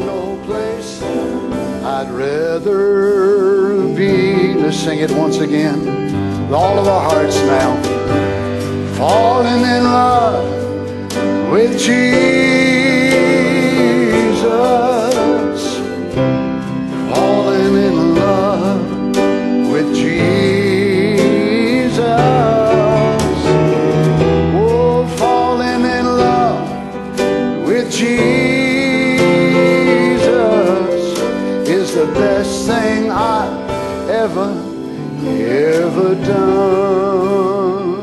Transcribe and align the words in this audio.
no 0.00 0.40
place 0.44 1.02
I'd 1.02 2.10
rather 2.10 3.94
be. 3.94 4.54
Let's 4.54 4.76
sing 4.76 5.00
it 5.00 5.10
once 5.10 5.38
again 5.38 5.78
with 6.46 6.54
all 6.54 6.78
of 6.78 6.86
our 6.86 7.02
hearts 7.10 7.36
now. 7.42 7.76
Falling 8.94 9.62
in 9.62 9.84
love 9.84 11.52
with 11.52 11.78
Jesus. 11.78 13.09
Done. 36.32 37.98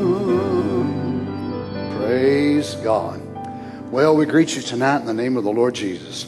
Praise 1.98 2.74
God. 2.76 3.20
Well, 3.90 4.16
we 4.16 4.26
greet 4.26 4.54
you 4.54 4.62
tonight 4.62 5.00
in 5.00 5.06
the 5.06 5.14
name 5.14 5.36
of 5.36 5.44
the 5.44 5.50
Lord 5.50 5.74
Jesus. 5.74 6.24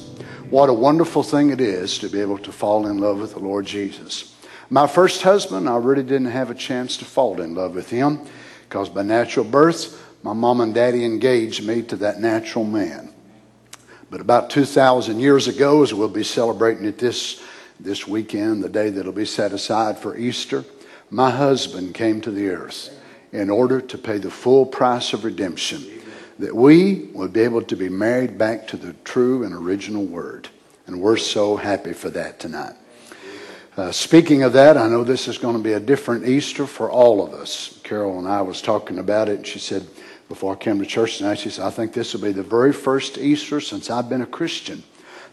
What 0.49 0.69
a 0.69 0.75
wonderful 0.75 1.23
thing 1.23 1.51
it 1.51 1.61
is 1.61 1.99
to 1.99 2.09
be 2.09 2.21
able 2.21 2.39
to 2.39 2.51
fall 2.53 2.87
in 2.87 2.99
love 2.99 3.21
with 3.21 3.35
the 3.35 3.39
Lord 3.39 3.67
Jesus. 3.67 4.35
My 4.69 4.87
first 4.87 5.23
husband, 5.23 5.69
I 5.69 5.77
really 5.77 6.03
didn't 6.03 6.31
have 6.31 6.51
a 6.51 6.55
chance 6.55 6.97
to 6.99 7.05
fall 7.05 7.41
in 7.41 7.55
love 7.55 7.75
with 7.75 7.91
him 7.91 8.21
because 8.69 8.89
by 8.89 9.03
natural 9.03 9.45
birth, 9.45 10.03
my 10.23 10.33
mom 10.33 10.61
and 10.61 10.75
daddy 10.75 11.05
engaged 11.05 11.67
me 11.67 11.83
to 11.83 11.97
that 11.97 12.21
natural 12.21 12.65
man. 12.65 13.13
But 14.11 14.21
about 14.21 14.51
2,000 14.51 15.21
years 15.21 15.49
ago, 15.49 15.83
as 15.83 15.95
we'll 15.95 16.09
be 16.09 16.25
celebrating 16.25 16.85
it 16.85 16.99
this, 16.99 17.43
this 17.79 18.07
weekend, 18.09 18.63
the 18.63 18.69
day 18.69 18.91
that'll 18.91 19.13
be 19.13 19.25
set 19.25 19.53
aside 19.53 19.99
for 19.99 20.17
Easter, 20.17 20.65
my 21.11 21.31
husband 21.31 21.95
came 21.95 22.21
to 22.21 22.31
the 22.31 22.49
earth 22.49 22.91
in 23.33 23.51
order 23.51 23.81
to 23.81 23.99
pay 23.99 24.19
the 24.19 24.31
full 24.31 24.67
price 24.67 25.13
of 25.13 25.25
redemption, 25.25 25.85
that 26.39 26.55
we 26.55 27.11
would 27.13 27.33
be 27.33 27.41
able 27.41 27.63
to 27.63 27.77
be 27.77 27.89
married 27.89 28.39
back 28.39 28.67
to 28.69 28.77
the 28.77 28.93
true 29.05 29.45
and 29.45 29.55
original 29.55 30.05
Word. 30.05 30.49
And 30.87 31.01
we're 31.01 31.17
so 31.17 31.57
happy 31.57 31.93
for 31.93 32.11
that 32.11 32.41
tonight. 32.41 32.75
Uh, 33.77 33.93
speaking 33.93 34.43
of 34.43 34.53
that, 34.55 34.77
I 34.77 34.89
know 34.89 35.05
this 35.05 35.29
is 35.29 35.39
going 35.39 35.57
to 35.57 35.63
be 35.63 35.75
a 35.75 35.81
different 35.81 36.27
Easter 36.27 36.67
for 36.67 36.91
all 36.91 37.25
of 37.25 37.33
us. 37.33 37.79
Carol 37.85 38.19
and 38.19 38.29
I 38.29 38.43
was 38.43 38.61
talking 38.61 38.99
about 38.99 39.29
it, 39.29 39.37
and 39.37 39.47
she 39.47 39.59
said, 39.59 39.87
before 40.29 40.53
I 40.53 40.57
came 40.57 40.79
to 40.79 40.87
church 40.87 41.19
tonight, 41.19 41.39
she 41.39 41.51
said, 41.51 41.65
I 41.65 41.71
think 41.71 41.93
this 41.93 42.13
will 42.13 42.21
be 42.21 42.33
the 42.33 42.43
very 42.43 42.73
first 42.73 43.19
Easter 43.19 43.61
since 43.61 43.91
I've 43.91 44.09
been 44.09 44.23
a 44.23 44.27
Christian 44.27 44.83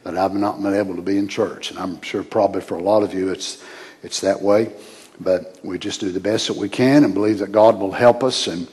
that 0.04 0.18
I've 0.18 0.34
not 0.34 0.62
been 0.62 0.74
able 0.74 0.96
to 0.96 1.02
be 1.02 1.18
in 1.18 1.28
church. 1.28 1.72
And 1.72 1.80
I'm 1.80 2.02
sure 2.02 2.24
probably 2.24 2.62
for 2.62 2.76
a 2.76 2.82
lot 2.82 3.04
of 3.04 3.14
you 3.14 3.30
it's, 3.30 3.64
it's 4.02 4.22
that 4.22 4.42
way. 4.42 4.72
But 5.20 5.60
we 5.64 5.80
just 5.80 6.00
do 6.00 6.12
the 6.12 6.20
best 6.20 6.48
that 6.48 6.58
we 6.58 6.70
can 6.70 7.04
and 7.04 7.14
believe 7.14 7.40
that 7.40 7.52
God 7.52 7.80
will 7.80 7.92
help 7.92 8.24
us. 8.24 8.48
And 8.48 8.68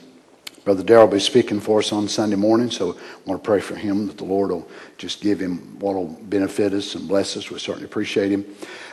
Brother 0.63 0.83
Darrell 0.83 1.05
will 1.05 1.13
be 1.13 1.19
speaking 1.19 1.59
for 1.59 1.79
us 1.79 1.91
on 1.91 2.07
Sunday 2.07 2.35
morning, 2.35 2.71
so 2.71 2.93
I 2.93 3.29
want 3.29 3.43
to 3.43 3.45
pray 3.45 3.59
for 3.59 3.75
him 3.75 4.07
that 4.07 4.17
the 4.17 4.25
Lord 4.25 4.49
will 4.49 4.67
just 4.97 5.21
give 5.21 5.39
him 5.39 5.79
what 5.79 5.95
will 5.95 6.07
benefit 6.07 6.73
us 6.73 6.95
and 6.95 7.07
bless 7.07 7.37
us. 7.37 7.51
We 7.51 7.59
certainly 7.59 7.85
appreciate 7.85 8.31
him. 8.31 8.45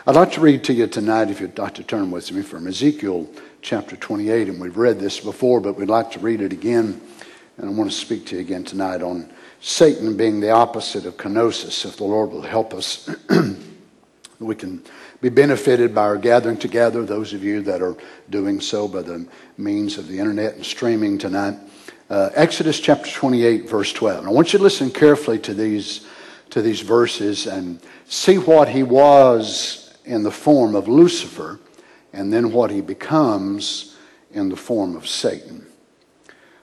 I'd 0.07 0.17
like 0.17 0.33
to 0.33 0.41
read 0.41 0.65
to 0.65 0.75
you 0.75 0.87
tonight, 0.87 1.31
if 1.31 1.41
you'd 1.41 1.59
like 1.59 1.75
to 1.75 1.83
turn 1.83 2.11
with 2.11 2.31
me, 2.33 2.43
from 2.43 2.67
Ezekiel 2.67 3.27
chapter 3.63 3.97
28. 3.97 4.49
And 4.49 4.61
we've 4.61 4.77
read 4.77 4.99
this 4.99 5.21
before, 5.21 5.61
but 5.61 5.77
we'd 5.77 5.89
like 5.89 6.11
to 6.11 6.19
read 6.19 6.41
it 6.41 6.53
again. 6.53 7.01
And 7.57 7.71
I 7.71 7.73
want 7.73 7.91
to 7.91 7.97
speak 7.97 8.27
to 8.27 8.35
you 8.35 8.41
again 8.41 8.65
tonight 8.65 9.01
on 9.01 9.33
Satan 9.61 10.17
being 10.17 10.41
the 10.41 10.51
opposite 10.51 11.07
of 11.07 11.17
kenosis. 11.17 11.85
If 11.85 11.97
the 11.97 12.05
Lord 12.05 12.33
will 12.33 12.43
help 12.43 12.75
us, 12.75 13.09
we 14.41 14.55
can 14.57 14.83
be 15.23 15.29
benefited 15.29 15.95
by 15.95 16.03
our 16.03 16.19
gathering 16.19 16.57
together. 16.57 17.05
Those 17.05 17.33
of 17.33 17.45
you 17.45 17.63
that 17.63 17.81
are 17.81 17.97
doing 18.29 18.61
so 18.61 18.89
by 18.89 19.03
the 19.03 19.27
means 19.57 19.97
of 19.97 20.09
the 20.09 20.19
internet 20.19 20.57
and 20.57 20.67
streaming 20.67 21.17
tonight. 21.17 21.57
Uh, 22.11 22.31
Exodus 22.35 22.81
chapter 22.81 23.09
28, 23.09 23.71
verse 23.71 23.93
12. 23.93 24.19
And 24.19 24.29
I 24.29 24.33
want 24.33 24.53
you 24.53 24.59
to 24.59 24.63
listen 24.65 24.91
carefully 24.91 25.39
to 25.39 25.55
these, 25.55 26.05
to 26.51 26.61
these 26.61 26.81
verses 26.81 27.47
and 27.47 27.81
see 28.07 28.37
what 28.37 28.69
he 28.69 28.83
was 28.83 29.97
in 30.05 30.25
the 30.25 30.33
form 30.33 30.75
of 30.75 30.89
Lucifer 30.89 31.61
and 32.13 32.33
then 32.33 32.51
what 32.51 32.73
he 32.73 32.81
becomes 32.81 33.97
in 34.33 34.49
the 34.49 34.57
form 34.57 34.97
of 34.97 35.07
Satan. 35.07 35.65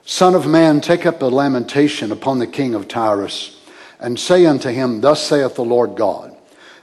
Son 0.04 0.34
of 0.34 0.46
man, 0.46 0.82
take 0.82 1.06
up 1.06 1.22
a 1.22 1.26
lamentation 1.26 2.12
upon 2.12 2.38
the 2.38 2.46
king 2.46 2.74
of 2.74 2.88
Tyrus, 2.88 3.58
and 3.98 4.20
say 4.20 4.44
unto 4.44 4.68
him, 4.68 5.00
Thus 5.00 5.26
saith 5.26 5.54
the 5.54 5.64
Lord 5.64 5.96
God, 5.96 6.29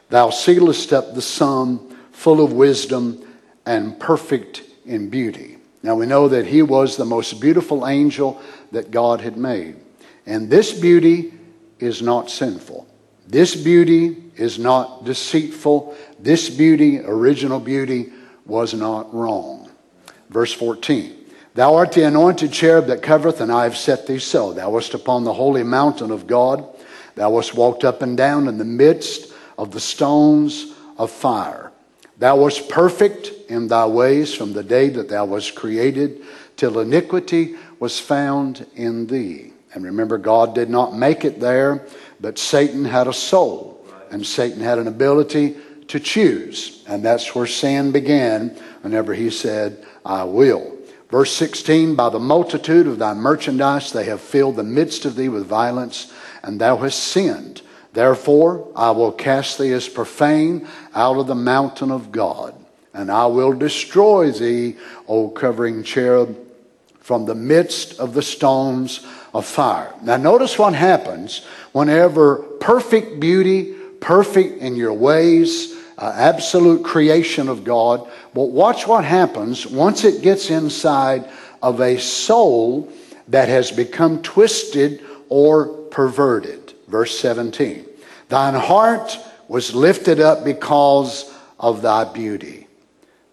Thou 0.09 0.29
sealest 0.29 0.93
up 0.93 1.13
the 1.13 1.21
sum, 1.21 1.95
full 2.11 2.43
of 2.43 2.53
wisdom 2.53 3.25
and 3.65 3.99
perfect 3.99 4.63
in 4.85 5.09
beauty. 5.09 5.57
Now 5.83 5.95
we 5.95 6.05
know 6.05 6.27
that 6.29 6.47
he 6.47 6.61
was 6.61 6.95
the 6.95 7.05
most 7.05 7.39
beautiful 7.39 7.87
angel 7.87 8.41
that 8.71 8.91
God 8.91 9.21
had 9.21 9.37
made. 9.37 9.75
And 10.25 10.49
this 10.49 10.77
beauty 10.77 11.33
is 11.79 12.01
not 12.01 12.29
sinful. 12.29 12.87
This 13.27 13.55
beauty 13.55 14.23
is 14.35 14.57
not 14.57 15.03
deceitful. 15.03 15.95
This 16.19 16.49
beauty, 16.49 16.99
original 17.01 17.59
beauty, 17.59 18.11
was 18.45 18.73
not 18.73 19.13
wrong. 19.13 19.69
Verse 20.29 20.53
14. 20.53 21.13
Thou 21.53 21.75
art 21.75 21.91
the 21.91 22.03
anointed 22.03 22.53
cherub 22.53 22.87
that 22.87 23.01
covereth, 23.01 23.41
and 23.41 23.51
I 23.51 23.63
have 23.63 23.75
set 23.75 24.07
thee 24.07 24.19
so. 24.19 24.53
Thou 24.53 24.69
wast 24.69 24.93
upon 24.93 25.23
the 25.23 25.33
holy 25.33 25.63
mountain 25.63 26.11
of 26.11 26.27
God. 26.27 26.65
Thou 27.15 27.31
wast 27.31 27.55
walked 27.55 27.83
up 27.83 28.01
and 28.01 28.15
down 28.15 28.47
in 28.47 28.57
the 28.57 28.65
midst 28.65 29.33
of 29.57 29.71
the 29.71 29.79
stones 29.79 30.73
of 30.97 31.11
fire. 31.11 31.71
Thou 32.17 32.37
wast 32.37 32.69
perfect 32.69 33.31
in 33.49 33.67
thy 33.67 33.85
ways 33.85 34.33
from 34.33 34.53
the 34.53 34.63
day 34.63 34.89
that 34.89 35.09
thou 35.09 35.25
wast 35.25 35.55
created 35.55 36.21
till 36.55 36.79
iniquity 36.79 37.55
was 37.79 37.99
found 37.99 38.65
in 38.75 39.07
thee. 39.07 39.53
And 39.73 39.83
remember, 39.83 40.17
God 40.17 40.55
did 40.55 40.69
not 40.69 40.95
make 40.95 41.23
it 41.23 41.39
there, 41.39 41.85
but 42.19 42.39
Satan 42.39 42.85
had 42.85 43.07
a 43.07 43.13
soul, 43.13 43.85
and 44.09 44.25
Satan 44.25 44.61
had 44.61 44.79
an 44.79 44.87
ability 44.87 45.55
to 45.89 45.99
choose. 45.99 46.83
And 46.87 47.03
that's 47.03 47.35
where 47.35 47.45
sin 47.45 47.91
began 47.91 48.49
whenever 48.81 49.13
he 49.13 49.29
said, 49.29 49.85
I 50.05 50.23
will. 50.23 50.75
Verse 51.09 51.31
16 51.33 51.95
By 51.95 52.09
the 52.09 52.19
multitude 52.19 52.87
of 52.87 52.97
thy 52.99 53.13
merchandise 53.13 53.91
they 53.91 54.05
have 54.05 54.21
filled 54.21 54.55
the 54.55 54.63
midst 54.63 55.05
of 55.05 55.15
thee 55.15 55.29
with 55.29 55.45
violence, 55.45 56.11
and 56.43 56.59
thou 56.59 56.77
hast 56.77 56.99
sinned. 56.99 57.61
Therefore 57.97 58.67
I 58.75 58.91
will 58.91 59.11
cast 59.11 59.57
thee 59.57 59.73
as 59.73 59.89
profane 59.89 60.67
out 60.93 61.17
of 61.17 61.25
the 61.25 61.33
mountain 61.33 61.89
of 61.89 62.11
God, 62.11 62.53
and 62.93 63.11
I 63.11 63.25
will 63.25 63.53
destroy 63.53 64.29
thee, 64.29 64.75
O 65.07 65.29
covering 65.29 65.81
cherub, 65.81 66.37
from 66.99 67.25
the 67.25 67.33
midst 67.33 67.99
of 67.99 68.13
the 68.13 68.21
stones 68.21 69.03
of 69.33 69.47
fire. 69.47 69.91
Now 70.03 70.17
notice 70.17 70.59
what 70.59 70.75
happens 70.75 71.43
whenever 71.71 72.35
perfect 72.59 73.19
beauty, 73.19 73.73
perfect 73.99 74.61
in 74.61 74.75
your 74.75 74.93
ways, 74.93 75.75
uh, 75.97 76.13
absolute 76.13 76.83
creation 76.83 77.49
of 77.49 77.63
God. 77.63 78.07
But 78.31 78.51
watch 78.51 78.85
what 78.85 79.05
happens 79.05 79.65
once 79.65 80.03
it 80.03 80.21
gets 80.21 80.51
inside 80.51 81.27
of 81.63 81.81
a 81.81 81.97
soul 81.97 82.93
that 83.29 83.49
has 83.49 83.71
become 83.71 84.21
twisted 84.21 85.03
or 85.29 85.65
perverted. 85.89 86.75
Verse 86.87 87.19
17 87.19 87.86
Thine 88.29 88.55
heart 88.55 89.17
was 89.47 89.73
lifted 89.73 90.19
up 90.19 90.43
because 90.43 91.33
of 91.59 91.81
thy 91.81 92.03
beauty. 92.03 92.67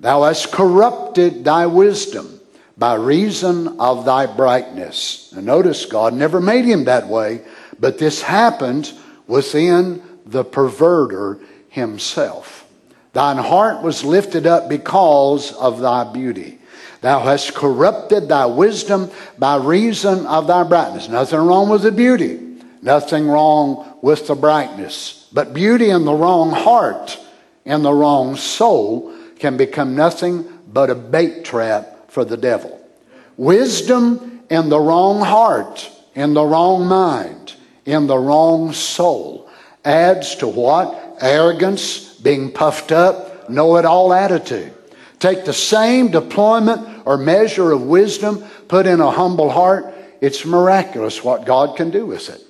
Thou 0.00 0.22
hast 0.22 0.52
corrupted 0.52 1.44
thy 1.44 1.66
wisdom 1.66 2.40
by 2.76 2.94
reason 2.94 3.80
of 3.80 4.04
thy 4.04 4.26
brightness. 4.26 5.32
Now 5.34 5.40
notice, 5.40 5.86
God 5.86 6.14
never 6.14 6.40
made 6.40 6.64
him 6.64 6.84
that 6.84 7.08
way, 7.08 7.42
but 7.78 7.98
this 7.98 8.22
happened 8.22 8.92
within 9.26 10.02
the 10.26 10.44
perverter 10.44 11.40
himself. 11.68 12.66
Thine 13.12 13.36
heart 13.36 13.82
was 13.82 14.04
lifted 14.04 14.46
up 14.46 14.68
because 14.68 15.52
of 15.52 15.80
thy 15.80 16.12
beauty. 16.12 16.58
Thou 17.00 17.20
hast 17.20 17.54
corrupted 17.54 18.28
thy 18.28 18.46
wisdom 18.46 19.10
by 19.38 19.56
reason 19.56 20.26
of 20.26 20.46
thy 20.46 20.64
brightness. 20.64 21.08
Nothing 21.08 21.40
wrong 21.40 21.68
with 21.68 21.82
the 21.82 21.92
beauty, 21.92 22.40
nothing 22.82 23.28
wrong 23.28 23.93
with 24.04 24.26
the 24.26 24.34
brightness. 24.34 25.26
But 25.32 25.54
beauty 25.54 25.88
in 25.88 26.04
the 26.04 26.12
wrong 26.12 26.50
heart, 26.50 27.18
in 27.64 27.82
the 27.82 27.94
wrong 27.94 28.36
soul, 28.36 29.14
can 29.38 29.56
become 29.56 29.96
nothing 29.96 30.46
but 30.70 30.90
a 30.90 30.94
bait 30.94 31.42
trap 31.42 32.10
for 32.10 32.22
the 32.22 32.36
devil. 32.36 32.78
Wisdom 33.38 34.42
in 34.50 34.68
the 34.68 34.78
wrong 34.78 35.22
heart, 35.22 35.90
in 36.14 36.34
the 36.34 36.44
wrong 36.44 36.86
mind, 36.86 37.54
in 37.86 38.06
the 38.06 38.18
wrong 38.18 38.74
soul 38.74 39.48
adds 39.86 40.36
to 40.36 40.48
what? 40.48 41.16
Arrogance, 41.22 42.14
being 42.16 42.52
puffed 42.52 42.92
up, 42.92 43.48
know 43.48 43.78
it 43.78 43.86
all 43.86 44.12
attitude. 44.12 44.74
Take 45.18 45.46
the 45.46 45.54
same 45.54 46.10
deployment 46.10 47.06
or 47.06 47.16
measure 47.16 47.72
of 47.72 47.80
wisdom, 47.80 48.44
put 48.68 48.86
in 48.86 49.00
a 49.00 49.10
humble 49.10 49.48
heart, 49.48 49.94
it's 50.20 50.44
miraculous 50.44 51.24
what 51.24 51.46
God 51.46 51.74
can 51.78 51.90
do 51.90 52.04
with 52.04 52.28
it. 52.28 52.44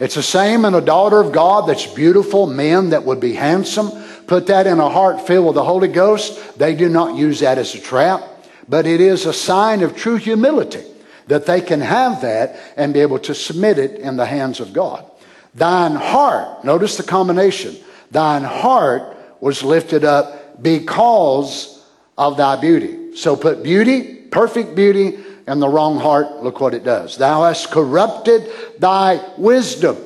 It's 0.00 0.14
the 0.14 0.22
same 0.22 0.64
in 0.64 0.74
a 0.74 0.80
daughter 0.80 1.20
of 1.20 1.30
God 1.30 1.68
that's 1.68 1.86
beautiful, 1.86 2.46
men 2.46 2.90
that 2.90 3.04
would 3.04 3.20
be 3.20 3.34
handsome. 3.34 3.90
Put 4.26 4.46
that 4.46 4.66
in 4.66 4.80
a 4.80 4.88
heart 4.88 5.26
filled 5.26 5.46
with 5.46 5.56
the 5.56 5.64
Holy 5.64 5.88
Ghost. 5.88 6.58
They 6.58 6.74
do 6.74 6.88
not 6.88 7.16
use 7.16 7.40
that 7.40 7.58
as 7.58 7.74
a 7.74 7.80
trap, 7.80 8.22
but 8.66 8.86
it 8.86 9.02
is 9.02 9.26
a 9.26 9.32
sign 9.34 9.82
of 9.82 9.94
true 9.94 10.16
humility 10.16 10.84
that 11.26 11.44
they 11.44 11.60
can 11.60 11.80
have 11.80 12.22
that 12.22 12.58
and 12.76 12.94
be 12.94 13.00
able 13.00 13.18
to 13.20 13.34
submit 13.34 13.78
it 13.78 14.00
in 14.00 14.16
the 14.16 14.24
hands 14.24 14.58
of 14.58 14.72
God. 14.72 15.04
Thine 15.54 15.96
heart, 15.96 16.64
notice 16.64 16.96
the 16.96 17.02
combination, 17.02 17.76
thine 18.10 18.42
heart 18.42 19.16
was 19.40 19.62
lifted 19.62 20.04
up 20.04 20.62
because 20.62 21.84
of 22.16 22.38
thy 22.38 22.56
beauty. 22.56 23.16
So 23.16 23.36
put 23.36 23.62
beauty, 23.62 24.14
perfect 24.14 24.74
beauty, 24.74 25.18
and 25.46 25.60
the 25.60 25.68
wrong 25.68 25.98
heart, 25.98 26.42
look 26.42 26.60
what 26.60 26.74
it 26.74 26.84
does. 26.84 27.16
Thou 27.16 27.44
hast 27.44 27.70
corrupted 27.70 28.50
thy 28.78 29.20
wisdom 29.36 29.96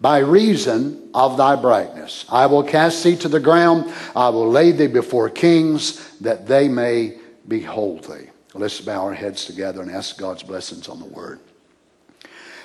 by 0.00 0.18
reason 0.18 1.10
of 1.14 1.36
thy 1.36 1.56
brightness. 1.56 2.24
I 2.28 2.46
will 2.46 2.62
cast 2.62 3.02
thee 3.04 3.16
to 3.16 3.28
the 3.28 3.40
ground. 3.40 3.92
I 4.16 4.30
will 4.30 4.48
lay 4.48 4.72
thee 4.72 4.86
before 4.86 5.28
kings 5.28 6.16
that 6.20 6.46
they 6.46 6.68
may 6.68 7.18
behold 7.46 8.04
thee. 8.04 8.30
Let's 8.54 8.80
bow 8.80 9.04
our 9.04 9.14
heads 9.14 9.44
together 9.44 9.82
and 9.82 9.90
ask 9.90 10.18
God's 10.18 10.42
blessings 10.42 10.88
on 10.88 10.98
the 10.98 11.06
word. 11.06 11.40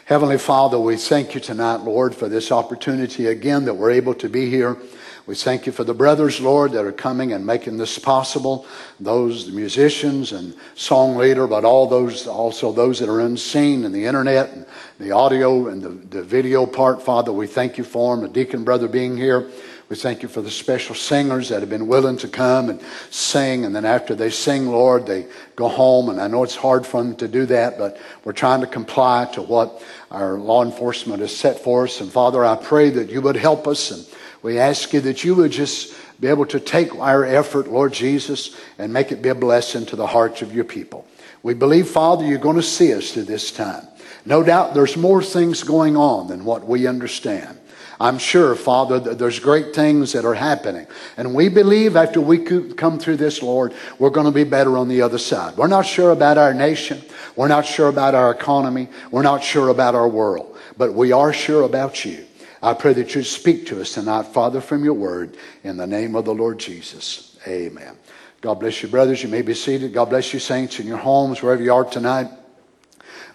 Heavenly 0.06 0.38
Father, 0.38 0.80
we 0.80 0.98
thank 0.98 1.34
you 1.34 1.42
tonight, 1.42 1.78
Lord, 1.78 2.14
for 2.14 2.30
this 2.30 2.52
opportunity 2.52 3.26
again 3.26 3.66
that 3.66 3.74
we're 3.74 3.90
able 3.90 4.14
to 4.14 4.30
be 4.30 4.52
here. 4.52 4.78
We 5.26 5.34
thank 5.34 5.66
you 5.66 5.72
for 5.72 5.84
the 5.84 5.96
brothers, 5.96 6.40
Lord, 6.40 6.74
that 6.74 6.86
are 6.86 6.92
coming 6.92 7.34
and 7.34 7.44
making 7.44 7.78
this 7.78 7.98
possible. 7.98 8.68
Those, 9.00 9.48
the 9.48 9.52
musicians 9.52 10.32
and 10.32 10.56
song 10.76 11.16
leader, 11.16 11.48
but 11.48 11.66
all 11.66 11.88
those, 11.88 12.28
also 12.28 12.72
those 12.72 13.00
that 13.00 13.10
are 13.10 13.22
unseen 13.22 13.84
in 13.84 13.92
the 13.92 14.06
internet 14.06 14.52
and 14.54 14.68
the 15.00 15.10
audio 15.10 15.70
and 15.70 15.82
the, 15.82 15.90
the 15.90 16.22
video 16.22 16.68
part, 16.68 17.02
Father, 17.02 17.34
we 17.34 17.48
thank 17.48 17.80
you 17.80 17.84
for 17.84 18.16
them. 18.16 18.24
The 18.24 18.32
deacon 18.32 18.64
brother 18.64 18.88
being 18.88 19.18
here. 19.18 19.50
We 19.88 19.96
thank 19.96 20.24
you 20.24 20.30
for 20.30 20.42
the 20.42 20.50
special 20.50 20.96
singers 20.96 21.50
that 21.50 21.60
have 21.60 21.70
been 21.70 21.86
willing 21.88 22.18
to 22.18 22.28
come 22.28 22.70
and 22.70 22.82
sing. 23.12 23.66
And 23.66 23.76
then 23.76 23.86
after 23.86 24.16
they 24.16 24.32
sing, 24.32 24.68
Lord, 24.68 25.06
they 25.06 25.28
go 25.56 25.68
home. 25.68 26.10
And 26.10 26.20
I 26.20 26.28
know 26.28 26.44
it's 26.44 26.56
hard 26.56 26.88
for 26.88 27.04
them 27.04 27.16
to 27.18 27.28
do 27.28 27.46
that, 27.46 27.78
but 27.78 28.00
we're 28.24 28.34
trying 28.34 28.62
to 28.62 28.68
comply 28.68 29.26
to 29.34 29.44
what 29.44 29.84
our 30.10 30.40
law 30.40 30.64
enforcement 30.64 31.20
has 31.20 31.36
set 31.36 31.60
for 31.60 31.84
us. 31.84 32.02
And 32.02 32.12
Father, 32.12 32.44
I 32.44 32.56
pray 32.56 32.90
that 32.92 33.12
you 33.12 33.22
would 33.22 33.36
help 33.36 33.68
us. 33.68 33.92
And 33.92 34.08
we 34.42 34.58
ask 34.58 34.92
you 34.92 35.02
that 35.02 35.24
you 35.24 35.36
would 35.36 35.52
just 35.52 35.96
be 36.20 36.30
able 36.30 36.48
to 36.48 36.60
take 36.60 36.96
our 36.96 37.24
effort, 37.24 37.68
Lord 37.68 37.94
Jesus, 37.94 38.60
and 38.80 38.92
make 38.92 39.12
it 39.12 39.22
be 39.22 39.30
a 39.30 39.36
blessing 39.36 39.86
to 39.88 39.96
the 39.96 40.08
hearts 40.08 40.42
of 40.42 40.56
your 40.56 40.64
people. 40.64 41.06
We 41.44 41.54
believe, 41.54 41.88
Father, 41.88 42.26
you're 42.26 42.40
going 42.40 42.56
to 42.56 42.64
see 42.64 42.92
us 42.92 43.12
through 43.12 43.26
this 43.26 43.52
time. 43.52 43.86
No 44.26 44.42
doubt 44.42 44.74
there's 44.74 44.98
more 44.98 45.22
things 45.22 45.62
going 45.62 45.96
on 45.96 46.28
than 46.28 46.44
what 46.44 46.66
we 46.66 46.88
understand. 46.88 47.60
I'm 48.00 48.18
sure, 48.18 48.56
Father, 48.56 49.00
there's 49.00 49.40
great 49.40 49.74
things 49.74 50.14
that 50.14 50.26
are 50.26 50.34
happening. 50.34 50.88
And 51.18 51.34
we 51.34 51.50
believe 51.50 51.96
after 51.96 52.20
we 52.20 52.40
come 52.40 53.00
through 53.00 53.18
this, 53.18 53.42
Lord, 53.42 53.74
we're 54.00 54.10
going 54.10 54.26
to 54.26 54.32
be 54.32 54.44
better 54.44 54.78
on 54.78 54.90
the 54.90 55.02
other 55.02 55.18
side. 55.18 55.56
We're 55.56 55.68
not 55.68 55.86
sure 55.86 56.12
about 56.12 56.38
our 56.38 56.54
nation. 56.54 57.02
We're 57.36 57.48
not 57.48 57.66
sure 57.66 57.88
about 57.88 58.16
our 58.16 58.32
economy. 58.32 58.90
We're 59.12 59.24
not 59.24 59.44
sure 59.44 59.70
about 59.70 59.96
our 59.96 60.08
world. 60.08 60.58
But 60.78 60.94
we 60.94 61.12
are 61.12 61.32
sure 61.32 61.64
about 61.64 62.04
you. 62.04 62.26
I 62.62 62.74
pray 62.74 62.94
that 62.94 63.14
you 63.16 63.24
speak 63.24 63.68
to 63.68 63.80
us 63.80 63.94
tonight, 63.94 64.24
Father, 64.24 64.60
from 64.60 64.84
your 64.84 64.96
word, 64.96 65.38
in 65.64 65.78
the 65.78 65.88
name 65.88 66.16
of 66.16 66.26
the 66.26 66.34
Lord 66.34 66.58
Jesus. 66.58 67.38
Amen. 67.48 67.96
God 68.42 68.56
bless 68.56 68.82
you, 68.84 68.90
brothers. 68.90 69.24
You 69.24 69.30
may 69.30 69.42
be 69.42 69.54
seated. 69.54 69.94
God 69.94 70.10
bless 70.10 70.34
you, 70.34 70.40
saints, 70.40 70.80
in 70.80 70.88
your 70.88 70.98
homes, 70.98 71.42
wherever 71.42 71.62
you 71.62 71.74
are 71.74 71.86
tonight. 71.86 72.28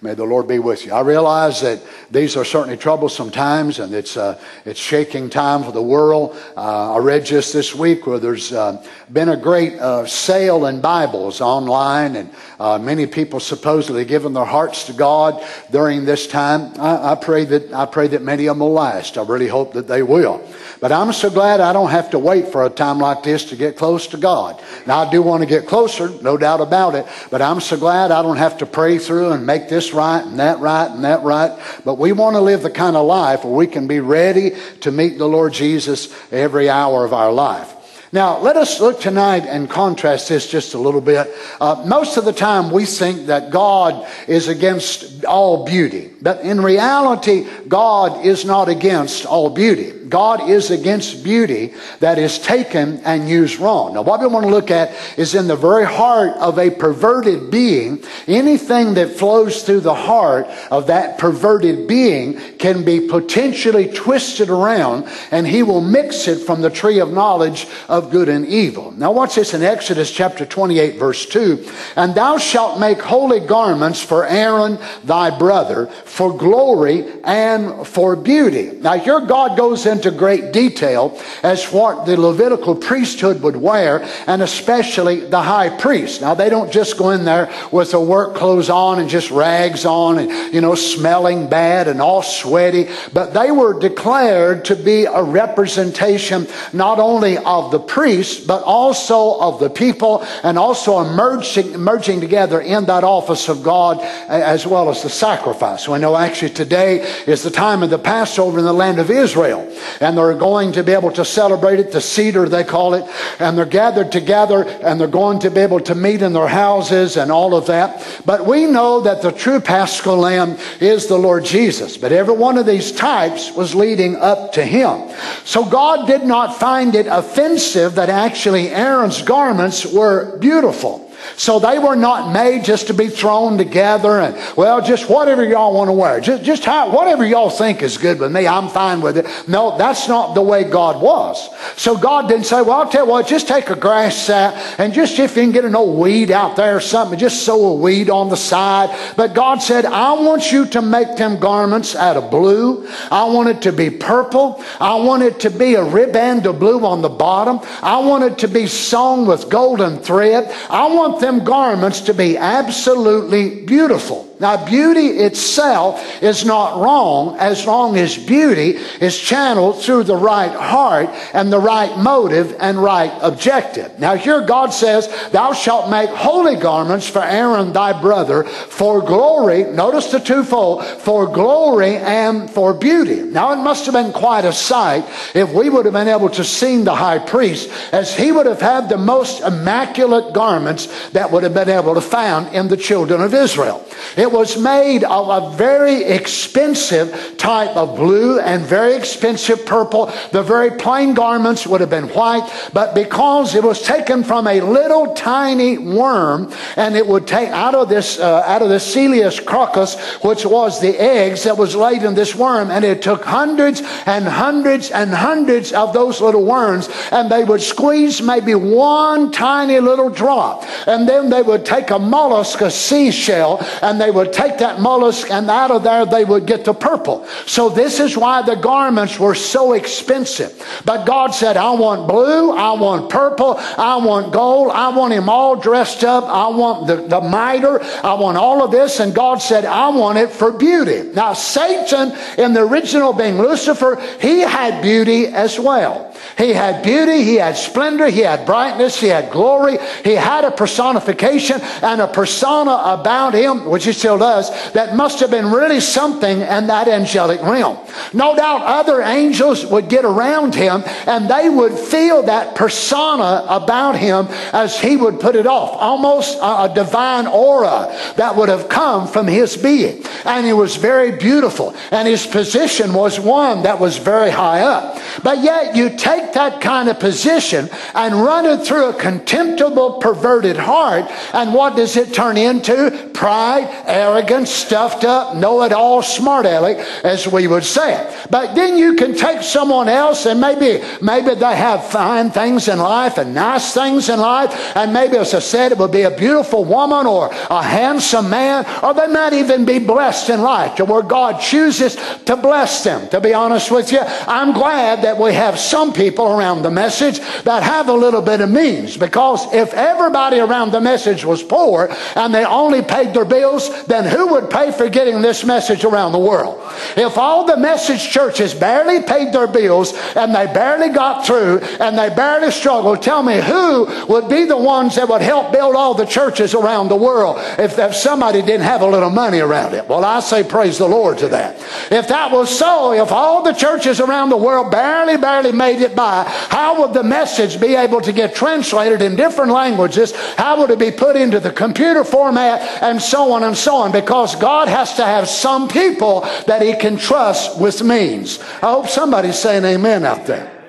May 0.03 0.15
the 0.15 0.25
Lord 0.25 0.49
be 0.49 0.59
with 0.59 0.87
you. 0.87 0.95
I 0.95 1.03
realize 1.03 1.61
that 1.61 1.83
these 2.11 2.35
are 2.35 2.45
certainly 2.45 2.79
troublesome 2.79 3.31
times 3.31 3.81
and 3.81 3.93
it's, 3.93 4.17
uh, 4.17 4.41
it's 4.65 4.81
shaking 4.81 5.29
time 5.29 5.63
for 5.63 5.73
the 5.73 5.83
world. 5.83 6.35
Uh, 6.57 6.95
I 6.95 6.99
read 7.01 7.27
just 7.27 7.53
this 7.53 7.75
week 7.75 8.07
where 8.07 8.19
there's 8.19 8.51
uh, 8.51 8.83
been 9.13 9.29
a 9.29 9.37
great 9.37 9.75
uh, 9.75 10.07
sale 10.07 10.65
in 10.65 10.81
Bibles 10.81 11.43
online 11.43 12.17
and 12.17 12.31
uh, 12.59 12.79
many 12.79 13.07
people 13.07 13.41
supposedly 13.41 14.07
giving 14.07 14.33
their 14.33 14.47
hearts 14.47 14.85
to 14.87 14.95
God 14.95 15.45
during 15.71 16.07
this 16.07 16.27
time. 16.27 16.73
I, 16.81 17.13
I, 17.13 17.15
pray 17.17 17.45
that, 17.45 17.71
I 17.71 17.85
pray 17.85 18.09
that 18.09 18.23
many 18.23 18.47
of 18.47 18.57
them 18.57 18.61
will 18.61 18.73
last. 18.73 19.19
I 19.19 19.23
really 19.23 19.49
hope 19.49 19.75
that 19.75 19.87
they 19.87 20.03
will. 20.03 20.43
But 20.81 20.93
I'm 20.93 21.13
so 21.13 21.29
glad 21.29 21.61
I 21.61 21.75
don't 21.75 21.91
have 21.91 22.09
to 22.13 22.19
wait 22.19 22.49
for 22.49 22.65
a 22.65 22.71
time 22.71 23.01
like 23.01 23.23
this 23.23 23.45
to 23.51 23.57
get 23.57 23.77
close 23.77 24.07
to 24.09 24.17
God. 24.17 24.63
Now 24.87 25.01
I 25.01 25.11
do 25.11 25.21
want 25.21 25.43
to 25.43 25.47
get 25.47 25.67
closer, 25.67 26.09
no 26.23 26.39
doubt 26.39 26.63
about 26.63 26.95
it, 26.95 27.07
but 27.31 27.43
I'm 27.43 27.61
so 27.61 27.77
glad 27.77 28.11
I 28.11 28.23
don't 28.23 28.39
have 28.39 28.57
to 28.59 28.67
pray 28.67 28.97
through 28.97 29.33
and 29.33 29.45
make 29.45 29.69
this 29.69 29.90
right 29.93 30.25
and 30.25 30.39
that 30.39 30.59
right 30.59 30.91
and 30.91 31.05
that 31.05 31.23
right. 31.23 31.59
But 31.85 31.99
we 31.99 32.13
want 32.13 32.37
to 32.37 32.41
live 32.41 32.63
the 32.63 32.71
kind 32.71 32.97
of 32.97 33.07
life 33.07 33.45
where 33.45 33.55
we 33.55 33.67
can 33.67 33.87
be 33.87 34.01
ready 34.01 34.53
to 34.81 34.91
meet 34.91 35.19
the 35.19 35.29
Lord 35.29 35.53
Jesus 35.53 36.15
every 36.33 36.69
hour 36.69 37.05
of 37.05 37.13
our 37.13 37.33
life. 37.33 37.75
Now, 38.13 38.39
let 38.39 38.57
us 38.57 38.81
look 38.81 39.01
tonight 39.01 39.45
and 39.47 39.71
contrast 39.71 40.29
this 40.29 40.51
just 40.51 40.75
a 40.75 40.79
little 40.79 41.01
bit. 41.01 41.33
Uh, 41.61 41.85
most 41.87 42.17
of 42.17 42.25
the 42.25 42.33
time, 42.33 42.73
we 42.73 42.85
think 42.85 43.27
that 43.27 43.51
God 43.51 44.05
is 44.27 44.49
against 44.49 45.25
all 45.25 45.65
beauty. 45.65 46.11
But 46.21 46.41
in 46.41 46.61
reality, 46.61 47.47
God 47.69 48.27
is 48.27 48.45
not 48.45 48.69
against 48.69 49.27
all 49.27 49.49
beauty. 49.49 49.93
God 50.11 50.51
is 50.51 50.73
against 50.73 51.23
beauty 51.23 51.73
that 52.01 52.19
is 52.19 52.41
taken 52.41 52.99
and 53.05 53.29
used 53.29 53.61
wrong. 53.61 53.95
Now, 53.95 54.03
what 54.03 54.21
we 54.21 54.27
want 54.27 54.45
to 54.45 54.51
look 54.51 54.73
at 54.73 54.93
is 55.17 55.37
in 55.37 55.47
the 55.47 55.55
very 55.55 55.87
heart 55.87 56.37
of 56.39 56.59
a 56.59 56.69
perverted 56.71 57.51
being, 57.51 58.03
anything 58.27 58.95
that 58.95 59.11
flows 59.11 59.63
through 59.63 59.81
the 59.81 59.95
heart 59.95 60.49
of 60.73 60.89
that 60.89 61.19
perverted 61.19 61.87
being 61.87 62.41
can 62.59 62.85
be 62.85 63.07
potentially 63.07 63.87
twisted 63.87 64.51
around, 64.51 65.09
and 65.31 65.47
he 65.47 65.63
will 65.63 65.81
mix 65.81 66.27
it 66.27 66.45
from 66.45 66.61
the 66.61 66.71
tree 66.71 66.99
of 66.99 67.13
knowledge 67.13 67.69
of 67.89 68.00
good 68.09 68.29
and 68.29 68.47
evil. 68.47 68.93
Now, 68.93 69.13
watch 69.13 69.37
this 69.37 69.55
in 69.55 69.63
Exodus 69.63 70.11
chapter 70.11 70.45
28, 70.45 70.97
verse 70.99 71.27
2. 71.27 71.67
And 71.97 72.15
thou 72.15 72.39
shalt 72.39 72.81
make 72.81 73.01
holy 73.01 73.41
garments 73.41 74.03
for 74.03 74.27
Aaron 74.27 74.79
thy 75.05 75.37
brother, 75.37 75.87
for 75.87 76.37
glory 76.37 77.07
and 77.23 77.87
for 77.87 78.17
beauty. 78.17 78.73
Now, 78.81 78.99
here 78.99 79.21
God 79.21 79.57
goes 79.57 79.87
into 79.87 80.01
into 80.01 80.17
great 80.17 80.53
detail 80.53 81.19
as 81.43 81.67
what 81.67 82.07
the 82.07 82.19
Levitical 82.19 82.75
priesthood 82.75 83.43
would 83.43 83.57
wear, 83.57 84.03
and 84.27 84.43
especially 84.43 85.21
the 85.21 85.43
high 85.43 85.69
priest. 85.69 86.21
Now, 86.21 86.35
they 86.35 86.49
don't 86.49 86.73
just 86.73 86.97
go 86.97 87.11
in 87.11 87.25
there 87.25 87.53
with 87.71 87.91
their 87.91 88.01
work 88.01 88.35
clothes 88.35 88.71
on 88.71 88.99
and 88.99 89.09
just 89.09 89.31
rags 89.31 89.85
on 89.85 90.19
and, 90.19 90.55
you 90.55 90.61
know, 90.61 90.75
smelling 90.75 91.49
bad 91.49 91.89
and 91.89 92.01
all 92.01 92.23
sweaty, 92.23 92.89
but 93.13 93.35
they 93.35 93.51
were 93.51 93.79
declared 93.79 94.65
to 94.67 94.77
be 94.77 95.05
a 95.05 95.23
representation 95.23 96.47
not 96.73 96.99
only 96.99 97.37
of 97.39 97.71
the 97.71 97.79
priest, 97.91 98.47
but 98.47 98.63
also 98.63 99.37
of 99.41 99.59
the 99.59 99.69
people 99.69 100.25
and 100.45 100.57
also 100.57 101.01
emerging, 101.01 101.77
merging 101.77 102.21
together 102.21 102.61
in 102.61 102.87
that 102.87 103.03
office 103.03 103.49
of 103.49 103.65
God 103.65 104.01
as 104.29 104.65
well 104.65 104.91
as 104.91 105.03
the 105.03 105.11
sacrifice. 105.11 105.89
We 105.89 105.99
know 105.99 106.17
actually 106.17 106.51
today 106.51 107.01
is 107.27 107.43
the 107.43 107.51
time 107.51 107.83
of 107.83 107.91
the 107.91 107.99
Passover 107.99 108.61
in 108.61 108.65
the 108.65 108.73
land 108.73 109.01
of 109.01 109.11
Israel 109.11 109.69
and 110.01 110.17
they're 110.17 110.35
going 110.35 110.71
to 110.73 110.85
be 110.85 110.93
able 110.93 111.11
to 111.13 111.25
celebrate 111.25 111.81
it, 111.81 111.91
the 111.91 112.01
Seder 112.01 112.49
they 112.49 112.63
call 112.63 112.95
it, 112.95 113.05
and 113.41 113.59
they're 113.59 113.67
gathered 113.67 114.13
together 114.13 114.63
and 114.63 115.01
they're 115.01 115.09
going 115.09 115.41
to 115.41 115.51
be 115.51 115.61
able 115.61 115.81
to 115.81 115.97
meet 115.97 116.23
in 116.23 116.33
their 116.33 116.49
houses 116.49 117.17
and 117.17 117.33
all 117.33 117.57
of 117.57 117.67
that. 117.67 118.07
But 118.25 118.47
we 118.47 118.67
know 118.67 119.01
that 119.01 119.21
the 119.21 119.33
true 119.33 119.59
paschal 119.59 120.17
lamb 120.17 120.59
is 120.81 121.09
the 121.09 121.19
Lord 121.19 121.45
Jesus. 121.45 121.97
But 121.97 122.13
every 122.13 122.37
one 122.37 122.57
of 122.57 122.67
these 122.67 122.93
types 122.93 123.53
was 123.53 123.75
leading 123.75 124.15
up 124.15 124.53
to 124.53 124.65
him. 124.65 125.11
So 125.45 125.65
God 125.65 126.07
did 126.07 126.23
not 126.23 126.61
find 126.61 126.95
it 126.95 127.07
offensive 127.09 127.80
that 127.89 128.11
actually 128.11 128.69
Aaron's 128.69 129.23
garments 129.23 129.87
were 129.87 130.37
beautiful. 130.39 131.10
So 131.37 131.59
they 131.59 131.79
were 131.79 131.97
not 131.97 132.33
made 132.33 132.65
just 132.65 132.87
to 132.89 132.95
be 132.95 133.09
thrown 133.09 133.59
together 133.59 134.21
and, 134.21 134.37
well, 134.57 134.81
just 134.81 135.09
whatever 135.09 135.45
y'all 135.45 135.75
want 135.75 135.89
to 135.89 135.93
wear. 135.93 136.21
Just, 136.21 136.45
just 136.45 136.65
how, 136.65 136.91
whatever 136.91 137.25
y'all 137.25 137.51
think 137.51 137.83
is 137.83 137.99
good 137.99 138.21
with 138.21 138.33
me, 138.33 138.47
I'm 138.47 138.69
fine 138.69 139.01
with 139.01 139.17
it. 139.19 139.27
No, 139.49 139.77
that's 139.77 140.09
not 140.09 140.35
the 140.35 140.43
way 140.43 140.65
God 140.65 141.01
was. 141.01 141.49
So 141.77 141.97
God 141.97 142.29
didn't 142.29 142.47
say, 142.47 142.63
well, 142.63 142.83
I'll 142.83 142.91
tell 142.91 143.05
you 143.05 143.11
what, 143.11 143.27
just 143.27 143.49
take 143.49 143.71
a 143.71 143.77
grass 143.77 144.17
sack 144.17 144.79
and 144.79 144.93
just 144.93 145.19
if 145.19 145.37
you 145.37 145.43
can 145.43 145.53
get 145.53 145.65
an 145.65 145.77
old 145.77 145.99
weed 145.99 146.31
out 146.31 146.57
there 146.57 146.77
or 146.77 146.81
something, 146.81 147.19
just 147.19 147.45
sow 147.45 147.67
a 147.67 147.75
weed 147.75 148.11
on 148.11 148.29
the 148.29 148.37
side. 148.37 148.97
But 149.17 149.35
God 149.35 149.59
said, 149.59 149.85
I 149.85 150.13
want 150.13 150.53
you 150.53 150.67
to 150.67 150.83
make 150.83 151.17
them 151.17 151.39
garments 151.39 151.95
out 151.95 152.17
of 152.17 152.31
blue. 152.31 152.89
I 153.11 153.25
want 153.25 153.49
it 153.49 153.63
to 153.63 153.73
be 153.73 153.91
purple. 153.91 154.63
I 154.81 154.97
want 154.97 155.23
it 155.23 155.41
to 155.41 155.51
be 155.51 155.75
a 155.75 155.85
ribband 155.85 156.47
of 156.47 156.59
blue 156.59 156.85
on 156.85 157.03
the 157.03 157.09
bottom. 157.09 157.61
I 157.83 157.99
want 157.99 158.25
it 158.25 158.39
to 158.39 158.49
be 158.49 158.67
sewn 158.67 159.27
with 159.27 159.49
golden 159.49 159.99
thread. 159.99 160.55
I 160.69 160.87
want 160.87 161.10
want 161.11 161.21
them 161.21 161.45
garments 161.45 162.03
to 162.03 162.15
be 162.15 162.37
absolutely 162.37 163.65
beautiful. 163.65 164.30
Now, 164.41 164.65
beauty 164.65 165.09
itself 165.19 166.23
is 166.23 166.47
not 166.47 166.81
wrong 166.81 167.37
as 167.39 167.67
long 167.67 167.99
as 167.99 168.17
beauty 168.17 168.79
is 169.01 169.19
channeled 169.19 169.83
through 169.83 170.05
the 170.05 170.17
right 170.17 170.51
heart 170.51 171.11
and 171.35 171.53
the 171.53 171.59
right 171.59 171.95
motive 171.99 172.57
and 172.59 172.83
right 172.83 173.13
objective. 173.21 173.99
Now, 173.99 174.17
here 174.17 174.41
God 174.41 174.73
says, 174.73 175.09
Thou 175.31 175.53
shalt 175.53 175.91
make 175.91 176.09
holy 176.09 176.57
garments 176.57 177.07
for 177.07 177.23
Aaron 177.23 177.75
thy 177.75 178.01
brother 178.01 178.45
for 178.45 179.03
glory. 179.03 179.65
Notice 179.65 180.11
the 180.11 180.19
twofold 180.19 180.87
for 180.87 181.27
glory 181.27 181.97
and 181.97 182.51
for 182.51 182.73
beauty. 182.73 183.21
Now, 183.21 183.53
it 183.53 183.57
must 183.57 183.85
have 183.85 183.95
been 183.95 184.13
quite 184.13 184.47
a 184.47 184.55
sight 184.55 185.05
if 185.35 185.53
we 185.53 185.69
would 185.69 185.85
have 185.85 185.93
been 185.93 186.09
able 186.09 186.31
to 186.31 186.45
see 186.45 186.83
the 186.83 186.95
high 186.95 187.19
priest 187.19 187.71
as 187.93 188.17
he 188.17 188.33
would 188.33 188.47
have 188.47 188.63
had 188.63 188.89
the 188.89 188.97
most 188.97 189.43
immaculate 189.43 190.33
garments 190.33 191.11
that 191.11 191.31
would 191.31 191.43
have 191.43 191.53
been 191.53 191.69
able 191.69 191.93
to 191.93 192.01
found 192.01 192.55
in 192.55 192.69
the 192.69 192.77
children 192.79 193.21
of 193.21 193.35
Israel. 193.35 193.87
It 194.17 194.30
was 194.33 194.59
made 194.59 195.05
of 195.05 195.29
a 195.29 195.57
very 195.57 196.05
expensive 196.05 197.35
type 197.37 197.77
of 197.77 197.97
blue 197.97 198.41
and 198.41 198.65
very 198.65 198.95
expensive 198.95 199.65
purple. 199.67 200.13
The 200.33 200.43
very 200.43 200.71
plain 200.71 201.15
garments 201.15 201.67
would 201.67 201.81
have 201.81 201.91
been 201.91 202.09
white, 202.09 202.51
but 202.73 202.95
because 202.95 203.55
it 203.55 203.63
was 203.63 203.83
taken 203.83 204.25
from 204.25 204.47
a 204.47 204.61
little 204.61 205.15
tiny 205.15 205.79
worm 205.79 206.53
and 206.77 206.97
it 206.97 207.07
would 207.07 207.27
take 207.27 207.49
out 207.49 207.75
of 207.75 207.89
this, 207.89 208.19
uh, 208.19 208.43
out 208.47 208.63
of 208.63 208.69
the 208.69 208.81
Celeus 208.81 209.41
crocus, 209.41 209.99
which 210.23 210.45
was 210.45 210.81
the 210.81 211.01
eggs 211.01 211.45
that 211.45 211.57
was 211.57 211.75
laid 211.75 212.03
in 212.03 212.15
this 212.15 212.35
worm, 212.35 212.71
and 212.71 212.85
it 212.85 213.03
took 213.03 213.25
hundreds 213.25 213.83
and 214.07 214.27
hundreds 214.27 214.91
and 214.91 215.11
hundreds 215.11 215.73
of 215.73 215.93
those 215.93 216.21
little 216.21 216.45
worms, 216.45 216.89
and 217.11 217.31
they 217.31 217.45
would 217.45 217.63
squeeze 217.63 218.21
maybe 218.23 218.55
one 218.55 219.31
tiny 219.33 219.81
little 219.81 220.11
drop, 220.11 220.65
and 220.87 221.09
then 221.09 221.31
they 221.31 221.43
would 221.43 221.65
take 221.65 221.91
a 221.91 221.99
mollusk, 221.99 222.61
a 222.61 222.71
seashell, 222.71 223.59
and 223.83 224.01
they 224.01 224.11
would 224.11 224.20
take 224.25 224.59
that 224.59 224.81
mollusk, 224.81 225.31
and 225.31 225.49
out 225.51 225.71
of 225.71 225.83
there 225.83 226.07
they 226.07 226.25
would 226.25 226.47
get 226.47 226.65
the 226.65 226.75
purple. 226.75 227.27
So 227.47 227.69
this 227.69 228.01
is 228.01 228.17
why 228.17 228.43
the 228.43 228.57
garments 228.57 229.19
were 229.19 229.35
so 229.35 229.73
expensive. 229.73 230.53
But 230.85 231.05
God 231.05 231.31
said, 231.31 231.57
I 231.57 231.71
want 231.73 232.09
blue, 232.09 232.53
I 232.53 232.73
want 232.73 233.11
purple, 233.11 233.57
I 233.59 233.97
want 233.97 234.33
gold, 234.33 234.71
I 234.71 234.89
want 234.97 235.13
him 235.13 235.29
all 235.29 235.57
dressed 235.57 236.05
up, 236.05 236.25
I 236.25 236.49
want 236.49 236.87
the, 236.87 236.97
the 236.97 237.21
mitre, 237.21 237.83
I 238.05 238.15
want 238.15 238.37
all 238.37 238.63
of 238.65 238.71
this, 238.71 239.01
and 239.01 239.15
God 239.15 239.37
said, 239.37 239.65
I 239.65 239.89
want 239.89 240.19
it 240.19 240.31
for 240.31 240.53
beauty. 240.53 241.11
Now, 241.15 241.33
Satan, 241.33 242.13
in 242.39 242.53
the 242.53 242.61
original 242.61 243.13
being 243.13 243.39
Lucifer, 243.39 244.01
he 244.21 244.41
had 244.41 244.83
beauty 244.83 245.27
as 245.27 245.59
well. 245.59 246.15
He 246.37 246.53
had 246.53 246.83
beauty, 246.83 247.23
he 247.23 247.37
had 247.37 247.57
splendor, 247.57 248.09
he 248.09 248.21
had 248.21 248.47
brightness, 248.47 249.01
he 249.01 249.09
had 249.09 249.31
glory, 249.31 249.79
he 250.05 250.15
had 250.15 250.45
a 250.45 250.51
personification 250.51 251.61
and 251.83 252.01
a 252.01 252.07
persona 252.09 252.73
about 252.85 253.35
him, 253.35 253.67
which 253.67 253.85
he 253.85 253.93
still 254.01 254.19
does, 254.19 254.51
that 254.73 254.97
must 254.97 255.21
have 255.21 255.31
been 255.31 255.53
really 255.53 255.81
something 255.81 256.41
in 256.41 256.67
that 256.67 256.89
angelic 256.89 257.41
realm. 257.43 257.79
No 258.13 258.35
doubt 258.35 258.63
other 258.63 259.03
angels 259.03 259.65
would 259.67 259.89
get 259.89 260.05
around 260.05 260.55
him 260.55 260.83
and 261.07 261.31
they 261.31 261.49
would 261.49 261.79
feel 261.79 262.23
that 262.25 262.55
persona 262.55 263.45
about 263.49 263.97
him 263.97 264.27
as 264.53 264.81
he 264.81 264.97
would 264.97 265.21
put 265.21 265.37
it 265.37 265.47
off, 265.47 265.77
almost 265.79 266.39
a, 266.41 266.71
divine 266.71 267.27
aura 267.27 267.95
that 268.17 268.37
would 268.37 268.49
have 268.49 268.69
come 268.69 269.07
from 269.07 269.27
his 269.27 269.57
being. 269.57 270.03
And 270.25 270.47
he 270.47 270.53
was 270.53 270.77
very 270.77 271.13
beautiful, 271.13 271.75
and 271.91 272.07
his 272.07 272.27
position 272.27 272.95
was 272.95 273.19
one 273.19 273.65
that 273.65 273.81
was 273.81 273.97
very 273.97 274.31
high 274.31 274.61
up. 274.61 274.99
But 275.23 275.43
yet, 275.43 275.75
you 275.75 275.91
take 275.91 276.33
that 276.35 276.61
kind 276.61 276.89
of 276.89 277.01
position 277.01 277.69
and 277.95 278.15
run 278.15 278.47
it 278.47 278.65
through 278.65 278.91
a 278.91 278.95
contemptible, 278.95 279.95
perverted 279.95 280.57
heart, 280.57 281.11
and 281.35 281.53
what 281.53 281.77
does 281.77 281.97
it 281.97 282.15
turn 282.15 282.37
into? 282.37 283.10
Pride, 283.21 283.69
arrogance, 283.87 284.51
stuffed 284.51 285.05
up, 285.05 285.37
know 285.37 285.63
it 285.63 285.73
all, 285.73 286.03
smart 286.03 286.47
aleck, 286.47 286.79
as 287.05 287.29
we 287.29 287.47
would 287.47 287.65
say 287.65 288.01
it. 288.01 288.29
But 288.31 288.55
then 288.55 288.77
you 288.77 288.95
can 288.95 289.15
take 289.15 289.43
someone 289.43 289.89
else 289.89 290.27
and 290.27 290.41
maybe, 290.41 290.83
maybe 291.01 291.35
they 291.35 291.57
have 291.57 291.87
fine 291.87 292.31
things 292.31 292.67
in 292.69 292.79
life 292.79 293.19
and 293.19 293.35
nice 293.35 293.73
things 293.75 294.09
in 294.09 294.19
life, 294.19 294.75
and 294.75 294.93
maybe, 294.93 295.17
as 295.19 295.35
I 295.35 295.41
said, 295.41 295.73
it 295.73 295.79
would 295.79 295.93
be 295.93 296.03
a 296.03 296.11
beautiful 296.11 296.65
woman 296.65 297.07
or 297.07 297.29
a 297.29 297.63
handsome 297.63 298.31
man, 298.31 298.67
or 298.83 298.95
they 298.95 299.07
might 299.07 299.35
even 299.35 299.65
be 299.65 299.79
blessed 299.79 300.31
in 300.31 300.41
life 300.41 300.77
to 300.77 300.85
where 300.85 301.03
God 301.03 301.41
chooses 301.41 301.97
to 302.25 302.37
bless 302.37 302.83
them. 302.83 303.09
To 303.11 303.21
be 303.21 303.35
honest 303.35 303.71
with 303.71 303.93
you, 303.93 304.01
I'm 304.01 304.53
glad 304.53 305.03
that 305.03 305.19
we 305.19 305.35
have 305.35 305.59
some 305.59 305.93
people 305.93 306.01
people 306.11 306.27
around 306.27 306.63
the 306.63 306.71
message 306.71 307.21
that 307.45 307.63
have 307.63 307.89
a 307.89 307.93
little 307.93 308.23
bit 308.23 308.41
of 308.41 308.51
means. 308.51 308.97
Because 308.97 309.53
if 309.53 309.73
everybody 309.75 310.41
around 310.41 310.73
the 310.73 310.81
message 310.81 311.25
was 311.25 311.43
poor 311.43 311.89
and 312.17 312.35
they 312.35 312.45
only 312.45 312.83
paid 312.83 313.10
their 313.15 313.25
bills, 313.25 313.85
then 313.85 314.05
who 314.05 314.29
would 314.29 314.51
pay 314.51 314.73
for 314.73 314.89
getting 314.89 315.23
this 315.23 315.45
message 315.45 315.85
around 315.85 316.13
the 316.13 316.19
world? 316.19 316.61
If 316.97 317.19
all 317.19 317.45
the 317.45 317.57
message 317.57 318.09
churches 318.09 318.55
barely 318.55 319.03
paid 319.03 319.33
their 319.33 319.47
bills 319.47 319.93
and 320.17 320.35
they 320.35 320.47
barely 320.47 320.91
got 320.91 321.27
through 321.27 321.59
and 321.81 321.97
they 321.97 322.09
barely 322.11 322.51
struggled, 322.51 323.03
tell 323.03 323.23
me 323.23 323.41
who 323.41 323.87
would 324.07 324.29
be 324.29 324.45
the 324.45 324.57
ones 324.57 324.97
that 324.97 325.09
would 325.09 325.23
help 325.23 325.53
build 325.53 325.77
all 325.77 325.95
the 325.95 326.05
churches 326.05 326.55
around 326.55 326.89
the 326.89 326.97
world 326.97 327.37
if, 327.59 327.79
if 327.79 327.95
somebody 327.95 328.43
didn't 328.43 328.63
have 328.63 328.83
a 328.83 328.87
little 328.87 329.11
money 329.11 329.41
around 329.41 329.75
it? 329.75 329.89
Well, 329.89 330.05
I 330.05 330.21
say 330.21 330.43
praise 330.43 330.79
the 330.79 330.89
Lord 330.89 331.19
to 331.19 331.29
that. 331.29 331.57
If 331.91 332.09
that 332.09 332.31
was 332.31 332.57
so, 332.57 332.93
if 332.93 333.13
all 333.13 333.43
the 333.43 333.53
churches 333.53 334.01
around 334.01 334.31
the 334.31 334.37
world 334.37 334.71
barely, 334.71 335.17
barely 335.17 335.53
made 335.53 335.81
it 335.81 335.95
by, 335.95 336.25
how 336.49 336.81
would 336.81 336.95
the 336.95 337.03
message 337.03 337.61
be 337.61 337.75
able 337.75 338.01
to 338.01 338.13
get 338.13 338.35
translated 338.35 339.03
in 339.03 339.17
different 339.17 339.53
languages? 339.53 340.13
How 340.37 340.59
would 340.61 340.71
it 340.71 340.79
be 340.79 340.91
put 340.91 341.17
into 341.17 341.41
the 341.41 341.51
computer 341.51 342.05
format 342.05 342.61
and 342.83 343.00
so 343.01 343.33
on 343.33 343.43
and 343.43 343.57
so 343.57 343.77
on? 343.77 343.93
Because 343.93 344.37
God 344.37 344.69
has 344.69 344.95
to 344.95 345.05
have 345.05 345.29
some 345.29 345.69
people 345.69 346.23
that 346.47 346.63
He 346.63 346.75
can 346.75 346.97
trust 346.97 347.61
with 347.61 347.83
means. 347.83 348.41
I 348.63 348.73
hope 348.73 348.89
somebody's 348.89 349.39
saying 349.39 349.65
amen 349.65 350.05
out 350.05 350.27
there. 350.27 350.60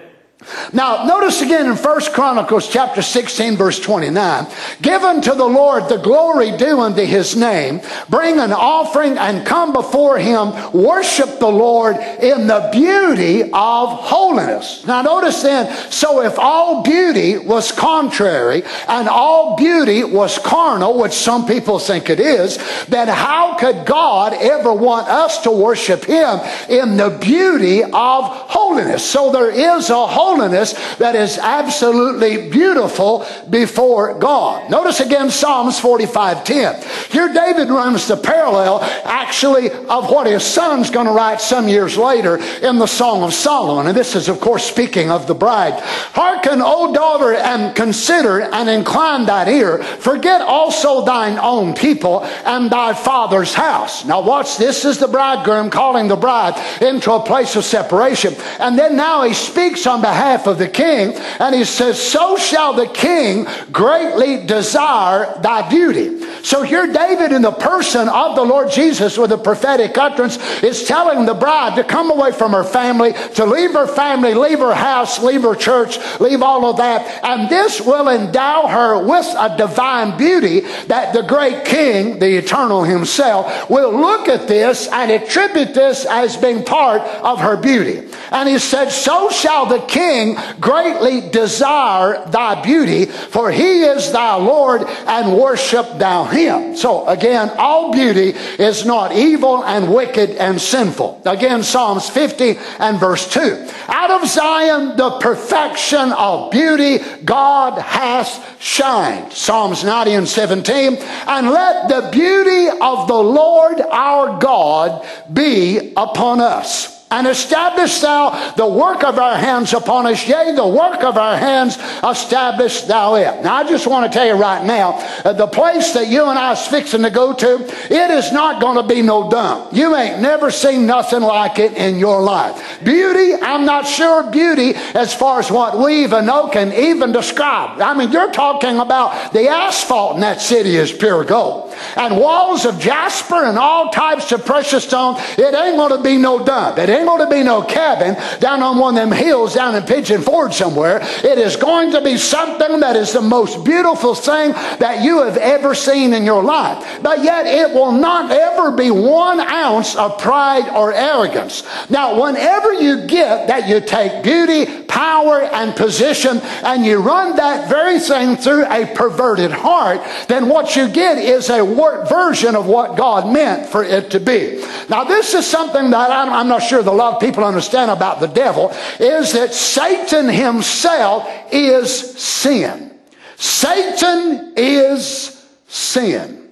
Now, 0.74 1.06
notice 1.06 1.42
again 1.42 1.70
in 1.70 1.76
First 1.76 2.14
Chronicles 2.14 2.68
chapter 2.68 3.04
16, 3.04 3.58
verse 3.58 3.80
29, 3.80 4.48
given 4.82 5.22
to 5.22 5.34
the 5.36 5.46
Lord 5.46 5.88
the 5.88 5.98
glory 5.98 6.58
due 6.58 6.80
unto 6.80 7.04
his 7.04 7.36
name, 7.36 7.80
bring 8.10 8.40
an 8.40 8.52
offering 8.52 9.20
and 9.20 9.46
come 9.46 9.72
before 9.72 10.18
him, 10.18 10.52
worship 10.74 11.38
the 11.40 11.48
Lord 11.48 11.98
in 11.98 12.48
the 12.48 12.70
beauty 12.72 13.44
of 13.44 13.90
holiness. 14.00 14.86
Now, 14.88 15.04
notice 15.04 15.44
then, 15.44 15.72
so 15.92 16.24
if 16.24 16.40
all 16.40 16.82
beauty 16.82 17.38
was 17.38 17.72
contrary 17.72 18.64
and 18.88 19.08
all 19.08 19.56
beauty 19.58 20.04
was 20.04 20.40
carnal, 20.40 21.00
which 21.00 21.14
some 21.14 21.46
people 21.46 21.78
think 21.78 22.10
it 22.10 22.20
is, 22.20 22.58
then 22.86 23.08
how 23.08 23.58
could 23.58 23.86
God 23.86 24.34
ever 24.34 24.74
want 24.74 25.08
us 25.08 25.44
to 25.44 25.52
worship 25.52 26.06
him 26.06 26.40
in 26.68 26.98
the 26.98 27.16
beauty 27.22 27.84
of 27.84 27.92
holiness? 27.94 29.08
So 29.08 29.32
there 29.32 29.52
is 29.52 29.92
a 29.92 30.08
holiness 30.08 30.31
holiness 30.32 30.74
that 30.98 31.16
is 31.16 31.38
absolutely 31.38 32.50
beautiful 32.50 33.26
before 33.50 34.18
God. 34.18 34.70
Notice 34.70 35.00
again 35.02 35.30
Psalms 35.30 35.80
45:10. 35.80 37.12
Here 37.12 37.34
David 37.34 37.70
runs 37.70 38.08
the 38.08 38.16
parallel 38.16 38.82
actually 39.04 39.70
of 39.70 40.10
what 40.10 40.28
his 40.28 40.44
son's 40.44 40.90
going 40.90 41.08
to 41.08 41.12
write 41.12 41.42
some 41.42 41.68
years 41.68 41.98
later 41.98 42.38
in 42.62 42.80
the 42.80 42.88
Song 42.88 43.24
of 43.24 43.34
Solomon. 43.34 43.88
And 43.88 43.98
this 43.98 44.16
is 44.16 44.30
of 44.30 44.40
course 44.40 44.64
speaking 44.64 45.12
of 45.12 45.28
the 45.28 45.36
bride. 45.36 45.74
Hearken, 46.14 46.62
O 46.64 46.94
daughter, 46.94 47.34
and 47.34 47.76
consider 47.76 48.42
and 48.42 48.70
incline 48.70 49.26
thine 49.26 49.50
ear. 49.50 49.84
Forget 49.84 50.42
also 50.42 51.04
thine 51.04 51.38
own 51.40 51.74
people 51.74 52.24
and 52.46 52.70
thy 52.70 52.94
father's 52.94 53.54
house. 53.54 54.06
Now 54.06 54.22
watch 54.22 54.58
this 54.58 54.86
is 54.86 54.98
the 54.98 55.08
bridegroom 55.08 55.70
calling 55.70 56.08
the 56.08 56.16
bride 56.16 56.56
into 56.82 57.12
a 57.12 57.24
place 57.24 57.56
of 57.56 57.66
separation. 57.66 58.36
And 58.60 58.80
then 58.80 58.96
now 58.96 59.24
he 59.24 59.34
speaks 59.34 59.86
on 59.86 60.00
behalf 60.00 60.21
behalf 60.22 60.46
of 60.46 60.60
the 60.60 60.68
king. 60.68 61.14
And 61.40 61.56
he 61.56 61.66
says, 61.66 62.00
So 62.00 62.38
shall 62.38 62.74
the 62.74 62.88
king 62.88 63.48
greatly 63.72 64.46
desire 64.46 65.42
thy 65.42 65.68
beauty. 65.68 66.22
So 66.44 66.62
here, 66.64 66.92
David, 66.92 67.32
in 67.32 67.42
the 67.42 67.52
person 67.52 68.08
of 68.08 68.36
the 68.36 68.44
Lord 68.44 68.72
Jesus, 68.72 69.18
with 69.18 69.32
a 69.32 69.38
prophetic 69.38 69.98
utterance, 69.98 70.38
is 70.62 70.86
telling 70.86 71.26
the 71.26 71.34
bride 71.34 71.76
to 71.76 71.84
come 71.84 72.12
away 72.12 72.32
from 72.32 72.52
her 72.52 72.64
family, 72.64 73.14
to 73.36 73.46
leave 73.46 73.74
her 73.74 73.88
family, 73.88 74.34
leave 74.34 74.60
her 74.60 74.74
house, 74.74 75.22
leave 75.22 75.42
her 75.42 75.56
church, 75.56 75.98
leave 76.20 76.42
all 76.42 76.66
of 76.66 76.78
that. 76.78 77.24
And 77.24 77.50
this 77.50 77.82
will 77.82 78.08
endow 78.08 78.68
her 78.68 79.04
with 79.04 79.28
a 79.38 79.56
divine 79.58 80.18
beauty 80.18 80.62
that 80.88 81.14
the 81.14 81.24
great 81.24 81.66
king, 81.66 82.20
the 82.20 82.38
eternal 82.38 82.84
himself, 82.84 83.70
will 83.70 83.92
look 83.92 84.28
at 84.28 84.48
this 84.48 84.88
and 84.88 85.12
attribute 85.12 85.74
this 85.74 86.06
as 86.06 86.38
being 86.38 86.64
part 86.64 87.02
of 87.24 87.40
her 87.40 87.58
beauty. 87.58 88.08
And 88.32 88.48
he 88.48 88.60
said, 88.60 88.90
So 88.90 89.30
shall 89.30 89.66
the 89.66 89.80
king 89.80 90.11
greatly 90.60 91.30
desire 91.30 92.26
thy 92.30 92.62
beauty, 92.62 93.06
for 93.06 93.52
he 93.52 93.82
is 93.82 94.12
thy 94.12 94.36
Lord, 94.36 94.84
and 94.84 95.38
worship 95.38 95.98
thou 95.98 96.26
him. 96.26 96.76
So 96.76 97.08
again, 97.08 97.52
all 97.58 97.92
beauty 97.92 98.34
is 98.60 98.86
not 98.86 99.14
evil 99.14 99.64
and 99.64 99.94
wicked 99.94 100.32
and 100.32 100.60
sinful. 100.60 101.22
Again, 101.26 101.64
Psalms 101.64 102.10
50 102.10 102.58
and 102.80 103.00
verse 103.00 103.32
2. 103.32 103.70
Out 103.88 104.12
of 104.12 104.28
Zion, 104.28 104.98
the 104.98 105.20
perfection 105.20 106.12
of 106.14 106.52
beauty, 106.52 107.00
God 107.24 107.80
has 107.82 108.40
shined. 108.60 109.34
Psalms 109.34 109.84
90 109.84 110.14
and 110.14 110.28
17. 110.28 110.98
And 111.28 111.50
let 111.50 111.90
the 111.90 112.10
beauty 112.12 112.70
of 112.82 113.08
the 113.08 113.14
Lord 113.14 113.82
our 113.82 114.40
God 114.40 115.06
be 115.32 115.94
upon 115.96 116.40
us 116.40 117.01
and 117.12 117.28
establish 117.28 118.00
thou 118.00 118.54
the 118.56 118.66
work 118.66 119.04
of 119.04 119.20
our 119.20 119.38
hands 119.38 119.74
upon 119.74 120.08
us. 120.08 120.28
Yea, 120.28 120.54
the 120.56 120.68
work 120.68 121.04
of 121.04 121.18
our 121.18 121.38
hands 121.38 121.78
establish 122.04 122.82
thou 122.84 123.16
it. 123.16 123.44
Now, 123.44 123.56
I 123.56 123.64
just 123.68 123.86
want 123.86 124.12
to 124.12 124.18
tell 124.18 124.26
you 124.26 124.34
right 124.34 124.66
now, 124.66 124.94
uh, 125.24 125.34
the 125.34 125.48
place 125.48 125.94
that 125.94 126.08
you 126.08 126.26
and 126.26 126.40
I 126.40 126.54
is 126.54 126.66
fixing 126.68 127.04
to 127.04 127.10
go 127.10 127.34
to, 127.34 127.66
it 127.94 128.12
is 128.12 128.32
not 128.32 128.62
going 128.62 128.78
to 128.78 128.84
be 128.84 129.02
no 129.02 129.30
dump. 129.30 129.74
You 129.74 129.96
ain't 129.96 130.22
never 130.22 130.50
seen 130.50 130.86
nothing 130.86 131.22
like 131.22 131.60
it 131.60 131.74
in 131.74 132.00
your 132.00 132.22
life. 132.22 132.80
Beauty, 132.84 133.36
I'm 133.36 133.66
not 133.66 133.86
sure 133.86 134.30
beauty 134.32 134.74
as 134.96 135.14
far 135.14 135.40
as 135.40 135.52
what 135.52 135.78
we 135.78 136.04
even 136.04 136.26
know 136.26 136.48
can 136.48 136.72
even 136.74 137.12
describe. 137.12 137.82
I 137.82 137.94
mean, 137.94 138.12
you're 138.12 138.32
talking 138.32 138.80
about 138.80 139.34
the 139.34 139.48
asphalt 139.50 140.16
in 140.16 140.22
that 140.22 140.42
city 140.42 140.78
is 140.78 140.92
pure 140.92 141.26
gold. 141.26 141.74
And 141.96 142.18
walls 142.18 142.66
of 142.66 142.80
jasper 142.80 143.44
and 143.44 143.58
all 143.58 143.90
types 143.92 144.32
of 144.32 144.46
precious 144.46 144.84
stone. 144.84 145.16
It 145.38 145.54
ain't 145.54 145.78
going 145.78 145.96
to 145.96 146.02
be 146.02 146.18
no 146.18 146.44
dump. 146.44 146.78
It 146.78 146.90
ain't 146.90 147.01
ain't 147.02 147.08
going 147.08 147.28
to 147.28 147.36
be 147.36 147.44
no 147.44 147.64
cabin 147.64 148.16
down 148.40 148.62
on 148.62 148.78
one 148.78 148.98
of 148.98 149.10
them 149.10 149.18
hills 149.18 149.56
down 149.56 149.76
in 149.76 149.84
Pigeon 149.84 150.22
Forge 150.22 150.54
somewhere. 150.54 151.00
It 151.02 151.38
is 151.38 151.56
going 151.56 151.92
to 151.92 152.02
be 152.02 152.18
something 152.18 152.80
that 152.80 152.96
is 152.96 153.14
the 153.14 153.22
most 153.22 153.66
beautiful 153.66 154.16
thing 154.16 154.52
that 154.80 155.04
you 155.04 155.24
have 155.24 155.38
ever 155.38 155.74
seen 155.74 156.14
in 156.14 156.24
your 156.24 156.44
life. 156.44 157.00
But 157.02 157.24
yet 157.24 157.46
it 157.46 157.74
will 157.74 157.92
not 157.92 158.32
ever 158.32 158.72
be 158.72 158.92
one 158.92 159.40
ounce 159.40 159.96
of 159.96 160.20
pride 160.20 160.70
or 160.70 160.94
arrogance. 160.94 161.64
Now, 161.90 162.22
whenever 162.22 162.74
you 162.74 163.08
get 163.08 163.48
that 163.48 163.68
you 163.68 163.82
take 163.82 164.24
beauty, 164.24 164.84
power, 164.84 165.42
and 165.42 165.76
position 165.76 166.38
and 166.64 166.86
you 166.86 167.00
run 167.00 167.36
that 167.38 167.70
very 167.70 168.00
thing 168.00 168.36
through 168.36 168.66
a 168.66 168.86
perverted 168.94 169.52
heart, 169.52 170.02
then 170.28 170.48
what 170.48 170.76
you 170.76 170.88
get 170.88 171.18
is 171.18 171.50
a 171.50 171.64
warped 171.64 172.10
version 172.10 172.56
of 172.56 172.68
what 172.68 172.98
God 172.98 173.32
meant 173.32 173.68
for 173.68 173.84
it 173.84 174.12
to 174.12 174.20
be. 174.20 174.64
Now, 174.90 175.04
this 175.04 175.34
is 175.34 175.48
something 175.48 175.90
that 175.92 176.12
I'm 176.12 176.48
not 176.48 176.62
sure 176.62 176.84
the 176.84 176.91
a 176.92 176.94
lot 176.94 177.16
of 177.16 177.22
people 177.22 177.44
understand 177.44 177.90
about 177.90 178.20
the 178.20 178.28
devil 178.28 178.70
is 179.00 179.34
that 179.34 179.54
Satan 179.54 180.28
himself 180.28 181.28
is 181.52 182.20
sin. 182.20 182.92
Satan 183.38 184.54
is 184.58 185.46
sin. 185.68 186.50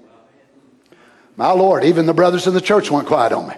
My 1.35 1.51
Lord, 1.51 1.83
even 1.83 2.05
the 2.05 2.13
brothers 2.13 2.47
in 2.47 2.53
the 2.53 2.61
church 2.61 2.89
went 2.89 3.07
quiet 3.07 3.31
on 3.31 3.47
me. 3.47 3.55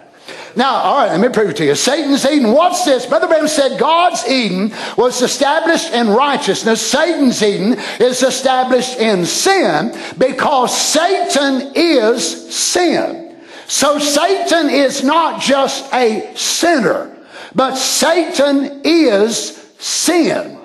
Now, 0.55 0.73
all 0.75 0.97
right, 0.97 1.11
let 1.11 1.21
me 1.21 1.29
prove 1.29 1.51
it 1.51 1.57
to 1.57 1.65
you. 1.65 1.75
Satan's 1.75 2.25
Eden. 2.25 2.51
What's 2.51 2.83
this? 2.83 3.05
Brother 3.05 3.27
Branham 3.27 3.47
said 3.47 3.79
God's 3.79 4.27
Eden 4.27 4.73
was 4.97 5.21
established 5.21 5.93
in 5.93 6.09
righteousness. 6.09 6.85
Satan's 6.85 7.41
Eden 7.41 7.77
is 7.99 8.21
established 8.21 8.99
in 8.99 9.25
sin 9.25 9.95
because 10.17 10.77
Satan 10.77 11.71
is 11.75 12.53
sin. 12.53 13.30
So 13.67 13.99
Satan 13.99 14.69
is 14.69 15.03
not 15.03 15.41
just 15.41 15.91
a 15.93 16.31
sinner, 16.35 17.17
but 17.55 17.75
Satan 17.75 18.81
is 18.83 19.57
sin. 19.79 20.60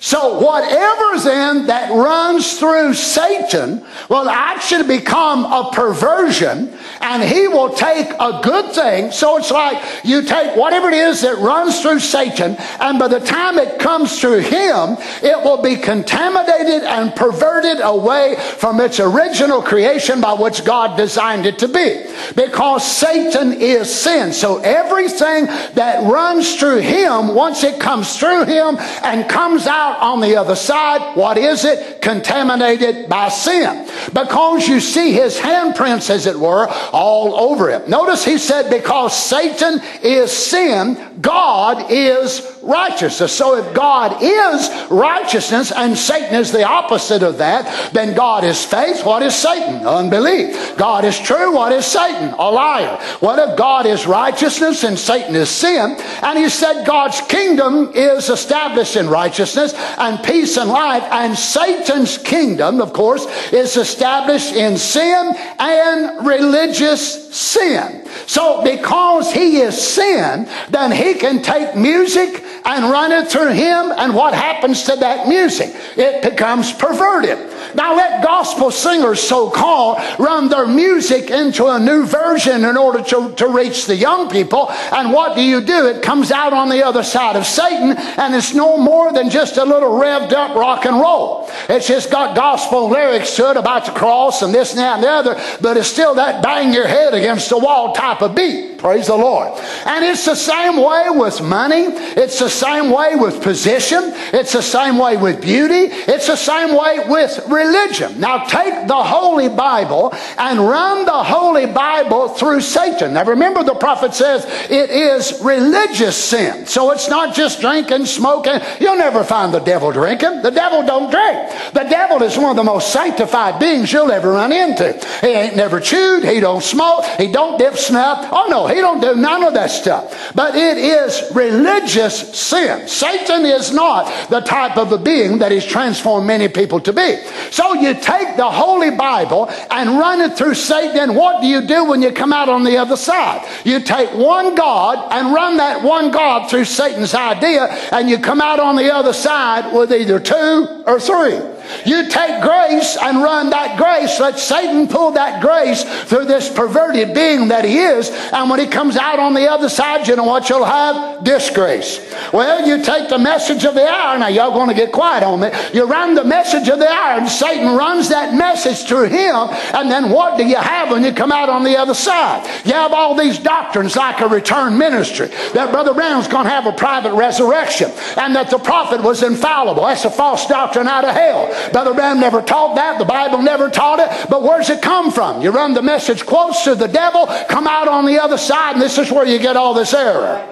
So 0.00 0.38
whatever's 0.38 1.26
in 1.26 1.66
that 1.66 1.90
runs 1.90 2.58
through 2.58 2.94
Satan 2.94 3.84
will 4.08 4.28
actually 4.28 4.86
become 4.98 5.44
a 5.44 5.70
perversion 5.72 6.72
and 7.00 7.22
he 7.22 7.48
will 7.48 7.70
take 7.70 8.08
a 8.20 8.40
good 8.42 8.72
thing. 8.72 9.10
So 9.10 9.38
it's 9.38 9.50
like 9.50 9.82
you 10.04 10.22
take 10.22 10.56
whatever 10.56 10.88
it 10.88 10.94
is 10.94 11.22
that 11.22 11.38
runs 11.38 11.82
through 11.82 11.98
Satan 11.98 12.56
and 12.80 12.98
by 12.98 13.08
the 13.08 13.18
time 13.18 13.58
it 13.58 13.80
comes 13.80 14.20
through 14.20 14.40
him, 14.40 14.96
it 15.22 15.42
will 15.42 15.62
be 15.62 15.76
contaminated 15.76 16.84
and 16.84 17.14
perverted 17.16 17.80
away 17.80 18.36
from 18.58 18.80
its 18.80 19.00
original 19.00 19.62
creation 19.62 20.20
by 20.20 20.32
which 20.32 20.64
God 20.64 20.96
designed 20.96 21.44
it 21.44 21.58
to 21.58 21.68
be. 21.68 22.04
Because 22.36 22.86
Satan 22.86 23.52
is 23.52 23.92
sin. 23.92 24.32
So 24.32 24.58
everything 24.58 25.46
that 25.74 26.08
runs 26.08 26.56
through 26.56 26.78
him, 26.78 27.34
once 27.34 27.64
it 27.64 27.80
comes 27.80 28.16
through 28.16 28.44
him 28.44 28.76
and 29.02 29.28
comes 29.28 29.66
out 29.66 29.87
out 29.88 30.00
on 30.00 30.20
the 30.20 30.36
other 30.36 30.56
side, 30.56 31.16
what 31.16 31.38
is 31.38 31.64
it? 31.64 32.02
Contaminated 32.02 33.08
by 33.08 33.28
sin. 33.28 33.88
Because 34.12 34.68
you 34.68 34.80
see 34.80 35.12
his 35.12 35.38
handprints, 35.38 36.10
as 36.10 36.26
it 36.26 36.38
were, 36.38 36.68
all 36.92 37.34
over 37.34 37.70
it. 37.70 37.88
Notice 37.88 38.24
he 38.24 38.38
said, 38.38 38.70
because 38.70 39.16
Satan 39.16 39.80
is 40.02 40.32
sin, 40.32 41.20
God 41.20 41.90
is 41.90 42.58
righteousness. 42.62 43.32
So 43.32 43.56
if 43.56 43.74
God 43.74 44.22
is 44.22 44.90
righteousness 44.90 45.72
and 45.72 45.96
Satan 45.96 46.34
is 46.34 46.52
the 46.52 46.64
opposite 46.64 47.22
of 47.22 47.38
that, 47.38 47.92
then 47.92 48.14
God 48.14 48.44
is 48.44 48.64
faith. 48.64 49.04
What 49.04 49.22
is 49.22 49.34
Satan? 49.34 49.86
Unbelief. 49.86 50.76
God 50.76 51.04
is 51.04 51.18
true. 51.18 51.54
What 51.54 51.72
is 51.72 51.86
Satan? 51.86 52.34
A 52.38 52.50
liar. 52.50 52.96
What 53.20 53.38
if 53.38 53.56
God 53.56 53.86
is 53.86 54.06
righteousness 54.06 54.84
and 54.84 54.98
Satan 54.98 55.34
is 55.34 55.48
sin? 55.48 55.96
And 56.22 56.38
he 56.38 56.48
said 56.48 56.84
God's 56.84 57.20
kingdom 57.22 57.92
is 57.94 58.28
established 58.28 58.96
in 58.96 59.08
righteousness 59.08 59.72
and 59.98 60.22
peace 60.22 60.56
and 60.56 60.70
life. 60.70 61.04
And 61.10 61.36
Satan's 61.36 62.18
kingdom, 62.18 62.80
of 62.80 62.92
course, 62.92 63.26
is 63.52 63.76
established 63.76 64.54
in 64.54 64.76
sin 64.76 65.34
and 65.58 66.26
religious 66.26 67.34
sin. 67.34 68.06
So 68.26 68.62
because 68.62 69.32
he 69.32 69.58
is 69.58 69.80
sin, 69.80 70.48
then 70.70 70.92
he 70.92 71.14
can 71.14 71.42
take 71.42 71.76
music 71.76 72.44
and 72.64 72.90
run 72.90 73.12
it 73.12 73.28
through 73.28 73.52
him, 73.52 73.92
and 73.96 74.14
what 74.14 74.34
happens 74.34 74.82
to 74.84 74.96
that 74.96 75.28
music? 75.28 75.74
It 75.96 76.22
becomes 76.22 76.72
perverted. 76.72 77.38
Now 77.74 77.96
let 77.96 78.22
gospel 78.22 78.70
singers, 78.70 79.20
so 79.20 79.50
called, 79.50 79.98
run 80.18 80.48
their 80.48 80.66
music 80.66 81.30
into 81.30 81.66
a 81.66 81.78
new 81.78 82.04
version 82.04 82.64
in 82.64 82.76
order 82.76 83.02
to, 83.02 83.34
to 83.34 83.48
reach 83.48 83.86
the 83.86 83.96
young 83.96 84.30
people. 84.30 84.70
And 84.92 85.12
what 85.12 85.36
do 85.36 85.42
you 85.42 85.60
do? 85.60 85.86
It 85.86 86.02
comes 86.02 86.30
out 86.30 86.52
on 86.52 86.68
the 86.68 86.84
other 86.84 87.02
side 87.02 87.36
of 87.36 87.46
Satan, 87.46 87.96
and 87.96 88.34
it's 88.34 88.54
no 88.54 88.76
more 88.76 89.12
than 89.12 89.30
just 89.30 89.56
a 89.56 89.64
little 89.64 89.90
revved 89.90 90.32
up 90.32 90.56
rock 90.56 90.84
and 90.84 91.00
roll. 91.00 91.48
It's 91.68 91.88
just 91.88 92.10
got 92.10 92.36
gospel 92.36 92.88
lyrics 92.88 93.36
to 93.36 93.50
it 93.50 93.56
about 93.56 93.86
the 93.86 93.92
cross 93.92 94.42
and 94.42 94.54
this 94.54 94.70
and 94.70 94.78
that 94.80 94.94
and 94.96 95.04
the 95.04 95.10
other, 95.10 95.58
but 95.60 95.76
it's 95.76 95.88
still 95.88 96.14
that 96.14 96.42
bang 96.42 96.72
your 96.72 96.86
head 96.86 97.14
against 97.14 97.50
the 97.50 97.58
wall 97.58 97.92
type 97.92 98.22
of 98.22 98.34
beat. 98.34 98.78
Praise 98.78 99.08
the 99.08 99.16
Lord. 99.16 99.58
And 99.86 100.04
it's 100.04 100.24
the 100.24 100.36
same 100.36 100.76
way 100.76 101.06
with 101.10 101.42
money. 101.42 101.86
It's 102.16 102.38
the 102.38 102.48
same 102.48 102.90
way 102.90 103.16
with 103.16 103.42
position. 103.42 104.12
It's 104.32 104.52
the 104.52 104.62
same 104.62 104.98
way 104.98 105.16
with 105.16 105.42
beauty. 105.42 105.92
It's 105.92 106.28
the 106.28 106.36
same 106.36 106.76
way 106.76 107.00
with 107.08 107.44
religion. 107.58 108.20
Now 108.20 108.44
take 108.44 108.86
the 108.86 109.02
Holy 109.02 109.48
Bible 109.48 110.14
and 110.38 110.60
run 110.60 111.04
the 111.04 111.22
Holy 111.24 111.66
Bible 111.66 112.28
through 112.28 112.60
Satan. 112.60 113.14
Now 113.14 113.24
remember 113.24 113.64
the 113.64 113.74
prophet 113.74 114.14
says 114.14 114.44
it 114.70 114.90
is 114.90 115.40
religious 115.42 116.16
sin. 116.16 116.66
So 116.66 116.90
it's 116.92 117.08
not 117.08 117.34
just 117.34 117.60
drinking, 117.60 118.06
smoking. 118.06 118.60
You'll 118.80 118.96
never 118.96 119.24
find 119.24 119.52
the 119.52 119.60
devil 119.60 119.92
drinking. 119.92 120.42
The 120.42 120.50
devil 120.50 120.82
don't 120.84 121.10
drink. 121.10 121.50
The 121.72 121.86
devil 121.88 122.22
is 122.22 122.38
one 122.38 122.50
of 122.50 122.56
the 122.56 122.64
most 122.64 122.92
sanctified 122.92 123.58
beings 123.58 123.92
you'll 123.92 124.12
ever 124.12 124.32
run 124.32 124.52
into. 124.52 124.92
He 125.20 125.28
ain't 125.28 125.56
never 125.56 125.80
chewed. 125.80 126.24
He 126.24 126.40
don't 126.40 126.62
smoke. 126.62 127.04
He 127.16 127.30
don't 127.30 127.58
dip 127.58 127.76
snuff. 127.76 128.28
Oh 128.32 128.46
no, 128.48 128.66
he 128.66 128.76
don't 128.76 129.00
do 129.00 129.14
none 129.14 129.42
of 129.44 129.54
that 129.54 129.70
stuff. 129.70 130.32
But 130.34 130.54
it 130.54 130.78
is 130.78 131.22
religious 131.34 132.36
sin. 132.38 132.88
Satan 132.88 133.44
is 133.44 133.72
not 133.72 134.30
the 134.30 134.40
type 134.40 134.76
of 134.76 134.92
a 134.92 134.98
being 134.98 135.38
that 135.38 135.52
he's 135.52 135.64
transformed 135.64 136.26
many 136.26 136.48
people 136.48 136.80
to 136.80 136.92
be. 136.92 137.16
So 137.50 137.74
you 137.74 137.94
take 137.94 138.36
the 138.36 138.50
Holy 138.50 138.90
Bible 138.90 139.48
and 139.70 139.98
run 139.98 140.20
it 140.20 140.36
through 140.36 140.54
Satan, 140.54 140.98
and 140.98 141.16
what 141.16 141.40
do 141.40 141.46
you 141.46 141.62
do 141.62 141.84
when 141.84 142.02
you 142.02 142.12
come 142.12 142.32
out 142.32 142.48
on 142.48 142.64
the 142.64 142.78
other 142.78 142.96
side? 142.96 143.46
You 143.64 143.80
take 143.80 144.12
one 144.14 144.54
God 144.54 145.12
and 145.12 145.34
run 145.34 145.56
that 145.58 145.82
one 145.82 146.10
God 146.10 146.50
through 146.50 146.64
Satan's 146.64 147.14
idea, 147.14 147.66
and 147.92 148.08
you 148.08 148.18
come 148.18 148.40
out 148.40 148.60
on 148.60 148.76
the 148.76 148.92
other 148.94 149.12
side 149.12 149.72
with 149.72 149.92
either 149.92 150.20
two 150.20 150.84
or 150.86 151.00
three. 151.00 151.40
You 151.84 152.08
take 152.08 152.42
grace 152.42 152.96
and 153.00 153.22
run 153.22 153.50
that 153.50 153.78
grace. 153.78 154.18
Let 154.20 154.38
Satan 154.38 154.88
pull 154.88 155.12
that 155.12 155.40
grace 155.42 155.84
through 156.04 156.26
this 156.26 156.48
perverted 156.48 157.14
being 157.14 157.48
that 157.48 157.64
he 157.64 157.78
is. 157.78 158.10
And 158.32 158.50
when 158.50 158.60
he 158.60 158.66
comes 158.66 158.96
out 158.96 159.18
on 159.18 159.34
the 159.34 159.50
other 159.50 159.68
side, 159.68 160.06
you 160.08 160.16
know 160.16 160.24
what 160.24 160.48
you'll 160.48 160.64
have? 160.64 161.24
Disgrace. 161.24 162.00
Well, 162.32 162.66
you 162.66 162.82
take 162.82 163.08
the 163.08 163.18
message 163.18 163.64
of 163.64 163.74
the 163.74 163.86
hour. 163.86 164.18
Now, 164.18 164.28
y'all 164.28 164.52
going 164.52 164.68
to 164.68 164.74
get 164.74 164.92
quiet 164.92 165.22
on 165.22 165.40
me. 165.40 165.50
You 165.72 165.84
run 165.84 166.14
the 166.14 166.24
message 166.24 166.68
of 166.68 166.78
the 166.78 166.88
hour, 166.88 167.18
and 167.18 167.28
Satan 167.28 167.76
runs 167.76 168.08
that 168.08 168.34
message 168.34 168.86
through 168.86 169.08
him. 169.08 169.48
And 169.74 169.90
then 169.90 170.10
what 170.10 170.36
do 170.38 170.46
you 170.46 170.56
have 170.56 170.90
when 170.90 171.04
you 171.04 171.12
come 171.12 171.32
out 171.32 171.48
on 171.48 171.64
the 171.64 171.76
other 171.76 171.94
side? 171.94 172.46
You 172.64 172.72
have 172.72 172.92
all 172.92 173.14
these 173.14 173.38
doctrines 173.38 173.96
like 173.96 174.20
a 174.20 174.28
return 174.28 174.78
ministry. 174.78 175.28
That 175.54 175.70
Brother 175.72 175.94
Branham's 175.94 176.28
going 176.28 176.44
to 176.44 176.50
have 176.50 176.66
a 176.66 176.72
private 176.72 177.14
resurrection. 177.14 177.90
And 178.16 178.34
that 178.36 178.50
the 178.50 178.58
prophet 178.58 179.02
was 179.02 179.22
infallible. 179.22 179.84
That's 179.84 180.04
a 180.04 180.10
false 180.10 180.46
doctrine 180.46 180.88
out 180.88 181.04
of 181.04 181.14
hell. 181.14 181.48
Brother 181.72 181.94
Branham 181.94 182.20
never 182.20 182.42
taught 182.42 182.76
that. 182.76 182.98
The 182.98 183.04
Bible 183.04 183.42
never 183.42 183.70
taught 183.70 184.00
it. 184.00 184.28
But 184.28 184.42
where's 184.42 184.70
it 184.70 184.82
come 184.82 185.10
from? 185.10 185.42
You 185.42 185.50
run 185.50 185.74
the 185.74 185.82
message 185.82 186.26
close 186.26 186.64
to 186.64 186.74
the 186.74 186.88
devil, 186.88 187.26
come 187.48 187.66
out 187.66 187.88
on 187.88 188.06
the 188.06 188.22
other 188.22 188.38
side, 188.38 188.74
and 188.74 188.82
this 188.82 188.98
is 188.98 189.10
where 189.10 189.26
you 189.26 189.38
get 189.38 189.56
all 189.56 189.74
this 189.74 189.94
error. 189.94 190.46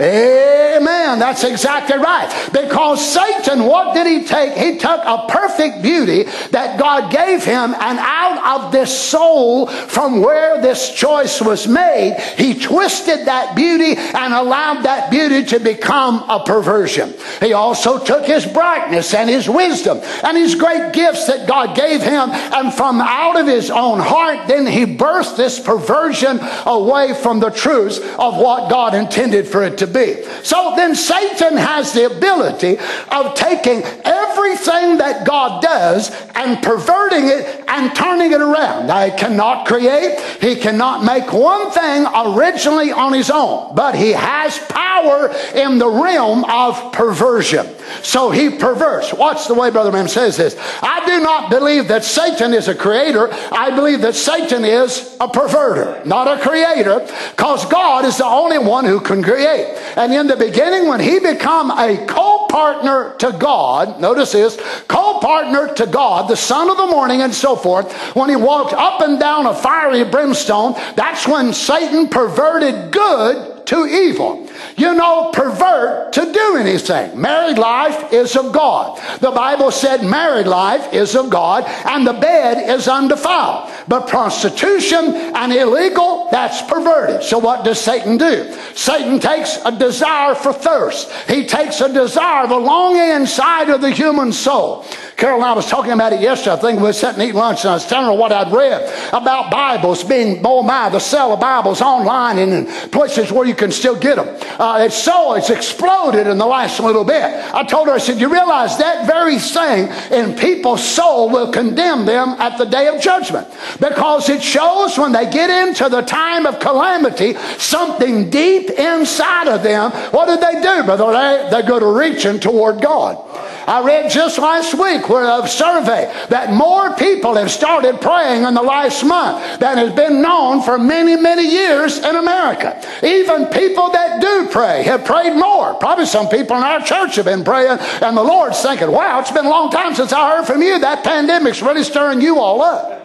Amen. 0.00 1.18
That's 1.18 1.44
exactly 1.44 1.98
right. 1.98 2.48
Because 2.52 3.12
Satan, 3.12 3.64
what 3.64 3.94
did 3.94 4.06
he 4.06 4.26
take? 4.26 4.52
He 4.54 4.78
took 4.78 5.00
a 5.04 5.26
perfect 5.28 5.82
beauty 5.82 6.24
that 6.50 6.78
God 6.78 7.10
gave 7.12 7.44
him, 7.44 7.74
and 7.74 7.98
out 7.98 8.64
of 8.64 8.72
this 8.72 8.96
soul 8.96 9.66
from 9.66 10.20
where 10.20 10.60
this 10.60 10.94
choice 10.94 11.40
was 11.40 11.66
made, 11.66 12.18
he 12.36 12.54
twisted 12.54 13.26
that 13.26 13.54
beauty 13.54 13.94
and 13.96 14.34
allowed 14.34 14.82
that 14.82 15.10
beauty 15.10 15.44
to 15.44 15.60
become 15.60 16.28
a 16.28 16.42
perversion. 16.44 17.14
He 17.40 17.52
also 17.52 17.98
took 18.04 18.24
his 18.26 18.46
brightness 18.46 19.14
and 19.14 19.30
his 19.30 19.48
wisdom 19.48 20.00
and 20.22 20.36
his 20.36 20.54
great 20.54 20.92
gifts 20.92 21.26
that 21.26 21.48
God 21.48 21.76
gave 21.76 22.02
him, 22.02 22.30
and 22.30 22.72
from 22.72 23.00
out 23.00 23.38
of 23.38 23.46
his 23.46 23.70
own 23.70 24.00
heart, 24.00 24.48
then 24.48 24.66
he 24.66 24.84
birthed 24.84 25.36
this 25.36 25.60
perversion 25.60 26.38
away 26.66 27.14
from 27.14 27.40
the 27.40 27.50
truths 27.50 27.98
of 27.98 28.36
what 28.36 28.70
God 28.70 28.94
intended 28.94 29.46
for 29.46 29.62
it 29.62 29.78
to 29.78 29.83
to 29.84 29.92
be. 29.92 30.24
So 30.42 30.74
then 30.76 30.94
Satan 30.94 31.56
has 31.56 31.92
the 31.92 32.06
ability 32.06 32.78
of 33.10 33.34
taking 33.34 33.82
everything 34.04 34.98
that 34.98 35.26
God 35.26 35.62
does 35.62 36.10
and 36.34 36.62
perverting 36.62 37.28
it 37.28 37.64
and 37.68 37.94
turning 37.94 38.32
it 38.32 38.40
around. 38.40 38.86
Now, 38.86 39.04
he 39.04 39.16
cannot 39.16 39.66
create, 39.66 40.18
he 40.40 40.56
cannot 40.56 41.04
make 41.04 41.32
one 41.32 41.70
thing 41.70 42.06
originally 42.06 42.92
on 42.92 43.12
his 43.12 43.30
own, 43.30 43.74
but 43.74 43.94
he 43.94 44.10
has 44.10 44.58
power 44.68 45.32
in 45.54 45.78
the 45.78 45.88
realm 45.88 46.44
of 46.44 46.92
perversion. 46.92 47.66
So 48.02 48.30
he 48.30 48.50
perverts. 48.50 49.12
Watch 49.12 49.46
the 49.46 49.54
way 49.54 49.70
Brother 49.70 49.90
Branham 49.90 50.08
says 50.08 50.36
this. 50.36 50.56
I 50.82 51.04
do 51.06 51.22
not 51.22 51.50
believe 51.50 51.88
that 51.88 52.04
Satan 52.04 52.54
is 52.54 52.68
a 52.68 52.74
creator. 52.74 53.28
I 53.52 53.74
believe 53.74 54.00
that 54.02 54.14
Satan 54.14 54.64
is 54.64 55.16
a 55.20 55.28
perverter, 55.28 56.04
not 56.06 56.28
a 56.28 56.40
creator, 56.40 57.00
because 57.30 57.66
God 57.66 58.04
is 58.04 58.18
the 58.18 58.24
only 58.24 58.58
one 58.58 58.84
who 58.84 59.00
can 59.00 59.22
create. 59.22 59.73
And 59.96 60.12
in 60.12 60.26
the 60.26 60.36
beginning, 60.36 60.88
when 60.88 61.00
he 61.00 61.18
became 61.18 61.70
a 61.70 62.04
co-partner 62.08 63.14
to 63.18 63.32
God, 63.32 64.00
notice 64.00 64.32
this, 64.32 64.56
co-partner 64.88 65.74
to 65.74 65.86
God, 65.86 66.28
the 66.28 66.36
son 66.36 66.70
of 66.70 66.76
the 66.76 66.86
morning 66.86 67.22
and 67.22 67.34
so 67.34 67.56
forth, 67.56 67.92
when 68.14 68.28
he 68.28 68.36
walked 68.36 68.72
up 68.72 69.00
and 69.00 69.18
down 69.18 69.46
a 69.46 69.54
fiery 69.54 70.04
brimstone, 70.04 70.74
that's 70.96 71.26
when 71.26 71.52
Satan 71.52 72.08
perverted 72.08 72.92
good 72.92 73.66
to 73.66 73.86
evil 73.86 74.48
you 74.76 74.94
know, 74.94 75.30
pervert 75.32 76.12
to 76.14 76.32
do 76.32 76.56
anything. 76.56 77.20
Married 77.20 77.58
life 77.58 78.12
is 78.12 78.36
of 78.36 78.52
God. 78.52 79.00
The 79.20 79.30
Bible 79.30 79.70
said 79.70 80.04
married 80.04 80.46
life 80.46 80.92
is 80.92 81.14
of 81.14 81.30
God 81.30 81.64
and 81.86 82.06
the 82.06 82.12
bed 82.12 82.70
is 82.70 82.88
undefiled. 82.88 83.70
But 83.88 84.08
prostitution 84.08 85.14
and 85.14 85.52
illegal, 85.52 86.28
that's 86.30 86.62
perverted. 86.62 87.22
So 87.22 87.38
what 87.38 87.64
does 87.64 87.80
Satan 87.80 88.16
do? 88.16 88.52
Satan 88.74 89.20
takes 89.20 89.58
a 89.64 89.76
desire 89.76 90.34
for 90.34 90.52
thirst. 90.52 91.10
He 91.28 91.46
takes 91.46 91.80
a 91.80 91.92
desire, 91.92 92.46
the 92.46 92.56
longing 92.56 93.20
inside 93.20 93.68
of 93.70 93.80
the 93.80 93.90
human 93.90 94.32
soul. 94.32 94.84
Carol 95.16 95.36
and 95.36 95.44
I 95.44 95.52
was 95.52 95.66
talking 95.66 95.92
about 95.92 96.12
it 96.12 96.20
yesterday. 96.20 96.56
I 96.56 96.56
think 96.56 96.78
we 96.78 96.86
were 96.86 96.92
sitting 96.92 97.22
eating 97.22 97.36
lunch 97.36 97.60
and 97.60 97.70
I 97.70 97.74
was 97.74 97.86
telling 97.86 98.06
her 98.06 98.20
what 98.20 98.32
I'd 98.32 98.52
read 98.52 98.82
about 99.12 99.50
Bibles 99.50 100.02
being, 100.02 100.40
oh 100.44 100.62
my, 100.62 100.88
the 100.88 100.98
sale 100.98 101.32
of 101.32 101.40
Bibles 101.40 101.80
online 101.80 102.38
and 102.38 102.52
in 102.52 102.90
places 102.90 103.30
where 103.30 103.46
you 103.46 103.54
can 103.54 103.70
still 103.70 103.98
get 103.98 104.16
them. 104.16 104.26
Uh, 104.58 104.84
it's 104.86 104.96
so, 104.96 105.34
it's 105.34 105.50
exploded 105.50 106.26
in 106.26 106.38
the 106.38 106.46
last 106.46 106.80
little 106.80 107.04
bit. 107.04 107.22
I 107.54 107.64
told 107.64 107.88
her, 107.88 107.94
I 107.94 107.98
said, 107.98 108.20
you 108.20 108.32
realize 108.32 108.78
that 108.78 109.06
very 109.06 109.38
thing 109.38 109.88
in 110.12 110.36
people's 110.36 110.84
soul 110.84 111.30
will 111.30 111.52
condemn 111.52 112.06
them 112.06 112.30
at 112.40 112.58
the 112.58 112.64
day 112.64 112.88
of 112.88 113.00
judgment 113.00 113.48
because 113.80 114.28
it 114.28 114.42
shows 114.42 114.98
when 114.98 115.12
they 115.12 115.30
get 115.30 115.50
into 115.50 115.88
the 115.88 116.02
time 116.02 116.46
of 116.46 116.60
calamity, 116.60 117.34
something 117.58 118.30
deep 118.30 118.70
inside 118.70 119.48
of 119.48 119.62
them. 119.62 119.90
What 120.12 120.26
did 120.26 120.40
they 120.40 120.60
do, 120.60 120.84
brother? 120.84 121.12
They, 121.12 121.50
they 121.50 121.68
go 121.68 121.78
to 121.78 121.86
reaching 121.86 122.40
toward 122.40 122.80
God. 122.80 123.18
I 123.66 123.82
read 123.82 124.10
just 124.10 124.38
last 124.38 124.74
week 124.74 125.08
where 125.08 125.24
a 125.24 125.48
survey 125.48 126.12
that 126.28 126.52
more 126.52 126.94
people 126.96 127.34
have 127.36 127.50
started 127.50 128.00
praying 128.00 128.42
in 128.44 128.52
the 128.52 128.62
last 128.62 129.02
month 129.04 129.60
than 129.60 129.78
has 129.78 129.92
been 129.94 130.20
known 130.20 130.62
for 130.62 130.76
many, 130.76 131.16
many 131.16 131.48
years 131.48 131.98
in 131.98 132.16
America. 132.16 132.76
Even 133.02 133.46
people 133.46 133.90
that 133.90 134.20
do 134.20 134.33
pray 134.50 134.82
have 134.84 135.04
prayed 135.04 135.34
more. 135.34 135.74
Probably 135.74 136.06
some 136.06 136.28
people 136.28 136.56
in 136.56 136.62
our 136.62 136.80
church 136.80 137.16
have 137.16 137.26
been 137.26 137.44
praying, 137.44 137.78
and 137.78 138.16
the 138.16 138.22
Lord's 138.22 138.60
thinking, 138.60 138.90
wow, 138.90 139.20
it's 139.20 139.30
been 139.30 139.46
a 139.46 139.50
long 139.50 139.70
time 139.70 139.94
since 139.94 140.12
I 140.12 140.36
heard 140.36 140.46
from 140.46 140.62
you. 140.62 140.78
That 140.78 141.04
pandemic's 141.04 141.62
really 141.62 141.84
stirring 141.84 142.20
you 142.20 142.38
all 142.38 142.62
up. 142.62 143.03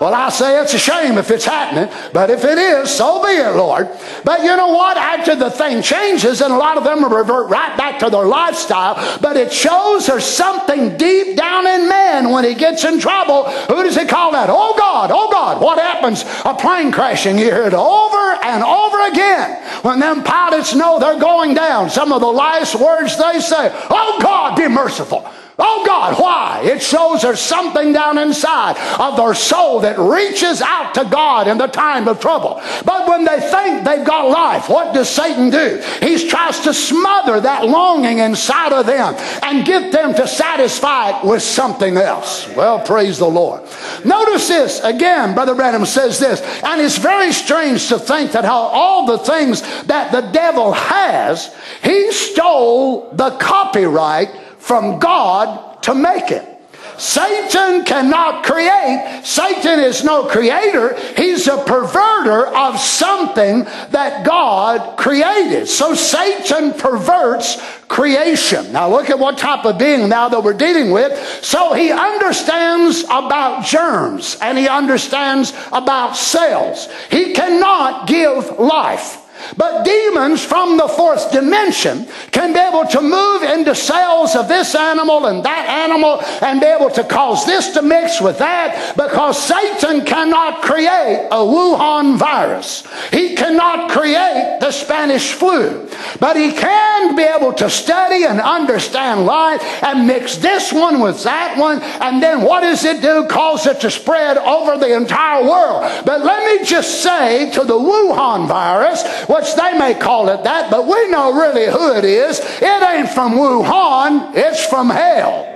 Well, 0.00 0.14
I 0.14 0.28
say 0.30 0.60
it's 0.60 0.74
a 0.74 0.78
shame 0.78 1.18
if 1.18 1.30
it's 1.30 1.44
happening, 1.44 1.92
but 2.12 2.30
if 2.30 2.44
it 2.44 2.58
is, 2.58 2.90
so 2.90 3.22
be 3.22 3.30
it, 3.30 3.56
Lord. 3.56 3.88
But 4.24 4.42
you 4.42 4.56
know 4.56 4.68
what? 4.68 4.96
After 4.96 5.36
the 5.36 5.50
thing 5.50 5.82
changes, 5.82 6.40
and 6.40 6.52
a 6.52 6.56
lot 6.56 6.76
of 6.76 6.84
them 6.84 7.04
revert 7.04 7.48
right 7.48 7.76
back 7.76 7.98
to 8.00 8.10
their 8.10 8.24
lifestyle, 8.24 9.18
but 9.20 9.36
it 9.36 9.52
shows 9.52 10.06
there's 10.06 10.24
something 10.24 10.96
deep 10.96 11.36
down 11.36 11.66
in 11.66 11.88
man 11.88 12.30
when 12.30 12.44
he 12.44 12.54
gets 12.54 12.84
in 12.84 12.98
trouble. 12.98 13.44
Who 13.44 13.82
does 13.82 13.96
he 13.96 14.04
call 14.04 14.32
that? 14.32 14.48
Oh 14.50 14.74
God, 14.76 15.10
oh 15.12 15.30
God. 15.30 15.60
What 15.60 15.78
happens? 15.78 16.24
A 16.44 16.54
plane 16.54 16.90
crashing. 16.90 17.38
You 17.38 17.44
hear 17.44 17.64
it 17.64 17.74
over 17.74 18.38
and 18.42 18.64
over 18.64 19.08
again. 19.08 19.62
When 19.82 20.00
them 20.00 20.24
pilots 20.24 20.74
know 20.74 20.98
they're 20.98 21.20
going 21.20 21.54
down, 21.54 21.90
some 21.90 22.12
of 22.12 22.20
the 22.20 22.26
last 22.26 22.74
words 22.74 23.16
they 23.16 23.40
say, 23.40 23.70
Oh 23.90 24.18
God, 24.20 24.56
be 24.56 24.68
merciful. 24.68 25.28
Oh 25.56 25.84
God, 25.86 26.20
why? 26.20 26.62
It 26.64 26.82
shows 26.82 27.22
there's 27.22 27.38
something 27.38 27.92
down 27.92 28.18
inside 28.18 28.76
of 28.98 29.16
their 29.16 29.34
soul 29.34 29.80
that 29.80 29.98
reaches 29.98 30.60
out 30.60 30.94
to 30.94 31.04
God 31.04 31.46
in 31.46 31.58
the 31.58 31.68
time 31.68 32.08
of 32.08 32.18
trouble. 32.18 32.60
But 32.84 33.08
when 33.08 33.24
they 33.24 33.38
think 33.38 33.84
they've 33.84 34.04
got 34.04 34.30
life, 34.30 34.68
what 34.68 34.92
does 34.92 35.08
Satan 35.08 35.50
do? 35.50 35.80
He 36.00 36.28
tries 36.28 36.58
to 36.60 36.74
smother 36.74 37.40
that 37.40 37.66
longing 37.66 38.18
inside 38.18 38.72
of 38.72 38.86
them 38.86 39.14
and 39.44 39.64
get 39.64 39.92
them 39.92 40.12
to 40.14 40.26
satisfy 40.26 41.18
it 41.18 41.24
with 41.24 41.42
something 41.42 41.98
else. 41.98 42.48
Well, 42.56 42.80
praise 42.80 43.18
the 43.18 43.26
Lord. 43.26 43.62
Notice 44.04 44.48
this 44.48 44.80
again, 44.82 45.34
Brother 45.34 45.54
Branham 45.54 45.86
says 45.86 46.18
this, 46.18 46.40
and 46.64 46.80
it's 46.80 46.98
very 46.98 47.32
strange 47.32 47.88
to 47.88 47.98
think 48.00 48.32
that 48.32 48.44
how 48.44 48.58
all 48.58 49.06
the 49.06 49.18
things 49.18 49.62
that 49.84 50.10
the 50.10 50.22
devil 50.32 50.72
has, 50.72 51.54
he 51.82 52.10
stole 52.10 53.10
the 53.12 53.30
copyright 53.38 54.30
from 54.64 54.98
God 54.98 55.82
to 55.82 55.94
make 55.94 56.30
it. 56.30 56.48
Satan 56.96 57.84
cannot 57.84 58.44
create. 58.44 59.20
Satan 59.24 59.78
is 59.80 60.04
no 60.04 60.24
creator. 60.24 60.98
He's 61.16 61.46
a 61.48 61.56
perverter 61.56 62.46
of 62.46 62.78
something 62.78 63.64
that 63.90 64.24
God 64.24 64.96
created. 64.96 65.66
So 65.66 65.94
Satan 65.94 66.72
perverts 66.72 67.60
creation. 67.88 68.72
Now 68.72 68.88
look 68.88 69.10
at 69.10 69.18
what 69.18 69.36
type 69.36 69.66
of 69.66 69.76
being 69.76 70.08
now 70.08 70.28
that 70.28 70.42
we're 70.42 70.54
dealing 70.54 70.92
with. 70.92 71.18
So 71.44 71.74
he 71.74 71.90
understands 71.90 73.04
about 73.04 73.66
germs 73.66 74.38
and 74.40 74.56
he 74.56 74.68
understands 74.68 75.52
about 75.72 76.16
cells. 76.16 76.88
He 77.10 77.34
cannot 77.34 78.06
give 78.06 78.58
life. 78.58 79.23
But 79.56 79.84
demons 79.84 80.44
from 80.44 80.76
the 80.76 80.88
fourth 80.88 81.30
dimension 81.32 82.06
can 82.30 82.52
be 82.52 82.58
able 82.58 82.86
to 82.88 83.00
move 83.00 83.42
into 83.42 83.74
cells 83.74 84.34
of 84.34 84.48
this 84.48 84.74
animal 84.74 85.26
and 85.26 85.44
that 85.44 85.68
animal 85.68 86.20
and 86.42 86.60
be 86.60 86.66
able 86.66 86.90
to 86.90 87.04
cause 87.04 87.46
this 87.46 87.72
to 87.74 87.82
mix 87.82 88.20
with 88.20 88.38
that 88.38 88.96
because 88.96 89.42
Satan 89.42 90.04
cannot 90.04 90.62
create 90.62 91.28
a 91.30 91.36
Wuhan 91.36 92.16
virus. 92.16 92.86
He 93.12 93.34
cannot 93.34 93.90
create 93.90 94.58
the 94.60 94.70
Spanish 94.70 95.32
flu. 95.32 95.88
But 96.20 96.36
he 96.36 96.52
can 96.52 97.16
be 97.16 97.22
able 97.22 97.52
to 97.54 97.70
study 97.70 98.24
and 98.24 98.40
understand 98.40 99.26
life 99.26 99.62
and 99.82 100.06
mix 100.06 100.36
this 100.36 100.72
one 100.72 101.00
with 101.00 101.22
that 101.24 101.58
one. 101.58 101.80
And 101.82 102.22
then 102.22 102.42
what 102.42 102.60
does 102.60 102.84
it 102.84 103.02
do? 103.02 103.26
Cause 103.28 103.66
it 103.66 103.80
to 103.80 103.90
spread 103.90 104.38
over 104.38 104.78
the 104.78 104.96
entire 104.96 105.44
world. 105.44 105.82
But 106.04 106.24
let 106.24 106.44
me 106.60 106.66
just 106.66 107.02
say 107.02 107.50
to 107.52 107.64
the 107.64 107.74
Wuhan 107.74 108.46
virus, 108.46 109.02
which 109.34 109.54
they 109.56 109.76
may 109.76 109.94
call 109.94 110.28
it 110.28 110.44
that, 110.44 110.70
but 110.70 110.86
we 110.86 111.08
know 111.08 111.34
really 111.34 111.66
who 111.66 111.92
it 111.94 112.04
is. 112.04 112.38
It 112.40 112.82
ain't 112.82 113.08
from 113.08 113.32
Wuhan, 113.32 114.32
it's 114.34 114.64
from 114.66 114.90
hell. 114.90 115.50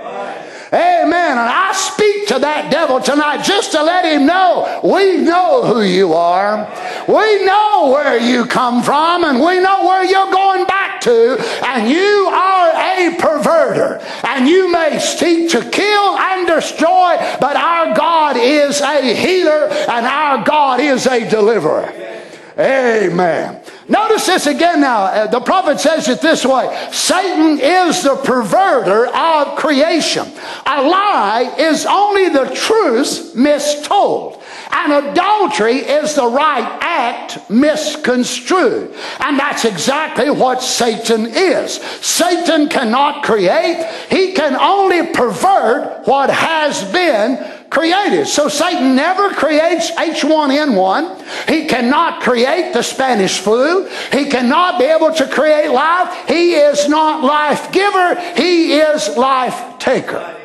Amen. 0.71 1.31
And 1.31 1.39
I 1.39 1.73
speak 1.73 2.27
to 2.27 2.37
that 2.39 2.69
devil 2.69 2.99
tonight 2.99 3.43
just 3.43 3.71
to 3.71 3.81
let 3.81 4.05
him 4.05 4.27
know 4.27 4.81
we 4.83 5.17
know 5.17 5.63
who 5.63 5.81
you 5.81 6.13
are. 6.13 6.67
We 7.07 7.43
know 7.43 7.89
where 7.91 8.19
you 8.19 8.45
come 8.45 8.83
from 8.83 9.23
and 9.23 9.39
we 9.39 9.59
know 9.59 9.87
where 9.87 10.05
you're 10.05 10.31
going 10.31 10.65
back 10.67 11.01
to. 11.01 11.37
And 11.65 11.89
you 11.89 12.29
are 12.31 12.69
a 12.69 13.17
perverter. 13.17 13.99
And 14.23 14.47
you 14.47 14.71
may 14.71 14.99
seek 14.99 15.49
to 15.51 15.67
kill 15.67 16.17
and 16.17 16.45
destroy, 16.45 17.17
but 17.41 17.55
our 17.55 17.95
God 17.95 18.37
is 18.37 18.79
a 18.81 19.15
healer 19.15 19.69
and 19.69 20.05
our 20.05 20.43
God 20.43 20.79
is 20.81 21.07
a 21.07 21.27
deliverer. 21.27 22.18
Amen. 22.59 23.61
Notice 23.87 24.25
this 24.25 24.45
again 24.45 24.81
now. 24.81 25.03
Uh, 25.03 25.27
the 25.27 25.39
prophet 25.39 25.79
says 25.79 26.09
it 26.09 26.19
this 26.19 26.45
way 26.45 26.89
Satan 26.91 27.57
is 27.57 28.03
the 28.03 28.15
perverter 28.15 29.07
of 29.07 29.57
creation. 29.57 30.27
A 30.65 30.83
lie 30.83 31.55
is 31.57 31.85
only 31.85 32.27
the 32.27 32.53
truth 32.53 33.33
mistold. 33.33 34.43
And 34.71 35.07
adultery 35.07 35.77
is 35.77 36.15
the 36.15 36.27
right 36.27 36.79
act 36.81 37.49
misconstrued. 37.49 38.93
And 39.19 39.39
that's 39.39 39.65
exactly 39.65 40.29
what 40.29 40.61
Satan 40.61 41.27
is. 41.27 41.75
Satan 41.75 42.67
cannot 42.67 43.23
create, 43.23 43.83
he 44.09 44.33
can 44.33 44.55
only 44.55 45.11
pervert 45.13 46.05
what 46.05 46.29
has 46.29 46.83
been 46.91 47.58
created. 47.69 48.27
So 48.27 48.47
Satan 48.47 48.95
never 48.95 49.29
creates 49.29 49.91
H1N1. 49.91 51.49
He 51.49 51.65
cannot 51.65 52.21
create 52.21 52.73
the 52.73 52.81
Spanish 52.81 53.39
flu. 53.39 53.87
He 54.11 54.25
cannot 54.25 54.79
be 54.79 54.85
able 54.85 55.13
to 55.13 55.27
create 55.27 55.69
life. 55.69 56.27
He 56.27 56.55
is 56.55 56.87
not 56.89 57.23
life 57.23 57.71
giver. 57.71 58.15
He 58.35 58.73
is 58.73 59.15
life 59.17 59.79
taker. 59.79 60.35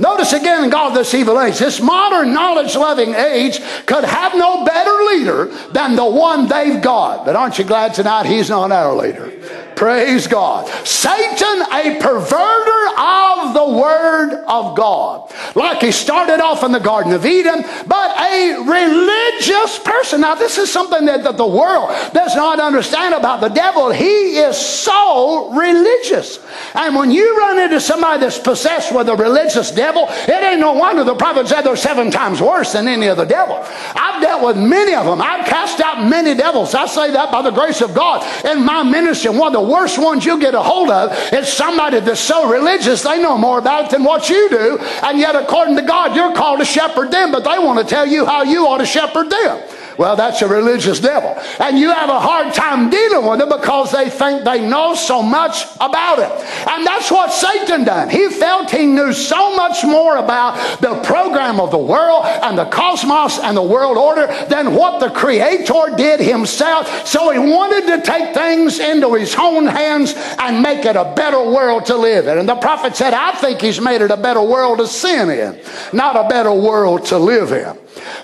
Notice 0.00 0.32
again 0.32 0.62
in 0.62 0.70
God 0.70 0.96
this 0.96 1.12
evil 1.12 1.40
age, 1.40 1.58
this 1.58 1.80
modern 1.80 2.32
knowledge 2.32 2.76
loving 2.76 3.14
age 3.14 3.58
could 3.84 4.04
have 4.04 4.32
no 4.36 4.64
better 4.64 4.92
leader 5.06 5.46
than 5.72 5.96
the 5.96 6.04
one 6.04 6.46
they've 6.46 6.80
got. 6.80 7.24
But 7.26 7.34
aren't 7.34 7.58
you 7.58 7.64
glad 7.64 7.94
tonight 7.94 8.26
he's 8.26 8.48
not 8.48 8.70
our 8.70 8.94
leader? 8.94 9.32
Praise 9.78 10.26
God. 10.26 10.66
Satan, 10.84 11.62
a 11.70 12.00
perverter 12.00 12.78
of 12.98 13.54
the 13.54 13.78
Word 13.78 14.42
of 14.48 14.76
God. 14.76 15.32
Like 15.54 15.82
he 15.82 15.92
started 15.92 16.40
off 16.40 16.64
in 16.64 16.72
the 16.72 16.80
Garden 16.80 17.12
of 17.12 17.24
Eden, 17.24 17.62
but 17.86 18.18
a 18.18 18.56
religious 18.58 19.78
person. 19.78 20.22
Now, 20.22 20.34
this 20.34 20.58
is 20.58 20.68
something 20.68 21.04
that, 21.04 21.22
that 21.22 21.36
the 21.36 21.46
world 21.46 21.90
does 22.12 22.34
not 22.34 22.58
understand 22.58 23.14
about 23.14 23.40
the 23.40 23.50
devil. 23.50 23.92
He 23.92 24.38
is 24.38 24.56
so 24.56 25.52
religious. 25.52 26.40
And 26.74 26.96
when 26.96 27.12
you 27.12 27.38
run 27.38 27.60
into 27.60 27.80
somebody 27.80 28.22
that's 28.22 28.40
possessed 28.40 28.92
with 28.92 29.08
a 29.08 29.14
religious 29.14 29.70
devil, 29.70 30.06
it 30.08 30.42
ain't 30.42 30.58
no 30.58 30.72
wonder 30.72 31.04
the 31.04 31.14
prophet 31.14 31.46
said 31.46 31.62
they're 31.62 31.76
seven 31.76 32.10
times 32.10 32.42
worse 32.42 32.72
than 32.72 32.88
any 32.88 33.06
other 33.06 33.24
devil. 33.24 33.64
I've 33.94 34.20
dealt 34.20 34.44
with 34.44 34.56
many 34.56 34.96
of 34.96 35.06
them. 35.06 35.22
I've 35.22 35.46
cast 35.46 35.80
out 35.80 36.04
many 36.04 36.34
devils. 36.34 36.74
I 36.74 36.86
say 36.86 37.12
that 37.12 37.30
by 37.30 37.42
the 37.42 37.52
grace 37.52 37.80
of 37.80 37.94
God 37.94 38.26
in 38.44 38.64
my 38.64 38.82
ministry. 38.82 39.30
One 39.30 39.54
of 39.54 39.62
the 39.62 39.67
worst 39.68 39.98
ones 39.98 40.24
you'll 40.24 40.38
get 40.38 40.54
a 40.54 40.62
hold 40.62 40.90
of 40.90 41.12
is 41.32 41.48
somebody 41.48 42.00
that's 42.00 42.20
so 42.20 42.50
religious 42.50 43.02
they 43.02 43.20
know 43.20 43.36
more 43.36 43.58
about 43.58 43.86
it 43.86 43.90
than 43.90 44.04
what 44.04 44.28
you 44.28 44.48
do. 44.48 44.78
And 45.02 45.18
yet, 45.18 45.36
according 45.36 45.76
to 45.76 45.82
God, 45.82 46.16
you're 46.16 46.34
called 46.34 46.60
to 46.60 46.64
shepherd 46.64 47.10
them, 47.10 47.30
but 47.30 47.44
they 47.44 47.58
want 47.58 47.78
to 47.78 47.84
tell 47.84 48.06
you 48.06 48.26
how 48.26 48.42
you 48.42 48.66
ought 48.66 48.78
to 48.78 48.86
shepherd 48.86 49.30
them. 49.30 49.62
Well, 49.98 50.14
that's 50.14 50.42
a 50.42 50.48
religious 50.48 51.00
devil. 51.00 51.36
And 51.58 51.76
you 51.76 51.90
have 51.90 52.08
a 52.08 52.20
hard 52.20 52.54
time 52.54 52.88
dealing 52.88 53.28
with 53.28 53.40
them 53.40 53.48
because 53.48 53.90
they 53.90 54.08
think 54.08 54.44
they 54.44 54.66
know 54.66 54.94
so 54.94 55.22
much 55.22 55.64
about 55.80 56.20
it. 56.20 56.30
And 56.68 56.86
that's 56.86 57.10
what 57.10 57.32
Satan 57.32 57.84
done. 57.84 58.08
He 58.08 58.28
felt 58.28 58.70
he 58.70 58.86
knew 58.86 59.12
so 59.12 59.56
much 59.56 59.84
more 59.84 60.16
about 60.16 60.80
the 60.80 61.00
program 61.02 61.58
of 61.58 61.72
the 61.72 61.78
world 61.78 62.24
and 62.26 62.56
the 62.56 62.66
cosmos 62.66 63.40
and 63.40 63.56
the 63.56 63.62
world 63.62 63.96
order 63.96 64.28
than 64.48 64.74
what 64.74 65.00
the 65.00 65.10
Creator 65.10 65.96
did 65.96 66.20
himself. 66.20 67.06
So 67.06 67.30
he 67.32 67.38
wanted 67.40 67.86
to 67.96 68.02
take 68.02 68.34
things 68.34 68.78
into 68.78 69.14
his 69.14 69.34
own 69.34 69.66
hands 69.66 70.14
and 70.38 70.62
make 70.62 70.84
it 70.84 70.94
a 70.94 71.12
better 71.16 71.42
world 71.42 71.86
to 71.86 71.96
live 71.96 72.28
in. 72.28 72.38
And 72.38 72.48
the 72.48 72.54
prophet 72.54 72.94
said, 72.94 73.14
I 73.14 73.32
think 73.32 73.60
he's 73.60 73.80
made 73.80 74.00
it 74.00 74.12
a 74.12 74.16
better 74.16 74.42
world 74.42 74.78
to 74.78 74.86
sin 74.86 75.28
in, 75.30 75.60
not 75.92 76.14
a 76.14 76.28
better 76.28 76.52
world 76.52 77.06
to 77.06 77.18
live 77.18 77.50
in. 77.50 77.76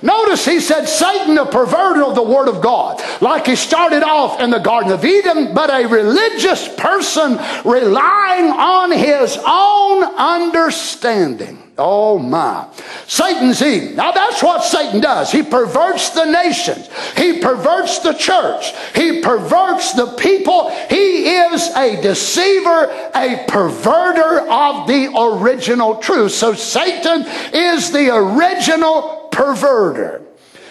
Notice 0.02 0.44
he 0.44 0.60
said 0.60 0.86
Satan, 0.86 1.38
a 1.38 1.46
perverter 1.46 2.06
of 2.06 2.14
the 2.14 2.22
Word 2.22 2.48
of 2.48 2.60
God, 2.60 3.02
like 3.20 3.46
he 3.46 3.56
started 3.56 4.02
off 4.02 4.40
in 4.40 4.50
the 4.50 4.58
Garden 4.58 4.92
of 4.92 5.04
Eden, 5.04 5.54
but 5.54 5.70
a 5.70 5.86
religious 5.86 6.68
person 6.76 7.38
relying 7.64 8.50
on 8.50 8.92
his 8.92 9.38
own 9.44 10.04
understanding. 10.16 11.63
Oh 11.76 12.18
my. 12.18 12.68
Satan's 13.08 13.60
Eden. 13.60 13.96
Now 13.96 14.12
that's 14.12 14.42
what 14.42 14.62
Satan 14.62 15.00
does. 15.00 15.32
He 15.32 15.42
perverts 15.42 16.10
the 16.10 16.24
nations. 16.24 16.88
He 17.16 17.40
perverts 17.40 17.98
the 17.98 18.12
church. 18.12 18.72
He 18.94 19.20
perverts 19.20 19.92
the 19.92 20.06
people. 20.16 20.70
He 20.88 21.34
is 21.34 21.70
a 21.76 22.00
deceiver, 22.00 22.84
a 23.14 23.44
perverter 23.48 24.46
of 24.48 24.86
the 24.86 25.12
original 25.18 25.96
truth. 25.96 26.32
So 26.32 26.54
Satan 26.54 27.24
is 27.52 27.90
the 27.90 28.14
original 28.14 29.28
perverter. 29.32 30.24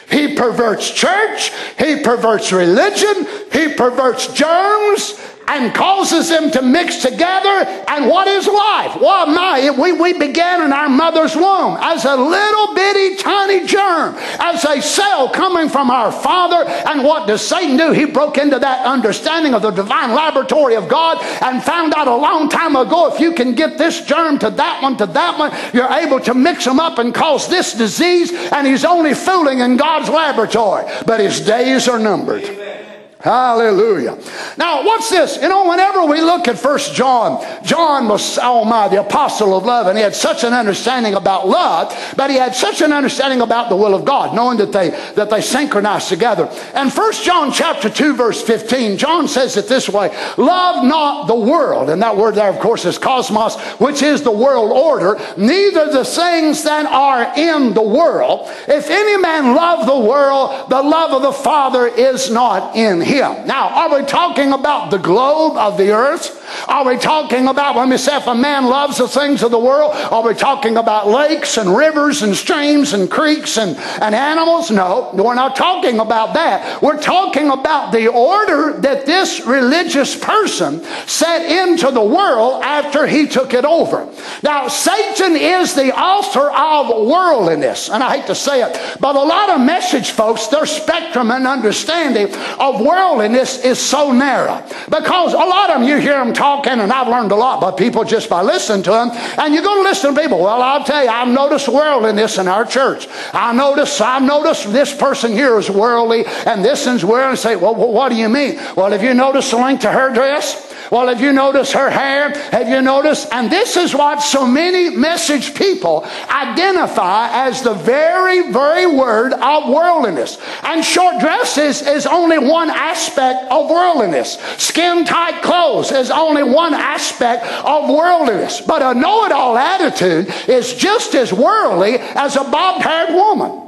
He 0.09 0.35
perverts 0.35 0.91
church, 0.91 1.51
he 1.79 2.01
perverts 2.03 2.51
religion, 2.51 3.25
he 3.51 3.73
perverts 3.73 4.31
germs, 4.33 5.19
and 5.47 5.73
causes 5.73 6.29
them 6.29 6.51
to 6.51 6.61
mix 6.61 7.01
together. 7.01 7.65
And 7.87 8.07
what 8.07 8.27
is 8.27 8.47
life? 8.47 8.99
Well, 8.99 9.27
my, 9.27 9.71
we, 9.71 9.91
we 9.91 10.17
began 10.17 10.61
in 10.61 10.71
our 10.71 10.89
mother's 10.89 11.35
womb 11.35 11.77
as 11.81 12.05
a 12.05 12.15
little 12.15 12.73
bitty 12.73 13.15
tiny 13.15 13.65
germ, 13.65 14.15
as 14.39 14.63
a 14.65 14.81
cell 14.81 15.29
coming 15.29 15.69
from 15.69 15.91
our 15.91 16.11
father. 16.11 16.69
And 16.87 17.03
what 17.03 17.27
does 17.27 17.45
Satan 17.45 17.77
do? 17.77 17.91
He 17.91 18.05
broke 18.05 18.37
into 18.37 18.59
that 18.59 18.85
understanding 18.85 19.53
of 19.53 19.61
the 19.61 19.71
divine 19.71 20.13
laboratory 20.13 20.75
of 20.75 20.87
God 20.87 21.23
and 21.41 21.63
found 21.63 21.93
out 21.93 22.07
a 22.07 22.15
long 22.15 22.49
time 22.49 22.75
ago 22.75 23.13
if 23.13 23.19
you 23.19 23.33
can 23.33 23.53
get 23.55 23.77
this 23.77 24.05
germ 24.05 24.39
to 24.39 24.49
that 24.49 24.81
one 24.81 24.97
to 24.97 25.05
that 25.07 25.37
one, 25.37 25.51
you're 25.73 25.91
able 25.91 26.19
to 26.21 26.33
mix 26.33 26.65
them 26.65 26.79
up 26.79 26.99
and 26.99 27.13
cause 27.13 27.47
this 27.47 27.73
disease. 27.73 28.31
And 28.51 28.65
he's 28.65 28.85
only 28.85 29.13
fooling 29.13 29.59
in 29.59 29.77
God's 29.77 30.09
laboratory. 30.09 30.85
But 31.05 31.19
his 31.19 31.41
days 31.41 31.87
are 31.87 31.99
numbered. 31.99 32.43
Amen. 32.43 32.92
Hallelujah. 33.23 34.17
Now, 34.57 34.83
what's 34.83 35.09
this? 35.09 35.37
You 35.41 35.47
know, 35.47 35.69
whenever 35.69 36.03
we 36.03 36.19
look 36.19 36.49
at 36.49 36.59
First 36.59 36.93
John, 36.93 37.41
John 37.63 38.09
was, 38.09 38.37
oh 38.41 38.65
my, 38.65 38.89
the 38.89 38.99
apostle 38.99 39.55
of 39.55 39.63
love, 39.63 39.87
and 39.87 39.97
he 39.97 40.03
had 40.03 40.13
such 40.13 40.43
an 40.43 40.51
understanding 40.51 41.13
about 41.13 41.47
love, 41.47 41.97
but 42.17 42.29
he 42.29 42.35
had 42.35 42.53
such 42.53 42.81
an 42.81 42.91
understanding 42.91 43.39
about 43.39 43.69
the 43.69 43.77
will 43.77 43.95
of 43.95 44.03
God, 44.03 44.35
knowing 44.35 44.57
that 44.57 44.73
they, 44.73 44.89
that 45.15 45.29
they 45.29 45.39
synchronize 45.39 46.09
together. 46.09 46.49
And 46.73 46.91
First 46.91 47.23
John 47.23 47.53
chapter 47.53 47.89
2, 47.89 48.13
verse 48.13 48.41
15, 48.43 48.97
John 48.97 49.29
says 49.29 49.55
it 49.55 49.69
this 49.69 49.87
way, 49.87 50.09
love 50.35 50.83
not 50.83 51.27
the 51.27 51.35
world, 51.35 51.91
and 51.91 52.01
that 52.01 52.17
word 52.17 52.35
there, 52.35 52.49
of 52.49 52.59
course, 52.59 52.83
is 52.83 52.97
cosmos, 52.97 53.55
which 53.79 54.01
is 54.01 54.21
the 54.21 54.31
world 54.31 54.69
order, 54.73 55.17
neither 55.37 55.89
the 55.89 56.03
things 56.03 56.65
that 56.65 56.85
are 56.87 57.31
in 57.39 57.73
the 57.73 57.81
world. 57.81 58.49
If 58.67 58.89
any 58.89 59.15
man 59.15 59.55
love 59.55 59.85
the 59.85 59.97
world, 59.97 60.69
the 60.69 60.81
love 60.81 61.13
of 61.13 61.21
the 61.21 61.31
Father 61.31 61.87
is 61.87 62.29
not 62.29 62.75
in 62.75 62.99
him 62.99 63.12
Now, 63.19 63.69
are 63.69 63.99
we 63.99 64.05
talking 64.05 64.53
about 64.53 64.89
the 64.89 64.97
globe 64.97 65.57
of 65.57 65.77
the 65.77 65.91
earth? 65.91 66.39
Are 66.67 66.85
we 66.85 66.97
talking 66.97 67.47
about 67.47 67.75
when 67.75 67.89
we 67.89 67.97
say 67.97 68.17
if 68.17 68.27
a 68.27 68.35
man 68.35 68.65
loves 68.65 68.97
the 68.97 69.07
things 69.07 69.43
of 69.43 69.51
the 69.51 69.59
world? 69.59 69.91
Are 69.93 70.23
we 70.23 70.33
talking 70.33 70.77
about 70.77 71.07
lakes 71.07 71.57
and 71.57 71.75
rivers 71.75 72.21
and 72.21 72.35
streams 72.35 72.93
and 72.93 73.09
creeks 73.09 73.57
and, 73.57 73.75
and 74.01 74.15
animals? 74.15 74.71
No, 74.71 75.11
we're 75.13 75.35
not 75.35 75.55
talking 75.55 75.99
about 75.99 76.33
that. 76.35 76.81
We're 76.81 77.01
talking 77.01 77.49
about 77.49 77.91
the 77.91 78.07
order 78.07 78.79
that 78.81 79.05
this 79.05 79.45
religious 79.45 80.15
person 80.15 80.83
set 81.07 81.69
into 81.69 81.91
the 81.91 82.03
world 82.03 82.63
after 82.63 83.07
he 83.07 83.27
took 83.27 83.53
it 83.53 83.65
over. 83.65 84.09
Now, 84.41 84.67
Satan 84.67 85.35
is 85.35 85.73
the 85.73 85.93
author 85.97 86.51
of 86.51 87.07
worldliness, 87.07 87.89
and 87.89 88.03
I 88.03 88.17
hate 88.17 88.27
to 88.27 88.35
say 88.35 88.63
it, 88.63 88.97
but 88.99 89.15
a 89.15 89.21
lot 89.21 89.49
of 89.49 89.61
message 89.61 90.11
folks, 90.11 90.47
their 90.47 90.65
spectrum 90.65 91.31
and 91.31 91.47
understanding 91.47 92.33
of 92.59 92.81
worldliness 93.03 93.63
is 93.63 93.79
so 93.79 94.11
narrow 94.11 94.63
because 94.85 95.33
a 95.33 95.37
lot 95.37 95.69
of 95.69 95.79
them 95.79 95.87
you 95.87 95.97
hear 95.97 96.13
them 96.13 96.33
talking, 96.33 96.73
and 96.73 96.91
I've 96.91 97.07
learned 97.07 97.31
a 97.31 97.35
lot 97.35 97.61
by 97.61 97.71
people 97.71 98.03
just 98.03 98.29
by 98.29 98.41
listening 98.41 98.83
to 98.83 98.91
them. 98.91 99.09
And 99.37 99.53
you 99.53 99.61
go 99.61 99.75
to 99.75 99.81
listen 99.81 100.13
to 100.13 100.21
people. 100.21 100.39
Well, 100.39 100.61
I'll 100.61 100.83
tell 100.83 101.03
you, 101.03 101.09
I've 101.09 101.27
noticed 101.27 101.67
worldliness 101.67 102.37
in 102.37 102.47
our 102.47 102.65
church. 102.65 103.07
I 103.33 103.53
notice, 103.53 103.99
I've 104.01 104.23
noticed 104.23 104.71
this 104.71 104.93
person 104.95 105.31
here 105.31 105.57
is 105.57 105.69
worldly, 105.69 106.25
and 106.45 106.63
this 106.63 106.85
one's 106.85 107.03
worldly. 107.03 107.23
And 107.23 107.39
say, 107.39 107.55
well, 107.55 107.75
what 107.75 108.09
do 108.09 108.15
you 108.15 108.27
mean? 108.27 108.59
Well, 108.75 108.91
have 108.91 109.03
you 109.03 109.13
noticed 109.13 109.51
the 109.51 109.57
length 109.57 109.85
of 109.85 109.93
her 109.93 110.13
dress? 110.13 110.72
Well, 110.93 111.07
have 111.07 111.21
you 111.21 111.33
noticed 111.33 111.73
her 111.73 111.89
hair? 111.89 112.29
Have 112.51 112.69
you 112.69 112.79
noticed? 112.79 113.29
And 113.31 113.51
this 113.51 113.77
is 113.77 113.95
what 113.95 114.21
so 114.21 114.45
many 114.45 114.95
message 114.95 115.55
people 115.55 116.07
identify 116.29 117.29
as 117.31 117.63
the 117.63 117.73
very, 117.73 118.51
very 118.51 118.85
word 118.85 119.33
of 119.33 119.69
worldliness. 119.69 120.37
And 120.61 120.85
short 120.85 121.19
dresses 121.19 121.81
is 121.81 122.05
only 122.05 122.37
one 122.37 122.69
aspect 122.69 123.51
of 123.51 123.71
worldliness. 123.71 124.37
Skin 124.59 125.03
tight 125.03 125.41
clothes 125.41 125.91
is 125.91 126.11
only 126.11 126.43
one 126.43 126.75
aspect 126.75 127.43
of 127.65 127.89
worldliness. 127.89 128.61
But 128.61 128.83
a 128.83 128.93
know 128.93 129.25
it 129.25 129.31
all 129.31 129.57
attitude 129.57 130.31
is 130.47 130.75
just 130.75 131.15
as 131.15 131.33
worldly 131.33 131.97
as 131.97 132.35
a 132.35 132.43
bobbed 132.43 132.83
haired 132.83 133.15
woman. 133.15 133.62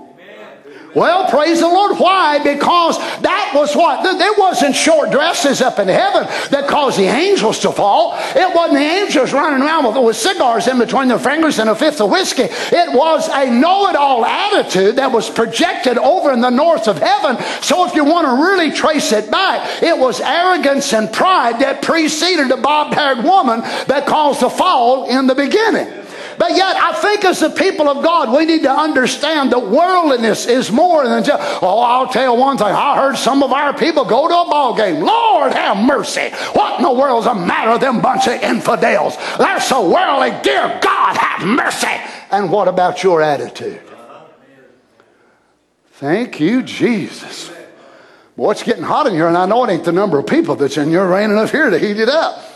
Well, 0.96 1.30
praise 1.30 1.60
the 1.60 1.68
Lord. 1.68 2.00
Why? 2.00 2.40
Because 2.40 2.98
that 3.20 3.52
was 3.54 3.76
what? 3.76 4.02
There 4.18 4.34
wasn't 4.38 4.74
short 4.76 5.12
dresses 5.12 5.62
up 5.62 5.78
in 5.78 5.90
heaven 5.90 6.24
that 6.52 6.70
caused 6.70 6.98
the 6.98 7.04
angels 7.04 7.60
to 7.60 7.72
fall. 7.74 8.14
It 8.34 8.56
wasn't 8.56 8.80
the 8.80 8.86
angels 8.86 9.34
running 9.34 9.62
around 9.62 9.86
with, 9.86 10.02
with 10.02 10.16
cigars 10.16 10.68
in 10.68 10.80
between 10.80 11.10
their 11.10 11.20
fingers 11.20 11.60
and 11.60 11.70
a 11.70 11.76
fifth 11.76 12.00
of 12.00 12.10
whiskey. 12.10 12.44
It 12.44 12.94
was 12.94 13.28
a 13.28 13.52
know 13.52 13.90
it 13.90 13.98
all 13.98 14.24
attitude 14.24 14.96
that 14.96 15.12
was 15.12 15.30
projected 15.30 15.98
over 15.98 16.32
in 16.32 16.40
the 16.40 16.50
north 16.50 16.88
of 16.88 17.00
heaven. 17.00 17.44
So 17.62 17.86
if 17.86 17.94
you 17.94 18.06
want 18.06 18.28
to 18.28 18.42
really 18.42 18.72
trace 18.72 19.12
it 19.12 19.30
back, 19.30 19.84
it 19.84 19.98
was 19.98 20.22
arrogance 20.22 20.94
and 20.94 21.12
pride 21.12 21.60
that 21.60 21.82
preceded 21.82 22.50
a 22.52 22.58
bob 22.58 22.94
haired 22.94 23.22
woman 23.22 23.60
that 23.88 24.06
caused 24.08 24.40
the 24.40 24.50
fall 24.50 25.10
in 25.10 25.28
the 25.28 25.36
beginning. 25.36 26.05
But 26.38 26.52
yet, 26.52 26.76
I 26.76 26.94
think 26.94 27.24
as 27.26 27.40
the 27.40 27.50
people 27.50 27.88
of 27.88 28.04
God, 28.04 28.36
we 28.36 28.46
need 28.46 28.64
to 28.64 28.72
understand 28.72 29.52
that 29.52 29.60
worldliness 29.60 30.46
is 30.46 30.72
more 30.72 31.08
than 31.08 31.24
just, 31.24 31.64
oh, 31.64 31.80
I'll 31.80 32.08
tell 32.08 32.34
you 32.34 32.40
one 32.40 32.58
thing. 32.58 32.68
I 32.68 32.96
heard 32.96 33.18
some 33.18 33.44
of 33.44 33.52
our 33.52 33.74
people 33.74 34.06
go 34.06 34.28
to 34.28 34.34
a 34.34 34.50
ball 34.50 34.76
game. 34.76 35.02
Lord 35.02 35.54
have 35.54 35.78
mercy. 35.78 36.30
What 36.54 36.80
in 36.80 36.84
the 36.84 36.94
world's 36.94 37.26
the 37.26 37.34
matter 37.34 37.72
with 37.72 37.82
them 37.82 38.02
bunch 38.02 38.28
of 38.28 38.42
infidels? 38.42 39.18
They're 39.38 39.60
so 39.60 39.90
worldly. 39.90 40.32
Dear 40.44 40.80
God, 40.82 41.18
have 41.18 41.48
mercy. 41.48 41.88
And 42.32 42.52
what 42.52 42.68
about 42.68 43.04
your 43.04 43.22
attitude? 43.22 43.82
Thank 45.94 46.40
you, 46.40 46.62
Jesus. 46.62 47.52
Boy, 48.36 48.52
it's 48.52 48.64
getting 48.64 48.84
hot 48.84 49.08
in 49.08 49.14
here, 49.14 49.28
and 49.28 49.38
I 49.38 49.46
know 49.46 49.64
it 49.64 49.70
ain't 49.70 49.86
the 49.86 49.94
number 49.94 50.20
of 50.20 50.28
people 50.28 50.56
that's 50.56 50.76
in 50.76 50.90
here 50.90 51.08
raining 51.08 51.38
enough 51.38 51.52
here 51.52 51.70
to 51.70 51.80
heat 51.80 51.98
it 51.98 52.10
up. 52.10 52.55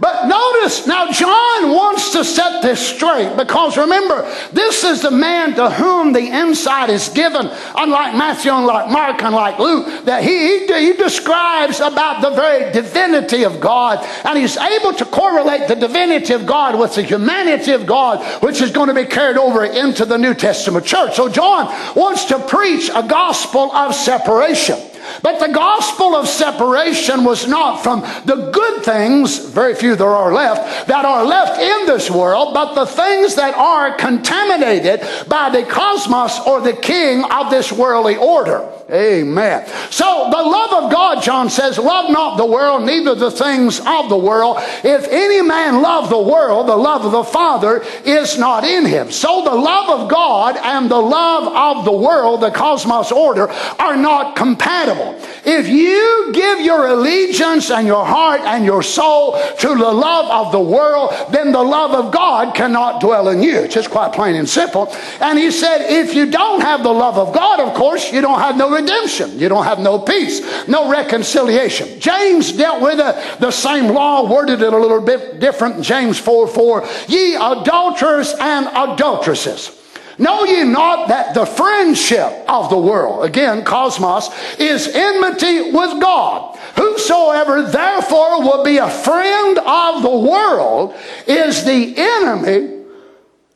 But 0.00 0.28
notice 0.28 0.86
now, 0.86 1.12
John 1.12 1.72
wants 1.72 2.12
to 2.12 2.24
set 2.24 2.62
this 2.62 2.80
straight 2.80 3.36
because 3.36 3.76
remember, 3.76 4.22
this 4.50 4.82
is 4.82 5.02
the 5.02 5.10
man 5.10 5.54
to 5.56 5.68
whom 5.68 6.14
the 6.14 6.22
insight 6.22 6.88
is 6.88 7.10
given, 7.10 7.50
unlike 7.76 8.14
Matthew, 8.14 8.50
unlike 8.50 8.90
Mark, 8.90 9.20
unlike 9.22 9.58
Luke, 9.58 10.06
that 10.06 10.24
he, 10.24 10.66
he, 10.66 10.86
he 10.86 10.92
describes 10.94 11.80
about 11.80 12.22
the 12.22 12.30
very 12.30 12.72
divinity 12.72 13.42
of 13.44 13.60
God. 13.60 14.02
And 14.24 14.38
he's 14.38 14.56
able 14.56 14.94
to 14.94 15.04
correlate 15.04 15.68
the 15.68 15.76
divinity 15.76 16.32
of 16.32 16.46
God 16.46 16.80
with 16.80 16.94
the 16.94 17.02
humanity 17.02 17.72
of 17.72 17.84
God, 17.84 18.42
which 18.42 18.62
is 18.62 18.70
going 18.70 18.88
to 18.88 18.94
be 18.94 19.04
carried 19.04 19.36
over 19.36 19.66
into 19.66 20.06
the 20.06 20.16
New 20.16 20.32
Testament 20.32 20.86
church. 20.86 21.16
So 21.16 21.28
John 21.28 21.66
wants 21.94 22.24
to 22.26 22.38
preach 22.38 22.88
a 22.94 23.02
gospel 23.02 23.70
of 23.72 23.94
separation. 23.94 24.78
But 25.22 25.40
the 25.40 25.52
gospel 25.52 26.14
of 26.14 26.28
separation 26.28 27.24
was 27.24 27.46
not 27.46 27.82
from 27.82 28.00
the 28.24 28.50
good 28.52 28.84
things, 28.84 29.38
very 29.38 29.74
few 29.74 29.96
there 29.96 30.08
are 30.08 30.32
left, 30.32 30.88
that 30.88 31.04
are 31.04 31.24
left 31.24 31.60
in 31.60 31.86
this 31.86 32.10
world, 32.10 32.54
but 32.54 32.74
the 32.74 32.86
things 32.86 33.34
that 33.36 33.54
are 33.54 33.94
contaminated 33.96 35.00
by 35.28 35.50
the 35.50 35.64
cosmos 35.64 36.38
or 36.46 36.60
the 36.60 36.72
king 36.72 37.24
of 37.24 37.50
this 37.50 37.72
worldly 37.72 38.16
order. 38.16 38.68
Amen. 38.92 39.66
So 39.90 40.28
the 40.30 40.42
love 40.42 40.84
of 40.84 40.92
God, 40.92 41.22
John 41.22 41.48
says, 41.48 41.78
love 41.78 42.10
not 42.10 42.36
the 42.36 42.46
world, 42.46 42.84
neither 42.84 43.14
the 43.14 43.30
things 43.30 43.78
of 43.78 44.08
the 44.08 44.16
world. 44.16 44.56
If 44.82 45.06
any 45.08 45.42
man 45.42 45.80
love 45.80 46.08
the 46.08 46.18
world, 46.18 46.68
the 46.68 46.76
love 46.76 47.04
of 47.04 47.12
the 47.12 47.24
Father 47.24 47.84
is 48.04 48.38
not 48.38 48.64
in 48.64 48.84
him. 48.84 49.10
So 49.12 49.44
the 49.44 49.54
love 49.54 50.00
of 50.00 50.10
God 50.10 50.56
and 50.56 50.90
the 50.90 51.00
love 51.00 51.78
of 51.78 51.84
the 51.84 51.92
world, 51.92 52.40
the 52.40 52.50
cosmos 52.50 53.12
order, 53.12 53.48
are 53.78 53.96
not 53.96 54.34
compatible. 54.34 55.20
If 55.44 55.68
you 55.68 56.30
give 56.32 56.60
your 56.60 56.88
allegiance 56.88 57.70
and 57.70 57.86
your 57.86 58.04
heart 58.04 58.40
and 58.40 58.64
your 58.64 58.82
soul 58.82 59.40
to 59.58 59.68
the 59.68 59.92
love 59.92 60.46
of 60.46 60.52
the 60.52 60.60
world, 60.60 61.12
then 61.30 61.52
the 61.52 61.62
love 61.62 61.92
of 61.92 62.12
God 62.12 62.54
cannot 62.54 63.00
dwell 63.00 63.28
in 63.28 63.42
you. 63.42 63.60
It's 63.60 63.74
just 63.74 63.90
quite 63.90 64.12
plain 64.12 64.34
and 64.34 64.48
simple. 64.48 64.94
And 65.20 65.38
he 65.38 65.50
said, 65.50 65.90
if 65.90 66.14
you 66.14 66.26
don't 66.26 66.60
have 66.60 66.82
the 66.82 66.92
love 66.92 67.16
of 67.16 67.34
God, 67.34 67.60
of 67.60 67.74
course, 67.74 68.12
you 68.12 68.20
don't 68.20 68.38
have 68.38 68.56
no 68.56 68.79
redemption. 68.80 69.38
You 69.38 69.48
don't 69.48 69.64
have 69.64 69.78
no 69.78 69.98
peace, 69.98 70.66
no 70.66 70.90
reconciliation. 70.90 72.00
James 72.00 72.52
dealt 72.52 72.82
with 72.82 73.00
it, 73.00 73.40
the 73.40 73.50
same 73.50 73.88
law, 73.88 74.30
worded 74.30 74.62
it 74.62 74.72
a 74.72 74.78
little 74.78 75.00
bit 75.00 75.40
different. 75.40 75.82
James 75.82 76.18
4 76.18 76.48
4. 76.48 76.88
Ye 77.08 77.34
adulterers 77.36 78.34
and 78.38 78.66
adulteresses. 78.66 79.76
Know 80.18 80.44
ye 80.44 80.64
not 80.64 81.08
that 81.08 81.32
the 81.32 81.46
friendship 81.46 82.44
of 82.46 82.68
the 82.68 82.76
world, 82.76 83.24
again, 83.24 83.64
cosmos, 83.64 84.28
is 84.58 84.86
enmity 84.86 85.70
with 85.70 85.98
God? 85.98 86.58
Whosoever 86.76 87.62
therefore 87.62 88.42
will 88.42 88.62
be 88.62 88.76
a 88.76 88.90
friend 88.90 89.58
of 89.58 90.02
the 90.02 90.10
world 90.10 90.94
is 91.26 91.64
the 91.64 91.94
enemy 91.96 92.84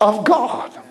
of 0.01 0.25
God. 0.25 0.84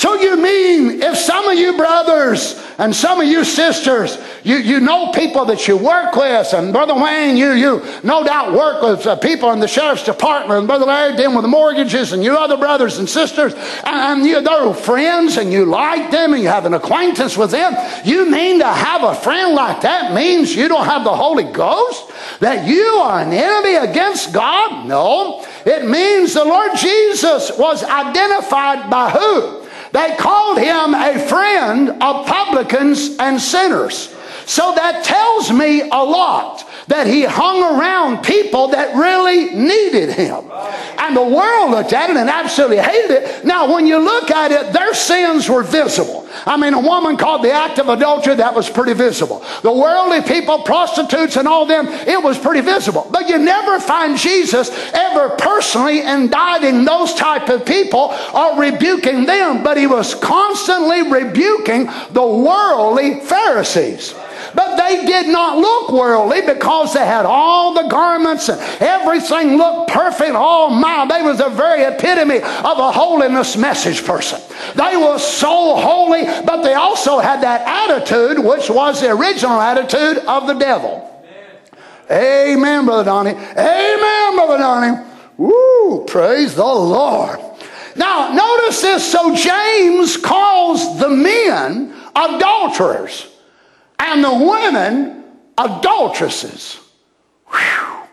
So 0.00 0.14
you 0.14 0.34
mean 0.38 1.02
if 1.02 1.18
some 1.18 1.46
of 1.46 1.58
you 1.58 1.76
brothers 1.76 2.58
and 2.78 2.96
some 2.96 3.20
of 3.20 3.26
you 3.26 3.44
sisters, 3.44 4.16
you, 4.42 4.56
you 4.56 4.80
know 4.80 5.12
people 5.12 5.44
that 5.44 5.68
you 5.68 5.76
work 5.76 6.16
with, 6.16 6.54
and 6.54 6.72
Brother 6.72 6.94
Wayne, 6.94 7.36
you, 7.36 7.52
you 7.52 7.84
no 8.02 8.24
doubt 8.24 8.54
work 8.54 8.82
with 8.82 9.06
uh, 9.06 9.16
people 9.16 9.52
in 9.52 9.60
the 9.60 9.68
sheriff's 9.68 10.02
department, 10.02 10.58
and 10.58 10.66
Brother 10.66 10.86
Larry 10.86 11.16
dealing 11.16 11.36
with 11.36 11.42
the 11.42 11.48
mortgages, 11.48 12.14
and 12.14 12.24
you 12.24 12.34
other 12.34 12.56
brothers 12.56 12.96
and 12.96 13.06
sisters, 13.06 13.52
and, 13.52 13.60
and 13.84 14.24
you, 14.24 14.40
they're 14.40 14.72
friends, 14.72 15.36
and 15.36 15.52
you 15.52 15.66
like 15.66 16.10
them, 16.10 16.32
and 16.32 16.42
you 16.42 16.48
have 16.48 16.64
an 16.64 16.72
acquaintance 16.72 17.36
with 17.36 17.50
them. 17.50 17.76
You 18.02 18.24
mean 18.30 18.60
to 18.60 18.72
have 18.72 19.04
a 19.04 19.14
friend 19.14 19.54
like 19.54 19.82
that 19.82 20.14
means 20.14 20.56
you 20.56 20.68
don't 20.68 20.86
have 20.86 21.04
the 21.04 21.14
Holy 21.14 21.44
Ghost? 21.44 22.10
That 22.40 22.66
you 22.66 22.86
are 23.02 23.20
an 23.20 23.34
enemy 23.34 23.74
against 23.74 24.32
God? 24.32 24.86
No. 24.86 25.44
It 25.66 25.86
means 25.86 26.32
the 26.32 26.46
Lord 26.46 26.70
Jesus 26.78 27.52
was 27.58 27.84
identified 27.84 28.88
by 28.88 29.10
who? 29.10 29.59
They 29.92 30.16
called 30.16 30.58
him 30.58 30.94
a 30.94 31.18
friend 31.18 31.90
of 32.02 32.26
publicans 32.26 33.16
and 33.18 33.40
sinners. 33.40 34.14
So 34.46 34.74
that 34.74 35.04
tells 35.04 35.52
me 35.52 35.82
a 35.82 36.02
lot 36.02 36.68
that 36.88 37.06
he 37.06 37.22
hung 37.22 37.62
around 37.62 38.24
people 38.24 38.68
that 38.68 38.96
really 38.96 39.54
needed 39.54 40.10
him. 40.10 40.50
And 40.98 41.16
the 41.16 41.22
world 41.22 41.70
looked 41.70 41.92
at 41.92 42.10
it 42.10 42.16
and 42.16 42.28
absolutely 42.28 42.78
hated 42.78 43.10
it. 43.10 43.44
Now, 43.44 43.72
when 43.72 43.86
you 43.86 43.98
look 43.98 44.30
at 44.30 44.50
it, 44.50 44.72
their 44.72 44.92
sins 44.92 45.48
were 45.48 45.62
visible. 45.62 46.28
I 46.46 46.56
mean, 46.56 46.74
a 46.74 46.80
woman 46.80 47.16
called 47.16 47.42
the 47.42 47.52
act 47.52 47.78
of 47.78 47.88
adultery, 47.88 48.34
that 48.36 48.54
was 48.54 48.68
pretty 48.68 48.94
visible. 48.94 49.44
The 49.62 49.72
worldly 49.72 50.22
people, 50.22 50.62
prostitutes 50.62 51.36
and 51.36 51.46
all 51.46 51.66
them, 51.66 51.86
it 51.88 52.22
was 52.22 52.38
pretty 52.38 52.60
visible. 52.60 53.08
But 53.10 53.28
you 53.28 53.38
never 53.38 53.80
find 53.80 54.16
Jesus 54.16 54.70
ever 54.92 55.30
personally 55.36 56.00
indicting 56.00 56.84
those 56.84 57.14
type 57.14 57.48
of 57.48 57.64
people 57.64 58.14
or 58.34 58.58
rebuking 58.58 59.26
them, 59.26 59.62
but 59.62 59.76
he 59.76 59.86
was 59.86 60.14
constantly 60.14 61.02
rebuking 61.02 61.86
the 62.10 62.26
worldly 62.26 63.20
Pharisees. 63.20 64.14
But 64.54 64.76
they 64.76 65.04
did 65.06 65.28
not 65.28 65.58
look 65.58 65.92
worldly 65.92 66.40
because 66.42 66.94
they 66.94 67.04
had 67.04 67.26
all 67.26 67.74
the 67.74 67.88
garments 67.88 68.48
and 68.48 68.60
everything 68.80 69.56
looked 69.56 69.90
perfect. 69.90 70.32
Oh 70.34 70.70
my, 70.70 71.06
they 71.06 71.22
was 71.22 71.38
the 71.38 71.48
very 71.48 71.82
epitome 71.82 72.38
of 72.38 72.78
a 72.78 72.92
holiness 72.92 73.56
message 73.56 74.04
person. 74.04 74.40
They 74.74 74.96
were 74.96 75.18
so 75.18 75.76
holy, 75.76 76.24
but 76.44 76.62
they 76.62 76.74
also 76.74 77.18
had 77.18 77.42
that 77.42 77.62
attitude, 77.66 78.44
which 78.44 78.68
was 78.68 79.00
the 79.00 79.10
original 79.10 79.60
attitude 79.60 80.18
of 80.26 80.46
the 80.46 80.54
devil. 80.54 81.06
Amen, 82.10 82.58
Amen 82.58 82.84
Brother 82.86 83.04
Donnie. 83.04 83.30
Amen, 83.30 84.34
Brother 84.34 84.58
Donnie. 84.58 85.06
Woo, 85.36 86.04
praise 86.06 86.54
the 86.54 86.64
Lord. 86.64 87.38
Now, 87.96 88.32
notice 88.32 88.82
this. 88.82 89.10
So 89.10 89.34
James 89.34 90.16
calls 90.16 90.98
the 90.98 91.08
men 91.08 91.94
adulterers 92.14 93.29
and 94.00 94.24
the 94.24 94.32
women 94.32 95.24
adulteresses. 95.56 96.80
Whew. 97.46 98.08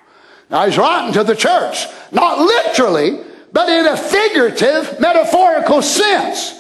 Now 0.50 0.66
he's 0.66 0.78
writing 0.78 1.14
to 1.14 1.24
the 1.24 1.36
church, 1.36 1.88
not 2.12 2.40
literally, 2.40 3.24
but 3.52 3.70
in 3.70 3.86
a 3.86 3.98
figurative, 3.98 5.00
metaphorical 5.00 5.82
sense. 5.82 6.54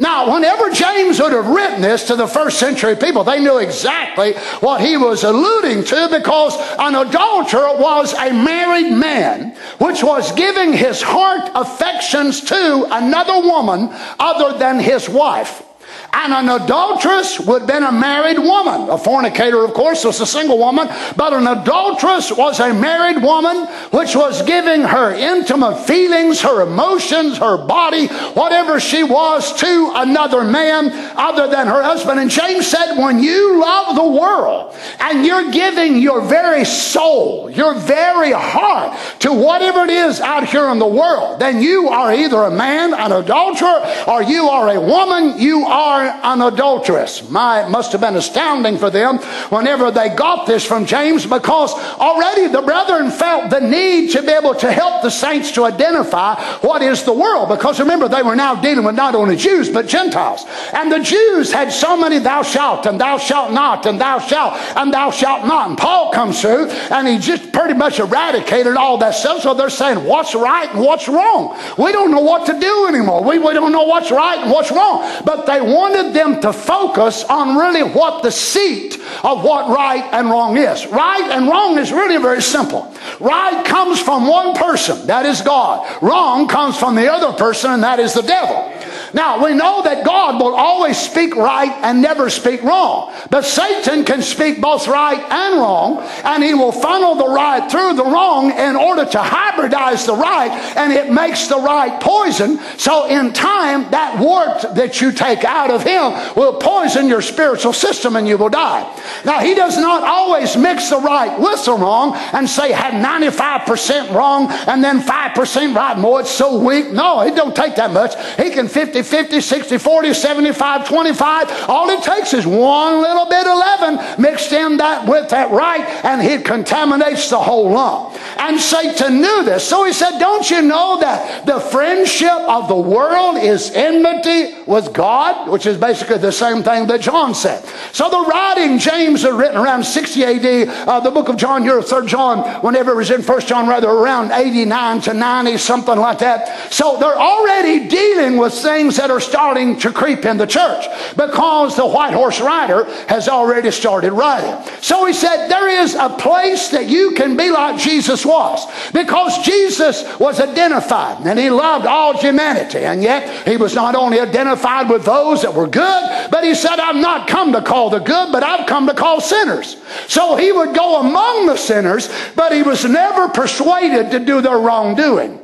Now, 0.00 0.32
whenever 0.32 0.70
James 0.70 1.18
would 1.20 1.32
have 1.32 1.48
written 1.48 1.82
this 1.82 2.06
to 2.06 2.14
the 2.14 2.28
first 2.28 2.60
century 2.60 2.94
people, 2.94 3.24
they 3.24 3.40
knew 3.40 3.58
exactly 3.58 4.34
what 4.60 4.80
he 4.80 4.96
was 4.96 5.24
alluding 5.24 5.82
to 5.84 6.08
because 6.08 6.56
an 6.78 6.94
adulterer 6.94 7.76
was 7.76 8.12
a 8.14 8.32
married 8.32 8.92
man 8.92 9.56
which 9.78 10.04
was 10.04 10.30
giving 10.32 10.72
his 10.72 11.02
heart 11.02 11.50
affections 11.52 12.42
to 12.42 12.86
another 12.92 13.40
woman 13.40 13.88
other 14.20 14.56
than 14.56 14.78
his 14.78 15.08
wife. 15.08 15.64
And 16.10 16.32
an 16.32 16.62
adulteress 16.62 17.38
would 17.40 17.62
have 17.62 17.68
been 17.68 17.82
a 17.82 17.92
married 17.92 18.38
woman. 18.38 18.88
A 18.88 18.96
fornicator, 18.96 19.64
of 19.64 19.74
course, 19.74 20.04
was 20.04 20.20
a 20.20 20.26
single 20.26 20.58
woman, 20.58 20.88
but 21.16 21.32
an 21.32 21.46
adulteress 21.46 22.32
was 22.32 22.60
a 22.60 22.72
married 22.72 23.22
woman 23.22 23.66
which 23.90 24.16
was 24.16 24.42
giving 24.42 24.82
her 24.82 25.12
intimate 25.12 25.76
feelings, 25.86 26.40
her 26.40 26.62
emotions, 26.62 27.38
her 27.38 27.58
body, 27.58 28.06
whatever 28.34 28.80
she 28.80 29.04
was 29.04 29.52
to 29.60 29.92
another 29.96 30.44
man 30.44 30.90
other 31.16 31.46
than 31.46 31.66
her 31.66 31.82
husband. 31.82 32.18
And 32.18 32.30
James 32.30 32.66
said, 32.66 32.96
when 32.96 33.22
you 33.22 33.60
love 33.60 33.94
the 33.94 34.08
world 34.08 34.74
and 35.00 35.26
you're 35.26 35.50
giving 35.50 35.98
your 35.98 36.22
very 36.22 36.64
soul, 36.64 37.50
your 37.50 37.74
very 37.74 38.32
heart 38.32 38.98
to 39.20 39.32
whatever 39.32 39.84
it 39.84 39.90
is 39.90 40.20
out 40.20 40.48
here 40.48 40.68
in 40.70 40.78
the 40.78 40.86
world, 40.86 41.38
then 41.38 41.60
you 41.62 41.88
are 41.88 42.12
either 42.14 42.42
a 42.44 42.50
man, 42.50 42.94
an 42.94 43.12
adulterer, 43.12 43.84
or 44.06 44.22
you 44.22 44.48
are 44.48 44.70
a 44.70 44.80
woman, 44.80 45.38
you 45.38 45.64
are 45.64 45.97
are 45.98 46.34
an 46.34 46.42
adulteress. 46.42 47.28
My, 47.30 47.66
it 47.66 47.70
must 47.70 47.92
have 47.92 48.00
been 48.00 48.16
astounding 48.16 48.78
for 48.78 48.90
them 48.90 49.18
whenever 49.50 49.90
they 49.90 50.08
got 50.10 50.46
this 50.46 50.64
from 50.64 50.86
James 50.86 51.26
because 51.26 51.72
already 51.98 52.48
the 52.48 52.62
brethren 52.62 53.10
felt 53.10 53.50
the 53.50 53.60
need 53.60 54.10
to 54.12 54.22
be 54.22 54.32
able 54.32 54.54
to 54.54 54.70
help 54.70 55.02
the 55.02 55.10
saints 55.10 55.52
to 55.52 55.64
identify 55.64 56.40
what 56.60 56.82
is 56.82 57.04
the 57.04 57.12
world. 57.12 57.48
Because 57.48 57.80
remember, 57.80 58.08
they 58.08 58.22
were 58.22 58.36
now 58.36 58.60
dealing 58.60 58.84
with 58.84 58.94
not 58.94 59.14
only 59.14 59.36
Jews, 59.36 59.68
but 59.68 59.86
Gentiles. 59.86 60.44
And 60.72 60.90
the 60.90 61.00
Jews 61.00 61.52
had 61.52 61.72
so 61.72 61.96
many 61.96 62.18
thou 62.18 62.42
shalt 62.42 62.86
and 62.86 63.00
thou 63.00 63.18
shalt 63.18 63.52
not 63.52 63.86
and 63.86 64.00
thou 64.00 64.18
shalt 64.18 64.54
and 64.76 64.92
thou 64.92 65.10
shalt 65.10 65.46
not. 65.46 65.68
And 65.68 65.78
Paul 65.78 66.12
comes 66.12 66.40
through 66.40 66.68
and 66.68 67.06
he 67.06 67.18
just 67.18 67.52
pretty 67.52 67.74
much 67.74 67.98
eradicated 67.98 68.76
all 68.76 68.98
that 68.98 69.14
stuff. 69.14 69.42
So 69.42 69.54
they're 69.54 69.70
saying 69.70 70.04
what's 70.04 70.34
right 70.34 70.70
and 70.70 70.80
what's 70.80 71.08
wrong. 71.08 71.58
We 71.78 71.92
don't 71.92 72.10
know 72.10 72.20
what 72.20 72.46
to 72.46 72.58
do 72.58 72.86
anymore. 72.86 73.22
We, 73.22 73.38
we 73.38 73.52
don't 73.52 73.72
know 73.72 73.84
what's 73.84 74.10
right 74.10 74.38
and 74.38 74.50
what's 74.50 74.70
wrong. 74.70 75.22
But 75.24 75.46
they 75.46 75.60
wanted 75.88 76.14
them 76.14 76.40
to 76.40 76.52
focus 76.52 77.24
on 77.24 77.56
really 77.56 77.82
what 77.82 78.22
the 78.22 78.30
seat 78.30 78.94
of 79.24 79.42
what 79.42 79.68
right 79.68 80.04
and 80.12 80.28
wrong 80.28 80.56
is. 80.56 80.86
Right 80.86 81.28
and 81.30 81.48
wrong 81.48 81.78
is 81.78 81.92
really 81.92 82.20
very 82.20 82.42
simple. 82.42 82.94
Right 83.20 83.64
comes 83.64 84.00
from 84.00 84.26
one 84.26 84.54
person, 84.54 85.06
that 85.06 85.26
is 85.26 85.40
God. 85.40 86.02
Wrong 86.02 86.48
comes 86.48 86.76
from 86.76 86.94
the 86.94 87.10
other 87.10 87.36
person, 87.36 87.72
and 87.72 87.82
that 87.82 87.98
is 87.98 88.14
the 88.14 88.22
devil. 88.22 88.72
Now, 89.14 89.44
we 89.44 89.54
know 89.54 89.82
that 89.82 90.04
God 90.04 90.40
will 90.40 90.54
always 90.54 90.98
speak 90.98 91.34
right 91.36 91.72
and 91.82 92.02
never 92.02 92.30
speak 92.30 92.62
wrong. 92.62 93.14
But 93.30 93.44
Satan 93.44 94.04
can 94.04 94.22
speak 94.22 94.60
both 94.60 94.86
right 94.88 95.18
and 95.18 95.60
wrong, 95.60 95.98
and 96.24 96.42
he 96.42 96.54
will 96.54 96.72
funnel 96.72 97.14
the 97.14 97.28
right 97.28 97.70
through 97.70 97.94
the 97.94 98.04
wrong 98.04 98.50
in 98.50 98.76
order 98.76 99.04
to 99.04 99.18
hybridize 99.18 100.06
the 100.06 100.14
right, 100.14 100.50
and 100.76 100.92
it 100.92 101.10
makes 101.12 101.48
the 101.48 101.58
right 101.58 102.00
poison. 102.00 102.58
So, 102.76 103.06
in 103.06 103.32
time, 103.32 103.90
that 103.90 104.18
wart 104.18 104.74
that 104.74 105.00
you 105.00 105.12
take 105.12 105.44
out 105.44 105.70
of 105.70 105.82
him 105.82 106.12
will 106.36 106.54
poison 106.54 107.08
your 107.08 107.22
spiritual 107.22 107.72
system 107.72 108.16
and 108.16 108.26
you 108.26 108.36
will 108.38 108.48
die. 108.48 108.84
Now, 109.24 109.40
he 109.40 109.54
does 109.54 109.76
not 109.78 110.02
always 110.02 110.56
mix 110.56 110.90
the 110.90 110.98
right 110.98 111.38
with 111.38 111.64
the 111.64 111.74
wrong 111.74 112.14
and 112.32 112.48
say, 112.48 112.72
had 112.72 112.94
95% 112.94 114.12
wrong 114.14 114.50
and 114.50 114.82
then 114.82 115.00
5% 115.00 115.74
right. 115.74 115.98
More, 115.98 116.20
it's 116.20 116.30
so 116.30 116.58
weak. 116.58 116.92
No, 116.92 117.20
it 117.22 117.34
don't 117.34 117.54
take 117.54 117.76
that 117.76 117.92
much. 117.92 118.14
He 118.36 118.50
can 118.50 118.68
50 118.68 118.97
50, 119.02 119.28
50, 119.28 119.40
60, 119.40 119.78
40, 119.78 120.14
75, 120.14 120.88
25. 120.88 121.68
All 121.68 121.90
it 121.90 122.02
takes 122.02 122.32
is 122.32 122.46
one 122.46 123.00
little 123.02 123.26
bit 123.26 123.46
of 123.46 123.58
leaven 123.58 124.22
mixed 124.22 124.52
in 124.52 124.78
that 124.78 125.06
with 125.06 125.28
that 125.30 125.50
right, 125.50 125.82
and 126.04 126.22
it 126.22 126.44
contaminates 126.44 127.28
the 127.30 127.38
whole 127.38 127.70
lump. 127.70 128.16
And 128.38 128.58
Satan 128.58 129.20
knew 129.20 129.44
this. 129.44 129.68
So 129.68 129.84
he 129.84 129.92
said, 129.92 130.18
Don't 130.18 130.48
you 130.50 130.62
know 130.62 130.98
that 131.00 131.44
the 131.46 131.60
friendship 131.60 132.30
of 132.30 132.68
the 132.68 132.76
world 132.76 133.36
is 133.36 133.70
enmity 133.72 134.62
with 134.66 134.92
God? 134.92 135.50
Which 135.50 135.66
is 135.66 135.76
basically 135.76 136.18
the 136.18 136.32
same 136.32 136.62
thing 136.62 136.86
that 136.86 137.00
John 137.00 137.34
said. 137.34 137.64
So 137.92 138.08
the 138.08 138.20
writing, 138.20 138.78
James, 138.78 139.24
are 139.24 139.36
written 139.36 139.58
around 139.58 139.84
60 139.84 140.24
AD. 140.24 140.68
Uh, 140.88 141.00
the 141.00 141.10
book 141.10 141.28
of 141.28 141.36
John, 141.36 141.64
your 141.64 141.82
third 141.82 142.06
John, 142.06 142.62
whenever 142.62 142.92
it 142.92 142.96
was 142.96 143.10
in 143.10 143.22
first 143.22 143.48
John, 143.48 143.68
rather 143.68 143.88
around 143.90 144.32
89 144.32 145.00
to 145.02 145.14
90, 145.14 145.58
something 145.58 145.98
like 145.98 146.20
that. 146.20 146.72
So 146.72 146.96
they're 146.98 147.18
already 147.18 147.88
dealing 147.88 148.38
with 148.38 148.54
things 148.54 148.87
things 148.88 148.96
that 148.96 149.10
are 149.10 149.20
starting 149.20 149.78
to 149.78 149.92
creep 149.92 150.24
in 150.24 150.38
the 150.38 150.46
church 150.46 150.86
because 151.14 151.76
the 151.76 151.86
white 151.86 152.14
horse 152.14 152.40
rider 152.40 152.84
has 153.06 153.28
already 153.28 153.70
started 153.70 154.12
riding. 154.12 154.56
So 154.80 155.04
he 155.04 155.12
said, 155.12 155.48
There 155.48 155.68
is 155.68 155.94
a 155.94 156.08
place 156.08 156.70
that 156.70 156.88
you 156.88 157.12
can 157.12 157.36
be 157.36 157.50
like 157.50 157.78
Jesus 157.78 158.24
was 158.24 158.66
because 158.92 159.44
Jesus 159.44 160.04
was 160.18 160.40
identified 160.40 161.26
and 161.26 161.38
he 161.38 161.50
loved 161.50 161.86
all 161.86 162.16
humanity. 162.16 162.78
And 162.78 163.02
yet 163.02 163.46
he 163.46 163.58
was 163.58 163.74
not 163.74 163.94
only 163.94 164.20
identified 164.20 164.88
with 164.88 165.04
those 165.04 165.42
that 165.42 165.52
were 165.52 165.68
good, 165.68 166.30
but 166.30 166.44
he 166.44 166.54
said, 166.54 166.78
I've 166.78 166.96
not 166.96 167.28
come 167.28 167.52
to 167.52 167.60
call 167.60 167.90
the 167.90 167.98
good, 167.98 168.32
but 168.32 168.42
I've 168.42 168.66
come 168.66 168.86
to 168.86 168.94
call 168.94 169.20
sinners. 169.20 169.76
So 170.06 170.36
he 170.36 170.50
would 170.50 170.74
go 170.74 171.00
among 171.00 171.46
the 171.46 171.56
sinners, 171.56 172.08
but 172.34 172.52
he 172.52 172.62
was 172.62 172.84
never 172.86 173.28
persuaded 173.28 174.10
to 174.12 174.18
do 174.18 174.40
their 174.40 174.58
wrongdoing. 174.58 175.40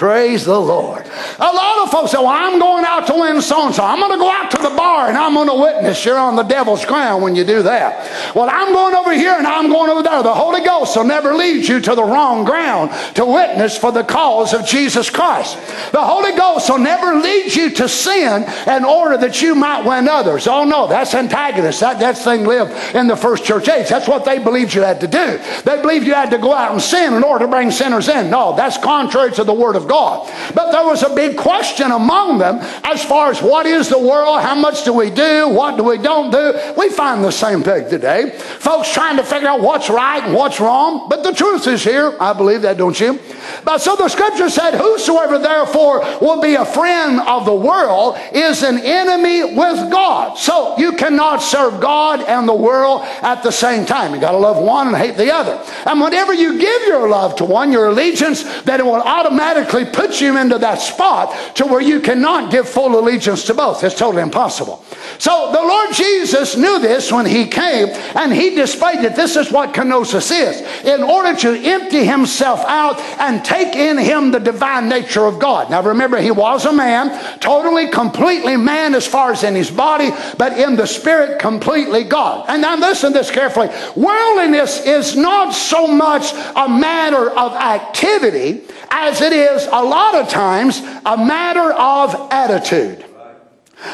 Praise 0.00 0.46
the 0.46 0.58
Lord. 0.58 1.06
A 1.38 1.52
lot 1.52 1.84
of 1.84 1.90
folks 1.90 2.12
say, 2.12 2.16
Well, 2.16 2.28
I'm 2.28 2.58
going 2.58 2.86
out 2.86 3.06
to 3.08 3.12
win 3.12 3.42
so 3.42 3.66
and 3.66 3.74
so. 3.74 3.84
I'm 3.84 3.98
going 3.98 4.12
to 4.12 4.16
go 4.16 4.30
out 4.30 4.50
to 4.52 4.56
the 4.56 4.70
bar 4.70 5.08
and 5.08 5.18
I'm 5.18 5.34
going 5.34 5.48
to 5.48 5.54
witness. 5.54 6.02
You're 6.06 6.16
on 6.16 6.36
the 6.36 6.42
devil's 6.42 6.86
ground 6.86 7.22
when 7.22 7.36
you 7.36 7.44
do 7.44 7.62
that. 7.64 8.34
Well, 8.34 8.48
I'm 8.50 8.72
going 8.72 8.94
over 8.94 9.12
here 9.12 9.34
and 9.34 9.46
I'm 9.46 9.68
going 9.68 9.90
over 9.90 10.02
there. 10.02 10.22
The 10.22 10.32
Holy 10.32 10.64
Ghost 10.64 10.96
will 10.96 11.04
never 11.04 11.34
lead 11.34 11.68
you 11.68 11.80
to 11.80 11.94
the 11.94 12.02
wrong 12.02 12.44
ground 12.44 12.92
to 13.16 13.26
witness 13.26 13.76
for 13.76 13.92
the 13.92 14.02
cause 14.02 14.54
of 14.54 14.66
Jesus 14.66 15.10
Christ. 15.10 15.58
The 15.92 16.02
Holy 16.02 16.34
Ghost 16.34 16.70
will 16.70 16.78
never 16.78 17.20
lead 17.20 17.54
you 17.54 17.68
to 17.68 17.86
sin 17.86 18.46
in 18.66 18.86
order 18.86 19.18
that 19.18 19.42
you 19.42 19.54
might 19.54 19.84
win 19.84 20.08
others. 20.08 20.46
Oh, 20.46 20.64
no, 20.64 20.86
that's 20.86 21.14
antagonist. 21.14 21.80
That, 21.80 22.00
that 22.00 22.16
thing 22.16 22.46
lived 22.46 22.72
in 22.96 23.06
the 23.06 23.16
first 23.16 23.44
church 23.44 23.68
age. 23.68 23.90
That's 23.90 24.08
what 24.08 24.24
they 24.24 24.38
believed 24.38 24.72
you 24.72 24.80
had 24.80 25.02
to 25.02 25.08
do. 25.08 25.38
They 25.66 25.82
believed 25.82 26.06
you 26.06 26.14
had 26.14 26.30
to 26.30 26.38
go 26.38 26.54
out 26.54 26.72
and 26.72 26.80
sin 26.80 27.12
in 27.12 27.22
order 27.22 27.44
to 27.44 27.50
bring 27.50 27.70
sinners 27.70 28.08
in. 28.08 28.30
No, 28.30 28.56
that's 28.56 28.78
contrary 28.78 29.32
to 29.32 29.44
the 29.44 29.52
Word 29.52 29.76
of 29.76 29.82
God. 29.82 29.89
But 29.90 30.72
there 30.72 30.84
was 30.84 31.02
a 31.02 31.14
big 31.14 31.36
question 31.36 31.90
among 31.90 32.38
them 32.38 32.58
as 32.84 33.04
far 33.04 33.30
as 33.30 33.42
what 33.42 33.66
is 33.66 33.88
the 33.88 33.98
world, 33.98 34.40
how 34.40 34.54
much 34.54 34.84
do 34.84 34.92
we 34.92 35.10
do, 35.10 35.48
what 35.48 35.76
do 35.76 35.84
we 35.84 35.98
don't 35.98 36.30
do. 36.30 36.54
We 36.76 36.90
find 36.90 37.24
the 37.24 37.30
same 37.30 37.62
thing 37.62 37.88
today. 37.88 38.30
Folks 38.30 38.92
trying 38.92 39.16
to 39.16 39.24
figure 39.24 39.48
out 39.48 39.60
what's 39.60 39.90
right 39.90 40.22
and 40.22 40.34
what's 40.34 40.60
wrong. 40.60 41.08
But 41.08 41.24
the 41.24 41.32
truth 41.32 41.66
is 41.66 41.82
here. 41.82 42.16
I 42.20 42.32
believe 42.32 42.62
that, 42.62 42.76
don't 42.76 42.98
you? 42.98 43.18
But 43.64 43.78
so 43.78 43.96
the 43.96 44.08
scripture 44.08 44.48
said, 44.48 44.74
Whosoever 44.74 45.38
therefore 45.38 46.00
will 46.20 46.40
be 46.40 46.54
a 46.54 46.64
friend 46.64 47.20
of 47.20 47.44
the 47.44 47.54
world 47.54 48.18
is 48.32 48.62
an 48.62 48.78
enemy 48.78 49.54
with 49.54 49.90
God. 49.90 50.38
So 50.38 50.76
you 50.78 50.92
cannot 50.92 51.38
serve 51.38 51.80
God 51.80 52.20
and 52.22 52.48
the 52.48 52.54
world 52.54 53.02
at 53.22 53.42
the 53.42 53.50
same 53.50 53.86
time. 53.86 54.14
You 54.14 54.20
got 54.20 54.32
to 54.32 54.38
love 54.38 54.62
one 54.62 54.88
and 54.88 54.96
hate 54.96 55.16
the 55.16 55.32
other. 55.32 55.62
And 55.86 56.00
whenever 56.00 56.32
you 56.32 56.58
give 56.58 56.82
your 56.86 57.08
love 57.08 57.36
to 57.36 57.44
one, 57.44 57.72
your 57.72 57.86
allegiance, 57.86 58.42
then 58.62 58.80
it 58.80 58.84
will 58.84 58.94
automatically 58.94 59.84
put 59.84 60.20
you 60.20 60.38
into 60.38 60.58
that 60.58 60.76
spot 60.76 61.56
to 61.56 61.66
where 61.66 61.80
you 61.80 62.00
cannot 62.00 62.50
give 62.50 62.68
full 62.68 62.98
allegiance 62.98 63.44
to 63.44 63.54
both. 63.54 63.82
It's 63.84 63.94
totally 63.94 64.22
impossible. 64.22 64.84
So 65.18 65.52
the 65.52 65.60
Lord 65.60 65.92
Jesus 65.92 66.56
knew 66.56 66.78
this 66.78 67.12
when 67.12 67.26
he 67.26 67.46
came 67.46 67.88
and 68.16 68.32
he 68.32 68.54
displayed 68.54 69.00
that 69.00 69.16
this 69.16 69.36
is 69.36 69.52
what 69.52 69.74
kenosis 69.74 70.30
is. 70.32 70.60
In 70.84 71.02
order 71.02 71.38
to 71.40 71.54
empty 71.62 72.04
himself 72.04 72.60
out 72.66 72.98
and 73.18 73.44
take 73.50 73.74
in 73.74 73.98
him 73.98 74.30
the 74.30 74.38
divine 74.38 74.88
nature 74.88 75.26
of 75.26 75.38
God. 75.38 75.70
Now 75.70 75.82
remember, 75.82 76.20
he 76.20 76.30
was 76.30 76.64
a 76.64 76.72
man, 76.72 77.38
totally, 77.40 77.88
completely 77.88 78.56
man 78.56 78.94
as 78.94 79.06
far 79.06 79.32
as 79.32 79.42
in 79.42 79.56
his 79.56 79.70
body, 79.70 80.10
but 80.38 80.56
in 80.56 80.76
the 80.76 80.86
spirit, 80.86 81.40
completely 81.40 82.04
God. 82.04 82.46
And 82.48 82.62
now 82.62 82.76
listen 82.76 83.12
this 83.12 83.30
carefully. 83.30 83.68
Worldliness 83.96 84.86
is 84.86 85.16
not 85.16 85.52
so 85.52 85.88
much 85.88 86.32
a 86.32 86.68
matter 86.68 87.30
of 87.30 87.52
activity 87.52 88.62
as 88.90 89.20
it 89.20 89.32
is 89.32 89.66
a 89.66 89.82
lot 89.82 90.14
of 90.14 90.28
times 90.28 90.80
a 91.04 91.16
matter 91.16 91.72
of 91.72 92.14
attitude. 92.30 93.04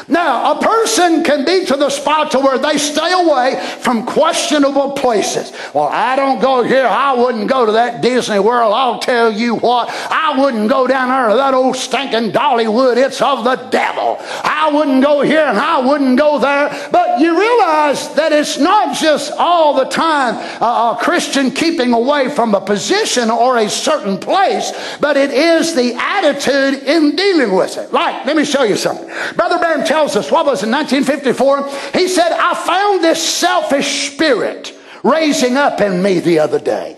Now, 0.07 0.57
a 0.57 0.61
person 0.61 1.23
can 1.23 1.45
be 1.45 1.65
to 1.65 1.75
the 1.75 1.89
spot 1.89 2.31
to 2.31 2.39
where 2.39 2.57
they 2.57 2.77
stay 2.77 3.11
away 3.13 3.61
from 3.79 4.05
questionable 4.05 4.91
places. 4.91 5.51
Well, 5.73 5.89
I 5.91 6.15
don't 6.15 6.39
go 6.39 6.63
here. 6.63 6.85
I 6.85 7.13
wouldn't 7.13 7.47
go 7.47 7.65
to 7.65 7.71
that 7.73 8.01
Disney 8.01 8.39
World. 8.39 8.73
I'll 8.73 8.99
tell 8.99 9.31
you 9.31 9.55
what. 9.55 9.89
I 9.89 10.39
wouldn't 10.39 10.69
go 10.69 10.87
down 10.87 11.09
there 11.09 11.29
to 11.29 11.35
that 11.35 11.53
old 11.53 11.75
stinking 11.75 12.31
Dollywood. 12.31 12.97
It's 12.97 13.21
of 13.21 13.43
the 13.43 13.55
devil. 13.69 14.17
I 14.43 14.71
wouldn't 14.73 15.03
go 15.03 15.21
here 15.21 15.45
and 15.45 15.57
I 15.57 15.79
wouldn't 15.79 16.17
go 16.17 16.39
there. 16.39 16.69
But 16.91 17.19
you 17.19 17.39
realize 17.39 18.13
that 18.15 18.31
it's 18.31 18.57
not 18.57 18.95
just 18.95 19.31
all 19.37 19.73
the 19.75 19.85
time 19.85 20.35
uh, 20.61 20.95
a 20.95 20.97
Christian 21.01 21.51
keeping 21.51 21.93
away 21.93 22.29
from 22.29 22.53
a 22.55 22.61
position 22.61 23.29
or 23.29 23.57
a 23.57 23.69
certain 23.69 24.17
place, 24.17 24.71
but 24.99 25.17
it 25.17 25.31
is 25.31 25.75
the 25.75 25.93
attitude 25.95 26.83
in 26.83 27.15
dealing 27.15 27.55
with 27.55 27.77
it. 27.77 27.91
Like, 27.93 28.25
let 28.25 28.35
me 28.35 28.45
show 28.45 28.63
you 28.63 28.75
something. 28.75 29.07
Brother 29.35 29.59
Tells 29.85 30.15
us, 30.15 30.31
what 30.31 30.45
was 30.45 30.63
in 30.63 30.71
1954? 30.71 31.69
He 31.99 32.07
said, 32.07 32.31
I 32.31 32.53
found 32.53 33.03
this 33.03 33.21
selfish 33.21 34.11
spirit 34.11 34.73
raising 35.03 35.57
up 35.57 35.81
in 35.81 36.01
me 36.01 36.19
the 36.19 36.39
other 36.39 36.59
day. 36.59 36.97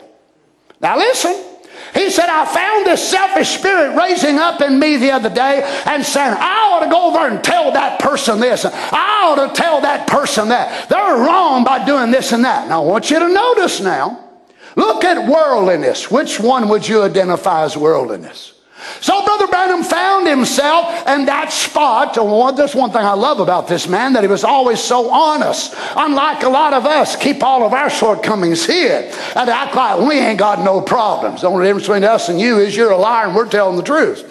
Now 0.82 0.98
listen. 0.98 1.46
He 1.94 2.10
said, 2.12 2.30
I 2.30 2.46
found 2.46 2.86
this 2.86 3.08
selfish 3.08 3.50
spirit 3.50 3.96
raising 3.96 4.38
up 4.38 4.62
in 4.62 4.80
me 4.80 4.98
the 4.98 5.12
other 5.12 5.30
day 5.30 5.64
and 5.86 6.06
saying, 6.06 6.36
I 6.38 6.72
ought 6.72 6.84
to 6.84 6.90
go 6.90 7.10
over 7.10 7.28
and 7.28 7.44
tell 7.44 7.72
that 7.72 8.00
person 8.00 8.40
this. 8.40 8.66
I 8.66 9.26
ought 9.26 9.48
to 9.48 9.54
tell 9.54 9.82
that 9.82 10.08
person 10.08 10.50
that. 10.50 10.88
They're 10.90 11.18
wrong 11.18 11.64
by 11.64 11.84
doing 11.86 12.12
this 12.12 12.32
and 12.32 12.46
that. 12.46 12.68
Now, 12.68 12.84
I 12.84 12.86
want 12.86 13.10
you 13.10 13.20
to 13.20 13.28
notice 13.28 13.82
now. 13.82 14.30
Look 14.76 15.04
at 15.04 15.28
worldliness. 15.28 16.12
Which 16.12 16.40
one 16.40 16.70
would 16.70 16.88
you 16.88 17.02
identify 17.02 17.64
as 17.64 17.76
worldliness? 17.76 18.54
So 19.02 19.26
Brother 19.26 19.48
Branham 19.48 19.84
found 19.84 20.28
himself 20.28 21.08
in 21.08 21.26
that 21.26 21.52
spot. 21.52 22.18
Oh, 22.18 22.52
There's 22.52 22.76
one 22.76 22.92
thing 22.92 23.02
I 23.02 23.14
love 23.14 23.40
about 23.40 23.68
this 23.68 23.88
man, 23.88 24.14
that 24.14 24.24
he 24.24 24.28
was 24.28 24.44
always 24.44 24.80
so 24.80 25.10
honest. 25.10 25.76
Unlike 25.96 26.44
a 26.44 26.50
lot 26.50 26.74
of 26.74 26.86
us, 26.86 27.16
keep 27.16 27.44
all 27.44 27.66
of 27.66 27.74
our 27.74 27.90
shortcomings 27.90 28.66
hid 28.66 29.14
and 29.36 29.50
act 29.50 29.76
like 29.76 30.00
we 30.00 30.16
ain't 30.20 30.40
got 30.40 30.64
no 30.64 30.82
problems. 30.82 31.42
The 31.42 31.48
only 31.48 31.66
difference 31.66 31.88
between 31.88 32.04
us 32.04 32.30
and 32.30 32.40
you 32.40 32.60
is 32.60 32.76
you're 32.76 32.92
a 32.92 32.98
liar 32.98 33.28
and 33.28 33.36
we're 33.36 33.50
telling 33.50 33.78
the 33.78 33.84
truth. 33.84 34.26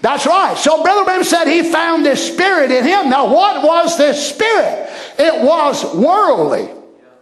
That's 0.00 0.26
right. 0.26 0.56
So 0.58 0.82
Brother 0.82 1.04
Branham 1.04 1.24
said 1.24 1.46
he 1.46 1.70
found 1.70 2.04
this 2.04 2.32
spirit 2.32 2.70
in 2.70 2.84
him. 2.84 3.08
Now, 3.08 3.32
what 3.32 3.62
was 3.62 3.96
this 3.96 4.28
spirit? 4.28 4.90
It 5.18 5.44
was 5.44 5.94
worldly. 5.94 6.68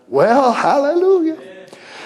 Well, 0.09 0.53
hallelujah. 0.53 1.50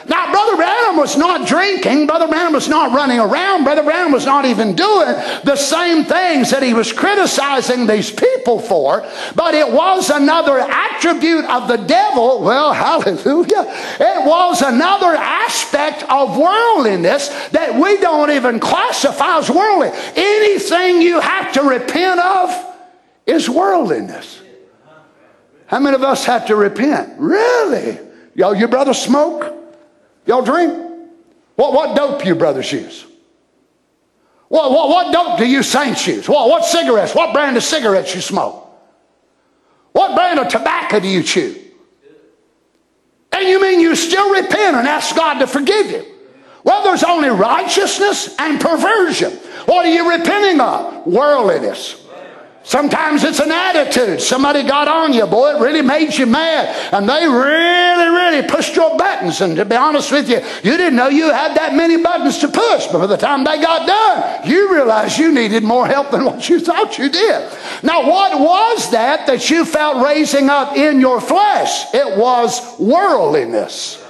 Now, 0.06 0.30
Brother 0.30 0.56
Branham 0.56 0.96
was 0.96 1.16
not 1.16 1.48
drinking. 1.48 2.06
Brother 2.06 2.28
Branham 2.28 2.52
was 2.52 2.68
not 2.68 2.92
running 2.92 3.18
around. 3.18 3.64
Brother 3.64 3.82
Branham 3.82 4.12
was 4.12 4.26
not 4.26 4.44
even 4.44 4.74
doing 4.74 5.14
the 5.44 5.56
same 5.56 6.04
things 6.04 6.50
that 6.50 6.62
he 6.62 6.74
was 6.74 6.92
criticizing 6.92 7.86
these 7.86 8.10
people 8.10 8.58
for. 8.58 9.08
But 9.34 9.54
it 9.54 9.70
was 9.70 10.10
another 10.10 10.58
attribute 10.58 11.44
of 11.46 11.68
the 11.68 11.76
devil. 11.76 12.42
Well, 12.42 12.72
hallelujah. 12.84 13.64
It 13.98 14.26
was 14.26 14.60
another 14.62 15.14
aspect 15.16 16.02
of 16.10 16.36
worldliness 16.36 17.28
that 17.50 17.74
we 17.80 17.96
don't 17.98 18.30
even 18.30 18.60
classify 18.60 19.38
as 19.38 19.50
worldly. 19.50 19.90
Anything 20.16 21.00
you 21.00 21.20
have 21.20 21.52
to 21.54 21.62
repent 21.62 22.20
of 22.20 22.76
is 23.26 23.48
worldliness. 23.48 24.42
How 25.66 25.80
many 25.80 25.94
of 25.96 26.02
us 26.02 26.26
have 26.26 26.46
to 26.46 26.56
repent? 26.56 27.14
Really? 27.18 27.98
Y'all, 28.34 28.54
your 28.54 28.68
brother 28.68 28.92
smoke? 28.92 29.63
Y'all 30.26 30.42
drink? 30.42 30.72
What, 31.56 31.72
what 31.72 31.96
dope 31.96 32.24
you 32.24 32.34
brothers 32.34 32.70
use? 32.72 33.04
What, 34.48 34.70
what, 34.70 34.88
what 34.88 35.12
dope 35.12 35.38
do 35.38 35.46
you 35.46 35.62
saints 35.62 36.06
use? 36.06 36.28
What, 36.28 36.48
what 36.48 36.64
cigarettes? 36.64 37.14
What 37.14 37.32
brand 37.32 37.56
of 37.56 37.62
cigarettes 37.62 38.14
you 38.14 38.20
smoke? 38.20 38.60
What 39.92 40.14
brand 40.14 40.38
of 40.38 40.48
tobacco 40.48 41.00
do 41.00 41.08
you 41.08 41.22
chew? 41.22 41.60
And 43.32 43.48
you 43.48 43.60
mean 43.60 43.80
you 43.80 43.96
still 43.96 44.32
repent 44.32 44.76
and 44.76 44.86
ask 44.86 45.14
God 45.16 45.40
to 45.40 45.46
forgive 45.46 45.90
you? 45.90 46.04
Well, 46.62 46.82
there's 46.82 47.04
only 47.04 47.28
righteousness 47.28 48.34
and 48.38 48.60
perversion. 48.60 49.32
What 49.66 49.86
are 49.86 49.92
you 49.92 50.10
repenting 50.10 50.60
of? 50.60 51.06
Worldliness. 51.06 52.03
Sometimes 52.64 53.24
it's 53.24 53.40
an 53.40 53.52
attitude. 53.52 54.22
Somebody 54.22 54.62
got 54.62 54.88
on 54.88 55.12
you, 55.12 55.26
boy. 55.26 55.54
It 55.54 55.60
really 55.60 55.82
made 55.82 56.16
you 56.16 56.24
mad. 56.24 56.94
And 56.94 57.06
they 57.06 57.26
really, 57.26 58.08
really 58.08 58.48
pushed 58.48 58.74
your 58.74 58.96
buttons. 58.96 59.42
And 59.42 59.54
to 59.56 59.66
be 59.66 59.76
honest 59.76 60.10
with 60.10 60.30
you, 60.30 60.38
you 60.62 60.76
didn't 60.78 60.96
know 60.96 61.08
you 61.08 61.30
had 61.30 61.54
that 61.58 61.74
many 61.74 62.02
buttons 62.02 62.38
to 62.38 62.48
push. 62.48 62.86
But 62.86 63.00
by 63.00 63.06
the 63.06 63.18
time 63.18 63.44
they 63.44 63.60
got 63.60 63.86
done, 63.86 64.48
you 64.48 64.72
realized 64.72 65.18
you 65.18 65.30
needed 65.30 65.62
more 65.62 65.86
help 65.86 66.10
than 66.10 66.24
what 66.24 66.48
you 66.48 66.58
thought 66.58 66.96
you 66.96 67.10
did. 67.10 67.52
Now, 67.82 68.08
what 68.08 68.40
was 68.40 68.90
that 68.92 69.26
that 69.26 69.50
you 69.50 69.66
felt 69.66 70.02
raising 70.02 70.48
up 70.48 70.74
in 70.74 71.00
your 71.00 71.20
flesh? 71.20 71.92
It 71.92 72.16
was 72.16 72.78
worldliness. 72.78 74.03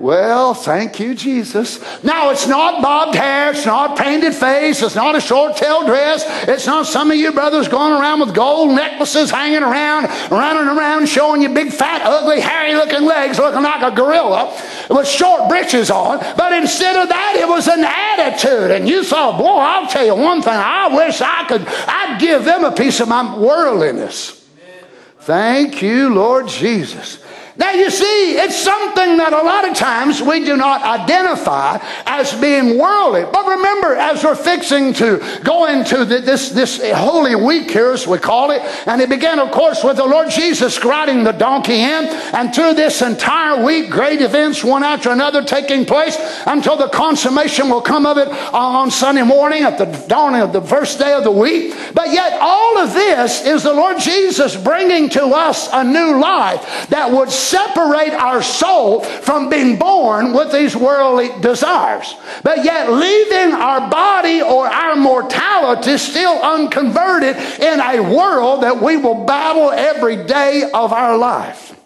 Well, 0.00 0.54
thank 0.54 0.98
you, 0.98 1.14
Jesus. 1.14 1.78
Now, 2.02 2.30
it's 2.30 2.48
not 2.48 2.80
bobbed 2.80 3.14
hair, 3.14 3.50
it's 3.50 3.66
not 3.66 3.98
painted 3.98 4.34
face, 4.34 4.80
it's 4.80 4.94
not 4.94 5.14
a 5.14 5.20
short 5.20 5.58
tail 5.58 5.84
dress, 5.84 6.24
it's 6.48 6.66
not 6.66 6.86
some 6.86 7.10
of 7.10 7.18
you 7.18 7.32
brothers 7.32 7.68
going 7.68 7.92
around 7.92 8.20
with 8.20 8.34
gold 8.34 8.74
necklaces 8.74 9.30
hanging 9.30 9.62
around, 9.62 10.04
running 10.30 10.74
around 10.74 11.06
showing 11.06 11.42
you 11.42 11.50
big, 11.50 11.70
fat, 11.70 12.00
ugly, 12.02 12.40
hairy 12.40 12.74
looking 12.74 13.04
legs 13.06 13.38
looking 13.38 13.62
like 13.62 13.82
a 13.82 13.94
gorilla 13.94 14.58
with 14.88 15.06
short 15.06 15.50
breeches 15.50 15.90
on. 15.90 16.18
But 16.34 16.54
instead 16.54 16.96
of 16.96 17.10
that, 17.10 17.36
it 17.38 17.46
was 17.46 17.68
an 17.68 17.84
attitude. 17.84 18.70
And 18.70 18.88
you 18.88 19.04
thought, 19.04 19.36
boy, 19.36 19.58
I'll 19.58 19.86
tell 19.86 20.06
you 20.06 20.14
one 20.14 20.40
thing, 20.40 20.54
I 20.54 20.96
wish 20.96 21.20
I 21.20 21.44
could, 21.46 21.66
I'd 21.68 22.18
give 22.18 22.46
them 22.46 22.64
a 22.64 22.72
piece 22.72 23.00
of 23.00 23.08
my 23.08 23.36
worldliness. 23.36 24.48
Thank 25.18 25.82
you, 25.82 26.14
Lord 26.14 26.48
Jesus. 26.48 27.19
Now, 27.60 27.72
you 27.72 27.90
see, 27.90 28.38
it's 28.38 28.56
something 28.56 29.18
that 29.18 29.34
a 29.34 29.42
lot 29.42 29.68
of 29.68 29.76
times 29.76 30.22
we 30.22 30.42
do 30.46 30.56
not 30.56 30.80
identify 30.80 31.78
as 32.06 32.32
being 32.40 32.78
worldly. 32.78 33.24
But 33.30 33.46
remember, 33.46 33.94
as 33.96 34.24
we're 34.24 34.34
fixing 34.34 34.94
to 34.94 35.22
go 35.44 35.66
into 35.66 36.06
the, 36.06 36.20
this, 36.20 36.48
this 36.48 36.80
Holy 36.94 37.34
Week 37.34 37.70
here, 37.70 37.90
as 37.90 38.06
we 38.06 38.16
call 38.16 38.50
it, 38.50 38.62
and 38.86 39.02
it 39.02 39.10
began, 39.10 39.38
of 39.38 39.50
course, 39.50 39.84
with 39.84 39.98
the 39.98 40.06
Lord 40.06 40.30
Jesus 40.30 40.82
riding 40.82 41.22
the 41.22 41.32
donkey 41.32 41.82
in, 41.82 42.06
and 42.32 42.54
through 42.54 42.72
this 42.72 43.02
entire 43.02 43.62
week, 43.62 43.90
great 43.90 44.22
events, 44.22 44.64
one 44.64 44.82
after 44.82 45.10
another, 45.10 45.44
taking 45.44 45.84
place 45.84 46.16
until 46.46 46.78
the 46.78 46.88
consummation 46.88 47.68
will 47.68 47.82
come 47.82 48.06
of 48.06 48.16
it 48.16 48.28
on 48.54 48.90
Sunday 48.90 49.22
morning 49.22 49.64
at 49.64 49.76
the 49.76 49.84
dawning 50.08 50.40
of 50.40 50.54
the 50.54 50.62
first 50.62 50.98
day 50.98 51.12
of 51.12 51.24
the 51.24 51.30
week. 51.30 51.74
But 51.92 52.10
yet, 52.10 52.38
all 52.40 52.78
of 52.78 52.94
this 52.94 53.44
is 53.44 53.64
the 53.64 53.74
Lord 53.74 53.98
Jesus 53.98 54.56
bringing 54.56 55.10
to 55.10 55.26
us 55.26 55.68
a 55.74 55.84
new 55.84 56.18
life 56.18 56.88
that 56.88 57.10
would 57.10 57.28
separate 57.50 58.14
our 58.14 58.42
soul 58.42 59.00
from 59.00 59.50
being 59.50 59.76
born 59.78 60.32
with 60.32 60.52
these 60.52 60.76
worldly 60.76 61.28
desires. 61.40 62.14
But 62.42 62.64
yet 62.64 62.92
leaving 62.92 63.52
our 63.54 63.90
body 63.90 64.40
or 64.40 64.66
our 64.66 64.96
mortality 64.96 65.98
still 65.98 66.40
unconverted 66.40 67.36
in 67.60 67.80
a 67.80 68.00
world 68.00 68.62
that 68.62 68.80
we 68.80 68.96
will 68.96 69.24
battle 69.24 69.70
every 69.70 70.24
day 70.24 70.70
of 70.72 70.92
our 70.92 71.18
life. 71.18 71.79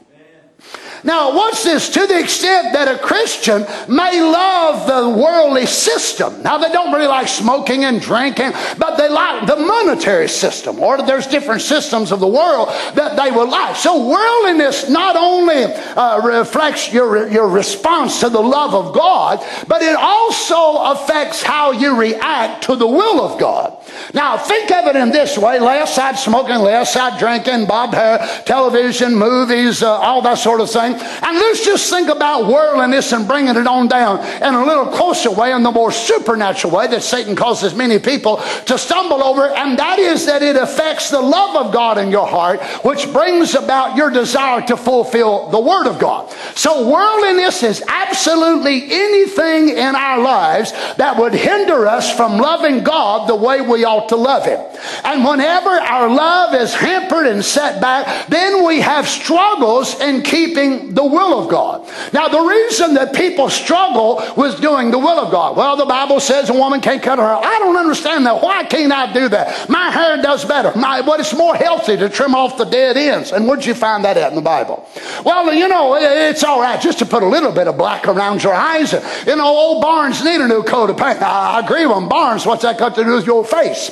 Now, 1.04 1.34
what's 1.34 1.62
this? 1.64 1.90
To 1.90 2.06
the 2.06 2.18
extent 2.18 2.72
that 2.72 2.88
a 2.88 2.98
Christian 2.98 3.66
may 3.88 4.22
love 4.22 4.86
the 4.86 5.10
worldly 5.10 5.66
system. 5.66 6.42
Now, 6.42 6.56
they 6.56 6.72
don't 6.72 6.92
really 6.92 7.06
like 7.06 7.28
smoking 7.28 7.84
and 7.84 8.00
drinking, 8.00 8.52
but 8.78 8.96
they 8.96 9.10
like 9.10 9.46
the 9.46 9.56
monetary 9.56 10.28
system, 10.28 10.80
or 10.80 11.02
there's 11.02 11.26
different 11.26 11.60
systems 11.60 12.10
of 12.10 12.20
the 12.20 12.26
world 12.26 12.68
that 12.94 13.16
they 13.16 13.30
will 13.30 13.50
like. 13.50 13.76
So, 13.76 14.08
worldliness 14.08 14.88
not 14.88 15.14
only 15.16 15.64
uh, 15.64 16.22
reflects 16.24 16.90
your, 16.90 17.28
your 17.28 17.48
response 17.48 18.20
to 18.20 18.30
the 18.30 18.40
love 18.40 18.74
of 18.74 18.94
God, 18.94 19.44
but 19.68 19.82
it 19.82 19.96
also 19.96 20.76
affects 20.92 21.42
how 21.42 21.72
you 21.72 22.00
react 22.00 22.64
to 22.64 22.76
the 22.76 22.86
will 22.86 23.20
of 23.20 23.38
God. 23.38 23.76
Now, 24.14 24.38
think 24.38 24.70
of 24.70 24.86
it 24.86 24.96
in 24.96 25.10
this 25.10 25.36
way 25.36 25.58
lay 25.58 25.80
aside 25.80 26.16
smoking, 26.16 26.56
lay 26.56 26.76
aside 26.76 27.18
drinking, 27.18 27.66
bob 27.66 27.92
hair, 27.92 28.18
television, 28.46 29.14
movies, 29.14 29.82
uh, 29.82 29.90
all 29.90 30.22
that 30.22 30.38
sort 30.38 30.60
of 30.60 30.70
thing. 30.70 30.93
And 31.00 31.36
let's 31.36 31.64
just 31.64 31.90
think 31.90 32.08
about 32.08 32.46
worldliness 32.46 33.12
and 33.12 33.26
bringing 33.26 33.56
it 33.56 33.66
on 33.66 33.88
down 33.88 34.20
in 34.42 34.54
a 34.54 34.64
little 34.64 34.86
closer 34.86 35.30
way, 35.30 35.52
in 35.52 35.62
the 35.62 35.70
more 35.70 35.92
supernatural 35.92 36.74
way 36.74 36.86
that 36.88 37.02
Satan 37.02 37.36
causes 37.36 37.74
many 37.74 37.98
people 37.98 38.36
to 38.66 38.78
stumble 38.78 39.22
over, 39.22 39.48
and 39.48 39.78
that 39.78 39.98
is 39.98 40.26
that 40.26 40.42
it 40.42 40.56
affects 40.56 41.10
the 41.10 41.20
love 41.20 41.66
of 41.66 41.72
God 41.72 41.98
in 41.98 42.10
your 42.10 42.26
heart, 42.26 42.62
which 42.84 43.12
brings 43.12 43.54
about 43.54 43.96
your 43.96 44.10
desire 44.10 44.60
to 44.66 44.76
fulfill 44.76 45.48
the 45.50 45.60
Word 45.60 45.86
of 45.86 45.98
God. 45.98 46.30
So, 46.54 46.88
worldliness 46.88 47.62
is 47.62 47.82
absolutely 47.86 48.84
anything 48.90 49.70
in 49.70 49.94
our 49.94 50.20
lives 50.20 50.72
that 50.96 51.16
would 51.18 51.34
hinder 51.34 51.86
us 51.86 52.14
from 52.14 52.38
loving 52.38 52.84
God 52.84 53.28
the 53.28 53.34
way 53.34 53.60
we 53.60 53.84
ought 53.84 54.08
to 54.10 54.16
love 54.16 54.44
Him. 54.44 54.60
And 55.04 55.24
whenever 55.24 55.70
our 55.70 56.08
love 56.08 56.54
is 56.54 56.74
hampered 56.74 57.26
and 57.26 57.44
set 57.44 57.80
back, 57.80 58.26
then 58.28 58.64
we 58.64 58.80
have 58.80 59.08
struggles 59.08 60.00
in 60.00 60.22
keeping 60.22 60.83
the 60.90 61.04
will 61.04 61.42
of 61.42 61.50
God. 61.50 61.88
Now, 62.12 62.28
the 62.28 62.40
reason 62.40 62.94
that 62.94 63.14
people 63.14 63.48
struggle 63.48 64.22
with 64.36 64.60
doing 64.60 64.90
the 64.90 64.98
will 64.98 65.18
of 65.18 65.30
God, 65.30 65.56
well, 65.56 65.76
the 65.76 65.86
Bible 65.86 66.20
says 66.20 66.50
a 66.50 66.54
woman 66.54 66.80
can't 66.80 67.02
cut 67.02 67.18
her 67.18 67.24
hair. 67.24 67.36
I 67.36 67.58
don't 67.58 67.76
understand 67.76 68.26
that. 68.26 68.42
Why 68.42 68.64
can't 68.64 68.92
I 68.92 69.12
do 69.12 69.28
that? 69.28 69.68
My 69.68 69.90
hair 69.90 70.20
does 70.20 70.44
better. 70.44 70.76
My, 70.78 71.02
but 71.02 71.20
it's 71.20 71.34
more 71.34 71.54
healthy 71.54 71.96
to 71.96 72.08
trim 72.08 72.34
off 72.34 72.58
the 72.58 72.64
dead 72.64 72.96
ends. 72.96 73.32
And 73.32 73.46
where'd 73.46 73.64
you 73.64 73.74
find 73.74 74.04
that 74.04 74.16
at 74.16 74.30
in 74.30 74.36
the 74.36 74.42
Bible? 74.42 74.88
Well, 75.24 75.52
you 75.52 75.68
know, 75.68 75.96
it's 75.96 76.44
all 76.44 76.60
right 76.60 76.80
just 76.80 76.98
to 77.00 77.06
put 77.06 77.22
a 77.22 77.28
little 77.28 77.52
bit 77.52 77.68
of 77.68 77.76
black 77.76 78.06
around 78.06 78.42
your 78.42 78.54
eyes. 78.54 78.92
You 79.26 79.36
know, 79.36 79.46
old 79.46 79.82
barns 79.82 80.24
need 80.24 80.40
a 80.40 80.48
new 80.48 80.62
coat 80.62 80.90
of 80.90 80.96
paint. 80.96 81.22
I 81.22 81.60
agree 81.60 81.86
with 81.86 81.96
them. 81.96 82.08
Barns, 82.08 82.46
what's 82.46 82.62
that 82.62 82.78
got 82.78 82.94
to 82.96 83.04
do 83.04 83.14
with 83.14 83.26
your 83.26 83.44
face? 83.44 83.90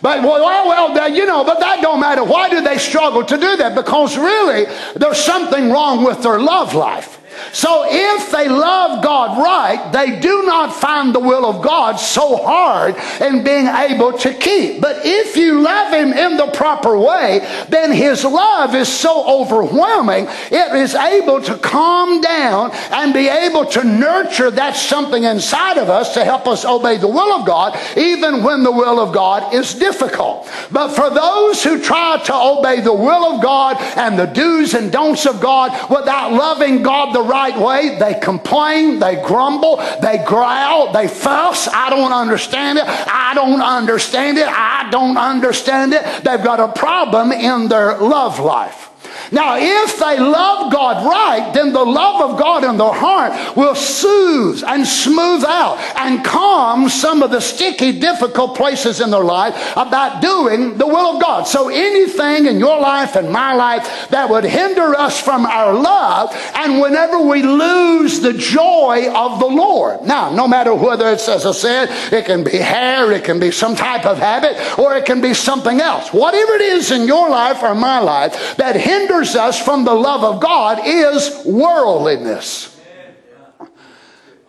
But 0.00 0.22
well, 0.22 0.44
well, 0.44 0.92
well, 0.94 1.12
you 1.12 1.26
know, 1.26 1.44
but 1.44 1.58
that 1.60 1.82
don't 1.82 2.00
matter. 2.00 2.22
Why 2.22 2.48
do 2.48 2.60
they 2.60 2.78
struggle 2.78 3.24
to 3.24 3.36
do 3.36 3.56
that? 3.56 3.74
Because 3.74 4.16
really, 4.16 4.66
there's 4.94 5.18
something 5.18 5.70
wrong 5.70 6.04
with 6.04 6.22
their 6.22 6.38
love 6.38 6.74
life. 6.74 7.17
So 7.52 7.84
if 7.88 8.30
they 8.30 8.48
love 8.48 9.02
God 9.02 9.38
right, 9.38 9.92
they 9.92 10.20
do 10.20 10.42
not 10.44 10.74
find 10.74 11.14
the 11.14 11.20
will 11.20 11.46
of 11.46 11.62
God 11.62 11.96
so 11.96 12.36
hard 12.36 12.96
in 13.20 13.44
being 13.44 13.66
able 13.66 14.12
to 14.18 14.34
keep. 14.34 14.80
But 14.80 15.04
if 15.04 15.36
you 15.36 15.60
love 15.60 15.92
Him 15.92 16.12
in 16.12 16.36
the 16.36 16.48
proper 16.48 16.98
way, 16.98 17.40
then 17.68 17.92
His 17.92 18.24
love 18.24 18.74
is 18.74 18.88
so 18.88 19.26
overwhelming, 19.42 20.26
it 20.50 20.74
is 20.74 20.94
able 20.94 21.42
to 21.42 21.56
calm 21.56 22.20
down 22.20 22.70
and 22.90 23.12
be 23.12 23.28
able 23.28 23.66
to 23.66 23.84
nurture 23.84 24.50
that 24.50 24.76
something 24.76 25.24
inside 25.24 25.78
of 25.78 25.88
us 25.88 26.14
to 26.14 26.24
help 26.24 26.46
us 26.46 26.64
obey 26.64 26.96
the 26.96 27.08
will 27.08 27.32
of 27.32 27.46
God, 27.46 27.78
even 27.96 28.42
when 28.42 28.62
the 28.62 28.72
will 28.72 29.00
of 29.00 29.14
God 29.14 29.54
is 29.54 29.74
difficult. 29.74 30.48
But 30.70 30.94
for 30.94 31.10
those 31.10 31.62
who 31.62 31.82
try 31.82 32.18
to 32.24 32.34
obey 32.34 32.80
the 32.80 32.92
will 32.92 33.34
of 33.34 33.42
God 33.42 33.76
and 33.96 34.18
the 34.18 34.26
do's 34.26 34.74
and 34.74 34.92
don'ts 34.92 35.26
of 35.26 35.40
God 35.40 35.70
without 35.90 36.32
loving 36.32 36.82
God 36.82 37.14
the 37.14 37.22
right 37.28 37.58
way, 37.58 37.98
they 37.98 38.18
complain, 38.18 38.98
they 38.98 39.22
grumble, 39.22 39.76
they 40.00 40.24
growl, 40.26 40.92
they 40.92 41.06
fuss. 41.06 41.68
I 41.68 41.90
don't 41.90 42.12
understand 42.12 42.78
it. 42.78 42.84
I 42.86 43.34
don't 43.34 43.62
understand 43.62 44.38
it. 44.38 44.48
I 44.48 44.90
don't 44.90 45.16
understand 45.16 45.92
it. 45.92 46.02
They've 46.24 46.42
got 46.42 46.60
a 46.60 46.72
problem 46.72 47.32
in 47.32 47.68
their 47.68 47.98
love 47.98 48.40
life. 48.40 48.87
Now, 49.30 49.56
if 49.58 49.98
they 49.98 50.18
love 50.18 50.72
God 50.72 51.04
right, 51.04 51.52
then 51.52 51.72
the 51.72 51.84
love 51.84 52.30
of 52.30 52.38
God 52.38 52.64
in 52.64 52.78
their 52.78 52.92
heart 52.92 53.56
will 53.56 53.74
soothe 53.74 54.62
and 54.66 54.86
smooth 54.86 55.44
out 55.44 55.78
and 55.96 56.24
calm 56.24 56.88
some 56.88 57.22
of 57.22 57.30
the 57.30 57.40
sticky, 57.40 57.98
difficult 57.98 58.56
places 58.56 59.00
in 59.00 59.10
their 59.10 59.24
life 59.24 59.54
about 59.76 60.22
doing 60.22 60.78
the 60.78 60.86
will 60.86 61.16
of 61.16 61.22
God. 61.22 61.44
So 61.44 61.68
anything 61.68 62.46
in 62.46 62.58
your 62.58 62.80
life 62.80 63.16
and 63.16 63.30
my 63.30 63.54
life 63.54 64.08
that 64.10 64.30
would 64.30 64.44
hinder 64.44 64.94
us 64.94 65.20
from 65.20 65.44
our 65.44 65.74
love, 65.74 66.30
and 66.54 66.80
whenever 66.80 67.20
we 67.20 67.42
lose 67.42 68.20
the 68.20 68.32
joy 68.32 69.10
of 69.14 69.40
the 69.40 69.46
Lord. 69.46 70.02
Now, 70.02 70.30
no 70.30 70.48
matter 70.48 70.74
whether 70.74 71.08
it's, 71.08 71.28
as 71.28 71.44
I 71.44 71.52
said, 71.52 72.12
it 72.12 72.24
can 72.24 72.44
be 72.44 72.56
hair, 72.56 73.12
it 73.12 73.24
can 73.24 73.38
be 73.38 73.50
some 73.50 73.76
type 73.76 74.06
of 74.06 74.18
habit, 74.18 74.78
or 74.78 74.94
it 74.94 75.04
can 75.04 75.20
be 75.20 75.34
something 75.34 75.80
else. 75.80 76.12
Whatever 76.12 76.54
it 76.54 76.62
is 76.62 76.90
in 76.90 77.06
your 77.06 77.28
life 77.28 77.62
or 77.62 77.74
my 77.74 77.98
life 77.98 78.56
that 78.56 78.76
hinders 78.76 79.17
us 79.36 79.62
from 79.62 79.84
the 79.84 79.94
love 79.94 80.24
of 80.24 80.40
God 80.40 80.80
is 80.84 81.42
worldliness. 81.44 82.78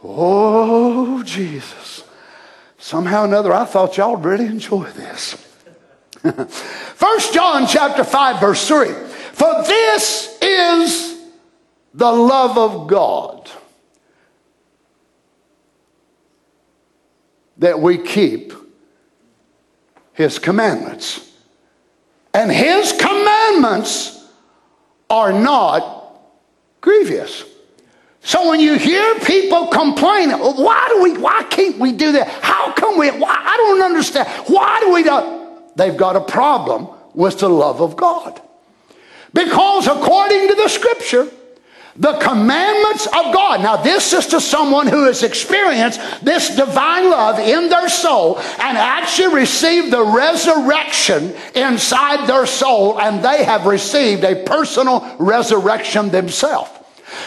Oh, 0.03 1.24
Jesus. 1.24 2.03
Somehow 2.78 3.24
or 3.24 3.26
another, 3.26 3.53
I 3.53 3.65
thought 3.65 3.97
y'all 3.97 4.15
would 4.15 4.26
really 4.26 4.45
enjoy 4.45 4.86
this. 4.91 5.34
First 6.95 7.34
John 7.34 7.67
chapter 7.67 8.03
5, 8.03 8.39
verse 8.39 8.67
3. 8.67 8.88
For 8.89 9.63
this 9.63 10.38
is 10.41 11.17
the 11.93 12.11
love 12.11 12.57
of 12.57 12.88
God 12.88 13.49
that 17.57 17.80
we 17.80 17.97
keep 17.97 18.53
his 20.13 20.39
commandments. 20.39 21.32
And 22.34 22.51
his 22.51 22.93
commandments 22.93 24.18
are 25.10 25.34
not 25.34 26.20
grievous. 26.82 27.43
So 28.22 28.49
when 28.49 28.60
you 28.60 28.78
hear 28.78 29.16
people 29.20 29.68
complaining, 29.68 30.38
why 30.38 30.88
do 30.89 31.01
we, 31.01 31.18
why 31.18 31.43
can't 31.43 31.80
we 31.80 31.91
do 31.91 32.12
that? 32.14 32.28
How 32.28 32.74
come 32.74 32.97
we, 32.97 33.10
why, 33.10 33.30
I 33.30 33.57
don't 33.57 33.82
understand. 33.82 34.28
Why 34.47 34.80
do 34.82 34.93
we 34.93 35.03
not? 35.03 35.78
They've 35.78 35.95
got 35.95 36.16
a 36.16 36.22
problem 36.22 36.89
with 37.14 37.39
the 37.39 37.49
love 37.49 37.82
of 37.82 37.95
God. 37.95 38.41
Because 39.34 39.88
according 39.88 40.49
to 40.49 40.55
the 40.55 40.68
scripture, 40.68 41.30
the 42.00 42.14
commandments 42.14 43.08
of 43.08 43.34
God. 43.34 43.62
Now, 43.62 43.76
this 43.76 44.14
is 44.14 44.28
to 44.28 44.39
someone 44.39 44.88
who 44.88 45.04
has 45.04 45.22
experienced 45.22 46.00
this 46.24 46.56
divine 46.56 47.10
love 47.10 47.39
in 47.39 47.70
their 47.70 47.89
soul 47.89 48.39
and 48.39 48.78
actually 48.78 49.36
received 49.36 49.91
the 49.91 50.04
resurrection 50.04 51.36
inside 51.56 52.28
their 52.28 52.45
soul, 52.45 53.00
and 53.00 53.24
they 53.24 53.43
have 53.43 53.66
received 53.66 54.24
a 54.24 54.43
personal 54.45 55.14
resurrection 55.20 56.10
themselves. 56.10 56.78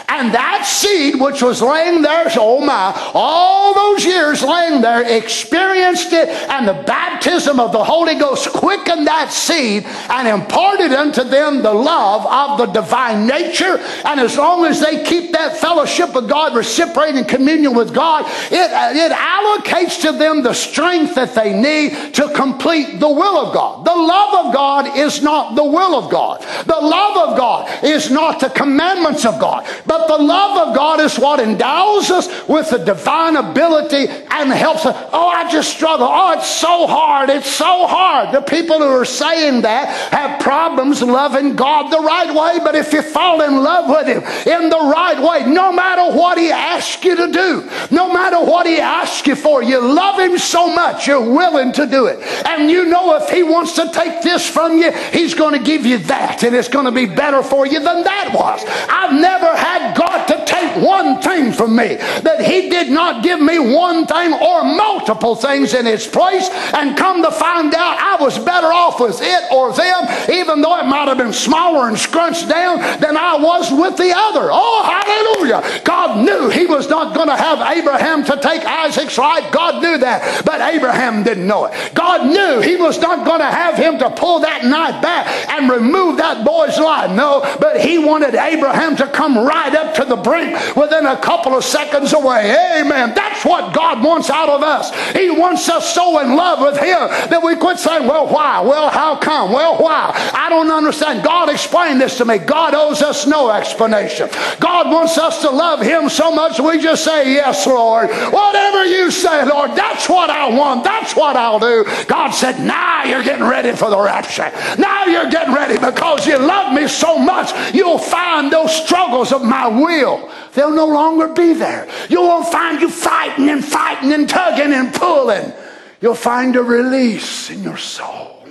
And 0.09 0.35
that 0.35 0.64
seed 0.66 1.20
which 1.20 1.43
was 1.43 1.62
laying 1.62 2.03
there, 2.03 2.26
oh 2.37 2.61
my, 2.64 2.93
all 3.14 3.74
those 3.74 4.05
years 4.05 4.43
laying 4.43 4.80
there, 4.80 5.03
experienced 5.16 6.12
it, 6.12 6.28
and 6.28 6.66
the 6.66 6.83
baptism 6.85 7.59
of 7.61 7.72
the 7.72 7.83
Holy 7.83 8.14
Ghost 8.14 8.51
quickened 8.53 9.07
that 9.07 9.33
seed 9.33 9.85
and 10.11 10.28
imparted 10.28 10.93
unto 10.93 11.24
them 11.24 11.62
the 11.62 11.72
love 11.72 12.26
of 12.26 12.59
the 12.59 12.72
divine 12.72 13.26
nature. 13.26 13.78
And 14.05 14.20
as 14.20 14.37
long 14.37 14.64
as 14.64 14.80
they 14.80 15.05
keep 15.05 15.33
that 15.33 15.57
fellowship 15.57 16.14
with 16.14 16.28
God, 16.28 16.55
reciprocating 16.55 17.24
communion 17.24 17.74
with 17.74 17.95
God, 17.95 18.24
it, 18.51 18.70
it 18.97 19.12
allocates 19.12 20.01
to 20.03 20.12
them 20.12 20.43
the 20.43 20.53
strength 20.53 21.14
that 21.14 21.35
they 21.35 21.53
need 21.53 22.14
to 22.14 22.28
complete 22.35 23.01
the 23.01 23.09
will 23.09 23.39
of 23.39 23.55
God. 23.55 23.85
The 23.85 23.95
love 23.95 24.47
of 24.47 24.55
God 24.55 24.97
is 24.97 25.22
not 25.22 25.55
the 25.55 25.64
will 25.64 25.95
of 25.95 26.11
God. 26.11 26.43
The 26.66 26.80
love 26.80 27.30
of 27.30 27.37
God 27.37 27.85
is 27.85 28.11
not 28.11 28.41
the 28.41 28.51
commandments 28.51 29.24
of 29.24 29.41
God. 29.41 29.66
But 29.87 30.07
the 30.07 30.23
love 30.23 30.68
of 30.68 30.77
God 30.77 31.01
is 31.01 31.18
what 31.18 31.41
endows 31.41 32.11
us 32.11 32.49
with 32.49 32.70
the 32.70 32.79
divine 32.79 33.37
ability 33.37 34.07
and 34.09 34.53
helps 34.53 34.87
us. 34.87 34.97
Oh, 35.12 35.29
I 35.29 35.51
just 35.51 35.75
struggle. 35.75 36.07
Oh, 36.11 36.33
it's 36.33 36.49
so 36.49 36.87
hard. 36.87 37.31
It's 37.31 37.51
so 37.51 37.87
hard. 37.87 38.35
The 38.35 38.41
people 38.41 38.79
who 38.79 38.89
are 38.89 39.05
saying 39.05 39.62
that 39.62 39.89
have 40.12 40.41
problems 40.41 41.03
loving 41.03 41.57
God 41.57 41.91
the 41.91 42.01
right 42.01 42.33
way. 42.35 42.64
But 42.64 42.75
if 42.75 42.93
you 42.93 43.03
fall 43.03 43.43
in 43.43 43.62
love 43.62 43.89
with 43.89 44.07
Him 44.07 44.23
in 44.47 44.70
the 44.70 44.79
right 44.79 45.20
way, 45.20 45.51
no 45.51 45.73
matter 45.73 46.16
what 46.16 46.39
He 46.39 46.51
asks 46.51 47.05
you 47.05 47.16
to 47.16 47.31
do, 47.31 47.68
no 47.91 48.12
matter 48.12 48.41
what 48.41 48.66
He 48.66 48.79
asks 48.79 49.27
you 49.27 49.37
for, 49.37 49.62
you 49.62 49.81
love 49.81 50.18
Him 50.18 50.39
so 50.39 50.73
much, 50.75 51.07
you're 51.07 51.20
willing 51.20 51.73
to 51.73 51.87
do 51.87 52.07
it. 52.07 52.20
And 52.47 52.70
you 52.70 52.87
know 52.87 53.16
if 53.16 53.31
He 53.31 53.43
wants 53.43 53.75
to 53.77 53.91
take 53.93 54.23
this 54.23 54.49
from 54.49 54.79
you, 54.79 54.93
He's 54.93 55.35
going 55.35 55.59
to 55.59 55.64
give 55.64 55.87
you 55.87 55.99
that. 55.99 56.43
And 56.43 56.55
it's 56.55 56.68
going 56.68 56.87
to 56.87 56.93
be 56.93 57.07
better 57.07 57.43
for 57.43 57.66
you 57.66 57.81
than 57.81 58.05
that 58.05 58.31
was. 58.33 58.64
I've 58.89 59.12
never 59.12 59.55
had 59.62 59.94
God 59.96 60.26
to 60.26 60.41
one 60.77 61.20
thing 61.20 61.53
from 61.53 61.77
me, 61.77 61.97
that 61.97 62.41
He 62.45 62.68
did 62.68 62.91
not 62.91 63.23
give 63.23 63.41
me 63.41 63.59
one 63.59 64.07
thing 64.07 64.33
or 64.33 64.64
multiple 64.64 65.35
things 65.35 65.75
in 65.75 65.87
its 65.87 66.07
place, 66.07 66.49
and 66.75 66.97
come 66.97 67.23
to 67.23 67.31
find 67.31 67.75
out 67.75 67.99
I 67.99 68.23
was 68.23 68.39
better 68.39 68.68
off 68.68 69.01
with 69.01 69.20
it 69.20 69.53
or 69.53 69.73
them, 69.73 70.31
even 70.31 70.61
though 70.61 70.79
it 70.79 70.87
might 70.87 71.09
have 71.09 71.18
been 71.18 71.33
smaller 71.33 71.89
and 71.89 71.99
scrunched 71.99 72.49
down 72.49 72.79
than 73.01 73.16
I 73.16 73.37
was 73.37 73.70
with 73.70 73.97
the 73.97 74.12
other. 74.14 74.49
Oh, 74.51 74.83
hallelujah. 74.85 75.83
God 75.85 76.25
knew 76.25 76.49
He 76.49 76.66
was 76.66 76.89
not 76.89 77.14
going 77.14 77.29
to 77.29 77.37
have 77.37 77.77
Abraham 77.77 78.25
to 78.25 78.39
take 78.41 78.64
Isaac's 78.64 79.18
life. 79.18 79.53
God 79.53 79.83
knew 79.83 79.99
that, 79.99 80.45
but 80.45 80.61
Abraham 80.61 81.23
didn't 81.23 81.47
know 81.47 81.66
it. 81.66 81.95
God 81.95 82.27
knew 82.27 82.61
He 82.61 82.77
was 82.77 82.99
not 82.99 83.27
going 83.27 83.41
to 83.41 83.47
have 83.47 83.77
him 83.77 83.99
to 83.99 84.11
pull 84.11 84.41
that 84.41 84.64
knife 84.64 85.03
back 85.03 85.27
and 85.51 85.70
remove 85.70 86.18
that 86.18 86.45
boy's 86.45 86.79
life. 86.79 87.11
No, 87.11 87.41
but 87.61 87.81
He 87.81 87.99
wanted 87.99 88.35
Abraham 88.35 88.97
to 88.97 89.07
come 89.09 89.39
right 89.39 89.75
up 89.75 89.95
to 89.97 90.05
the 90.05 90.16
brink 90.16 90.57
within 90.76 91.06
a 91.06 91.20
couple 91.20 91.54
of 91.54 91.64
seconds 91.64 92.12
away. 92.12 92.50
Amen. 92.80 93.12
That's 93.14 93.44
what 93.44 93.74
God 93.74 94.02
wants 94.02 94.30
out 94.30 94.48
of 94.48 94.62
us. 94.62 94.90
He 95.14 95.30
wants 95.30 95.68
us 95.68 95.94
so 95.94 96.20
in 96.20 96.36
love 96.36 96.60
with 96.60 96.78
Him 96.78 97.08
that 97.30 97.42
we 97.42 97.56
quit 97.56 97.78
saying, 97.78 98.06
well, 98.06 98.26
why? 98.26 98.60
Well, 98.60 98.90
how 98.90 99.16
come? 99.16 99.52
Well, 99.52 99.76
why? 99.78 100.12
I 100.34 100.48
don't 100.48 100.70
understand. 100.70 101.22
God 101.24 101.48
explained 101.48 102.00
this 102.00 102.18
to 102.18 102.24
me. 102.24 102.38
God 102.38 102.74
owes 102.74 103.02
us 103.02 103.26
no 103.26 103.50
explanation. 103.50 104.28
God 104.60 104.90
wants 104.90 105.18
us 105.18 105.42
to 105.42 105.50
love 105.50 105.80
Him 105.80 106.08
so 106.08 106.32
much 106.32 106.60
we 106.60 106.78
just 106.78 107.04
say, 107.04 107.32
yes, 107.32 107.66
Lord. 107.66 108.10
Whatever 108.10 108.84
you 108.86 109.10
say, 109.10 109.44
Lord, 109.44 109.72
that's 109.72 110.08
what 110.08 110.30
I 110.30 110.48
want. 110.48 110.84
That's 110.84 111.14
what 111.16 111.36
I'll 111.36 111.58
do. 111.58 111.84
God 112.06 112.30
said, 112.30 112.60
now 112.60 113.04
you're 113.04 113.22
getting 113.22 113.46
ready 113.46 113.72
for 113.72 113.90
the 113.90 113.98
rapture. 113.98 114.50
Now 114.78 115.06
you're 115.06 115.30
getting 115.30 115.54
ready 115.54 115.74
because 115.74 116.26
you 116.26 116.38
love 116.38 116.72
me 116.74 116.88
so 116.88 117.18
much, 117.18 117.52
you'll 117.74 117.98
find 117.98 118.50
those 118.52 118.74
struggles 118.74 119.32
of 119.32 119.42
my 119.42 119.68
will. 119.68 120.30
They'll 120.55 120.74
no 120.74 120.86
longer 120.86 121.28
be 121.28 121.55
there. 121.55 121.88
You 122.09 122.22
won't 122.22 122.48
find 122.48 122.80
you 122.80 122.90
fighting 122.90 123.48
and 123.48 123.64
fighting 123.64 124.12
and 124.12 124.28
tugging 124.28 124.72
and 124.72 124.92
pulling. 124.92 125.53
You'll 126.00 126.14
find 126.14 126.57
a 126.57 126.62
release 126.62 127.50
in 127.50 127.62
your 127.62 127.78
soul. 127.78 128.46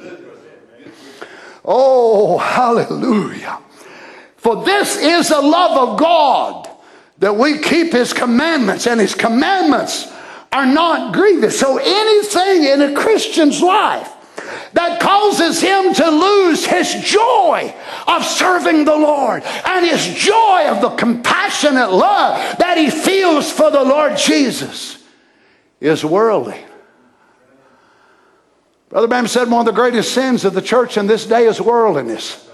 Oh, 1.63 2.37
hallelujah. 2.39 3.59
For 4.37 4.63
this 4.63 4.97
is 4.97 5.29
the 5.29 5.41
love 5.41 5.89
of 5.89 5.99
God 5.99 6.67
that 7.19 7.35
we 7.35 7.59
keep 7.59 7.93
His 7.93 8.13
commandments, 8.13 8.87
and 8.87 8.99
His 8.99 9.13
commandments 9.13 10.11
are 10.51 10.65
not 10.65 11.13
grievous. 11.13 11.59
So 11.59 11.77
anything 11.77 12.63
in 12.63 12.81
a 12.81 12.95
Christian's 12.95 13.61
life 13.61 14.11
that 14.73 14.99
causes 15.01 15.61
him 15.61 15.93
to 15.93 16.09
lose 16.09 16.65
his 16.65 16.93
joy 17.03 17.73
of 18.07 18.25
serving 18.25 18.85
the 18.85 18.95
Lord 18.95 19.43
and 19.43 19.85
his 19.85 20.05
joy 20.05 20.67
of 20.67 20.81
the 20.81 20.89
compassionate 20.91 21.91
love 21.91 22.57
that 22.57 22.77
he 22.77 22.89
feels 22.89 23.51
for 23.51 23.71
the 23.71 23.83
Lord 23.83 24.17
Jesus 24.17 25.03
is 25.79 26.05
worldly. 26.05 26.59
Brother 28.89 29.07
Bam 29.07 29.27
said 29.27 29.49
one 29.49 29.61
of 29.61 29.65
the 29.65 29.79
greatest 29.79 30.13
sins 30.13 30.43
of 30.43 30.53
the 30.53 30.61
church 30.61 30.97
in 30.97 31.07
this 31.07 31.25
day 31.25 31.45
is 31.45 31.61
worldliness. 31.61 32.47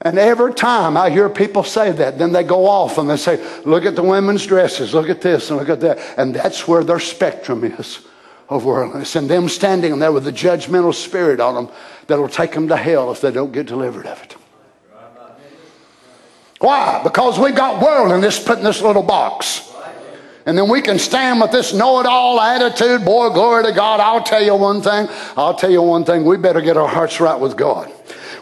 And 0.00 0.18
every 0.18 0.54
time 0.54 0.96
I 0.96 1.10
hear 1.10 1.28
people 1.28 1.64
say 1.64 1.90
that, 1.90 2.18
then 2.18 2.32
they 2.32 2.44
go 2.44 2.66
off 2.66 2.98
and 2.98 3.10
they 3.10 3.16
say, 3.16 3.44
Look 3.64 3.84
at 3.84 3.96
the 3.96 4.02
women's 4.02 4.46
dresses, 4.46 4.94
look 4.94 5.08
at 5.08 5.20
this 5.20 5.50
and 5.50 5.58
look 5.58 5.68
at 5.68 5.80
that. 5.80 5.98
And 6.16 6.34
that's 6.34 6.68
where 6.68 6.84
their 6.84 7.00
spectrum 7.00 7.64
is 7.64 8.07
of 8.48 8.64
worldliness 8.64 9.14
and 9.16 9.28
them 9.28 9.48
standing 9.48 9.98
there 9.98 10.12
with 10.12 10.26
a 10.26 10.32
judgmental 10.32 10.94
spirit 10.94 11.40
on 11.40 11.54
them 11.54 11.68
that'll 12.06 12.28
take 12.28 12.52
them 12.52 12.68
to 12.68 12.76
hell 12.76 13.10
if 13.12 13.20
they 13.20 13.30
don't 13.30 13.52
get 13.52 13.66
delivered 13.66 14.06
of 14.06 14.22
it. 14.22 14.36
Why? 16.60 17.02
Because 17.04 17.38
we've 17.38 17.54
got 17.54 17.82
worldliness 17.82 18.42
put 18.42 18.58
in 18.58 18.64
this 18.64 18.82
little 18.82 19.02
box. 19.02 19.64
And 20.44 20.56
then 20.56 20.68
we 20.68 20.80
can 20.80 20.98
stand 20.98 21.42
with 21.42 21.52
this 21.52 21.74
know 21.74 22.00
it 22.00 22.06
all 22.06 22.40
attitude. 22.40 23.04
Boy, 23.04 23.28
glory 23.28 23.64
to 23.64 23.72
God. 23.72 24.00
I'll 24.00 24.22
tell 24.22 24.42
you 24.42 24.56
one 24.56 24.80
thing. 24.80 25.06
I'll 25.36 25.54
tell 25.54 25.70
you 25.70 25.82
one 25.82 26.04
thing. 26.04 26.24
We 26.24 26.38
better 26.38 26.62
get 26.62 26.76
our 26.78 26.88
hearts 26.88 27.20
right 27.20 27.38
with 27.38 27.56
God. 27.56 27.92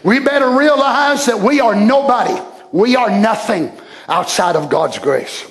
We 0.03 0.19
better 0.19 0.49
realize 0.49 1.25
that 1.25 1.37
we 1.39 1.59
are 1.59 1.75
nobody. 1.75 2.41
We 2.71 2.95
are 2.95 3.09
nothing 3.09 3.73
outside 4.07 4.55
of 4.55 4.69
God's 4.69 4.99
grace. 4.99 5.45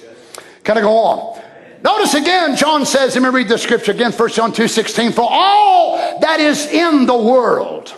Can 0.65 0.79
I 0.79 0.81
go 0.81 0.97
on? 0.97 1.36
Notice 1.87 2.15
again, 2.15 2.57
John 2.57 2.85
says, 2.85 3.15
let 3.15 3.23
me 3.23 3.29
read 3.29 3.47
the 3.47 3.57
scripture 3.57 3.93
again, 3.93 4.11
1 4.11 4.29
John 4.31 4.53
2 4.53 4.67
16. 4.67 5.13
For 5.13 5.25
all 5.31 6.19
that 6.19 6.41
is 6.41 6.67
in 6.67 7.07
the 7.07 7.17
world, 7.17 7.95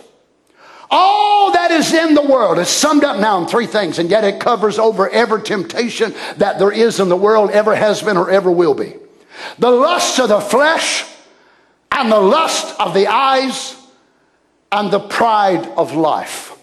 All 0.91 1.51
that 1.53 1.71
is 1.71 1.91
in 1.91 2.13
the 2.13 2.21
world 2.21 2.59
is 2.59 2.67
summed 2.67 3.03
up 3.03 3.19
now 3.19 3.41
in 3.41 3.47
three 3.47 3.65
things, 3.65 3.97
and 3.97 4.07
yet 4.07 4.23
it 4.23 4.39
covers 4.39 4.77
over 4.77 5.09
every 5.09 5.41
temptation 5.41 6.13
that 6.37 6.59
there 6.59 6.71
is 6.71 6.99
in 6.99 7.09
the 7.09 7.15
world, 7.15 7.49
ever 7.49 7.73
has 7.75 8.03
been 8.03 8.15
or 8.15 8.29
ever 8.29 8.51
will 8.51 8.75
be. 8.75 8.93
The 9.57 9.71
lust 9.71 10.19
of 10.19 10.29
the 10.29 10.39
flesh, 10.39 11.05
and 11.91 12.11
the 12.11 12.19
lust 12.19 12.79
of 12.79 12.93
the 12.93 13.07
eyes, 13.07 13.75
and 14.71 14.91
the 14.91 14.99
pride 14.99 15.67
of 15.77 15.95
life 15.95 16.55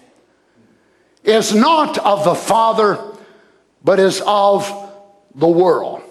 is 1.24 1.52
not 1.52 1.98
of 1.98 2.22
the 2.22 2.36
Father, 2.36 3.02
but 3.82 3.98
is 3.98 4.22
of 4.24 4.70
the 5.34 5.48
world. 5.48 6.02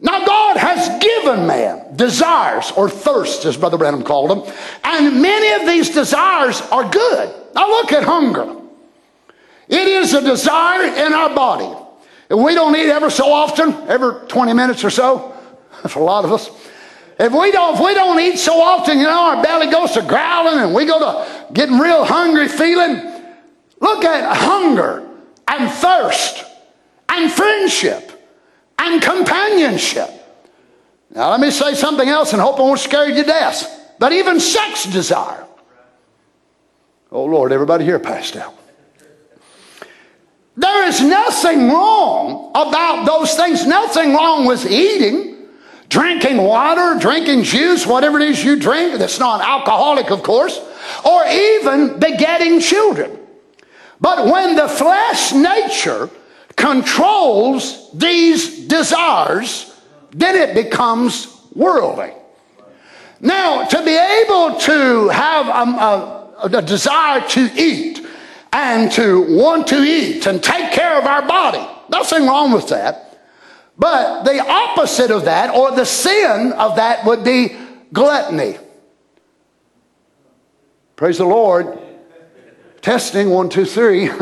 Now, 0.00 0.24
God 0.24 0.56
has 0.56 1.02
given 1.02 1.46
man 1.46 1.96
desires 1.96 2.70
or 2.76 2.88
thirsts, 2.88 3.44
as 3.44 3.56
Brother 3.56 3.78
Branham 3.78 4.04
called 4.04 4.30
them, 4.30 4.54
and 4.84 5.20
many 5.20 5.60
of 5.60 5.68
these 5.68 5.90
desires 5.90 6.60
are 6.60 6.88
good. 6.88 7.34
Now, 7.54 7.68
look 7.68 7.92
at 7.92 8.04
hunger. 8.04 8.56
It 9.68 9.88
is 9.88 10.14
a 10.14 10.22
desire 10.22 10.84
in 10.84 11.12
our 11.12 11.34
body. 11.34 11.76
If 12.30 12.38
we 12.38 12.54
don't 12.54 12.76
eat 12.76 12.90
ever 12.90 13.10
so 13.10 13.32
often, 13.32 13.72
every 13.88 14.26
20 14.28 14.52
minutes 14.52 14.84
or 14.84 14.90
so, 14.90 15.34
for 15.88 16.00
a 16.00 16.04
lot 16.04 16.24
of 16.24 16.32
us, 16.32 16.48
if 17.18 17.32
we 17.32 17.50
don't, 17.50 17.74
if 17.74 17.84
we 17.84 17.94
don't 17.94 18.20
eat 18.20 18.38
so 18.38 18.60
often, 18.60 18.98
you 18.98 19.04
know, 19.04 19.36
our 19.36 19.42
belly 19.42 19.68
goes 19.70 19.90
to 19.92 20.02
growling 20.02 20.60
and 20.60 20.72
we 20.72 20.86
go 20.86 21.00
to 21.00 21.52
getting 21.52 21.78
real 21.78 22.04
hungry 22.04 22.46
feeling. 22.46 23.02
Look 23.80 24.04
at 24.04 24.36
hunger 24.36 25.08
and 25.48 25.70
thirst 25.70 26.44
and 27.08 27.30
friendship 27.30 28.07
and 28.78 29.02
companionship. 29.02 30.10
Now, 31.10 31.30
let 31.30 31.40
me 31.40 31.50
say 31.50 31.74
something 31.74 32.08
else 32.08 32.32
and 32.32 32.40
hope 32.40 32.58
I 32.58 32.62
won't 32.62 32.80
scare 32.80 33.08
you 33.08 33.14
to 33.14 33.24
death. 33.24 33.94
But 33.98 34.12
even 34.12 34.40
sex 34.40 34.84
desire. 34.84 35.46
Oh, 37.10 37.24
Lord, 37.24 37.52
everybody 37.52 37.84
here 37.84 37.98
passed 37.98 38.36
out. 38.36 38.54
There 40.56 40.86
is 40.88 41.00
nothing 41.00 41.68
wrong 41.68 42.50
about 42.50 43.04
those 43.06 43.34
things, 43.34 43.66
nothing 43.66 44.12
wrong 44.12 44.44
with 44.44 44.70
eating. 44.70 45.36
Drinking 45.88 46.36
water, 46.36 46.98
drinking 47.00 47.44
juice, 47.44 47.86
whatever 47.86 48.20
it 48.20 48.28
is 48.28 48.44
you 48.44 48.58
drink 48.58 48.98
that's 48.98 49.18
not 49.18 49.40
alcoholic, 49.40 50.10
of 50.10 50.22
course, 50.22 50.60
or 51.02 51.24
even 51.26 51.98
begetting 51.98 52.60
children. 52.60 53.18
But 54.00 54.26
when 54.26 54.54
the 54.54 54.68
flesh 54.68 55.32
nature 55.32 56.10
controls 56.58 57.90
these 57.92 58.66
desires, 58.66 59.72
then 60.10 60.34
it 60.34 60.54
becomes 60.54 61.34
worldly. 61.54 62.12
Now, 63.20 63.64
to 63.64 63.84
be 63.84 63.96
able 63.96 64.58
to 64.60 65.08
have 65.08 65.46
a, 65.46 66.48
a, 66.50 66.58
a, 66.58 66.62
desire 66.62 67.26
to 67.28 67.50
eat 67.56 68.06
and 68.52 68.92
to 68.92 69.36
want 69.36 69.68
to 69.68 69.82
eat 69.82 70.26
and 70.26 70.42
take 70.42 70.72
care 70.72 70.98
of 70.98 71.04
our 71.04 71.26
body, 71.26 71.66
nothing 71.88 72.26
wrong 72.26 72.52
with 72.52 72.68
that. 72.68 73.18
But 73.76 74.24
the 74.24 74.40
opposite 74.40 75.10
of 75.10 75.24
that, 75.24 75.54
or 75.54 75.72
the 75.72 75.84
sin 75.84 76.52
of 76.52 76.76
that, 76.76 77.04
would 77.04 77.24
be 77.24 77.56
gluttony. 77.92 78.56
Praise 80.96 81.18
the 81.18 81.24
Lord. 81.24 81.78
Testing, 82.82 83.30
one, 83.30 83.48
two, 83.48 83.64
three. 83.64 84.10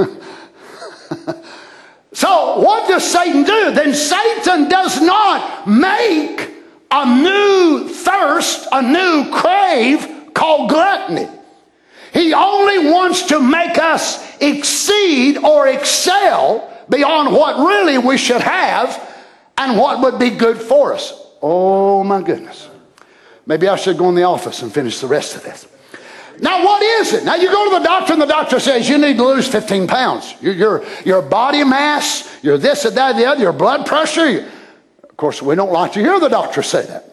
So, 2.17 2.61
what 2.61 2.89
does 2.89 3.05
Satan 3.05 3.43
do? 3.43 3.73
Then 3.73 3.93
Satan 3.93 4.71
does 4.71 5.03
not 5.03 5.69
make 5.69 6.49
a 6.91 7.05
new 7.05 7.91
thirst, 7.91 8.67
a 8.73 8.81
new 8.81 9.31
crave 9.31 10.33
called 10.33 10.71
gluttony. 10.71 11.29
He 12.15 12.33
only 12.33 12.91
wants 12.91 13.27
to 13.27 13.39
make 13.39 13.77
us 13.77 14.41
exceed 14.41 15.37
or 15.37 15.69
excel 15.69 16.73
beyond 16.89 17.35
what 17.35 17.59
really 17.59 17.99
we 17.99 18.17
should 18.17 18.41
have 18.41 18.99
and 19.59 19.77
what 19.77 20.01
would 20.01 20.19
be 20.19 20.31
good 20.31 20.57
for 20.57 20.95
us. 20.95 21.13
Oh 21.43 22.03
my 22.03 22.23
goodness. 22.23 22.67
Maybe 23.45 23.69
I 23.69 23.77
should 23.77 23.99
go 23.99 24.09
in 24.09 24.15
the 24.15 24.23
office 24.23 24.63
and 24.63 24.73
finish 24.73 25.01
the 25.01 25.07
rest 25.07 25.37
of 25.37 25.43
this. 25.43 25.69
Now, 26.41 26.65
what 26.65 26.83
is 26.83 27.13
it? 27.13 27.25
Now, 27.25 27.37
you 27.37 27.49
go 27.49 27.71
to 27.71 27.79
the 27.79 27.85
doctor, 27.85 28.13
and 28.13 28.23
the 28.23 28.27
doctor 28.27 28.61
says 28.61 28.89
you 28.89 28.99
need 28.99 29.17
to 29.17 29.25
lose 29.25 29.49
15 29.49 29.87
pounds. 29.87 30.35
Your, 30.41 30.55
your, 30.55 30.85
your 31.05 31.23
body 31.23 31.65
mass, 31.65 32.43
your 32.43 32.59
this 32.59 32.85
and 32.85 32.97
that, 32.97 33.13
and 33.13 33.19
the 33.19 33.27
other, 33.27 33.41
your 33.41 33.53
blood 33.53 33.87
pressure. 33.87 34.47
Of 35.03 35.17
course, 35.17 35.41
we 35.41 35.55
don't 35.55 35.73
like 35.73 35.93
to 35.95 36.01
hear 36.01 36.21
the 36.21 36.29
doctor 36.29 36.63
say 36.63 36.85
that. 36.87 37.05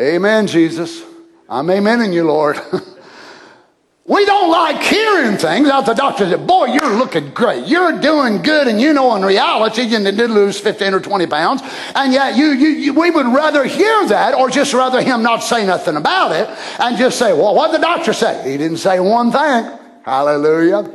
Amen, 0.00 0.46
Jesus. 0.46 1.02
I'm 1.48 1.66
amening 1.66 2.12
you, 2.12 2.24
Lord. 2.24 2.60
We 4.08 4.24
don't 4.24 4.50
like 4.50 4.82
hearing 4.82 5.36
things 5.36 5.68
out 5.68 5.84
the 5.84 5.92
doctor 5.92 6.26
said, 6.26 6.46
boy, 6.46 6.64
you're 6.68 6.96
looking 6.96 7.28
great. 7.28 7.66
You're 7.66 8.00
doing 8.00 8.40
good. 8.40 8.66
And 8.66 8.80
you 8.80 8.94
know, 8.94 9.14
in 9.16 9.22
reality, 9.22 9.82
you 9.82 9.98
did 10.02 10.30
lose 10.30 10.58
15 10.58 10.94
or 10.94 11.00
20 11.00 11.26
pounds. 11.26 11.60
And 11.94 12.14
yet 12.14 12.34
you, 12.34 12.46
you, 12.46 12.68
you, 12.68 12.94
we 12.94 13.10
would 13.10 13.26
rather 13.26 13.64
hear 13.64 14.06
that 14.06 14.34
or 14.34 14.48
just 14.48 14.72
rather 14.72 15.02
him 15.02 15.22
not 15.22 15.40
say 15.40 15.66
nothing 15.66 15.96
about 15.96 16.32
it 16.32 16.48
and 16.80 16.96
just 16.96 17.18
say, 17.18 17.34
well, 17.34 17.54
what 17.54 17.70
did 17.70 17.82
the 17.82 17.84
doctor 17.84 18.14
say? 18.14 18.50
He 18.50 18.56
didn't 18.56 18.78
say 18.78 18.98
one 18.98 19.30
thing. 19.30 19.78
Hallelujah. 20.04 20.90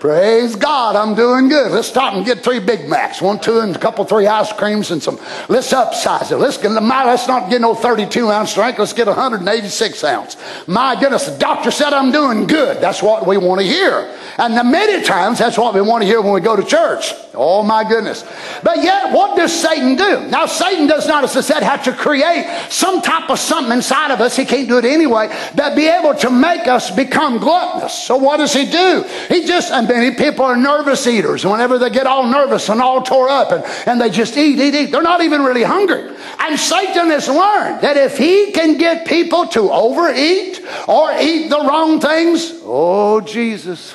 Praise 0.00 0.54
God, 0.54 0.94
I'm 0.94 1.14
doing 1.16 1.48
good. 1.48 1.72
Let's 1.72 1.88
stop 1.88 2.14
and 2.14 2.24
get 2.24 2.44
three 2.44 2.60
Big 2.60 2.88
Macs, 2.88 3.20
one, 3.20 3.40
two, 3.40 3.60
and 3.60 3.74
a 3.74 3.78
couple, 3.78 4.04
three 4.04 4.26
ice 4.26 4.52
creams, 4.52 4.92
and 4.92 5.02
some. 5.02 5.18
Let's 5.48 5.72
upsize 5.72 6.30
it. 6.30 6.36
Let's 6.36 6.56
get. 6.56 6.68
The 6.68 6.80
mile, 6.80 7.06
let's 7.06 7.26
not 7.26 7.50
get 7.50 7.60
no 7.60 7.74
32 7.74 8.30
ounce 8.30 8.54
drink. 8.54 8.78
Let's 8.78 8.92
get 8.92 9.08
186 9.08 10.04
ounce. 10.04 10.36
My 10.68 10.98
goodness, 11.00 11.26
the 11.26 11.38
doctor 11.38 11.72
said 11.72 11.92
I'm 11.92 12.12
doing 12.12 12.46
good. 12.46 12.80
That's 12.80 13.02
what 13.02 13.26
we 13.26 13.38
want 13.38 13.60
to 13.60 13.66
hear. 13.66 14.14
And 14.38 14.56
the 14.56 14.62
many 14.62 15.02
times 15.02 15.38
that's 15.38 15.58
what 15.58 15.74
we 15.74 15.80
want 15.80 16.02
to 16.02 16.06
hear 16.06 16.20
when 16.20 16.32
we 16.32 16.40
go 16.40 16.54
to 16.54 16.62
church. 16.62 17.12
Oh 17.34 17.62
my 17.62 17.88
goodness. 17.88 18.24
But 18.62 18.82
yet, 18.82 19.12
what 19.12 19.36
does 19.36 19.52
Satan 19.52 19.96
do? 19.96 20.28
Now, 20.28 20.46
Satan 20.46 20.86
does 20.86 21.06
not, 21.08 21.24
as 21.24 21.36
I 21.36 21.40
said, 21.40 21.62
have 21.62 21.84
to 21.84 21.92
create 21.92 22.46
some 22.68 23.02
type 23.02 23.30
of 23.30 23.38
something 23.38 23.72
inside 23.72 24.12
of 24.12 24.20
us. 24.20 24.36
He 24.36 24.44
can't 24.44 24.68
do 24.68 24.78
it 24.78 24.84
anyway. 24.84 25.28
That 25.54 25.74
be 25.74 25.88
able 25.88 26.14
to 26.14 26.30
make 26.30 26.66
us 26.68 26.90
become 26.90 27.38
gluttonous. 27.38 27.94
So 27.94 28.16
what 28.16 28.36
does 28.36 28.52
he 28.52 28.66
do? 28.66 29.04
He 29.28 29.46
just, 29.46 29.72
and 29.72 29.87
many 29.88 30.14
people 30.14 30.44
are 30.44 30.56
nervous 30.56 31.06
eaters. 31.06 31.44
Whenever 31.44 31.78
they 31.78 31.90
get 31.90 32.06
all 32.06 32.26
nervous 32.26 32.68
and 32.68 32.80
all 32.80 33.02
tore 33.02 33.28
up 33.28 33.52
and, 33.52 33.64
and 33.86 34.00
they 34.00 34.10
just 34.10 34.36
eat, 34.36 34.58
eat, 34.58 34.74
eat, 34.74 34.92
they're 34.92 35.02
not 35.02 35.22
even 35.22 35.42
really 35.42 35.62
hungry. 35.62 36.14
And 36.38 36.58
Satan 36.58 37.10
has 37.10 37.28
learned 37.28 37.80
that 37.80 37.96
if 37.96 38.16
he 38.16 38.52
can 38.52 38.78
get 38.78 39.06
people 39.06 39.46
to 39.48 39.70
overeat 39.70 40.60
or 40.86 41.12
eat 41.18 41.48
the 41.48 41.58
wrong 41.58 42.00
things, 42.00 42.52
oh 42.62 43.20
Jesus 43.20 43.94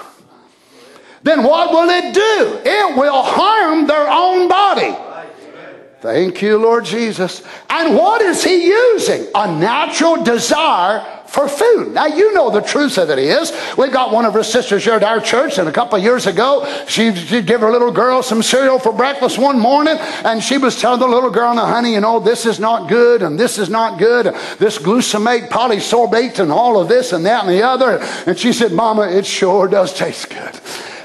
then 1.23 1.43
what 1.43 1.71
will 1.71 1.89
it 1.89 2.13
do? 2.13 2.61
It 2.69 2.97
will 2.97 3.23
harm 3.23 3.87
their 3.87 4.09
own 4.09 4.49
body. 4.49 4.93
Thank 6.01 6.41
you, 6.41 6.57
Lord 6.57 6.83
Jesus. 6.83 7.41
And 7.69 7.95
what 7.95 8.21
is 8.21 8.43
he 8.43 8.67
using? 8.67 9.27
A 9.33 9.47
natural 9.47 10.21
desire 10.21 11.22
for 11.33 11.47
food. 11.47 11.95
Now, 11.95 12.05
you 12.05 12.31
know 12.35 12.51
the 12.51 12.61
truth 12.61 12.99
of 12.99 13.09
it 13.09 13.17
is. 13.17 13.51
We've 13.75 13.91
got 13.91 14.13
one 14.13 14.23
of 14.23 14.35
her 14.35 14.43
sisters 14.43 14.83
here 14.83 14.93
at 14.93 15.03
our 15.03 15.19
church, 15.19 15.57
and 15.57 15.67
a 15.67 15.71
couple 15.71 15.97
of 15.97 16.03
years 16.03 16.27
ago, 16.27 16.63
she, 16.87 17.13
she 17.15 17.41
gave 17.41 17.61
her 17.61 17.71
little 17.71 17.91
girl 17.91 18.21
some 18.21 18.43
cereal 18.43 18.77
for 18.77 18.93
breakfast 18.93 19.39
one 19.39 19.59
morning, 19.59 19.97
and 19.97 20.43
she 20.43 20.59
was 20.59 20.79
telling 20.79 20.99
the 20.99 21.07
little 21.07 21.31
girl, 21.31 21.55
now, 21.55 21.65
honey, 21.65 21.93
you 21.93 22.01
know, 22.01 22.19
this 22.19 22.45
is 22.45 22.59
not 22.59 22.87
good, 22.87 23.23
and 23.23 23.39
this 23.39 23.57
is 23.57 23.67
not 23.67 23.97
good, 23.97 24.27
this 24.59 24.77
glutamate 24.77 25.49
polysorbate, 25.49 26.37
and 26.37 26.51
all 26.51 26.79
of 26.79 26.87
this, 26.87 27.13
and 27.13 27.25
that, 27.25 27.45
and 27.45 27.51
the 27.51 27.63
other. 27.63 27.97
And 28.27 28.37
she 28.37 28.53
said, 28.53 28.71
Mama, 28.71 29.09
it 29.09 29.25
sure 29.25 29.67
does 29.67 29.91
taste 29.91 30.29
good. 30.29 30.59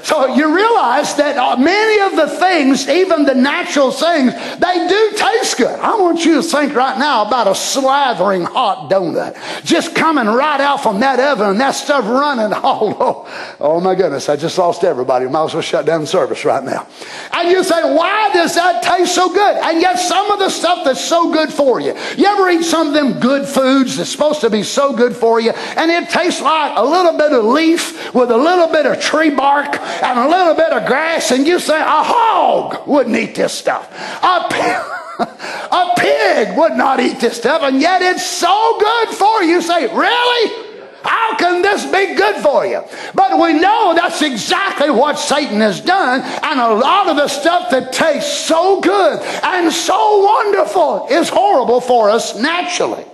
So 0.09 0.33
you 0.33 0.55
realize 0.55 1.13
that 1.15 1.37
uh, 1.37 1.55
many 1.57 2.01
of 2.01 2.15
the 2.15 2.35
things, 2.39 2.89
even 2.89 3.25
the 3.25 3.35
natural 3.35 3.91
things, 3.91 4.33
they 4.57 4.87
do 4.87 5.11
taste 5.15 5.57
good. 5.57 5.79
I 5.79 5.99
want 5.99 6.25
you 6.25 6.41
to 6.41 6.41
think 6.41 6.73
right 6.73 6.97
now 6.97 7.25
about 7.27 7.45
a 7.45 7.51
slathering 7.51 8.43
hot 8.43 8.89
donut 8.89 9.37
just 9.63 9.93
coming 9.93 10.18
right 10.27 10.59
out 10.59 10.81
from 10.83 10.99
that 10.99 11.19
oven 11.19 11.51
and 11.51 11.59
that 11.59 11.71
stuff 11.71 12.05
running 12.05 12.53
all 12.63 13.01
over. 13.01 13.55
Oh 13.59 13.79
my 13.79 13.95
goodness, 13.95 14.29
I 14.29 14.35
just 14.35 14.57
lost 14.57 14.83
everybody. 14.83 15.27
Might 15.27 15.45
as 15.45 15.53
well 15.53 15.61
shut 15.61 15.85
down 15.85 16.01
the 16.01 16.07
service 16.07 16.45
right 16.45 16.63
now. 16.63 16.87
And 17.33 17.49
you 17.49 17.63
say, 17.63 17.81
why 17.95 18.31
does 18.33 18.55
that 18.55 18.83
taste 18.83 19.15
so 19.15 19.33
good? 19.33 19.57
And 19.57 19.81
yet 19.81 19.97
some 19.97 20.31
of 20.31 20.39
the 20.39 20.49
stuff 20.49 20.85
that's 20.85 21.03
so 21.03 21.31
good 21.31 21.51
for 21.51 21.79
you. 21.79 21.95
You 22.17 22.25
ever 22.25 22.49
eat 22.49 22.63
some 22.63 22.87
of 22.87 22.93
them 22.93 23.19
good 23.19 23.47
foods 23.47 23.97
that's 23.97 24.09
supposed 24.09 24.41
to 24.41 24.49
be 24.49 24.63
so 24.63 24.95
good 24.95 25.15
for 25.15 25.39
you 25.39 25.51
and 25.51 25.91
it 25.91 26.09
tastes 26.09 26.41
like 26.41 26.77
a 26.77 26.83
little 26.83 27.17
bit 27.17 27.31
of 27.31 27.45
leaf 27.45 28.13
with 28.13 28.31
a 28.31 28.37
little 28.37 28.67
bit 28.67 28.85
of 28.85 28.99
tree 28.99 29.29
bark 29.29 29.79
and 29.79 30.19
a 30.19 30.27
little 30.27 30.55
bit 30.55 30.71
of 30.71 30.87
grass, 30.87 31.31
and 31.31 31.47
you 31.47 31.59
say, 31.59 31.79
a 31.79 32.03
hog 32.03 32.87
wouldn't 32.87 33.15
eat 33.15 33.35
this 33.35 33.53
stuff. 33.53 33.91
A 34.23 34.47
a 35.71 35.93
pig 35.97 36.57
would 36.57 36.73
not 36.73 36.99
eat 36.99 37.19
this 37.19 37.37
stuff, 37.37 37.61
and 37.63 37.81
yet 37.81 38.01
it's 38.01 38.25
so 38.25 38.77
good 38.79 39.09
for 39.09 39.43
you. 39.43 39.61
Say, 39.61 39.93
really? 39.93 40.65
How 41.03 41.37
can 41.37 41.61
this 41.61 41.85
be 41.85 42.15
good 42.15 42.41
for 42.41 42.65
you? 42.65 42.81
But 43.13 43.39
we 43.39 43.53
know 43.53 43.93
that's 43.95 44.21
exactly 44.21 44.89
what 44.89 45.17
Satan 45.17 45.59
has 45.61 45.81
done, 45.81 46.21
and 46.21 46.59
a 46.59 46.73
lot 46.73 47.07
of 47.07 47.17
the 47.17 47.27
stuff 47.27 47.69
that 47.71 47.93
tastes 47.93 48.45
so 48.45 48.81
good 48.81 49.19
and 49.43 49.71
so 49.71 50.23
wonderful 50.23 51.07
is 51.09 51.29
horrible 51.29 51.81
for 51.81 52.09
us 52.09 52.37
naturally. 52.37 53.05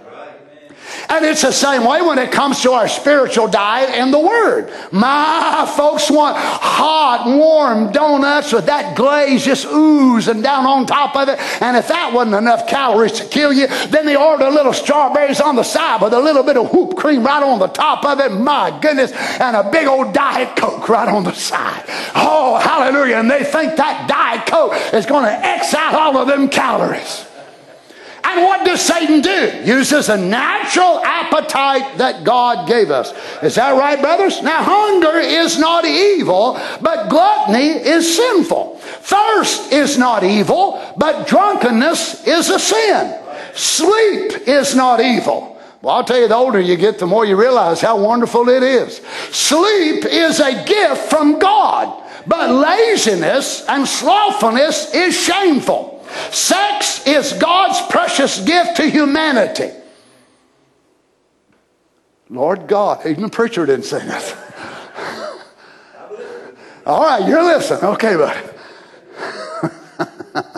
And 1.09 1.25
it's 1.25 1.41
the 1.41 1.51
same 1.51 1.85
way 1.85 2.01
when 2.01 2.17
it 2.17 2.31
comes 2.31 2.61
to 2.61 2.71
our 2.71 2.87
spiritual 2.87 3.47
diet 3.47 3.89
and 3.89 4.13
the 4.13 4.19
Word. 4.19 4.71
My 4.91 5.71
folks 5.75 6.09
want 6.09 6.37
hot, 6.37 7.25
warm 7.27 7.91
donuts 7.91 8.51
with 8.51 8.65
that 8.65 8.95
glaze 8.95 9.45
just 9.45 9.65
oozing 9.65 10.41
down 10.41 10.65
on 10.65 10.85
top 10.85 11.15
of 11.15 11.29
it. 11.29 11.39
And 11.61 11.77
if 11.77 11.87
that 11.87 12.13
wasn't 12.13 12.35
enough 12.35 12.67
calories 12.67 13.13
to 13.13 13.25
kill 13.25 13.53
you, 13.53 13.67
then 13.87 14.05
they 14.05 14.15
order 14.15 14.45
a 14.45 14.51
little 14.51 14.73
strawberries 14.73 15.41
on 15.41 15.55
the 15.55 15.63
side 15.63 16.01
with 16.01 16.13
a 16.13 16.19
little 16.19 16.43
bit 16.43 16.57
of 16.57 16.73
whipped 16.73 16.97
cream 16.97 17.23
right 17.23 17.43
on 17.43 17.59
the 17.59 17.67
top 17.67 18.03
of 18.05 18.19
it. 18.19 18.31
My 18.31 18.77
goodness. 18.81 19.11
And 19.11 19.55
a 19.55 19.69
big 19.69 19.87
old 19.87 20.13
Diet 20.13 20.55
Coke 20.55 20.87
right 20.89 21.07
on 21.07 21.23
the 21.23 21.33
side. 21.33 21.83
Oh, 22.15 22.57
hallelujah. 22.57 23.17
And 23.17 23.29
they 23.29 23.43
think 23.43 23.75
that 23.75 24.07
Diet 24.07 24.47
Coke 24.47 24.73
is 24.93 25.05
going 25.05 25.25
to 25.25 25.31
X 25.31 25.73
out 25.73 25.93
all 25.93 26.17
of 26.17 26.27
them 26.27 26.49
calories. 26.49 27.25
And 28.27 28.41
what 28.43 28.65
does 28.65 28.81
Satan 28.81 29.21
do? 29.21 29.61
Uses 29.63 30.09
a 30.09 30.17
natural 30.17 30.99
appetite 31.05 31.99
that 31.99 32.23
God 32.23 32.67
gave 32.67 32.89
us. 32.89 33.13
Is 33.43 33.55
that 33.55 33.77
right, 33.77 34.01
brothers? 34.01 34.41
Now, 34.41 34.63
hunger 34.63 35.19
is 35.19 35.59
not 35.59 35.85
evil, 35.85 36.59
but 36.81 37.07
gluttony 37.07 37.67
is 37.67 38.15
sinful. 38.15 38.77
Thirst 38.81 39.71
is 39.71 39.99
not 39.99 40.23
evil, 40.23 40.81
but 40.97 41.27
drunkenness 41.27 42.25
is 42.25 42.49
a 42.49 42.57
sin. 42.57 43.21
Sleep 43.53 44.47
is 44.47 44.75
not 44.75 44.99
evil. 44.99 45.61
Well, 45.83 45.97
I'll 45.97 46.03
tell 46.03 46.19
you, 46.19 46.27
the 46.27 46.35
older 46.35 46.59
you 46.59 46.77
get, 46.77 46.97
the 46.97 47.05
more 47.05 47.25
you 47.25 47.35
realize 47.35 47.79
how 47.79 47.99
wonderful 47.99 48.49
it 48.49 48.63
is. 48.63 49.01
Sleep 49.31 50.03
is 50.03 50.39
a 50.39 50.65
gift 50.65 51.11
from 51.11 51.37
God, 51.37 52.03
but 52.25 52.49
laziness 52.49 53.63
and 53.67 53.87
slothfulness 53.87 54.95
is 54.95 55.15
shameful. 55.15 55.94
Sex 56.31 57.05
is 57.07 57.33
God's 57.33 57.81
precious 57.89 58.39
gift 58.41 58.77
to 58.77 58.89
humanity. 58.89 59.71
Lord 62.29 62.67
God, 62.67 63.05
even 63.05 63.23
the 63.23 63.29
preacher 63.29 63.65
didn't 63.65 63.85
say 63.85 64.05
nothing. 64.05 64.37
All 66.85 67.03
right, 67.03 67.27
you're 67.27 67.43
listening. 67.43 67.83
Okay, 67.83 68.15
buddy. 68.15 68.49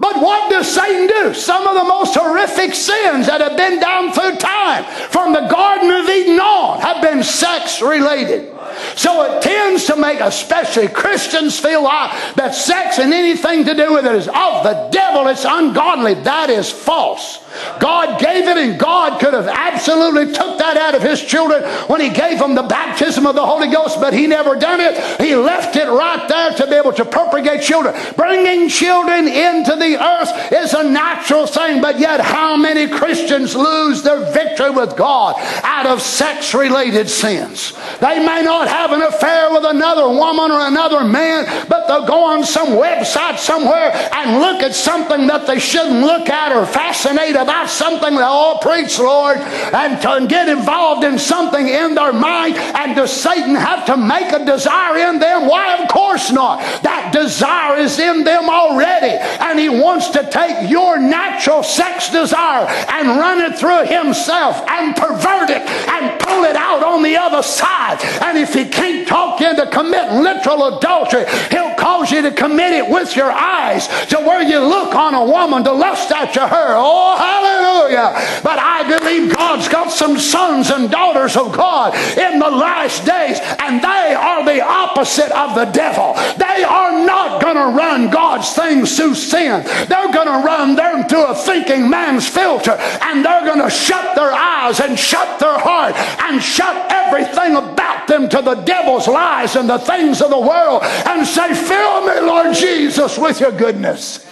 But 0.00 0.16
what 0.22 0.50
does 0.50 0.66
Satan 0.66 1.06
do? 1.06 1.34
Some 1.34 1.68
of 1.68 1.74
the 1.74 1.84
most 1.84 2.14
horrific 2.14 2.74
sins 2.74 3.26
that 3.26 3.42
have 3.42 3.54
been 3.54 3.78
down 3.78 4.12
through 4.12 4.36
time, 4.36 4.84
from 5.10 5.34
the 5.34 5.46
Garden 5.46 5.90
of 5.90 6.08
Eden 6.08 6.40
on, 6.40 6.80
have 6.80 7.02
been 7.02 7.22
sex 7.22 7.82
related. 7.82 8.50
So 8.96 9.22
it 9.24 9.42
tends 9.42 9.86
to 9.86 9.96
make 9.96 10.20
especially 10.20 10.88
Christians 10.88 11.58
feel 11.58 11.82
like 11.84 12.34
that 12.34 12.54
sex 12.54 12.98
and 12.98 13.12
anything 13.12 13.64
to 13.64 13.74
do 13.74 13.92
with 13.92 14.06
it 14.06 14.14
is 14.14 14.28
of 14.28 14.62
the 14.62 14.88
devil, 14.90 15.26
it's 15.28 15.44
ungodly. 15.44 16.14
That 16.14 16.50
is 16.50 16.70
false. 16.70 17.38
God 17.80 18.20
gave 18.20 18.46
it 18.46 18.56
and 18.56 18.78
God 18.78 19.20
could 19.20 19.34
have 19.34 19.48
absolutely 19.48 20.32
took 20.32 20.58
that 20.58 20.76
out 20.76 20.94
of 20.94 21.02
his 21.02 21.20
children 21.20 21.62
when 21.88 22.00
he 22.00 22.08
gave 22.08 22.38
them 22.38 22.54
the 22.54 22.62
baptism 22.62 23.26
of 23.26 23.34
the 23.34 23.44
Holy 23.44 23.68
Ghost, 23.68 24.00
but 24.00 24.12
he 24.12 24.26
never 24.26 24.54
done 24.54 24.80
it. 24.80 25.20
He 25.20 25.34
left 25.34 25.76
it 25.76 25.88
right 25.88 26.28
there 26.28 26.52
to 26.52 26.66
be 26.66 26.76
able 26.76 26.92
to 26.92 27.04
propagate 27.04 27.62
children. 27.62 27.94
Bringing 28.16 28.68
children 28.68 29.26
into 29.26 29.74
the 29.76 30.00
earth 30.00 30.52
is 30.52 30.74
a 30.74 30.88
natural 30.88 31.46
thing, 31.46 31.80
but 31.80 31.98
yet 31.98 32.20
how 32.20 32.56
many 32.56 32.88
Christians 32.88 33.56
lose 33.56 34.02
their 34.02 34.30
victory 34.32 34.70
with 34.70 34.96
God 34.96 35.34
out 35.64 35.86
of 35.86 36.00
sex 36.00 36.54
related 36.54 37.08
sins? 37.08 37.72
They 38.00 38.24
may 38.24 38.42
not 38.42 38.68
have 38.70 38.92
an 38.92 39.02
affair 39.02 39.50
with 39.50 39.64
another 39.64 40.08
woman 40.08 40.50
or 40.50 40.66
another 40.66 41.02
man, 41.02 41.66
but 41.68 41.86
they'll 41.88 42.06
go 42.06 42.24
on 42.24 42.44
some 42.44 42.68
website 42.78 43.38
somewhere 43.38 43.90
and 44.14 44.40
look 44.40 44.62
at 44.62 44.74
something 44.74 45.26
that 45.26 45.46
they 45.46 45.58
shouldn't 45.58 46.00
look 46.00 46.28
at 46.28 46.52
or 46.52 46.64
fascinate 46.64 47.34
about 47.34 47.68
something 47.68 48.14
that 48.14 48.22
all 48.22 48.58
preach, 48.58 48.98
Lord, 48.98 49.38
and 49.38 50.00
to 50.02 50.26
get 50.28 50.48
involved 50.48 51.04
in 51.04 51.18
something 51.18 51.66
in 51.66 51.94
their 51.94 52.12
mind. 52.12 52.56
And 52.56 52.94
does 52.94 53.12
Satan 53.12 53.54
have 53.54 53.86
to 53.86 53.96
make 53.96 54.32
a 54.32 54.44
desire 54.44 55.10
in 55.10 55.18
them? 55.18 55.48
Why, 55.48 55.82
of 55.82 55.88
course 55.88 56.30
not. 56.30 56.60
That 56.82 57.12
desire 57.12 57.76
is 57.78 57.98
in 57.98 58.24
them 58.24 58.48
already. 58.48 59.16
And 59.40 59.58
he 59.58 59.68
wants 59.68 60.08
to 60.10 60.28
take 60.30 60.70
your 60.70 60.98
natural 60.98 61.62
sex 61.62 62.10
desire 62.10 62.66
and 62.88 63.18
run 63.18 63.40
it 63.40 63.58
through 63.58 63.86
himself 63.86 64.56
and 64.68 64.94
pervert 64.94 65.50
it 65.50 65.62
and 65.62 66.20
pull 66.20 66.44
it 66.44 66.56
out 66.56 66.82
on 66.82 67.02
the 67.02 67.16
other 67.16 67.42
side. 67.42 67.98
And 68.22 68.38
if 68.38 68.54
he 68.54 68.59
can't 68.66 69.06
talk 69.06 69.40
you 69.40 69.50
into 69.50 69.66
committing 69.66 70.22
literal 70.22 70.78
adultery, 70.78 71.24
he'll 71.50 71.74
cause 71.74 72.10
you 72.10 72.22
to 72.22 72.30
commit 72.30 72.72
it 72.72 72.88
with 72.88 73.16
your 73.16 73.30
eyes 73.30 73.88
to 74.08 74.18
where 74.18 74.42
you 74.42 74.58
look 74.60 74.94
on 74.94 75.14
a 75.14 75.24
woman 75.24 75.64
to 75.64 75.72
lust 75.72 76.10
after 76.12 76.46
her. 76.46 76.74
Oh, 76.76 77.16
hallelujah. 77.16 78.40
But 78.42 78.58
I 78.58 78.86
believe 78.86 79.34
God's 79.34 79.68
got 79.68 79.90
some 79.90 80.18
sons 80.18 80.70
and 80.70 80.90
daughters 80.90 81.36
of 81.36 81.52
God 81.52 81.94
in 82.16 82.38
the 82.38 82.50
last 82.50 83.04
days, 83.04 83.38
and 83.58 83.82
they 83.82 84.14
are 84.14 84.44
the 84.44 84.60
opposite 84.62 85.30
of 85.32 85.54
the 85.54 85.66
devil. 85.66 86.14
They 86.36 86.62
are 86.64 87.04
not 87.04 87.42
going 87.42 87.56
to 87.56 87.76
run 87.76 88.10
God's 88.10 88.52
things 88.52 88.96
through 88.96 89.14
sin. 89.14 89.62
They're 89.88 90.12
going 90.12 90.28
to 90.28 90.44
run 90.44 90.76
them 90.76 91.08
through 91.08 91.26
a 91.26 91.34
thinking 91.34 91.88
man's 91.88 92.28
filter, 92.28 92.72
and 92.72 93.24
they're 93.24 93.44
going 93.44 93.62
to 93.62 93.70
shut 93.70 94.14
their 94.16 94.32
eyes 94.32 94.80
and 94.80 94.98
shut 94.98 95.38
their 95.40 95.58
heart 95.58 95.94
and 95.96 96.42
shut 96.42 96.90
everything 96.90 97.56
about 97.56 98.06
them 98.06 98.28
to 98.28 98.42
the 98.42 98.49
devil's 98.54 99.08
lies 99.08 99.56
and 99.56 99.68
the 99.68 99.78
things 99.78 100.20
of 100.22 100.30
the 100.30 100.40
world 100.40 100.82
and 100.82 101.26
say, 101.26 101.54
Fill 101.54 102.06
me, 102.06 102.20
Lord 102.20 102.54
Jesus, 102.54 103.18
with 103.18 103.40
your 103.40 103.52
goodness. 103.52 104.26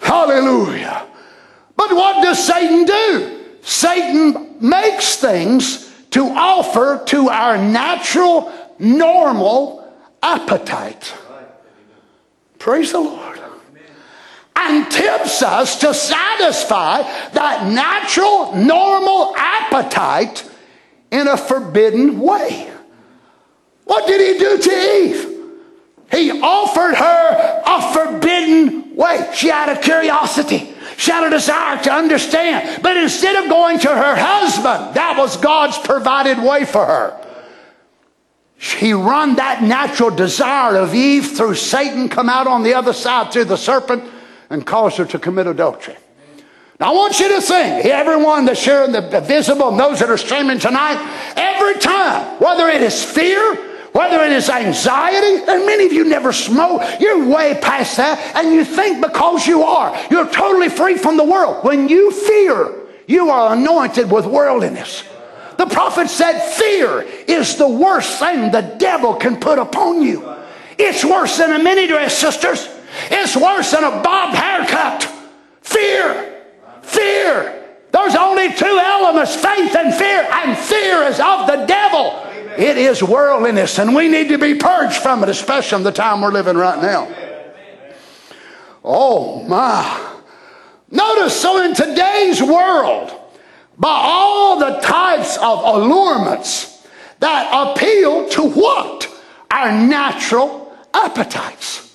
Hallelujah. 0.00 1.06
But 1.76 1.92
what 1.92 2.22
does 2.22 2.44
Satan 2.44 2.84
do? 2.84 3.44
Satan 3.62 4.56
makes 4.60 5.16
things 5.16 5.92
to 6.10 6.24
offer 6.24 7.02
to 7.06 7.28
our 7.28 7.58
natural, 7.58 8.52
normal 8.78 9.92
appetite. 10.22 11.14
Praise 12.58 12.92
the 12.92 13.00
Lord. 13.00 13.40
And 14.56 14.90
tempts 14.90 15.42
us 15.42 15.78
to 15.80 15.94
satisfy 15.94 17.02
that 17.32 17.70
natural, 17.72 18.56
normal 18.56 19.34
appetite 19.36 20.47
in 21.10 21.26
a 21.26 21.36
forbidden 21.36 22.20
way. 22.20 22.70
What 23.84 24.06
did 24.06 24.20
he 24.20 24.38
do 24.38 24.58
to 24.58 24.70
Eve? 24.70 25.34
He 26.10 26.30
offered 26.40 26.94
her 26.94 27.62
a 27.66 27.92
forbidden 27.92 28.94
way. 28.94 29.30
She 29.34 29.48
had 29.48 29.68
a 29.68 29.80
curiosity. 29.80 30.74
She 30.96 31.10
had 31.10 31.26
a 31.26 31.30
desire 31.30 31.82
to 31.84 31.92
understand. 31.92 32.82
But 32.82 32.96
instead 32.96 33.36
of 33.42 33.48
going 33.48 33.78
to 33.80 33.88
her 33.88 34.16
husband, 34.16 34.94
that 34.94 35.16
was 35.16 35.36
God's 35.36 35.78
provided 35.78 36.38
way 36.42 36.64
for 36.64 36.84
her. 36.84 37.24
He 38.56 38.92
run 38.92 39.36
that 39.36 39.62
natural 39.62 40.10
desire 40.10 40.76
of 40.76 40.94
Eve 40.94 41.36
through 41.36 41.54
Satan, 41.54 42.08
come 42.08 42.28
out 42.28 42.48
on 42.48 42.64
the 42.64 42.74
other 42.74 42.92
side 42.92 43.32
through 43.32 43.44
the 43.44 43.56
serpent, 43.56 44.02
and 44.50 44.66
cause 44.66 44.96
her 44.96 45.04
to 45.04 45.18
commit 45.18 45.46
adultery. 45.46 45.96
Now, 46.80 46.92
I 46.92 46.94
want 46.94 47.18
you 47.18 47.28
to 47.34 47.40
think, 47.40 47.86
everyone 47.86 48.44
that's 48.44 48.60
sharing 48.60 48.92
the 48.92 49.00
visible 49.20 49.70
and 49.70 49.80
those 49.80 49.98
that 49.98 50.10
are 50.10 50.16
streaming 50.16 50.60
tonight, 50.60 50.96
every 51.36 51.74
time, 51.80 52.38
whether 52.38 52.68
it 52.68 52.82
is 52.82 53.04
fear, 53.04 53.56
whether 53.90 54.22
it 54.22 54.30
is 54.30 54.48
anxiety, 54.48 55.42
and 55.50 55.66
many 55.66 55.86
of 55.86 55.92
you 55.92 56.04
never 56.04 56.32
smoke, 56.32 56.82
you're 57.00 57.26
way 57.28 57.58
past 57.60 57.96
that, 57.96 58.36
and 58.36 58.54
you 58.54 58.64
think 58.64 59.04
because 59.04 59.44
you 59.44 59.62
are, 59.64 59.98
you're 60.08 60.30
totally 60.30 60.68
free 60.68 60.96
from 60.96 61.16
the 61.16 61.24
world. 61.24 61.64
When 61.64 61.88
you 61.88 62.12
fear, 62.12 62.72
you 63.08 63.28
are 63.28 63.54
anointed 63.54 64.08
with 64.08 64.26
worldliness. 64.26 65.02
The 65.56 65.66
prophet 65.66 66.08
said, 66.08 66.38
Fear 66.50 67.02
is 67.26 67.56
the 67.56 67.66
worst 67.66 68.20
thing 68.20 68.52
the 68.52 68.76
devil 68.78 69.14
can 69.14 69.40
put 69.40 69.58
upon 69.58 70.02
you. 70.02 70.32
It's 70.78 71.04
worse 71.04 71.38
than 71.38 71.60
a 71.60 71.60
mini 71.60 71.88
dress, 71.88 72.16
sisters. 72.16 72.68
It's 73.10 73.36
worse 73.36 73.72
than 73.72 73.82
a 73.82 74.00
bob 74.00 74.32
haircut. 74.32 75.12
Fear. 75.62 76.37
Fear. 76.88 77.64
There's 77.90 78.14
only 78.14 78.52
two 78.54 78.80
elements 78.82 79.34
faith 79.34 79.74
and 79.74 79.94
fear, 79.94 80.28
and 80.30 80.56
fear 80.56 81.02
is 81.04 81.20
of 81.20 81.46
the 81.46 81.64
devil. 81.66 82.24
It 82.56 82.76
is 82.76 83.02
worldliness, 83.02 83.78
and 83.78 83.94
we 83.94 84.08
need 84.08 84.28
to 84.28 84.38
be 84.38 84.54
purged 84.54 84.96
from 84.96 85.22
it, 85.22 85.28
especially 85.28 85.78
in 85.78 85.84
the 85.84 85.92
time 85.92 86.20
we're 86.20 86.32
living 86.32 86.56
right 86.56 86.80
now. 86.82 87.14
Oh, 88.84 89.42
my. 89.44 90.20
Notice, 90.90 91.40
so 91.40 91.62
in 91.62 91.74
today's 91.74 92.42
world, 92.42 93.12
by 93.76 93.90
all 93.90 94.58
the 94.58 94.80
types 94.80 95.36
of 95.36 95.60
allurements 95.62 96.86
that 97.20 97.48
appeal 97.52 98.28
to 98.30 98.42
what? 98.50 99.08
Our 99.50 99.72
natural 99.72 100.76
appetites. 100.94 101.87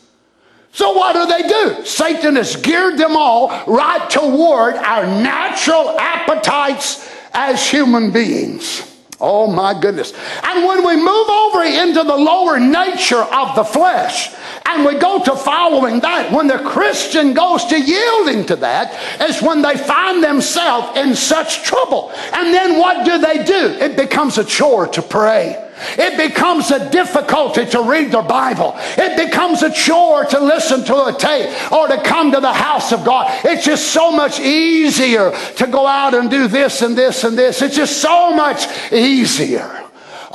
So 0.73 0.93
what 0.93 1.13
do 1.13 1.25
they 1.27 1.47
do? 1.47 1.85
Satan 1.85 2.35
has 2.35 2.55
geared 2.55 2.97
them 2.97 3.15
all 3.15 3.49
right 3.67 4.09
toward 4.09 4.75
our 4.75 5.05
natural 5.05 5.97
appetites 5.99 7.07
as 7.31 7.69
human 7.69 8.11
beings. 8.11 8.89
Oh 9.19 9.47
my 9.47 9.79
goodness. 9.79 10.13
And 10.43 10.65
when 10.65 10.85
we 10.85 10.95
move 10.95 11.29
over 11.29 11.63
into 11.63 12.03
the 12.03 12.17
lower 12.17 12.59
nature 12.59 13.21
of 13.21 13.55
the 13.55 13.63
flesh 13.63 14.33
and 14.65 14.85
we 14.85 14.95
go 14.95 15.23
to 15.23 15.35
following 15.35 15.99
that. 15.99 16.31
When 16.31 16.47
the 16.47 16.57
Christian 16.57 17.33
goes 17.33 17.65
to 17.65 17.79
yielding 17.79 18.45
to 18.47 18.55
that, 18.57 19.21
is 19.21 19.41
when 19.41 19.61
they 19.61 19.77
find 19.77 20.23
themselves 20.23 20.97
in 20.97 21.15
such 21.15 21.63
trouble. 21.63 22.11
And 22.33 22.53
then 22.53 22.79
what 22.79 23.05
do 23.05 23.19
they 23.19 23.43
do? 23.43 23.77
It 23.79 23.95
becomes 23.95 24.37
a 24.37 24.43
chore 24.43 24.87
to 24.87 25.01
pray. 25.01 25.71
It 25.97 26.17
becomes 26.17 26.71
a 26.71 26.89
difficulty 26.89 27.65
to 27.67 27.81
read 27.81 28.11
the 28.11 28.21
Bible. 28.21 28.73
It 28.97 29.17
becomes 29.17 29.63
a 29.63 29.71
chore 29.71 30.25
to 30.25 30.39
listen 30.39 30.83
to 30.85 31.05
a 31.05 31.13
tape 31.13 31.71
or 31.71 31.87
to 31.87 32.01
come 32.03 32.31
to 32.31 32.39
the 32.39 32.53
house 32.53 32.91
of 32.91 33.05
God. 33.05 33.31
It's 33.45 33.65
just 33.65 33.91
so 33.91 34.11
much 34.11 34.39
easier 34.39 35.31
to 35.57 35.67
go 35.67 35.87
out 35.87 36.13
and 36.13 36.29
do 36.29 36.47
this 36.47 36.81
and 36.81 36.97
this 36.97 37.23
and 37.23 37.37
this. 37.37 37.61
It's 37.61 37.75
just 37.75 38.01
so 38.01 38.33
much 38.33 38.67
easier. 38.91 39.83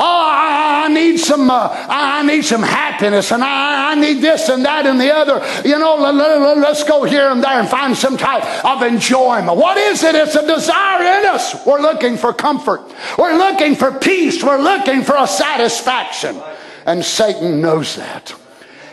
Oh, 0.01 0.05
I, 0.05 0.85
I 0.85 0.95
need 0.95 1.19
some, 1.19 1.51
uh, 1.51 1.69
I 1.89 2.23
need 2.23 2.45
some 2.45 2.63
happiness, 2.63 3.33
and 3.33 3.43
I, 3.43 3.91
I, 3.91 3.95
need 3.97 4.23
this 4.23 4.49
and 4.49 4.65
that 4.65 4.87
and 4.87 5.01
the 5.01 5.13
other. 5.13 5.45
You 5.69 5.77
know, 5.77 5.97
let, 5.97 6.15
let, 6.15 6.59
let's 6.59 6.85
go 6.85 7.03
here 7.03 7.29
and 7.31 7.43
there 7.43 7.59
and 7.59 7.69
find 7.69 7.97
some 7.97 8.17
type 8.17 8.65
of 8.65 8.83
enjoyment. 8.83 9.59
What 9.59 9.77
is 9.77 10.05
it? 10.05 10.15
It's 10.15 10.37
a 10.37 10.47
desire 10.47 11.19
in 11.19 11.27
us. 11.27 11.67
We're 11.67 11.81
looking 11.81 12.17
for 12.17 12.33
comfort. 12.33 12.83
We're 13.19 13.37
looking 13.37 13.75
for 13.75 13.91
peace. 13.91 14.41
We're 14.41 14.63
looking 14.63 15.03
for 15.03 15.17
a 15.17 15.27
satisfaction, 15.27 16.41
and 16.87 17.05
Satan 17.05 17.61
knows 17.61 17.97
that. 17.97 18.33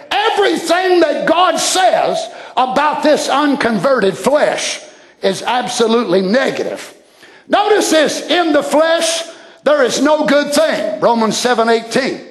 Everything 0.10 1.02
that 1.02 1.28
God 1.28 1.58
says 1.58 2.34
about 2.58 3.04
this 3.04 3.30
unconverted 3.30 4.18
flesh 4.18 4.82
is 5.22 5.44
absolutely 5.44 6.24
negative. 6.24 7.00
Notice 7.48 7.92
this 7.92 8.28
in 8.28 8.54
the 8.54 8.64
flesh 8.64 9.35
there 9.66 9.84
is 9.84 10.00
no 10.00 10.26
good 10.26 10.54
thing. 10.54 11.00
Romans 11.02 11.36
7 11.38 11.68
18. 11.68 12.22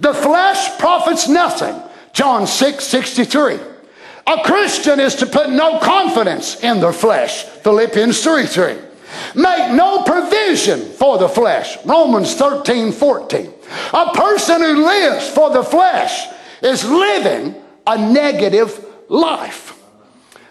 The 0.00 0.14
flesh 0.14 0.78
profits 0.78 1.28
nothing. 1.28 1.82
John 2.12 2.46
6 2.46 2.84
63. 2.84 3.58
A 4.28 4.42
Christian 4.44 5.00
is 5.00 5.16
to 5.16 5.26
put 5.26 5.50
no 5.50 5.78
confidence 5.80 6.62
in 6.62 6.80
their 6.80 6.92
flesh. 6.92 7.42
Philippians 7.42 8.22
3 8.22 8.46
3. 8.46 8.78
Make 9.34 9.72
no 9.72 10.04
provision 10.04 10.80
for 10.80 11.18
the 11.18 11.28
flesh. 11.28 11.76
Romans 11.84 12.34
13 12.34 12.92
14. 12.92 13.52
A 13.92 14.12
person 14.14 14.62
who 14.62 14.86
lives 14.86 15.28
for 15.28 15.50
the 15.50 15.64
flesh 15.64 16.28
is 16.62 16.88
living 16.88 17.54
a 17.84 17.98
negative 17.98 18.84
life. 19.08 19.75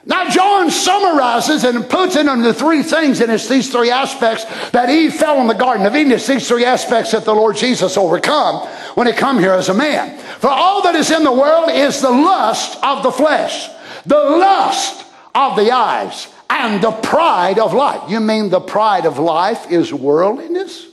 Now, 0.08 0.30
John 0.30 0.70
summarizes 0.70 1.64
and 1.64 1.90
puts 1.90 2.16
it 2.16 2.28
into 2.28 2.54
three 2.54 2.84
things, 2.84 3.22
and 3.22 3.32
it's 3.32 3.50
these 3.50 3.72
three 3.72 3.90
aspects 3.90 4.46
that 4.70 4.90
Eve 4.90 5.16
fell 5.16 5.42
in 5.42 5.48
the 5.48 5.56
Garden 5.56 5.86
of 5.88 5.96
Eden. 5.96 6.12
It's 6.12 6.28
these 6.28 6.48
three 6.48 6.64
aspects 6.64 7.12
that 7.12 7.26
the 7.26 7.34
Lord 7.34 7.56
Jesus 7.56 7.98
overcome 7.98 8.68
when 8.94 9.08
he 9.08 9.14
come 9.14 9.40
here 9.40 9.54
as 9.54 9.70
a 9.70 9.74
man. 9.74 10.16
For 10.40 10.50
all 10.50 10.84
that 10.84 10.94
is 10.94 11.10
in 11.10 11.24
the 11.24 11.32
world 11.32 11.72
is 11.72 12.02
the 12.02 12.12
lust 12.12 12.78
of 12.84 13.02
the 13.02 13.12
flesh, 13.12 13.68
the 14.06 14.16
lust 14.16 15.08
of 15.34 15.56
the 15.56 15.72
eyes, 15.72 16.28
and 16.52 16.84
the 16.84 16.92
pride 16.92 17.58
of 17.58 17.74
life. 17.74 18.08
You 18.08 18.20
mean 18.20 18.50
the 18.50 18.60
pride 18.60 19.08
of 19.08 19.18
life 19.18 19.72
is 19.72 19.92
worldliness? 19.92 20.86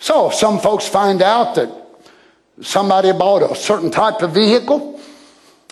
So, 0.00 0.30
some 0.30 0.58
folks 0.58 0.88
find 0.88 1.22
out 1.22 1.54
that 1.54 1.70
somebody 2.60 3.12
bought 3.12 3.48
a 3.48 3.54
certain 3.54 3.92
type 3.92 4.22
of 4.22 4.32
vehicle 4.32 4.95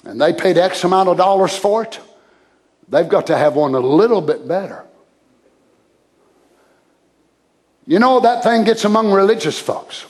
and 0.05 0.20
they 0.20 0.32
paid 0.32 0.59
X 0.59 0.84
amount 0.84 1.09
of 1.09 1.16
dollars 1.16 1.57
for 1.57 1.82
it, 1.82 1.98
they've 2.88 3.09
got 3.09 3.28
to 3.28 3.36
have 3.36 3.55
one 3.55 3.74
a 3.74 3.80
little 3.80 4.20
bit 4.20 4.46
better. 4.46 4.84
You 7.86 7.98
know, 7.98 8.20
that 8.20 8.42
thing 8.42 8.64
gets 8.64 8.84
among 8.84 9.12
religious 9.12 9.59
folks. 9.59 10.07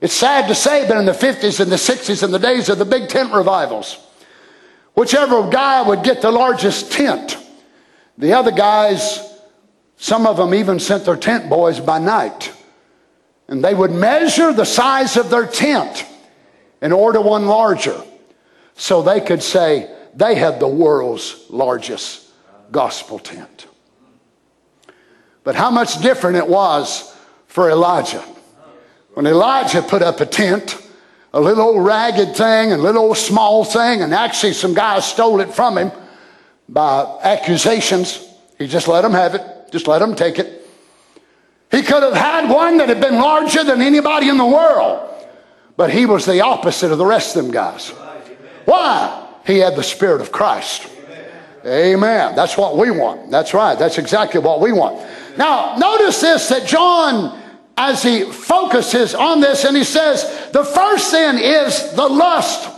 It's 0.00 0.14
sad 0.14 0.48
to 0.48 0.54
say, 0.54 0.86
but 0.88 0.96
in 0.96 1.06
the 1.06 1.12
50s 1.12 1.60
and 1.60 1.70
the 1.70 1.76
60s 1.76 2.22
and 2.22 2.34
the 2.34 2.38
days 2.38 2.68
of 2.68 2.78
the 2.78 2.84
big 2.84 3.08
tent 3.08 3.32
revivals, 3.32 3.98
whichever 4.94 5.48
guy 5.48 5.82
would 5.82 6.02
get 6.02 6.20
the 6.22 6.30
largest 6.30 6.92
tent, 6.92 7.38
the 8.18 8.34
other 8.34 8.50
guys, 8.50 9.20
some 9.96 10.26
of 10.26 10.36
them 10.36 10.54
even 10.54 10.80
sent 10.80 11.04
their 11.04 11.16
tent 11.16 11.48
boys 11.48 11.80
by 11.80 11.98
night. 11.98 12.52
And 13.48 13.64
they 13.64 13.74
would 13.74 13.90
measure 13.90 14.52
the 14.52 14.64
size 14.64 15.16
of 15.16 15.30
their 15.30 15.46
tent 15.46 16.04
and 16.80 16.92
order 16.92 17.20
one 17.20 17.46
larger 17.46 18.02
so 18.74 19.02
they 19.02 19.20
could 19.20 19.42
say 19.42 19.90
they 20.14 20.34
had 20.34 20.60
the 20.60 20.68
world's 20.68 21.44
largest 21.50 22.28
gospel 22.70 23.18
tent. 23.18 23.66
But 25.44 25.54
how 25.54 25.70
much 25.70 26.00
different 26.00 26.36
it 26.36 26.46
was 26.46 27.14
for 27.46 27.70
Elijah. 27.70 28.24
When 29.14 29.26
Elijah 29.26 29.82
put 29.82 30.00
up 30.00 30.20
a 30.20 30.26
tent, 30.26 30.78
a 31.34 31.40
little 31.40 31.64
old 31.64 31.84
ragged 31.84 32.34
thing, 32.34 32.72
a 32.72 32.78
little 32.78 33.02
old 33.02 33.18
small 33.18 33.64
thing, 33.64 34.00
and 34.00 34.14
actually 34.14 34.54
some 34.54 34.72
guys 34.72 35.04
stole 35.04 35.40
it 35.40 35.52
from 35.52 35.76
him 35.76 35.92
by 36.68 37.18
accusations. 37.22 38.26
He 38.58 38.66
just 38.66 38.88
let 38.88 39.02
them 39.02 39.12
have 39.12 39.34
it, 39.34 39.42
just 39.70 39.86
let 39.86 39.98
them 39.98 40.14
take 40.14 40.38
it. 40.38 40.66
He 41.70 41.82
could 41.82 42.02
have 42.02 42.14
had 42.14 42.50
one 42.50 42.78
that 42.78 42.88
had 42.88 43.00
been 43.00 43.16
larger 43.16 43.64
than 43.64 43.82
anybody 43.82 44.28
in 44.28 44.36
the 44.36 44.46
world, 44.46 45.08
but 45.76 45.90
he 45.90 46.06
was 46.06 46.24
the 46.24 46.42
opposite 46.42 46.92
of 46.92 46.98
the 46.98 47.06
rest 47.06 47.36
of 47.36 47.42
them 47.42 47.52
guys. 47.52 47.92
Why? 48.64 49.28
He 49.46 49.58
had 49.58 49.76
the 49.76 49.82
Spirit 49.82 50.20
of 50.20 50.32
Christ. 50.32 50.88
Amen. 51.64 52.34
That's 52.34 52.56
what 52.56 52.76
we 52.76 52.90
want. 52.90 53.30
That's 53.30 53.54
right. 53.54 53.78
That's 53.78 53.98
exactly 53.98 54.40
what 54.40 54.60
we 54.60 54.72
want. 54.72 55.06
Now, 55.36 55.76
notice 55.76 56.20
this 56.20 56.48
that 56.48 56.66
John, 56.66 57.40
as 57.76 58.02
he 58.02 58.24
focuses 58.24 59.14
on 59.14 59.40
this, 59.40 59.64
and 59.64 59.76
he 59.76 59.84
says, 59.84 60.50
the 60.52 60.64
first 60.64 61.10
sin 61.10 61.38
is 61.38 61.92
the 61.92 62.08
lust 62.08 62.68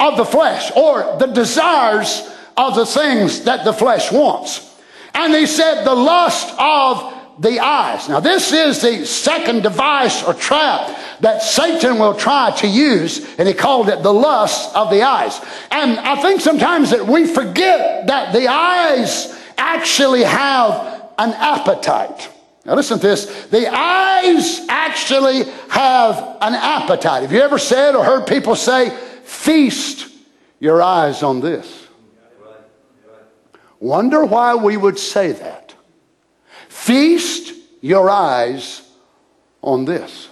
of 0.00 0.16
the 0.16 0.24
flesh 0.24 0.72
or 0.76 1.16
the 1.18 1.26
desires 1.26 2.28
of 2.56 2.74
the 2.74 2.86
things 2.86 3.42
that 3.42 3.64
the 3.64 3.72
flesh 3.72 4.10
wants. 4.10 4.76
And 5.14 5.32
he 5.32 5.46
said, 5.46 5.84
the 5.84 5.94
lust 5.94 6.52
of 6.58 7.13
the 7.38 7.60
eyes. 7.60 8.08
Now, 8.08 8.20
this 8.20 8.52
is 8.52 8.80
the 8.80 9.04
second 9.04 9.62
device 9.62 10.22
or 10.22 10.34
trap 10.34 10.96
that 11.20 11.42
Satan 11.42 11.98
will 11.98 12.14
try 12.14 12.52
to 12.58 12.66
use, 12.66 13.26
and 13.38 13.48
he 13.48 13.54
called 13.54 13.88
it 13.88 14.02
the 14.02 14.12
lust 14.12 14.74
of 14.76 14.90
the 14.90 15.02
eyes. 15.02 15.40
And 15.70 15.98
I 15.98 16.20
think 16.20 16.40
sometimes 16.40 16.90
that 16.90 17.06
we 17.06 17.26
forget 17.26 18.06
that 18.06 18.32
the 18.32 18.48
eyes 18.48 19.36
actually 19.56 20.22
have 20.22 21.10
an 21.18 21.30
appetite. 21.30 22.30
Now, 22.64 22.74
listen 22.74 22.98
to 22.98 23.06
this. 23.06 23.46
The 23.46 23.68
eyes 23.68 24.66
actually 24.68 25.44
have 25.68 26.16
an 26.40 26.54
appetite. 26.54 27.22
Have 27.22 27.32
you 27.32 27.40
ever 27.40 27.58
said 27.58 27.94
or 27.94 28.04
heard 28.04 28.26
people 28.26 28.56
say, 28.56 28.90
Feast 29.24 30.10
your 30.60 30.82
eyes 30.82 31.22
on 31.22 31.40
this? 31.40 31.88
Wonder 33.80 34.24
why 34.24 34.54
we 34.54 34.76
would 34.76 34.98
say 34.98 35.32
that. 35.32 35.63
Feast 36.74 37.54
your 37.80 38.10
eyes 38.10 38.82
on 39.62 39.86
this. 39.86 40.28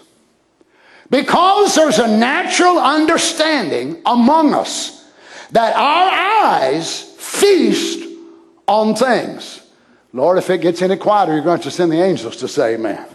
Because 1.09 1.75
there's 1.77 1.99
a 1.99 2.09
natural 2.09 2.79
understanding 2.79 4.03
among 4.05 4.53
us 4.53 5.09
that 5.53 5.75
our 5.75 6.51
eyes 6.51 7.01
feast 7.01 8.07
on 8.67 8.95
things. 8.97 9.63
Lord, 10.13 10.37
if 10.37 10.51
it 10.51 10.59
gets 10.59 10.83
any 10.83 10.97
quieter, 10.97 11.33
you're 11.33 11.45
going 11.45 11.61
to, 11.61 11.65
to 11.65 11.71
send 11.71 11.91
the 11.91 12.03
angels 12.03 12.37
to 12.39 12.49
say 12.49 12.75
amen. 12.75 13.07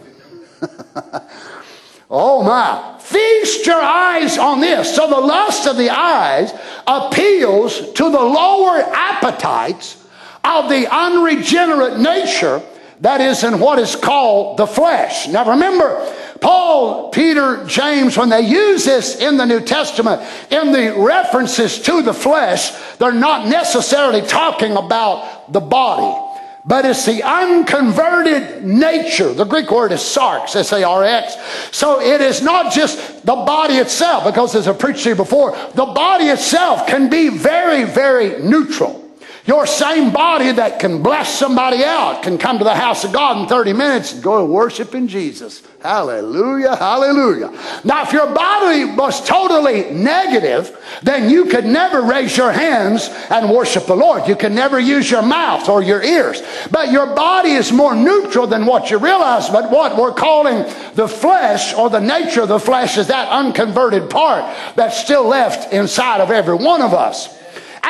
oh 2.10 2.42
my. 2.42 2.98
Feast 2.98 3.66
your 3.66 3.80
eyes 3.80 4.36
on 4.36 4.60
this. 4.60 4.96
So 4.96 5.08
the 5.08 5.20
lust 5.20 5.68
of 5.68 5.76
the 5.76 5.90
eyes 5.90 6.52
appeals 6.86 7.92
to 7.92 8.04
the 8.04 8.22
lower 8.22 8.78
appetites 8.78 10.02
of 10.42 10.70
the 10.70 10.92
unregenerate 10.92 12.00
nature 12.00 12.62
that 13.00 13.20
is 13.20 13.44
in 13.44 13.60
what 13.60 13.78
is 13.78 13.94
called 13.96 14.56
the 14.56 14.66
flesh. 14.66 15.28
Now 15.28 15.50
remember, 15.50 16.14
Paul, 16.40 17.10
Peter, 17.10 17.64
James, 17.66 18.16
when 18.16 18.28
they 18.28 18.42
use 18.42 18.84
this 18.84 19.20
in 19.20 19.36
the 19.36 19.44
New 19.44 19.60
Testament, 19.60 20.22
in 20.50 20.72
the 20.72 20.94
references 20.96 21.80
to 21.82 22.02
the 22.02 22.14
flesh, 22.14 22.70
they're 22.98 23.12
not 23.12 23.48
necessarily 23.48 24.22
talking 24.22 24.76
about 24.76 25.52
the 25.52 25.60
body. 25.60 26.24
But 26.64 26.84
it's 26.84 27.06
the 27.06 27.22
unconverted 27.22 28.62
nature. 28.62 29.32
The 29.32 29.44
Greek 29.44 29.70
word 29.70 29.90
is 29.90 30.00
sarx, 30.00 30.54
S 30.54 30.72
A 30.72 30.84
R 30.84 31.02
X. 31.02 31.34
So 31.74 32.00
it 32.00 32.20
is 32.20 32.42
not 32.42 32.72
just 32.72 33.24
the 33.24 33.34
body 33.34 33.74
itself, 33.74 34.24
because 34.24 34.54
as 34.54 34.68
I 34.68 34.74
preached 34.74 35.04
to 35.04 35.10
you 35.10 35.14
before, 35.14 35.56
the 35.74 35.86
body 35.86 36.26
itself 36.26 36.86
can 36.86 37.08
be 37.08 37.30
very, 37.30 37.84
very 37.84 38.42
neutral. 38.42 39.07
Your 39.48 39.66
same 39.66 40.12
body 40.12 40.52
that 40.52 40.78
can 40.78 41.02
bless 41.02 41.38
somebody 41.38 41.82
out 41.82 42.22
can 42.22 42.36
come 42.36 42.58
to 42.58 42.64
the 42.64 42.74
house 42.74 43.04
of 43.04 43.14
God 43.14 43.40
in 43.40 43.48
30 43.48 43.72
minutes 43.72 44.12
and 44.12 44.22
go 44.22 44.44
worshiping 44.44 45.08
Jesus. 45.08 45.62
Hallelujah, 45.80 46.76
hallelujah. 46.76 47.58
Now, 47.82 48.02
if 48.02 48.12
your 48.12 48.26
body 48.26 48.84
was 48.84 49.26
totally 49.26 49.90
negative, 49.90 50.76
then 51.02 51.30
you 51.30 51.46
could 51.46 51.64
never 51.64 52.02
raise 52.02 52.36
your 52.36 52.52
hands 52.52 53.08
and 53.30 53.48
worship 53.48 53.86
the 53.86 53.96
Lord. 53.96 54.28
You 54.28 54.36
can 54.36 54.54
never 54.54 54.78
use 54.78 55.10
your 55.10 55.22
mouth 55.22 55.66
or 55.70 55.82
your 55.82 56.02
ears. 56.02 56.42
But 56.70 56.92
your 56.92 57.06
body 57.14 57.52
is 57.52 57.72
more 57.72 57.96
neutral 57.96 58.46
than 58.46 58.66
what 58.66 58.90
you 58.90 58.98
realize. 58.98 59.48
But 59.48 59.70
what 59.70 59.96
we're 59.96 60.12
calling 60.12 60.64
the 60.92 61.08
flesh 61.08 61.72
or 61.72 61.88
the 61.88 62.00
nature 62.00 62.42
of 62.42 62.48
the 62.48 62.60
flesh 62.60 62.98
is 62.98 63.06
that 63.06 63.30
unconverted 63.30 64.10
part 64.10 64.54
that's 64.76 64.98
still 64.98 65.26
left 65.26 65.72
inside 65.72 66.20
of 66.20 66.30
every 66.30 66.56
one 66.56 66.82
of 66.82 66.92
us. 66.92 67.37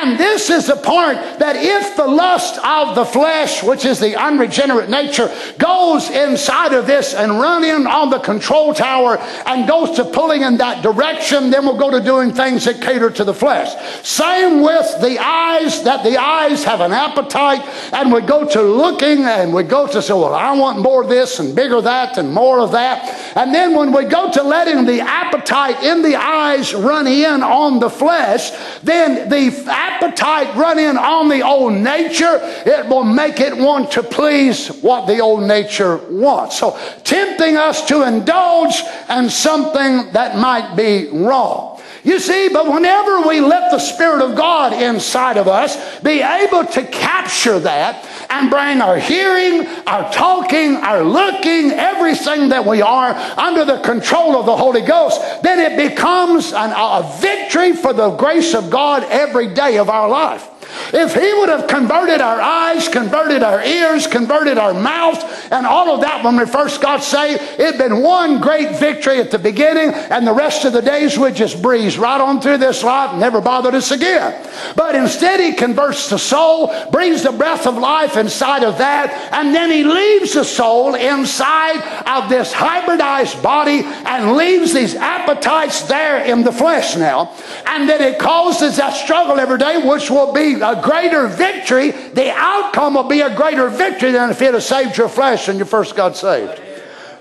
And 0.00 0.16
this 0.16 0.48
is 0.48 0.68
the 0.68 0.76
point 0.76 1.18
that 1.40 1.56
if 1.56 1.96
the 1.96 2.06
lust 2.06 2.56
of 2.64 2.94
the 2.94 3.04
flesh, 3.04 3.64
which 3.64 3.84
is 3.84 3.98
the 3.98 4.14
unregenerate 4.14 4.88
nature, 4.88 5.28
goes 5.58 6.08
inside 6.08 6.72
of 6.72 6.86
this 6.86 7.14
and 7.14 7.32
run 7.32 7.64
in 7.64 7.84
on 7.88 8.08
the 8.08 8.20
control 8.20 8.72
tower 8.72 9.18
and 9.46 9.66
goes 9.66 9.96
to 9.96 10.04
pulling 10.04 10.42
in 10.42 10.56
that 10.58 10.84
direction, 10.84 11.50
then 11.50 11.64
we'll 11.64 11.76
go 11.76 11.90
to 11.90 12.00
doing 12.00 12.32
things 12.32 12.64
that 12.66 12.80
cater 12.80 13.10
to 13.10 13.24
the 13.24 13.34
flesh. 13.34 13.74
Same 14.06 14.60
with 14.60 14.86
the 15.00 15.18
eyes, 15.18 15.82
that 15.82 16.04
the 16.04 16.16
eyes 16.16 16.62
have 16.62 16.80
an 16.80 16.92
appetite 16.92 17.62
and 17.92 18.12
we 18.12 18.20
go 18.20 18.46
to 18.46 18.62
looking 18.62 19.24
and 19.24 19.52
we 19.52 19.64
go 19.64 19.88
to 19.88 20.00
say, 20.00 20.12
well, 20.12 20.34
I 20.34 20.56
want 20.56 20.78
more 20.78 21.02
of 21.02 21.08
this 21.08 21.40
and 21.40 21.56
bigger 21.56 21.80
that 21.80 22.18
and 22.18 22.32
more 22.32 22.60
of 22.60 22.70
that. 22.70 23.36
And 23.36 23.52
then 23.52 23.74
when 23.74 23.92
we 23.92 24.04
go 24.04 24.30
to 24.30 24.42
letting 24.44 24.84
the 24.84 25.00
appetite 25.00 25.82
in 25.82 26.02
the 26.02 26.14
eyes 26.14 26.72
run 26.72 27.08
in 27.08 27.42
on 27.42 27.80
the 27.80 27.90
flesh, 27.90 28.52
then 28.84 29.28
the 29.28 29.50
appetite 29.88 30.54
run 30.56 30.78
in 30.78 30.96
on 30.96 31.28
the 31.28 31.42
old 31.42 31.72
nature, 31.72 32.38
it 32.42 32.86
will 32.88 33.04
make 33.04 33.40
it 33.40 33.56
want 33.56 33.92
to 33.92 34.02
please 34.02 34.68
what 34.68 35.06
the 35.06 35.20
old 35.20 35.42
nature 35.42 35.96
wants. 36.10 36.58
So 36.58 36.78
tempting 37.04 37.56
us 37.56 37.86
to 37.88 38.02
indulge 38.06 38.82
in 39.08 39.30
something 39.30 40.12
that 40.12 40.36
might 40.36 40.76
be 40.76 41.08
wrong. 41.08 41.67
You 42.04 42.20
see, 42.20 42.48
but 42.48 42.66
whenever 42.72 43.26
we 43.26 43.40
let 43.40 43.70
the 43.70 43.78
Spirit 43.78 44.22
of 44.22 44.36
God 44.36 44.72
inside 44.72 45.36
of 45.36 45.48
us 45.48 46.00
be 46.00 46.20
able 46.22 46.64
to 46.64 46.84
capture 46.84 47.58
that 47.60 48.06
and 48.30 48.50
bring 48.50 48.80
our 48.80 48.98
hearing, 48.98 49.66
our 49.86 50.10
talking, 50.12 50.76
our 50.76 51.02
looking, 51.02 51.72
everything 51.72 52.50
that 52.50 52.64
we 52.64 52.82
are 52.82 53.10
under 53.38 53.64
the 53.64 53.80
control 53.80 54.36
of 54.36 54.46
the 54.46 54.56
Holy 54.56 54.82
Ghost, 54.82 55.20
then 55.42 55.58
it 55.58 55.76
becomes 55.76 56.52
an, 56.52 56.72
a 56.74 57.16
victory 57.20 57.72
for 57.72 57.92
the 57.92 58.10
grace 58.10 58.54
of 58.54 58.70
God 58.70 59.04
every 59.04 59.52
day 59.52 59.78
of 59.78 59.88
our 59.88 60.08
life. 60.08 60.48
If 60.92 61.14
He 61.14 61.32
would 61.34 61.48
have 61.48 61.66
converted 61.66 62.20
our 62.20 62.40
eyes, 62.40 62.88
converted 62.88 63.42
our 63.42 63.62
ears, 63.62 64.06
converted 64.06 64.58
our 64.58 64.74
mouths, 64.74 65.24
and 65.50 65.66
all 65.66 65.94
of 65.94 66.00
that 66.02 66.24
when 66.24 66.36
we 66.36 66.46
first 66.46 66.80
got 66.80 67.02
saved, 67.02 67.42
it'd 67.58 67.78
been 67.78 68.02
one 68.02 68.40
great 68.40 68.76
victory 68.78 69.20
at 69.20 69.30
the 69.30 69.38
beginning, 69.38 69.90
and 69.94 70.26
the 70.26 70.32
rest 70.32 70.64
of 70.64 70.72
the 70.72 70.82
days 70.82 71.18
would 71.18 71.34
just 71.34 71.62
breeze 71.62 71.98
right 71.98 72.20
on 72.20 72.40
through 72.40 72.58
this 72.58 72.82
life 72.82 73.10
and 73.10 73.20
never 73.20 73.40
bothered 73.40 73.74
us 73.74 73.90
again. 73.90 74.34
But 74.76 74.94
instead, 74.94 75.40
He 75.40 75.52
converts 75.52 76.08
the 76.08 76.18
soul, 76.18 76.72
breathes 76.90 77.22
the 77.22 77.32
breath 77.32 77.66
of 77.66 77.76
life 77.76 78.16
inside 78.16 78.64
of 78.64 78.78
that, 78.78 79.10
and 79.32 79.54
then 79.54 79.70
He 79.70 79.84
leaves 79.84 80.34
the 80.34 80.44
soul 80.44 80.94
inside 80.94 81.80
of 82.06 82.28
this 82.28 82.52
hybridized 82.52 83.42
body 83.42 83.82
and 83.84 84.36
leaves 84.36 84.72
these 84.72 84.94
appetites 84.94 85.82
there 85.82 86.24
in 86.24 86.42
the 86.42 86.52
flesh 86.52 86.96
now. 86.96 87.34
And 87.66 87.88
then 87.88 88.02
it 88.02 88.18
causes 88.18 88.76
that 88.76 88.94
struggle 88.94 89.38
every 89.38 89.58
day, 89.58 89.78
which 89.78 90.10
will 90.10 90.32
be 90.32 90.56
a 90.68 90.82
greater 90.82 91.26
victory, 91.28 91.92
the 91.92 92.30
outcome 92.30 92.94
will 92.94 93.04
be 93.04 93.22
a 93.22 93.34
greater 93.34 93.68
victory 93.68 94.12
than 94.12 94.30
if 94.30 94.42
it 94.42 94.52
had 94.52 94.62
saved 94.62 94.98
your 94.98 95.08
flesh 95.08 95.48
and 95.48 95.58
you 95.58 95.64
first 95.64 95.96
got 95.96 96.16
saved. 96.16 96.60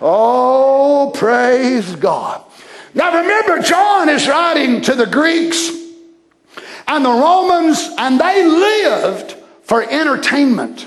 Oh, 0.01 1.11
praise 1.15 1.95
God. 1.95 2.43
Now 2.93 3.21
remember, 3.21 3.59
John 3.61 4.09
is 4.09 4.27
writing 4.27 4.81
to 4.81 4.95
the 4.95 5.05
Greeks 5.05 5.71
and 6.87 7.05
the 7.05 7.09
Romans, 7.09 7.89
and 7.97 8.19
they 8.19 8.45
lived 8.45 9.33
for 9.63 9.81
entertainment 9.81 10.85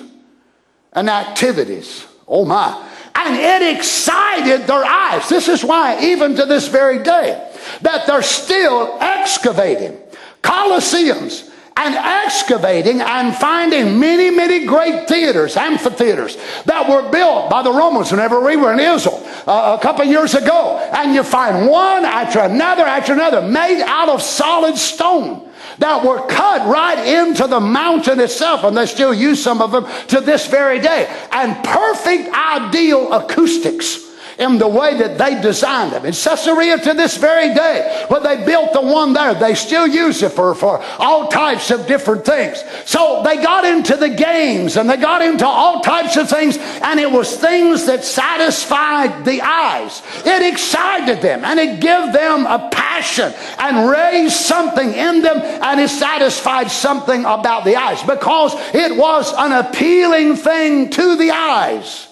and 0.92 1.08
activities. 1.08 2.06
Oh 2.28 2.44
my. 2.44 2.88
And 3.14 3.36
it 3.36 3.76
excited 3.76 4.66
their 4.66 4.84
eyes. 4.84 5.28
This 5.28 5.48
is 5.48 5.64
why, 5.64 5.98
even 6.02 6.36
to 6.36 6.46
this 6.46 6.68
very 6.68 7.02
day, 7.02 7.50
that 7.82 8.06
they're 8.06 8.22
still 8.22 8.98
excavating 9.00 9.98
colosseums 10.42 11.49
and 11.80 11.94
excavating 11.94 13.00
and 13.00 13.34
finding 13.34 13.98
many, 13.98 14.30
many 14.30 14.66
great 14.66 15.08
theaters, 15.08 15.56
amphitheaters 15.56 16.36
that 16.66 16.86
were 16.88 17.10
built 17.10 17.48
by 17.48 17.62
the 17.62 17.72
Romans 17.72 18.10
whenever 18.10 18.38
we 18.40 18.54
were 18.56 18.74
in 18.74 18.80
Israel 18.80 19.22
uh, 19.46 19.78
a 19.78 19.82
couple 19.82 20.04
years 20.04 20.34
ago. 20.34 20.76
And 20.92 21.14
you 21.14 21.22
find 21.22 21.66
one 21.66 22.04
after 22.04 22.40
another 22.40 22.82
after 22.82 23.14
another 23.14 23.40
made 23.40 23.82
out 23.82 24.10
of 24.10 24.20
solid 24.20 24.76
stone 24.76 25.48
that 25.78 26.04
were 26.04 26.26
cut 26.26 26.68
right 26.68 27.24
into 27.24 27.46
the 27.46 27.60
mountain 27.60 28.20
itself, 28.20 28.64
and 28.64 28.76
they 28.76 28.84
still 28.84 29.14
use 29.14 29.42
some 29.42 29.62
of 29.62 29.72
them 29.72 29.86
to 30.08 30.20
this 30.20 30.46
very 30.48 30.80
day. 30.80 31.08
And 31.32 31.56
perfect 31.64 32.28
ideal 32.34 33.10
acoustics 33.14 34.09
in 34.40 34.56
the 34.56 34.66
way 34.66 34.96
that 34.96 35.18
they 35.18 35.40
designed 35.40 35.92
them. 35.92 36.06
In 36.06 36.14
Caesarea 36.14 36.78
to 36.78 36.94
this 36.94 37.18
very 37.18 37.54
day, 37.54 38.06
when 38.08 38.22
they 38.22 38.42
built 38.44 38.72
the 38.72 38.80
one 38.80 39.12
there, 39.12 39.34
they 39.34 39.54
still 39.54 39.86
use 39.86 40.22
it 40.22 40.32
for, 40.32 40.54
for 40.54 40.82
all 40.98 41.28
types 41.28 41.70
of 41.70 41.86
different 41.86 42.24
things. 42.24 42.64
So 42.86 43.22
they 43.22 43.36
got 43.36 43.66
into 43.66 43.96
the 43.96 44.08
games 44.08 44.78
and 44.78 44.88
they 44.88 44.96
got 44.96 45.20
into 45.20 45.46
all 45.46 45.82
types 45.82 46.16
of 46.16 46.30
things, 46.30 46.56
and 46.56 46.98
it 46.98 47.10
was 47.10 47.36
things 47.36 47.84
that 47.84 48.02
satisfied 48.02 49.26
the 49.26 49.42
eyes. 49.42 50.02
It 50.24 50.52
excited 50.52 51.20
them 51.20 51.44
and 51.44 51.60
it 51.60 51.80
gave 51.80 52.12
them 52.12 52.46
a 52.46 52.70
passion 52.72 53.34
and 53.58 53.90
raised 53.90 54.36
something 54.36 54.94
in 54.94 55.20
them 55.20 55.38
and 55.38 55.80
it 55.80 55.90
satisfied 55.90 56.70
something 56.70 57.20
about 57.20 57.64
the 57.64 57.76
eyes 57.76 58.02
because 58.02 58.54
it 58.74 58.96
was 58.96 59.34
an 59.36 59.52
appealing 59.52 60.36
thing 60.36 60.88
to 60.90 61.16
the 61.16 61.30
eyes. 61.30 62.09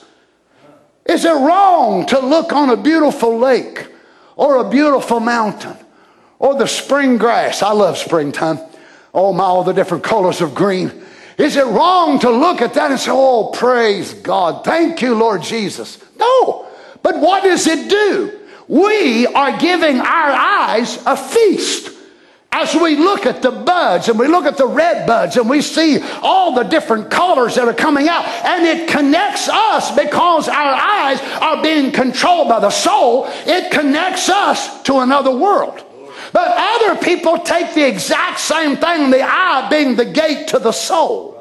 Is 1.08 1.24
it 1.24 1.32
wrong 1.32 2.04
to 2.06 2.20
look 2.20 2.52
on 2.52 2.68
a 2.70 2.76
beautiful 2.76 3.38
lake 3.38 3.86
or 4.36 4.56
a 4.56 4.68
beautiful 4.68 5.20
mountain 5.20 5.76
or 6.38 6.54
the 6.54 6.66
spring 6.66 7.16
grass? 7.16 7.62
I 7.62 7.72
love 7.72 7.96
springtime. 7.96 8.58
Oh 9.14 9.32
my, 9.32 9.44
all 9.44 9.64
the 9.64 9.72
different 9.72 10.04
colors 10.04 10.42
of 10.42 10.54
green. 10.54 10.92
Is 11.38 11.56
it 11.56 11.66
wrong 11.66 12.18
to 12.20 12.30
look 12.30 12.60
at 12.60 12.74
that 12.74 12.90
and 12.90 13.00
say, 13.00 13.10
Oh, 13.12 13.50
praise 13.54 14.12
God. 14.12 14.64
Thank 14.64 15.00
you, 15.00 15.14
Lord 15.14 15.42
Jesus? 15.42 15.98
No. 16.16 16.68
But 17.02 17.18
what 17.20 17.42
does 17.42 17.66
it 17.66 17.88
do? 17.88 18.38
We 18.66 19.26
are 19.26 19.58
giving 19.58 19.98
our 19.98 20.30
eyes 20.30 21.02
a 21.06 21.16
feast 21.16 21.97
as 22.50 22.74
we 22.74 22.96
look 22.96 23.26
at 23.26 23.42
the 23.42 23.50
buds 23.50 24.08
and 24.08 24.18
we 24.18 24.26
look 24.26 24.44
at 24.44 24.56
the 24.56 24.66
red 24.66 25.06
buds 25.06 25.36
and 25.36 25.48
we 25.48 25.60
see 25.60 26.00
all 26.22 26.54
the 26.54 26.64
different 26.64 27.10
colors 27.10 27.54
that 27.54 27.68
are 27.68 27.74
coming 27.74 28.08
out, 28.08 28.24
and 28.44 28.66
it 28.66 28.88
connects 28.88 29.48
us 29.48 29.94
because 29.94 30.48
our 30.48 30.74
eyes 30.74 31.20
are 31.40 31.62
being 31.62 31.92
controlled 31.92 32.48
by 32.48 32.58
the 32.58 32.70
soul, 32.70 33.26
it 33.46 33.70
connects 33.70 34.28
us 34.28 34.82
to 34.82 34.98
another 34.98 35.30
world. 35.30 35.84
But 36.32 36.52
other 36.56 37.00
people 37.00 37.38
take 37.38 37.74
the 37.74 37.86
exact 37.86 38.40
same 38.40 38.76
thing, 38.76 39.10
the 39.10 39.22
eye 39.22 39.68
being 39.70 39.96
the 39.96 40.04
gate 40.04 40.48
to 40.48 40.58
the 40.58 40.72
soul. 40.72 41.34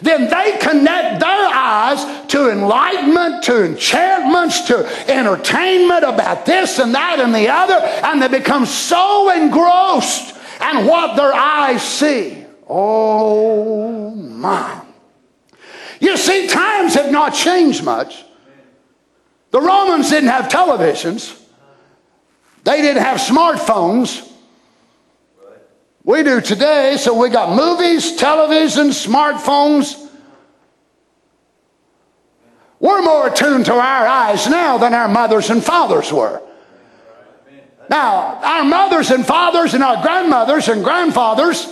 Then 0.00 0.28
they 0.30 0.58
connect 0.60 1.20
their 1.20 1.48
eyes 1.48 2.26
to 2.28 2.50
enlightenment, 2.50 3.44
to 3.44 3.64
enchantments, 3.64 4.62
to 4.62 5.10
entertainment 5.10 6.04
about 6.04 6.46
this 6.46 6.78
and 6.78 6.94
that 6.94 7.20
and 7.20 7.34
the 7.34 7.48
other, 7.48 7.74
and 7.74 8.20
they 8.20 8.28
become 8.28 8.66
so 8.66 9.30
engrossed 9.30 10.33
and 10.64 10.86
what 10.86 11.14
their 11.16 11.32
eyes 11.34 11.82
see. 11.82 12.44
Oh 12.66 14.10
my. 14.14 14.82
You 16.00 16.16
see, 16.16 16.46
times 16.48 16.94
have 16.94 17.12
not 17.12 17.34
changed 17.34 17.84
much. 17.84 18.24
The 19.50 19.60
Romans 19.60 20.08
didn't 20.08 20.30
have 20.30 20.48
televisions, 20.48 21.40
they 22.64 22.80
didn't 22.80 23.02
have 23.02 23.18
smartphones. 23.18 24.30
We 26.02 26.22
do 26.22 26.42
today, 26.42 26.96
so 26.98 27.18
we 27.18 27.30
got 27.30 27.56
movies, 27.56 28.16
television, 28.16 28.88
smartphones. 28.88 29.98
We're 32.78 33.00
more 33.00 33.28
attuned 33.28 33.64
to 33.66 33.72
our 33.72 34.06
eyes 34.06 34.46
now 34.46 34.76
than 34.76 34.92
our 34.92 35.08
mothers 35.08 35.48
and 35.48 35.64
fathers 35.64 36.12
were. 36.12 36.42
Now, 37.88 38.40
our 38.42 38.64
mothers 38.64 39.10
and 39.10 39.26
fathers 39.26 39.74
and 39.74 39.82
our 39.82 40.02
grandmothers 40.02 40.68
and 40.68 40.82
grandfathers, 40.82 41.66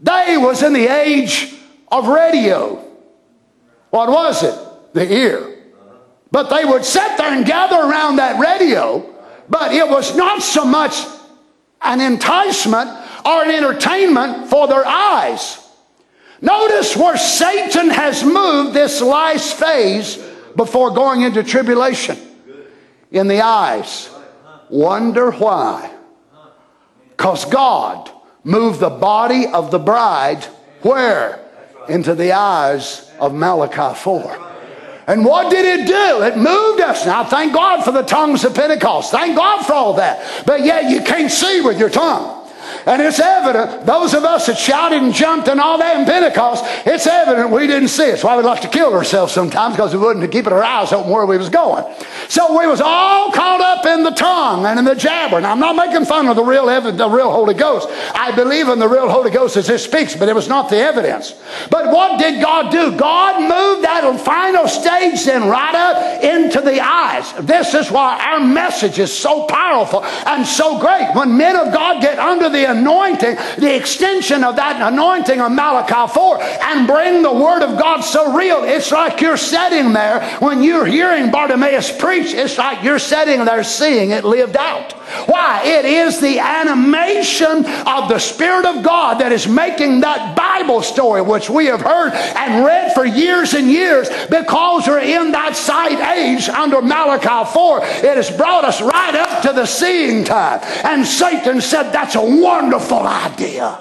they 0.00 0.36
was 0.36 0.62
in 0.62 0.72
the 0.72 0.86
age 0.86 1.54
of 1.90 2.08
radio. 2.08 2.76
What 3.90 4.08
was 4.08 4.42
it? 4.42 4.54
The 4.92 5.12
ear. 5.12 5.56
But 6.30 6.50
they 6.50 6.64
would 6.64 6.84
sit 6.84 7.16
there 7.16 7.32
and 7.32 7.44
gather 7.44 7.76
around 7.76 8.16
that 8.16 8.40
radio, 8.40 9.14
but 9.48 9.72
it 9.72 9.88
was 9.88 10.14
not 10.16 10.42
so 10.42 10.64
much 10.64 11.04
an 11.82 12.00
enticement 12.00 12.90
or 13.24 13.44
an 13.44 13.50
entertainment 13.50 14.48
for 14.48 14.68
their 14.68 14.86
eyes. 14.86 15.58
Notice 16.40 16.96
where 16.96 17.16
Satan 17.16 17.90
has 17.90 18.22
moved 18.22 18.74
this 18.74 19.00
last 19.02 19.54
phase 19.54 20.16
before 20.56 20.90
going 20.92 21.22
into 21.22 21.42
tribulation 21.42 22.16
in 23.10 23.28
the 23.28 23.40
eyes. 23.40 24.08
Wonder 24.70 25.32
why? 25.32 25.92
Because 27.10 27.44
God 27.44 28.10
moved 28.44 28.80
the 28.80 28.88
body 28.88 29.46
of 29.46 29.70
the 29.70 29.78
bride 29.78 30.44
where? 30.82 31.44
Into 31.88 32.14
the 32.14 32.32
eyes 32.32 33.10
of 33.18 33.34
Malachi 33.34 33.98
4. 33.98 34.46
And 35.06 35.24
what 35.24 35.50
did 35.50 35.64
it 35.64 35.86
do? 35.86 36.22
It 36.22 36.36
moved 36.36 36.80
us. 36.80 37.04
Now, 37.04 37.24
thank 37.24 37.52
God 37.52 37.82
for 37.84 37.90
the 37.90 38.02
tongues 38.02 38.44
of 38.44 38.54
Pentecost. 38.54 39.10
Thank 39.10 39.36
God 39.36 39.66
for 39.66 39.72
all 39.72 39.94
that. 39.94 40.44
But 40.46 40.64
yet, 40.64 40.88
you 40.88 41.02
can't 41.02 41.30
see 41.30 41.60
with 41.60 41.78
your 41.80 41.90
tongue. 41.90 42.39
And 42.86 43.02
it's 43.02 43.20
evident, 43.20 43.86
those 43.86 44.14
of 44.14 44.24
us 44.24 44.46
that 44.46 44.56
shouted 44.56 45.02
and 45.02 45.12
jumped 45.12 45.48
and 45.48 45.60
all 45.60 45.78
that 45.78 45.98
in 45.98 46.04
Pentecost, 46.06 46.64
it's 46.86 47.06
evident 47.06 47.50
we 47.50 47.66
didn't 47.66 47.88
see 47.88 48.04
it. 48.04 48.12
That's 48.12 48.24
why 48.24 48.36
we 48.36 48.42
like 48.42 48.62
to 48.62 48.68
kill 48.68 48.92
ourselves 48.92 49.32
sometimes 49.32 49.76
because 49.76 49.94
we 49.94 50.00
wouldn't 50.00 50.30
keep 50.30 50.46
our 50.46 50.62
eyes 50.62 50.92
open 50.92 51.10
where 51.10 51.26
we 51.26 51.38
was 51.38 51.48
going. 51.48 51.84
So 52.28 52.58
we 52.58 52.66
was 52.66 52.80
all 52.80 53.32
caught 53.32 53.60
up 53.60 53.86
in 53.86 54.02
the 54.02 54.10
tongue 54.10 54.66
and 54.66 54.78
in 54.78 54.84
the 54.84 54.94
jabber. 54.94 55.40
Now 55.40 55.52
I'm 55.52 55.60
not 55.60 55.76
making 55.76 56.04
fun 56.06 56.28
of 56.28 56.36
the 56.36 56.44
real 56.44 56.66
the 56.66 57.08
real 57.08 57.30
Holy 57.30 57.54
Ghost. 57.54 57.88
I 58.14 58.32
believe 58.34 58.68
in 58.68 58.78
the 58.78 58.88
real 58.88 59.08
Holy 59.08 59.30
Ghost 59.30 59.56
as 59.56 59.68
it 59.68 59.78
speaks, 59.78 60.14
but 60.14 60.28
it 60.28 60.34
was 60.34 60.48
not 60.48 60.68
the 60.70 60.76
evidence. 60.76 61.34
But 61.70 61.86
what 61.92 62.18
did 62.18 62.40
God 62.40 62.70
do? 62.70 62.96
God 62.96 63.40
moved 63.40 63.84
that 63.84 64.00
final 64.24 64.68
stage 64.68 65.24
then 65.24 65.48
right 65.48 65.74
up 65.74 66.22
into 66.22 66.60
the 66.60 66.80
eyes. 66.80 67.32
This 67.40 67.74
is 67.74 67.90
why 67.90 68.20
our 68.32 68.40
message 68.40 68.98
is 68.98 69.16
so 69.16 69.46
powerful 69.46 70.04
and 70.04 70.46
so 70.46 70.78
great. 70.78 71.14
When 71.14 71.36
men 71.36 71.56
of 71.56 71.72
God 71.72 72.00
get 72.02 72.18
under 72.18 72.48
the 72.48 72.69
anointing, 72.76 73.36
the 73.58 73.76
extension 73.76 74.44
of 74.44 74.56
that 74.56 74.80
anointing 74.92 75.40
of 75.40 75.52
Malachi 75.52 76.12
4, 76.12 76.42
and 76.42 76.86
bring 76.86 77.22
the 77.22 77.32
Word 77.32 77.62
of 77.62 77.78
God 77.78 78.00
so 78.00 78.34
real. 78.34 78.64
It's 78.64 78.90
like 78.90 79.20
you're 79.20 79.36
sitting 79.36 79.92
there 79.92 80.22
when 80.38 80.62
you're 80.62 80.86
hearing 80.86 81.30
Bartimaeus 81.30 81.96
preach, 81.96 82.32
it's 82.34 82.58
like 82.58 82.82
you're 82.82 82.98
sitting 82.98 83.44
there 83.44 83.64
seeing 83.64 84.10
it 84.10 84.24
lived 84.24 84.56
out. 84.56 84.94
Why? 85.26 85.62
It 85.64 85.84
is 85.84 86.20
the 86.20 86.38
animation 86.38 87.64
of 87.86 88.08
the 88.08 88.18
Spirit 88.18 88.66
of 88.66 88.82
God 88.82 89.20
that 89.20 89.32
is 89.32 89.46
making 89.46 90.00
that 90.00 90.36
Bible 90.36 90.82
story, 90.82 91.22
which 91.22 91.50
we 91.50 91.66
have 91.66 91.80
heard 91.80 92.12
and 92.12 92.64
read 92.64 92.92
for 92.92 93.04
years 93.04 93.54
and 93.54 93.68
years, 93.68 94.08
because 94.30 94.86
we're 94.86 95.00
in 95.00 95.32
that 95.32 95.56
sight 95.56 96.00
age 96.16 96.48
under 96.48 96.80
Malachi 96.82 97.50
4. 97.52 97.78
It 97.82 98.16
has 98.16 98.30
brought 98.30 98.64
us 98.64 98.80
right 98.80 99.14
up 99.14 99.42
to 99.42 99.52
the 99.52 99.66
seeing 99.66 100.24
time. 100.24 100.60
And 100.84 101.06
Satan 101.06 101.60
said, 101.60 101.90
That's 101.92 102.14
a 102.14 102.24
wonderful 102.24 103.00
idea. 103.00 103.78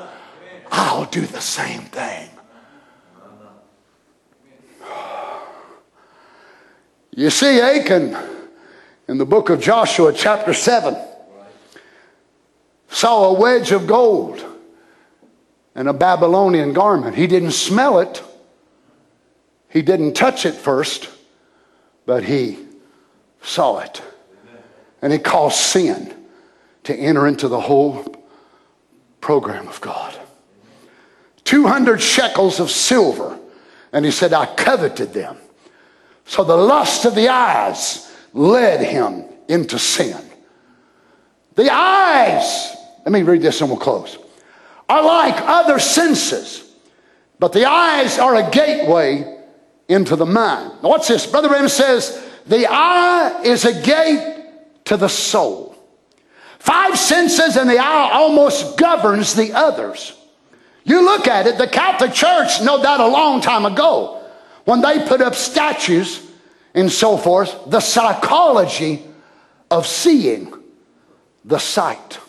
I'll 0.72 1.06
do 1.06 1.22
the 1.22 1.42
same 1.42 1.82
thing. 1.82 2.30
You 7.16 7.30
see, 7.30 7.60
Achan 7.60 8.16
in 9.10 9.18
the 9.18 9.26
book 9.26 9.50
of 9.50 9.60
Joshua, 9.60 10.14
chapter 10.14 10.54
7, 10.54 10.96
saw 12.90 13.30
a 13.30 13.34
wedge 13.34 13.72
of 13.72 13.88
gold 13.88 14.46
and 15.76 15.88
a 15.88 15.94
Babylonian 15.94 16.74
garment. 16.74 17.16
He 17.16 17.28
didn't 17.28 17.52
smell 17.52 18.00
it, 18.00 18.24
he 19.70 19.82
didn't 19.82 20.14
touch 20.14 20.46
it 20.46 20.54
first, 20.54 21.10
but 22.06 22.24
he 22.24 22.60
saw 23.42 23.80
it. 23.80 24.02
And 25.02 25.14
it 25.14 25.24
caused 25.24 25.58
sin 25.58 26.14
to 26.84 26.94
enter 26.94 27.28
into 27.28 27.48
the 27.48 27.62
whole 27.62 28.04
program 29.22 29.68
of 29.68 29.80
God. 29.80 30.18
200 31.44 32.02
shekels 32.02 32.60
of 32.60 32.70
silver. 32.70 33.38
And 33.92 34.06
he 34.06 34.12
said, 34.12 34.34
I 34.34 34.46
coveted 34.56 35.14
them. 35.14 35.38
So 36.26 36.44
the 36.44 36.56
lust 36.56 37.06
of 37.06 37.16
the 37.16 37.30
eyes 37.30 38.12
led 38.34 38.86
him 38.86 39.26
into 39.48 39.80
sin. 39.80 40.20
The 41.56 41.74
eyes, 41.74 42.76
let 43.10 43.20
me 43.20 43.24
read 43.24 43.42
this 43.42 43.60
and 43.60 43.72
we'll 43.72 43.80
close, 43.80 44.20
are 44.88 45.04
like 45.04 45.34
other 45.42 45.80
senses, 45.80 46.72
but 47.40 47.54
the 47.54 47.66
eyes 47.68 48.20
are 48.20 48.36
a 48.36 48.52
gateway 48.52 49.40
into 49.88 50.16
the 50.16 50.28
mind. 50.28 50.74
Now, 50.84 50.90
what's 50.90 51.08
this? 51.08 51.26
Brother 51.26 51.48
Branham 51.48 51.70
says, 51.70 52.24
the 52.46 52.68
eye 52.70 53.42
is 53.44 53.66
a 53.66 53.82
gate 53.82 54.46
to 54.86 54.96
the 54.96 55.08
soul. 55.08 55.76
Five 56.60 57.00
senses 57.00 57.56
and 57.56 57.68
the 57.68 57.80
eye 57.80 58.12
almost 58.14 58.78
governs 58.78 59.34
the 59.34 59.54
others. 59.54 60.16
You 60.84 61.04
look 61.04 61.28
at 61.28 61.48
it, 61.48 61.58
the 61.58 61.66
Catholic 61.66 62.14
Church 62.14 62.62
know 62.62 62.80
that 62.80 63.00
a 63.00 63.08
long 63.08 63.42
time 63.42 63.66
ago 63.66 64.24
when 64.66 64.82
they 64.82 65.04
put 65.08 65.20
up 65.20 65.34
statues 65.34 66.24
and 66.76 66.92
so 66.92 67.18
forth, 67.18 67.58
the 67.66 67.80
psychology 67.80 69.04
of 69.72 69.88
seeing 69.88 70.54
the 71.44 71.58
sight. 71.58 72.20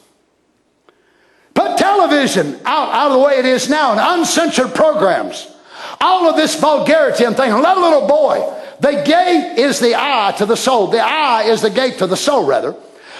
Television 1.90 2.54
out, 2.64 2.88
out 2.90 3.10
of 3.10 3.12
the 3.14 3.18
way 3.18 3.38
it 3.38 3.44
is 3.44 3.68
now 3.68 3.90
and 3.90 4.20
uncensored 4.20 4.74
programs. 4.76 5.48
All 6.00 6.30
of 6.30 6.36
this 6.36 6.58
vulgarity 6.58 7.24
and 7.24 7.36
thing. 7.36 7.52
Let 7.52 7.76
a 7.76 7.80
little 7.80 8.06
boy. 8.06 8.38
The 8.78 9.02
gate 9.04 9.58
is 9.58 9.80
the 9.80 9.96
eye 9.96 10.32
to 10.38 10.46
the 10.46 10.56
soul. 10.56 10.86
The 10.86 11.02
eye 11.02 11.42
is 11.42 11.62
the 11.62 11.68
gate 11.68 11.98
to 11.98 12.06
the 12.06 12.16
soul, 12.16 12.46
rather. 12.46 12.76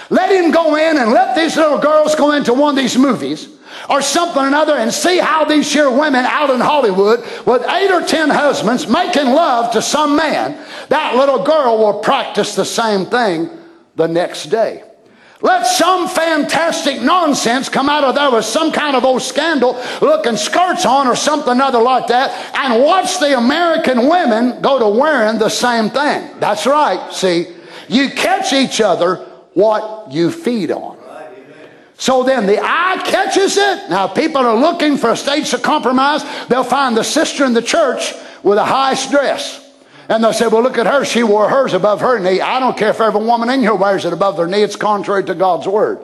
Let 0.09 0.31
him 0.31 0.51
go 0.51 0.75
in 0.77 0.97
and 0.97 1.11
let 1.11 1.35
these 1.35 1.57
little 1.57 1.79
girls 1.79 2.15
go 2.15 2.31
into 2.31 2.53
one 2.53 2.77
of 2.77 2.81
these 2.81 2.97
movies 2.97 3.49
or 3.89 4.01
something 4.01 4.41
or 4.41 4.47
another 4.47 4.77
and 4.77 4.93
see 4.93 5.17
how 5.17 5.43
these 5.43 5.71
here 5.71 5.91
women 5.91 6.23
out 6.25 6.49
in 6.49 6.61
Hollywood 6.61 7.19
with 7.45 7.67
eight 7.67 7.91
or 7.91 8.01
ten 8.01 8.29
husbands 8.29 8.87
making 8.87 9.25
love 9.25 9.73
to 9.73 9.81
some 9.81 10.15
man. 10.15 10.65
That 10.87 11.15
little 11.15 11.43
girl 11.43 11.77
will 11.77 11.99
practice 11.99 12.55
the 12.55 12.65
same 12.65 13.05
thing 13.05 13.49
the 13.97 14.07
next 14.07 14.45
day. 14.45 14.83
Let 15.41 15.65
some 15.65 16.07
fantastic 16.07 17.01
nonsense 17.01 17.67
come 17.67 17.89
out 17.89 18.03
of 18.03 18.15
there 18.15 18.29
with 18.29 18.45
some 18.45 18.71
kind 18.71 18.95
of 18.95 19.03
old 19.03 19.23
scandal 19.23 19.81
looking 20.01 20.37
skirts 20.37 20.85
on 20.85 21.07
or 21.07 21.15
something 21.15 21.59
other 21.59 21.81
like 21.81 22.07
that 22.07 22.55
and 22.55 22.83
watch 22.83 23.19
the 23.19 23.37
American 23.37 24.07
women 24.07 24.61
go 24.61 24.77
to 24.77 24.87
wearing 24.87 25.39
the 25.39 25.49
same 25.49 25.89
thing. 25.89 26.29
That's 26.39 26.67
right. 26.67 27.11
See, 27.11 27.47
you 27.87 28.09
catch 28.09 28.53
each 28.53 28.81
other 28.81 29.15
what 29.53 30.11
you 30.11 30.31
feed 30.31 30.71
on. 30.71 30.97
So 31.97 32.23
then 32.23 32.47
the 32.47 32.59
eye 32.59 32.99
catches 33.05 33.57
it. 33.57 33.89
Now, 33.89 34.07
people 34.07 34.41
are 34.41 34.55
looking 34.55 34.97
for 34.97 35.11
a 35.11 35.17
stage 35.17 35.53
of 35.53 35.61
compromise. 35.61 36.23
They'll 36.47 36.63
find 36.63 36.97
the 36.97 37.03
sister 37.03 37.45
in 37.45 37.53
the 37.53 37.61
church 37.61 38.13
with 38.41 38.57
a 38.57 38.65
high 38.65 38.95
dress. 39.11 39.60
And 40.11 40.21
they'll 40.21 40.33
say, 40.33 40.47
well, 40.47 40.61
look 40.61 40.77
at 40.77 40.87
her. 40.87 41.05
She 41.05 41.23
wore 41.23 41.47
hers 41.47 41.71
above 41.71 42.01
her 42.01 42.19
knee. 42.19 42.41
I 42.41 42.59
don't 42.59 42.77
care 42.77 42.89
if 42.89 42.99
every 42.99 43.23
woman 43.23 43.49
in 43.49 43.61
here 43.61 43.73
wears 43.73 44.03
it 44.03 44.11
above 44.11 44.35
their 44.35 44.45
knee. 44.45 44.61
It's 44.61 44.75
contrary 44.75 45.23
to 45.23 45.33
God's 45.33 45.69
word. 45.69 45.99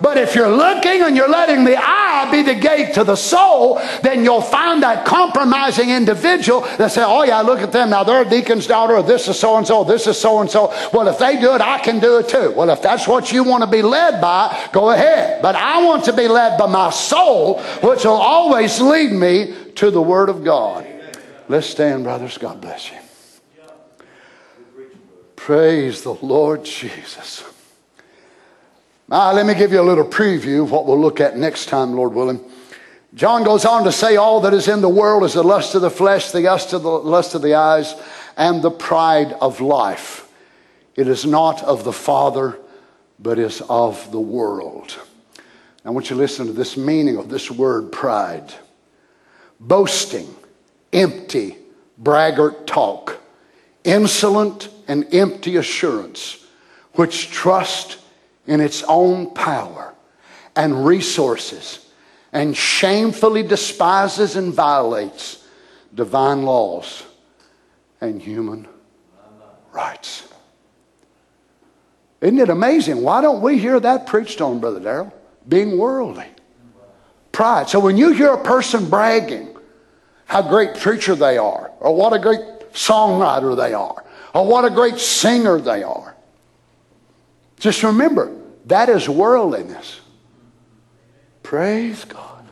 But 0.00 0.16
if 0.16 0.34
you're 0.34 0.50
looking 0.50 1.02
and 1.02 1.14
you're 1.14 1.28
letting 1.28 1.64
the 1.64 1.76
eye 1.76 2.30
be 2.30 2.42
the 2.42 2.54
gate 2.54 2.94
to 2.94 3.04
the 3.04 3.16
soul, 3.16 3.82
then 4.02 4.24
you'll 4.24 4.40
find 4.40 4.82
that 4.82 5.04
compromising 5.04 5.90
individual 5.90 6.62
that 6.78 6.90
say, 6.90 7.04
oh 7.04 7.22
yeah, 7.24 7.42
look 7.42 7.58
at 7.58 7.70
them. 7.70 7.90
Now 7.90 8.02
they're 8.02 8.22
a 8.22 8.28
deacon's 8.28 8.66
daughter, 8.66 8.96
or 8.96 9.02
this 9.02 9.28
is 9.28 9.38
so 9.38 9.58
and 9.58 9.66
so, 9.66 9.84
this 9.84 10.06
is 10.06 10.18
so 10.18 10.40
and 10.40 10.50
so. 10.50 10.68
Well, 10.94 11.06
if 11.08 11.18
they 11.18 11.38
do 11.38 11.54
it, 11.54 11.60
I 11.60 11.80
can 11.80 12.00
do 12.00 12.16
it 12.16 12.30
too. 12.30 12.52
Well, 12.56 12.70
if 12.70 12.80
that's 12.80 13.06
what 13.06 13.30
you 13.30 13.44
want 13.44 13.62
to 13.62 13.70
be 13.70 13.82
led 13.82 14.22
by, 14.22 14.70
go 14.72 14.90
ahead. 14.90 15.42
But 15.42 15.54
I 15.54 15.84
want 15.84 16.04
to 16.04 16.14
be 16.14 16.28
led 16.28 16.58
by 16.58 16.66
my 16.66 16.88
soul, 16.88 17.60
which 17.82 18.04
will 18.04 18.12
always 18.12 18.80
lead 18.80 19.12
me 19.12 19.54
to 19.74 19.90
the 19.90 20.00
Word 20.00 20.30
of 20.30 20.44
God. 20.44 20.86
Let's 21.46 21.66
stand, 21.66 22.04
brothers. 22.04 22.38
God 22.38 22.62
bless 22.62 22.90
you. 22.90 22.96
Praise 25.48 26.02
the 26.02 26.12
Lord 26.12 26.62
Jesus. 26.62 27.42
Now, 29.08 29.32
let 29.32 29.46
me 29.46 29.54
give 29.54 29.72
you 29.72 29.80
a 29.80 29.82
little 29.82 30.04
preview 30.04 30.62
of 30.62 30.70
what 30.70 30.84
we'll 30.84 31.00
look 31.00 31.22
at 31.22 31.38
next 31.38 31.70
time, 31.70 31.94
Lord 31.94 32.12
willing. 32.12 32.44
John 33.14 33.44
goes 33.44 33.64
on 33.64 33.84
to 33.84 33.90
say, 33.90 34.16
All 34.16 34.42
that 34.42 34.52
is 34.52 34.68
in 34.68 34.82
the 34.82 34.90
world 34.90 35.24
is 35.24 35.32
the 35.32 35.42
lust 35.42 35.74
of 35.74 35.80
the 35.80 35.88
flesh, 35.88 36.32
the 36.32 36.42
lust 36.42 36.74
of 36.74 36.82
the, 36.82 36.90
lust 36.90 37.34
of 37.34 37.40
the 37.40 37.54
eyes, 37.54 37.94
and 38.36 38.60
the 38.60 38.70
pride 38.70 39.32
of 39.40 39.62
life. 39.62 40.30
It 40.96 41.08
is 41.08 41.24
not 41.24 41.64
of 41.64 41.82
the 41.82 41.94
Father, 41.94 42.58
but 43.18 43.38
is 43.38 43.62
of 43.70 44.12
the 44.12 44.20
world. 44.20 44.98
I 45.82 45.88
want 45.88 46.10
you 46.10 46.16
to 46.16 46.20
listen 46.20 46.46
to 46.48 46.52
this 46.52 46.76
meaning 46.76 47.16
of 47.16 47.30
this 47.30 47.50
word 47.50 47.90
pride 47.90 48.52
boasting, 49.58 50.28
empty, 50.92 51.56
braggart 51.96 52.66
talk, 52.66 53.18
insolent 53.82 54.68
and 54.88 55.14
empty 55.14 55.56
assurance, 55.56 56.44
which 56.94 57.30
trusts 57.30 57.98
in 58.46 58.60
its 58.60 58.82
own 58.88 59.32
power 59.34 59.94
and 60.56 60.84
resources 60.84 61.86
and 62.32 62.56
shamefully 62.56 63.42
despises 63.42 64.36
and 64.36 64.52
violates 64.52 65.46
divine 65.94 66.42
laws 66.42 67.04
and 68.00 68.20
human 68.20 68.66
rights. 69.72 70.26
Isn't 72.20 72.38
it 72.38 72.50
amazing? 72.50 73.02
Why 73.02 73.20
don't 73.20 73.42
we 73.42 73.58
hear 73.58 73.78
that 73.78 74.06
preached 74.06 74.40
on, 74.40 74.58
Brother 74.58 74.80
Darrell? 74.80 75.14
Being 75.48 75.78
worldly. 75.78 76.26
Pride. 77.30 77.68
So 77.68 77.78
when 77.78 77.96
you 77.96 78.12
hear 78.12 78.32
a 78.32 78.42
person 78.42 78.90
bragging, 78.90 79.56
how 80.26 80.42
great 80.42 80.74
preacher 80.74 81.14
they 81.14 81.38
are, 81.38 81.70
or 81.78 81.94
what 81.94 82.12
a 82.12 82.18
great 82.18 82.40
songwriter 82.72 83.56
they 83.56 83.72
are, 83.72 84.04
or 84.38 84.46
what 84.46 84.64
a 84.64 84.70
great 84.70 85.00
singer 85.00 85.58
they 85.58 85.82
are. 85.82 86.14
Just 87.58 87.82
remember, 87.82 88.40
that 88.66 88.88
is 88.88 89.08
worldliness. 89.08 90.00
Praise 91.42 92.04
God. 92.04 92.44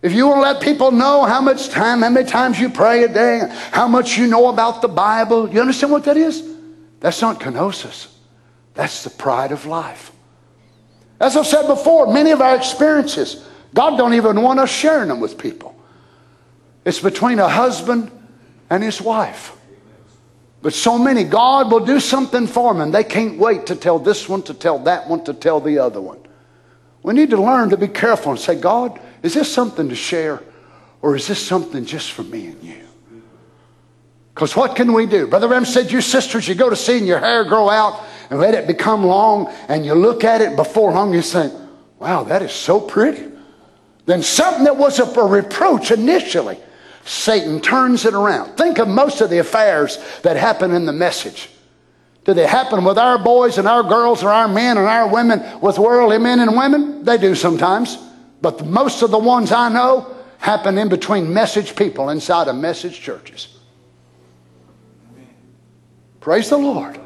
If 0.00 0.14
you 0.14 0.26
want 0.26 0.38
to 0.38 0.40
let 0.40 0.62
people 0.62 0.90
know 0.90 1.24
how 1.24 1.42
much 1.42 1.68
time, 1.68 2.00
how 2.00 2.08
many 2.08 2.26
times 2.26 2.58
you 2.58 2.70
pray 2.70 3.04
a 3.04 3.08
day, 3.08 3.42
how 3.72 3.88
much 3.88 4.16
you 4.16 4.26
know 4.26 4.48
about 4.48 4.80
the 4.80 4.88
Bible, 4.88 5.50
you 5.50 5.60
understand 5.60 5.92
what 5.92 6.04
that 6.04 6.16
is? 6.16 6.42
That's 7.00 7.20
not 7.20 7.40
kenosis. 7.40 8.10
That's 8.72 9.04
the 9.04 9.10
pride 9.10 9.52
of 9.52 9.66
life. 9.66 10.12
As 11.20 11.36
I've 11.36 11.46
said 11.46 11.66
before, 11.66 12.10
many 12.10 12.30
of 12.30 12.40
our 12.40 12.56
experiences, 12.56 13.46
God 13.74 13.98
don't 13.98 14.14
even 14.14 14.40
want 14.40 14.60
us 14.60 14.70
sharing 14.70 15.08
them 15.08 15.20
with 15.20 15.36
people. 15.36 15.78
It's 16.86 17.00
between 17.00 17.38
a 17.38 17.50
husband 17.50 18.10
and 18.70 18.82
his 18.82 19.02
wife. 19.02 19.57
But 20.60 20.74
so 20.74 20.98
many, 20.98 21.24
God 21.24 21.70
will 21.70 21.84
do 21.84 22.00
something 22.00 22.46
for 22.46 22.72
them, 22.72 22.82
and 22.82 22.92
they 22.92 23.04
can't 23.04 23.38
wait 23.38 23.66
to 23.66 23.76
tell 23.76 23.98
this 23.98 24.28
one, 24.28 24.42
to 24.42 24.54
tell 24.54 24.78
that 24.80 25.08
one, 25.08 25.24
to 25.24 25.34
tell 25.34 25.60
the 25.60 25.78
other 25.78 26.00
one. 26.00 26.18
We 27.02 27.14
need 27.14 27.30
to 27.30 27.40
learn 27.40 27.70
to 27.70 27.76
be 27.76 27.88
careful 27.88 28.32
and 28.32 28.40
say, 28.40 28.60
God, 28.60 29.00
is 29.22 29.34
this 29.34 29.52
something 29.52 29.88
to 29.88 29.94
share, 29.94 30.42
or 31.00 31.14
is 31.14 31.28
this 31.28 31.44
something 31.44 31.84
just 31.84 32.10
for 32.10 32.24
me 32.24 32.48
and 32.48 32.62
you? 32.62 32.84
Because 34.34 34.56
what 34.56 34.76
can 34.76 34.92
we 34.92 35.06
do? 35.06 35.26
Brother 35.26 35.48
Branham 35.48 35.64
said, 35.64 35.90
You 35.90 36.00
sisters, 36.00 36.46
you 36.46 36.54
go 36.54 36.70
to 36.70 36.76
see 36.76 36.98
and 36.98 37.06
your 37.06 37.18
hair 37.18 37.44
grow 37.44 37.68
out 37.68 38.04
and 38.30 38.38
let 38.38 38.54
it 38.54 38.66
become 38.66 39.04
long, 39.04 39.52
and 39.68 39.84
you 39.84 39.94
look 39.94 40.24
at 40.24 40.40
it 40.40 40.56
before 40.56 40.92
long, 40.92 41.12
you 41.14 41.22
think, 41.22 41.52
Wow, 41.98 42.24
that 42.24 42.42
is 42.42 42.52
so 42.52 42.80
pretty. 42.80 43.32
Then 44.06 44.22
something 44.22 44.64
that 44.64 44.76
was 44.76 44.98
a 45.00 45.22
reproach 45.22 45.90
initially, 45.90 46.58
Satan 47.08 47.60
turns 47.60 48.04
it 48.04 48.12
around. 48.12 48.58
Think 48.58 48.78
of 48.78 48.86
most 48.86 49.22
of 49.22 49.30
the 49.30 49.38
affairs 49.38 49.98
that 50.22 50.36
happen 50.36 50.72
in 50.72 50.84
the 50.84 50.92
message. 50.92 51.48
Do 52.26 52.34
they 52.34 52.46
happen 52.46 52.84
with 52.84 52.98
our 52.98 53.18
boys 53.18 53.56
and 53.56 53.66
our 53.66 53.82
girls 53.82 54.22
or 54.22 54.28
our 54.28 54.46
men 54.46 54.76
and 54.76 54.86
our 54.86 55.08
women 55.08 55.42
with 55.62 55.78
worldly 55.78 56.18
men 56.18 56.38
and 56.40 56.54
women? 56.54 57.04
They 57.04 57.16
do 57.16 57.34
sometimes. 57.34 57.96
But 58.42 58.66
most 58.66 59.00
of 59.00 59.10
the 59.10 59.18
ones 59.18 59.52
I 59.52 59.70
know 59.70 60.14
happen 60.36 60.76
in 60.76 60.90
between 60.90 61.32
message 61.32 61.74
people 61.74 62.10
inside 62.10 62.46
of 62.46 62.56
message 62.56 63.00
churches. 63.00 63.56
Praise 66.20 66.50
the 66.50 66.58
Lord. 66.58 67.00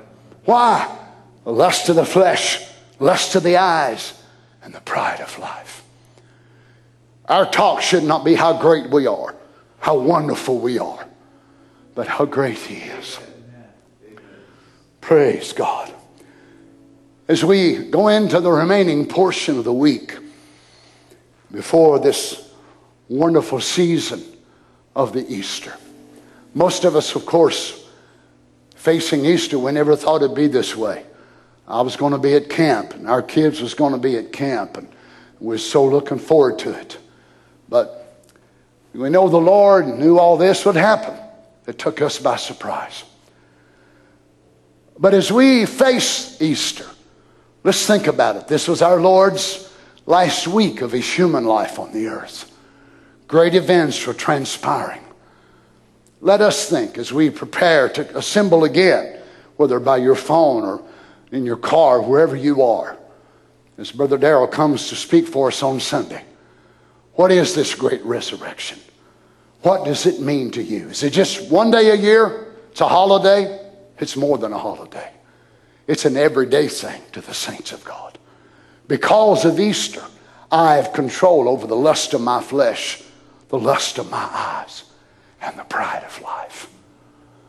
Why? 0.47 0.99
Lust 1.45 1.89
of 1.89 1.95
the 1.95 2.05
flesh, 2.05 2.61
lust 2.99 3.37
of 3.37 3.45
the 3.45 3.57
eyes, 3.57 4.21
and 4.65 4.75
the 4.75 4.81
pride 4.81 5.21
of 5.21 5.39
life. 5.39 5.85
Our 7.29 7.49
talk 7.49 7.83
should 7.83 8.03
not 8.03 8.25
be 8.25 8.35
how 8.35 8.61
great 8.61 8.91
we 8.91 9.07
are, 9.07 9.37
how 9.83 9.99
wonderful 9.99 10.61
we 10.61 10.79
are, 10.79 11.09
but 11.97 12.07
how 12.07 12.25
great 12.25 12.57
He 12.57 12.77
is. 12.77 13.19
Praise 15.01 15.53
God. 15.53 15.93
As 17.27 17.45
we 17.45 17.91
go 17.91 18.07
into 18.07 18.39
the 18.39 18.53
remaining 18.53 19.07
portion 19.07 19.59
of 19.59 19.65
the 19.65 19.73
week, 19.73 20.17
before 21.51 21.99
this 21.99 22.49
wonderful 23.09 23.61
season 23.61 24.23
of 24.95 25.13
the 25.13 25.27
Easter. 25.29 25.75
Most 26.55 26.85
of 26.85 26.95
us, 26.95 27.17
of 27.17 27.27
course, 27.27 27.85
facing 28.77 29.25
Easter, 29.25 29.59
we 29.59 29.73
never 29.73 29.97
thought 29.97 30.23
it'd 30.23 30.37
be 30.37 30.47
this 30.47 30.77
way. 30.77 31.05
I 31.67 31.81
was 31.81 31.97
going 31.97 32.13
to 32.13 32.19
be 32.19 32.35
at 32.35 32.49
camp, 32.49 32.95
and 32.95 33.09
our 33.09 33.21
kids 33.21 33.61
was 33.61 33.75
going 33.75 33.95
to 33.95 33.99
be 33.99 34.17
at 34.17 34.33
camp, 34.33 34.77
and 34.77 34.87
we 35.41 35.57
are 35.57 35.59
so 35.59 35.85
looking 35.85 36.21
forward 36.21 36.61
to 36.61 36.71
it. 36.79 36.99
But 37.69 38.02
we 38.95 39.09
know 39.09 39.29
the 39.29 39.39
Lord 39.39 39.87
knew 39.87 40.19
all 40.19 40.37
this 40.37 40.65
would 40.65 40.77
happen. 40.77 41.15
It 41.67 41.79
took 41.79 42.03
us 42.03 42.19
by 42.19 42.37
surprise. 42.37 43.05
But 44.99 45.15
as 45.15 45.33
we 45.33 45.67
face 45.67 46.41
Easter, 46.41 46.87
let's 47.65 47.87
think 47.87 48.07
about 48.07 48.37
it. 48.37 48.49
This 48.49 48.69
was 48.69 48.83
our 48.83 49.01
Lord's 49.01 49.73
last 50.07 50.47
week 50.47 50.83
of 50.83 50.93
his 50.93 51.11
human 51.11 51.45
life 51.45 51.79
on 51.79 51.93
the 51.93 52.09
earth. 52.09 52.51
Great 53.29 53.55
events 53.55 54.07
were 54.07 54.15
transpiring. 54.15 55.01
Let 56.21 56.41
us 56.41 56.69
think 56.69 56.99
as 56.99 57.13
we 57.13 57.31
prepare 57.31 57.89
to 57.91 58.17
assemble 58.17 58.65
again, 58.65 59.19
whether 59.57 59.81
by 59.81 59.97
your 59.97 60.15
phone 60.15 60.65
or 60.65 60.83
in 61.31 61.47
your 61.47 61.57
car, 61.57 62.01
wherever 62.01 62.37
you 62.37 62.63
are, 62.63 62.97
as 63.79 63.91
Brother 63.91 64.19
Darrell 64.19 64.47
comes 64.47 64.89
to 64.89 64.97
speak 64.97 65.27
for 65.27 65.49
us 65.49 65.63
on 65.63 65.81
Sunday. 65.81 66.25
What 67.15 67.31
is 67.31 67.55
this 67.55 67.75
great 67.75 68.03
resurrection? 68.05 68.79
What 69.63 69.85
does 69.85 70.07
it 70.07 70.21
mean 70.21 70.51
to 70.53 70.63
you? 70.63 70.89
Is 70.89 71.03
it 71.03 71.13
just 71.13 71.51
one 71.51 71.71
day 71.71 71.91
a 71.91 71.95
year? 71.95 72.55
It's 72.71 72.81
a 72.81 72.89
holiday? 72.89 73.61
It's 73.99 74.17
more 74.17 74.39
than 74.39 74.53
a 74.53 74.59
holiday. 74.59 75.11
It's 75.87 76.05
an 76.05 76.17
everyday 76.17 76.69
thing 76.69 77.03
to 77.13 77.21
the 77.21 77.35
saints 77.35 77.73
of 77.73 77.85
God. 77.85 78.19
Because 78.89 79.45
of 79.45 79.61
Easter, 79.61 80.03
I 80.51 80.75
have 80.75 80.93
control 80.93 81.49
over 81.49 81.67
the 81.67 81.77
lust 81.77 82.15
of 82.15 82.21
my 82.21 82.43
flesh, 82.43 83.03
the 83.49 83.59
lust 83.59 83.99
of 83.99 84.11
my 84.11 84.29
eyes, 84.31 84.85
and 85.41 85.59
the 85.59 85.65
pride 85.65 86.05
of 86.05 86.21
life. 86.23 86.71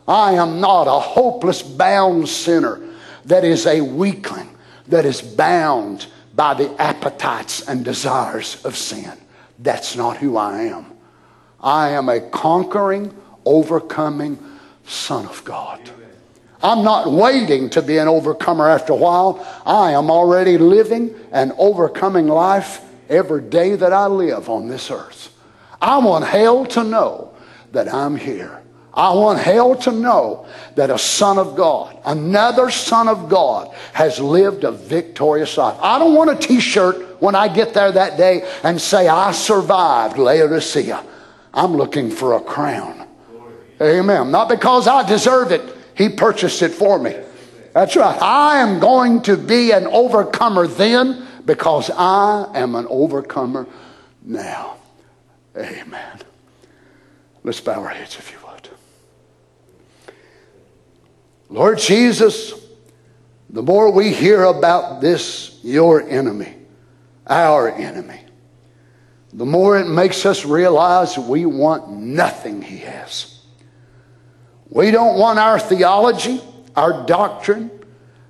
I 0.08 0.34
am 0.34 0.60
not 0.60 0.88
a 0.88 1.00
hopeless 1.00 1.62
bound 1.62 2.28
sinner 2.28 2.82
that 3.26 3.44
is 3.46 3.66
a 3.66 3.82
weakling, 3.82 4.50
that 4.88 5.06
is 5.06 5.22
bound 5.22 6.08
by 6.36 6.54
the 6.54 6.82
appetites 6.82 7.68
and 7.68 7.86
desires 7.86 8.64
of 8.66 8.76
sin. 8.76 9.14
That's 9.64 9.96
not 9.96 10.18
who 10.18 10.36
I 10.36 10.64
am. 10.64 10.86
I 11.60 11.92
am 11.92 12.10
a 12.10 12.20
conquering, 12.20 13.16
overcoming 13.46 14.38
Son 14.86 15.26
of 15.26 15.44
God. 15.46 15.80
I'm 16.62 16.84
not 16.84 17.12
waiting 17.12 17.70
to 17.72 17.82
be 17.82 17.98
an 17.98 18.10
overcomer 18.10 18.70
after 18.70 18.94
a 18.94 18.98
while. 18.98 19.46
I 19.66 19.92
am 19.92 20.12
already 20.12 20.58
living 20.58 21.16
an 21.32 21.54
overcoming 21.58 22.28
life 22.28 22.82
every 23.10 23.42
day 23.42 23.76
that 23.76 23.94
I 23.94 24.08
live 24.08 24.50
on 24.50 24.68
this 24.68 24.92
earth. 24.92 25.34
I 25.82 25.98
want 25.98 26.26
hell 26.26 26.66
to 26.68 26.84
know 26.84 27.34
that 27.72 27.94
I'm 27.94 28.18
here. 28.18 28.62
I 28.94 29.14
want 29.14 29.40
hell 29.40 29.76
to 29.78 29.92
know 29.92 30.46
that 30.76 30.90
a 30.90 31.00
son 31.00 31.38
of 31.38 31.56
God, 31.56 32.00
another 32.06 32.70
son 32.70 33.08
of 33.08 33.28
God, 33.28 33.74
has 33.94 34.20
lived 34.20 34.64
a 34.66 34.72
victorious 34.72 35.58
life. 35.58 35.78
I 35.82 35.98
don't 36.00 36.14
want 36.14 36.30
a 36.30 36.36
t 36.36 36.60
shirt 36.60 37.13
when 37.24 37.36
I 37.36 37.48
get 37.48 37.74
there 37.74 37.90
that 37.90 38.18
day 38.18 38.46
and 38.64 38.82
say, 38.82 39.08
I 39.08 39.32
survived 39.32 40.18
Laodicea. 40.18 41.02
I'm 41.54 41.74
looking 41.74 42.12
for 42.12 42.34
a 42.34 42.42
crown. 42.42 43.08
Amen. 43.80 44.30
Not 44.30 44.50
because 44.50 44.90
I 44.90 45.08
deserve 45.08 45.54
it, 45.54 45.62
he 45.96 46.10
purchased 46.10 46.62
it 46.62 46.74
for 46.74 47.00
me. 47.00 47.16
That's 47.72 47.96
right. 47.96 48.22
I 48.22 48.60
am 48.60 48.82
going 48.82 49.22
to 49.22 49.38
be 49.38 49.72
an 49.72 49.88
overcomer 49.88 50.68
then 50.68 51.26
because 51.46 51.90
I 51.90 52.52
am 52.56 52.76
an 52.76 52.88
overcomer 52.90 53.68
now. 54.22 54.76
Amen. 55.56 56.20
Let's 57.46 57.62
bow 57.62 57.84
our 57.84 57.88
heads 57.88 58.18
if 58.18 58.34
you 58.34 58.38
would. 58.46 58.68
Lord 61.48 61.78
Jesus, 61.78 62.54
the 63.50 63.64
more 63.64 63.94
we 63.94 64.14
hear 64.14 64.44
about 64.44 65.00
this, 65.00 65.58
your 65.64 66.02
enemy, 66.02 66.56
our 67.28 67.70
enemy, 67.70 68.20
the 69.32 69.46
more 69.46 69.80
it 69.80 69.88
makes 69.88 70.26
us 70.26 70.46
realize 70.46 71.18
we 71.18 71.46
want 71.46 71.90
nothing 71.92 72.62
he 72.62 72.78
has. 72.80 73.40
We 74.70 74.92
don't 74.92 75.18
want 75.18 75.40
our 75.40 75.60
theology, 75.60 76.42
our 76.76 77.06
doctrine, 77.06 77.72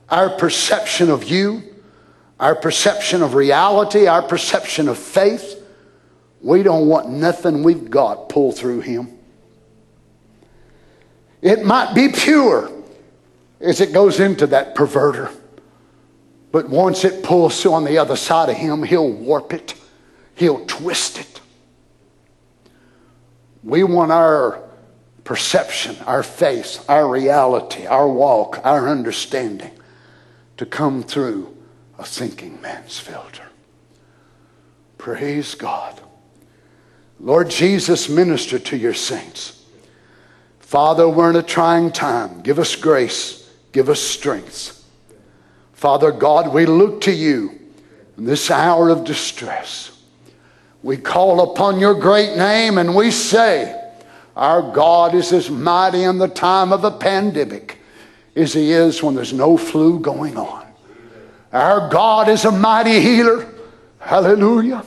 our 0.09 0.29
perception 0.29 1.09
of 1.09 1.23
you, 1.23 1.63
our 2.39 2.55
perception 2.55 3.21
of 3.21 3.33
reality, 3.33 4.07
our 4.07 4.21
perception 4.21 4.87
of 4.87 4.97
faith. 4.97 5.61
We 6.41 6.61
don't 6.63 6.87
want 6.87 7.09
nothing 7.09 7.63
we've 7.63 7.89
got 7.89 8.29
pulled 8.29 8.57
through 8.57 8.81
him. 8.81 9.17
It 11.41 11.65
might 11.65 11.93
be 11.93 12.09
pure 12.09 12.71
as 13.59 13.81
it 13.81 13.93
goes 13.93 14.19
into 14.19 14.47
that 14.47 14.75
perverter. 14.75 15.33
But 16.53 16.69
once 16.69 17.03
it 17.03 17.23
pulls 17.23 17.65
on 17.65 17.83
the 17.83 17.97
other 17.97 18.15
side 18.15 18.47
of 18.47 18.55
him, 18.55 18.83
he'll 18.83 19.11
warp 19.11 19.53
it, 19.53 19.73
he'll 20.35 20.63
twist 20.67 21.19
it. 21.19 21.41
We 23.63 23.83
want 23.83 24.11
our 24.11 24.61
perception, 25.23 25.97
our 26.05 26.21
faith, 26.21 26.85
our 26.87 27.09
reality, 27.09 27.87
our 27.87 28.07
walk, 28.07 28.59
our 28.63 28.87
understanding 28.87 29.71
to 30.57 30.67
come 30.67 31.01
through 31.01 31.57
a 31.97 32.05
thinking 32.05 32.61
man's 32.61 32.99
filter. 32.99 33.47
Praise 34.99 35.55
God. 35.55 35.99
Lord 37.19 37.49
Jesus, 37.49 38.09
minister 38.09 38.59
to 38.59 38.77
your 38.77 38.93
saints. 38.93 39.65
Father, 40.59 41.09
we're 41.09 41.31
in 41.31 41.35
a 41.35 41.41
trying 41.41 41.91
time. 41.91 42.41
Give 42.41 42.59
us 42.59 42.75
grace, 42.75 43.51
give 43.71 43.89
us 43.89 43.99
strength. 43.99 44.82
Father 45.83 46.13
God, 46.13 46.53
we 46.53 46.65
look 46.65 47.01
to 47.01 47.11
you 47.11 47.59
in 48.17 48.23
this 48.23 48.49
hour 48.49 48.87
of 48.87 49.03
distress. 49.03 49.91
We 50.81 50.95
call 50.95 51.51
upon 51.51 51.77
your 51.77 51.93
great 51.93 52.37
name 52.37 52.77
and 52.77 52.95
we 52.95 53.11
say, 53.11 53.91
Our 54.33 54.61
God 54.71 55.13
is 55.13 55.33
as 55.33 55.49
mighty 55.49 56.03
in 56.03 56.19
the 56.19 56.29
time 56.29 56.71
of 56.71 56.85
a 56.85 56.91
pandemic 56.91 57.79
as 58.33 58.53
he 58.53 58.71
is 58.71 59.03
when 59.03 59.13
there's 59.13 59.33
no 59.33 59.57
flu 59.57 59.99
going 59.99 60.37
on. 60.37 60.65
Our 61.51 61.89
God 61.89 62.29
is 62.29 62.45
a 62.45 62.51
mighty 62.53 63.01
healer. 63.01 63.53
Hallelujah. 63.99 64.85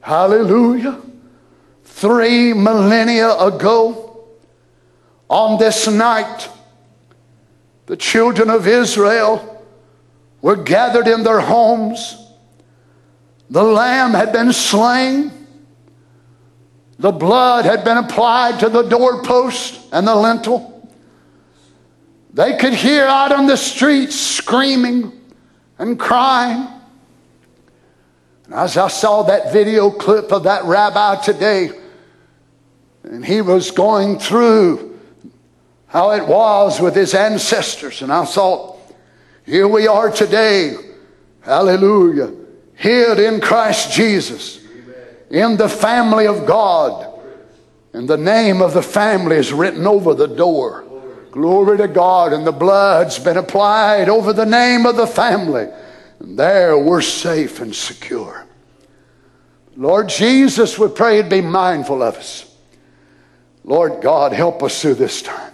Hallelujah. 0.00 0.98
Three 1.84 2.54
millennia 2.54 3.36
ago, 3.36 4.24
on 5.28 5.58
this 5.58 5.86
night, 5.88 6.48
the 7.84 7.98
children 7.98 8.48
of 8.48 8.66
Israel 8.66 9.49
were 10.42 10.56
gathered 10.56 11.06
in 11.06 11.22
their 11.22 11.40
homes 11.40 12.20
the 13.50 13.64
lamb 13.64 14.12
had 14.12 14.32
been 14.32 14.52
slain. 14.52 15.32
The 17.00 17.10
blood 17.10 17.64
had 17.64 17.84
been 17.84 17.96
applied 17.96 18.60
to 18.60 18.68
the 18.68 18.82
doorpost 18.82 19.92
and 19.92 20.06
the 20.06 20.14
lintel. 20.14 20.88
They 22.32 22.56
could 22.56 22.74
hear 22.74 23.06
out 23.06 23.32
on 23.32 23.46
the 23.46 23.56
streets 23.56 24.14
screaming 24.14 25.12
and 25.78 25.98
crying. 25.98 26.68
And 28.44 28.54
as 28.54 28.76
I 28.76 28.86
saw 28.86 29.24
that 29.24 29.52
video 29.52 29.90
clip 29.90 30.30
of 30.30 30.44
that 30.44 30.64
rabbi 30.64 31.16
today, 31.16 31.72
and 33.02 33.24
he 33.24 33.40
was 33.40 33.72
going 33.72 34.20
through 34.20 35.00
how 35.88 36.10
it 36.12 36.24
was 36.24 36.80
with 36.80 36.94
his 36.94 37.14
ancestors, 37.14 38.02
and 38.02 38.12
I 38.12 38.24
thought, 38.24 38.78
here 39.46 39.68
we 39.68 39.86
are 39.86 40.10
today. 40.10 40.76
Hallelujah 41.42 42.40
hid 42.80 43.18
in 43.18 43.42
Christ 43.42 43.92
Jesus, 43.92 44.58
in 45.28 45.58
the 45.58 45.68
family 45.68 46.26
of 46.26 46.46
God. 46.46 47.06
And 47.92 48.08
the 48.08 48.16
name 48.16 48.62
of 48.62 48.72
the 48.72 48.82
family 48.82 49.36
is 49.36 49.52
written 49.52 49.86
over 49.86 50.14
the 50.14 50.26
door. 50.26 50.86
Glory 51.30 51.76
to 51.76 51.88
God. 51.88 52.32
And 52.32 52.46
the 52.46 52.52
blood's 52.52 53.18
been 53.18 53.36
applied 53.36 54.08
over 54.08 54.32
the 54.32 54.46
name 54.46 54.86
of 54.86 54.96
the 54.96 55.06
family. 55.06 55.66
And 56.20 56.38
there 56.38 56.78
we're 56.78 57.02
safe 57.02 57.60
and 57.60 57.74
secure. 57.74 58.46
Lord 59.76 60.08
Jesus, 60.08 60.78
we 60.78 60.88
pray 60.88 61.18
you'd 61.18 61.28
be 61.28 61.42
mindful 61.42 62.02
of 62.02 62.16
us. 62.16 62.46
Lord 63.62 64.00
God, 64.00 64.32
help 64.32 64.62
us 64.62 64.80
through 64.80 64.94
this 64.94 65.20
time. 65.20 65.49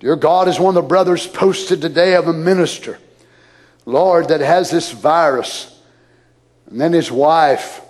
Dear 0.00 0.16
God, 0.16 0.48
as 0.48 0.58
one 0.58 0.76
of 0.76 0.82
the 0.82 0.88
brothers 0.88 1.26
posted 1.26 1.82
today 1.82 2.14
of 2.14 2.26
a 2.26 2.32
minister, 2.32 2.98
Lord, 3.84 4.28
that 4.28 4.40
has 4.40 4.70
this 4.70 4.90
virus. 4.90 5.78
And 6.66 6.80
then 6.80 6.94
his 6.94 7.12
wife, 7.12 7.82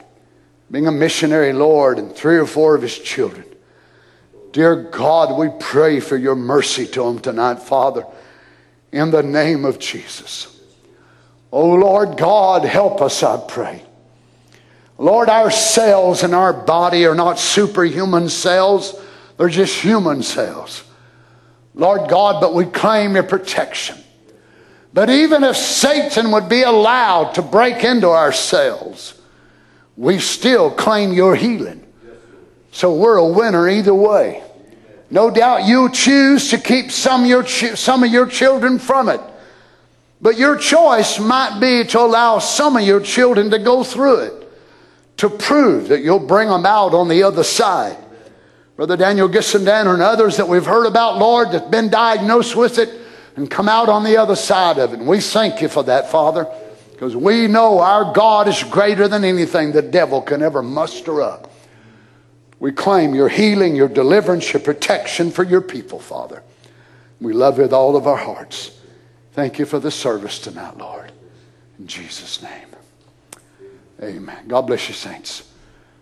being 0.70 0.88
a 0.88 0.92
missionary, 0.92 1.52
Lord, 1.52 1.98
and 1.98 2.12
three 2.12 2.36
or 2.36 2.46
four 2.46 2.74
of 2.74 2.82
his 2.82 2.98
children. 2.98 3.44
Dear 4.52 4.74
God, 4.74 5.38
we 5.38 5.50
pray 5.60 6.00
for 6.00 6.16
your 6.16 6.34
mercy 6.34 6.84
to 6.88 7.04
them 7.04 7.20
tonight, 7.20 7.60
Father, 7.60 8.04
in 8.90 9.12
the 9.12 9.22
name 9.22 9.64
of 9.64 9.78
Jesus. 9.78 10.60
Oh, 11.52 11.74
Lord 11.74 12.18
God, 12.18 12.64
help 12.64 13.00
us, 13.00 13.22
I 13.22 13.40
pray. 13.46 13.84
Lord, 14.98 15.28
our 15.28 15.50
cells 15.50 16.24
in 16.24 16.34
our 16.34 16.52
body 16.52 17.06
are 17.06 17.14
not 17.14 17.38
superhuman 17.38 18.28
cells, 18.28 19.00
they're 19.36 19.48
just 19.48 19.80
human 19.80 20.24
cells. 20.24 20.84
Lord 21.74 22.10
God, 22.10 22.40
but 22.40 22.54
we 22.54 22.64
claim 22.66 23.14
your 23.14 23.24
protection. 23.24 23.96
But 24.92 25.08
even 25.08 25.44
if 25.44 25.56
Satan 25.56 26.32
would 26.32 26.48
be 26.48 26.62
allowed 26.62 27.34
to 27.34 27.42
break 27.42 27.84
into 27.84 28.08
our 28.08 28.32
cells, 28.32 29.20
we 29.96 30.18
still 30.18 30.70
claim 30.70 31.12
your 31.12 31.36
healing. 31.36 31.86
So 32.72 32.94
we're 32.94 33.16
a 33.16 33.26
winner 33.26 33.68
either 33.68 33.94
way. 33.94 34.42
No 35.10 35.30
doubt 35.30 35.64
you 35.64 35.90
choose 35.90 36.50
to 36.50 36.58
keep 36.58 36.90
some 36.90 37.22
of 37.22 37.28
your, 37.28 37.46
some 37.46 38.04
of 38.04 38.10
your 38.10 38.26
children 38.26 38.78
from 38.78 39.08
it. 39.08 39.20
But 40.20 40.38
your 40.38 40.56
choice 40.56 41.18
might 41.18 41.58
be 41.60 41.84
to 41.84 42.00
allow 42.00 42.38
some 42.38 42.76
of 42.76 42.82
your 42.82 43.00
children 43.00 43.50
to 43.50 43.58
go 43.58 43.82
through 43.82 44.20
it 44.20 44.40
to 45.18 45.28
prove 45.28 45.88
that 45.88 46.00
you'll 46.00 46.18
bring 46.18 46.48
them 46.48 46.64
out 46.64 46.94
on 46.94 47.08
the 47.08 47.22
other 47.22 47.44
side. 47.44 47.96
Brother 48.80 48.96
Daniel 48.96 49.28
Gissendan 49.28 49.92
and 49.92 50.00
others 50.00 50.38
that 50.38 50.48
we've 50.48 50.64
heard 50.64 50.86
about, 50.86 51.18
Lord, 51.18 51.52
that's 51.52 51.68
been 51.68 51.90
diagnosed 51.90 52.56
with 52.56 52.78
it, 52.78 52.88
and 53.36 53.50
come 53.50 53.68
out 53.68 53.90
on 53.90 54.04
the 54.04 54.16
other 54.16 54.34
side 54.34 54.78
of 54.78 54.94
it. 54.94 55.00
And 55.00 55.06
we 55.06 55.20
thank 55.20 55.60
you 55.60 55.68
for 55.68 55.82
that, 55.82 56.10
Father, 56.10 56.46
because 56.90 57.14
we 57.14 57.46
know 57.46 57.80
our 57.80 58.14
God 58.14 58.48
is 58.48 58.62
greater 58.62 59.06
than 59.06 59.22
anything 59.22 59.72
the 59.72 59.82
devil 59.82 60.22
can 60.22 60.40
ever 60.40 60.62
muster 60.62 61.20
up. 61.20 61.52
We 62.58 62.72
claim 62.72 63.14
your 63.14 63.28
healing, 63.28 63.76
your 63.76 63.86
deliverance, 63.86 64.50
your 64.50 64.62
protection 64.62 65.30
for 65.30 65.42
your 65.42 65.60
people, 65.60 65.98
Father. 65.98 66.42
We 67.20 67.34
love 67.34 67.58
you 67.58 67.64
with 67.64 67.74
all 67.74 67.96
of 67.96 68.06
our 68.06 68.16
hearts. 68.16 68.80
Thank 69.32 69.58
you 69.58 69.66
for 69.66 69.78
the 69.78 69.90
service 69.90 70.38
tonight, 70.38 70.78
Lord. 70.78 71.12
In 71.78 71.86
Jesus' 71.86 72.40
name. 72.40 72.68
Amen. 74.02 74.48
God 74.48 74.62
bless 74.62 74.88
you, 74.88 74.94
saints. 74.94 75.52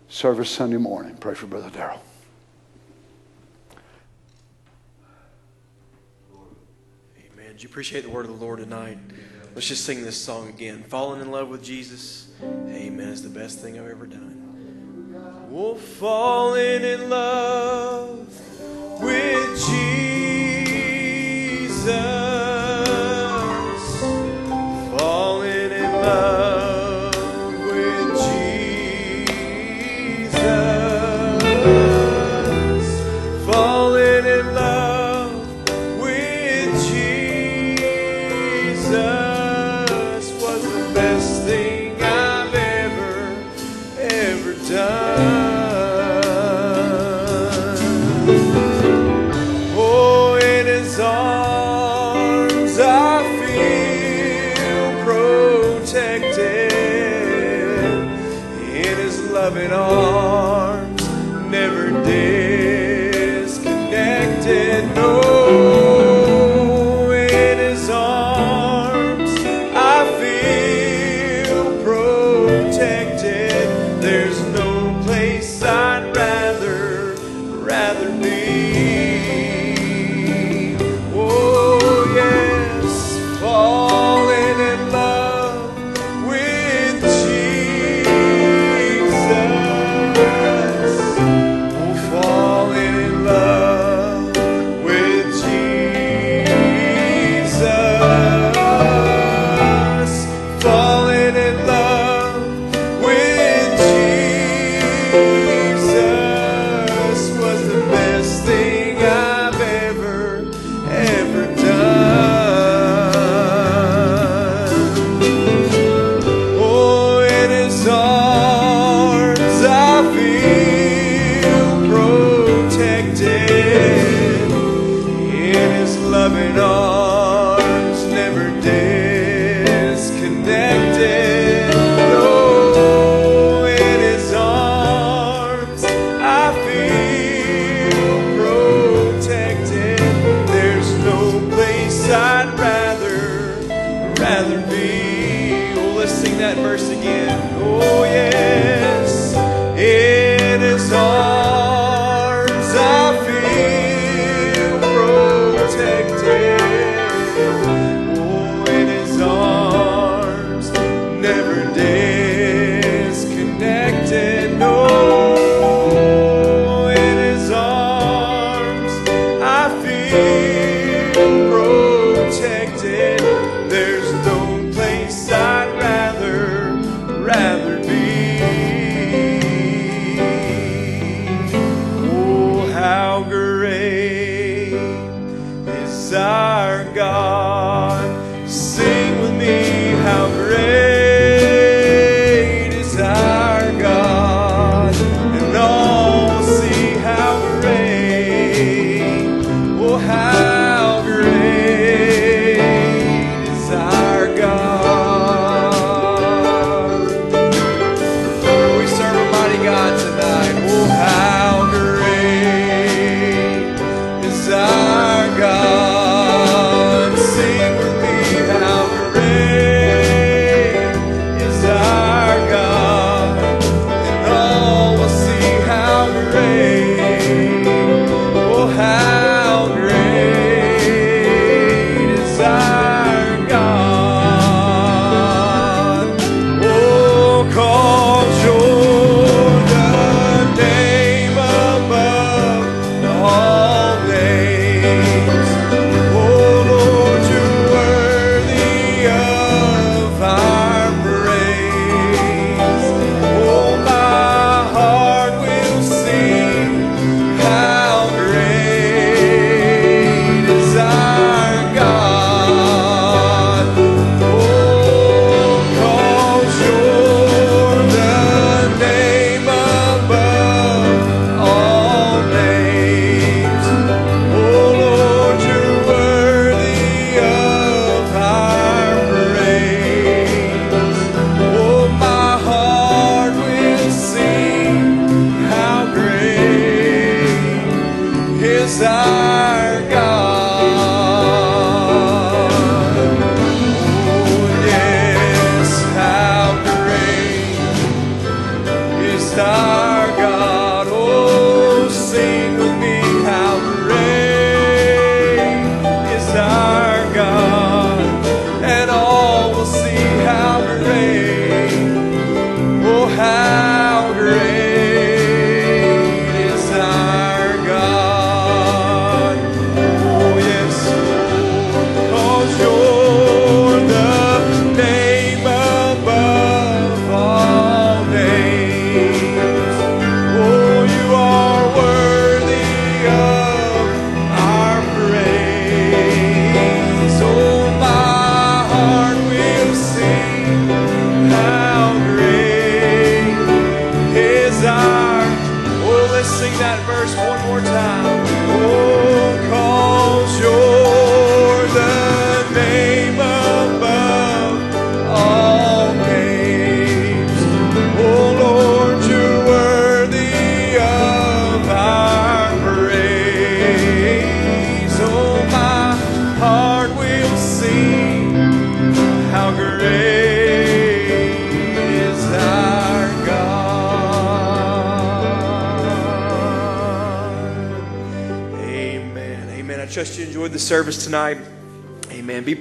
Service 0.09 0.49
Sunday 0.49 0.77
morning. 0.77 1.17
Pray 1.17 1.35
for 1.35 1.47
Brother 1.47 1.71
Darrell. 1.71 2.01
Did 7.59 7.65
you 7.65 7.71
appreciate 7.71 8.03
the 8.03 8.11
word 8.11 8.25
of 8.25 8.39
the 8.39 8.45
Lord 8.45 8.61
tonight? 8.61 8.99
Let's 9.53 9.67
just 9.67 9.85
sing 9.85 10.05
this 10.05 10.17
song 10.17 10.49
again. 10.49 10.85
Falling 10.85 11.21
in 11.21 11.33
love 11.33 11.49
with 11.49 11.61
Jesus, 11.61 12.29
amen, 12.41 13.09
is 13.09 13.21
the 13.21 13.29
best 13.29 13.59
thing 13.59 13.77
I've 13.77 13.91
ever 13.91 14.07
done. 14.07 15.49
Oh, 15.51 15.75
falling 15.75 16.85
in 16.85 17.11
love 17.11 18.29
with 19.03 19.59
Jesus. 19.67 19.89
Jesus. 21.81 22.39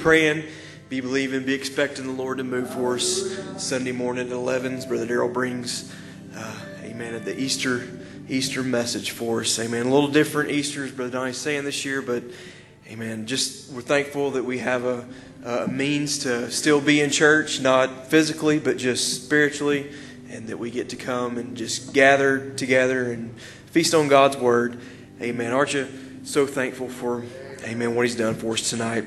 Praying, 0.07 0.45
be 0.87 1.01
believing, 1.01 1.43
be 1.43 1.53
expecting 1.53 2.05
the 2.05 2.13
Lord 2.13 2.37
to 2.37 2.45
move 2.45 2.73
for 2.73 2.95
us 2.95 3.37
Sunday 3.61 3.91
morning 3.91 4.27
at 4.27 4.31
11. 4.31 4.87
Brother 4.87 5.05
Darrell 5.05 5.27
brings, 5.27 5.93
uh, 6.33 6.59
amen, 6.81 7.13
at 7.13 7.25
the 7.25 7.37
Easter 7.37 7.85
Easter 8.29 8.63
message 8.63 9.11
for 9.11 9.41
us. 9.41 9.59
Amen. 9.59 9.85
A 9.85 9.93
little 9.93 10.07
different 10.07 10.51
Easter, 10.51 10.85
as 10.85 10.93
Brother 10.93 11.11
Donnie's 11.11 11.35
saying 11.35 11.65
this 11.65 11.83
year, 11.83 12.01
but 12.01 12.23
amen. 12.87 13.25
Just 13.27 13.69
we're 13.73 13.81
thankful 13.81 14.31
that 14.31 14.45
we 14.45 14.59
have 14.59 14.85
a, 14.85 15.05
a 15.43 15.67
means 15.67 16.19
to 16.19 16.49
still 16.51 16.79
be 16.79 17.01
in 17.01 17.09
church, 17.09 17.59
not 17.59 18.07
physically, 18.07 18.59
but 18.59 18.77
just 18.77 19.25
spiritually, 19.25 19.91
and 20.29 20.47
that 20.47 20.57
we 20.57 20.71
get 20.71 20.87
to 20.91 20.95
come 20.95 21.37
and 21.37 21.57
just 21.57 21.91
gather 21.93 22.51
together 22.51 23.11
and 23.11 23.37
feast 23.71 23.93
on 23.93 24.07
God's 24.07 24.37
word. 24.37 24.79
Amen. 25.21 25.51
Aren't 25.51 25.73
you 25.73 25.85
so 26.23 26.47
thankful 26.47 26.87
for 26.87 27.25
Amen. 27.63 27.95
What 27.95 28.05
he's 28.05 28.15
done 28.15 28.35
for 28.35 28.53
us 28.53 28.69
tonight. 28.69 29.03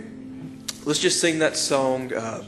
Let's 0.86 0.98
just 0.98 1.20
sing 1.20 1.40
that 1.40 1.58
song, 1.58 2.10
uh, 2.12 2.42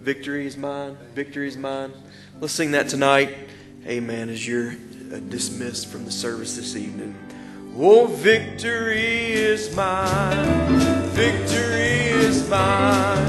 Victory 0.00 0.46
is 0.46 0.56
Mine. 0.56 0.96
Victory 1.14 1.46
is 1.46 1.56
Mine. 1.56 1.92
Let's 2.40 2.52
sing 2.52 2.72
that 2.72 2.88
tonight. 2.88 3.36
Amen. 3.86 4.28
As 4.30 4.46
you're 4.46 4.70
uh, 5.12 5.20
dismissed 5.28 5.86
from 5.86 6.04
the 6.04 6.10
service 6.10 6.56
this 6.56 6.74
evening. 6.74 7.14
Oh, 7.76 8.06
victory 8.06 9.32
is 9.32 9.74
mine. 9.76 10.68
Victory 11.10 12.10
is 12.26 12.48
mine. 12.50 13.24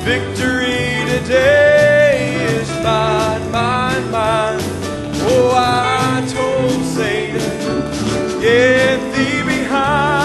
Victory 0.00 1.04
today 1.20 2.36
is 2.56 2.70
mine, 2.82 3.50
mine, 3.52 4.10
mine. 4.10 4.58
Oh, 5.30 5.52
I 5.54 6.26
told 6.26 6.84
Satan, 6.86 8.40
get 8.40 9.14
thee 9.14 9.42
behind. 9.44 10.17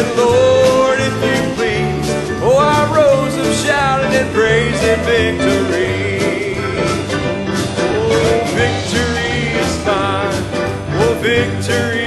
Said, 0.00 0.16
Lord, 0.16 0.98
if 0.98 1.14
you 1.28 1.54
please. 1.54 2.08
Oh, 2.42 2.56
I 2.56 2.80
rose 2.96 3.36
up 3.36 3.52
shouting 3.64 4.14
and 4.16 4.28
praising 4.34 5.00
victory. 5.04 6.56
Oh, 7.96 8.42
victory 8.60 9.34
is 9.60 9.86
mine. 9.86 10.44
Oh, 11.02 11.14
victory 11.20 11.99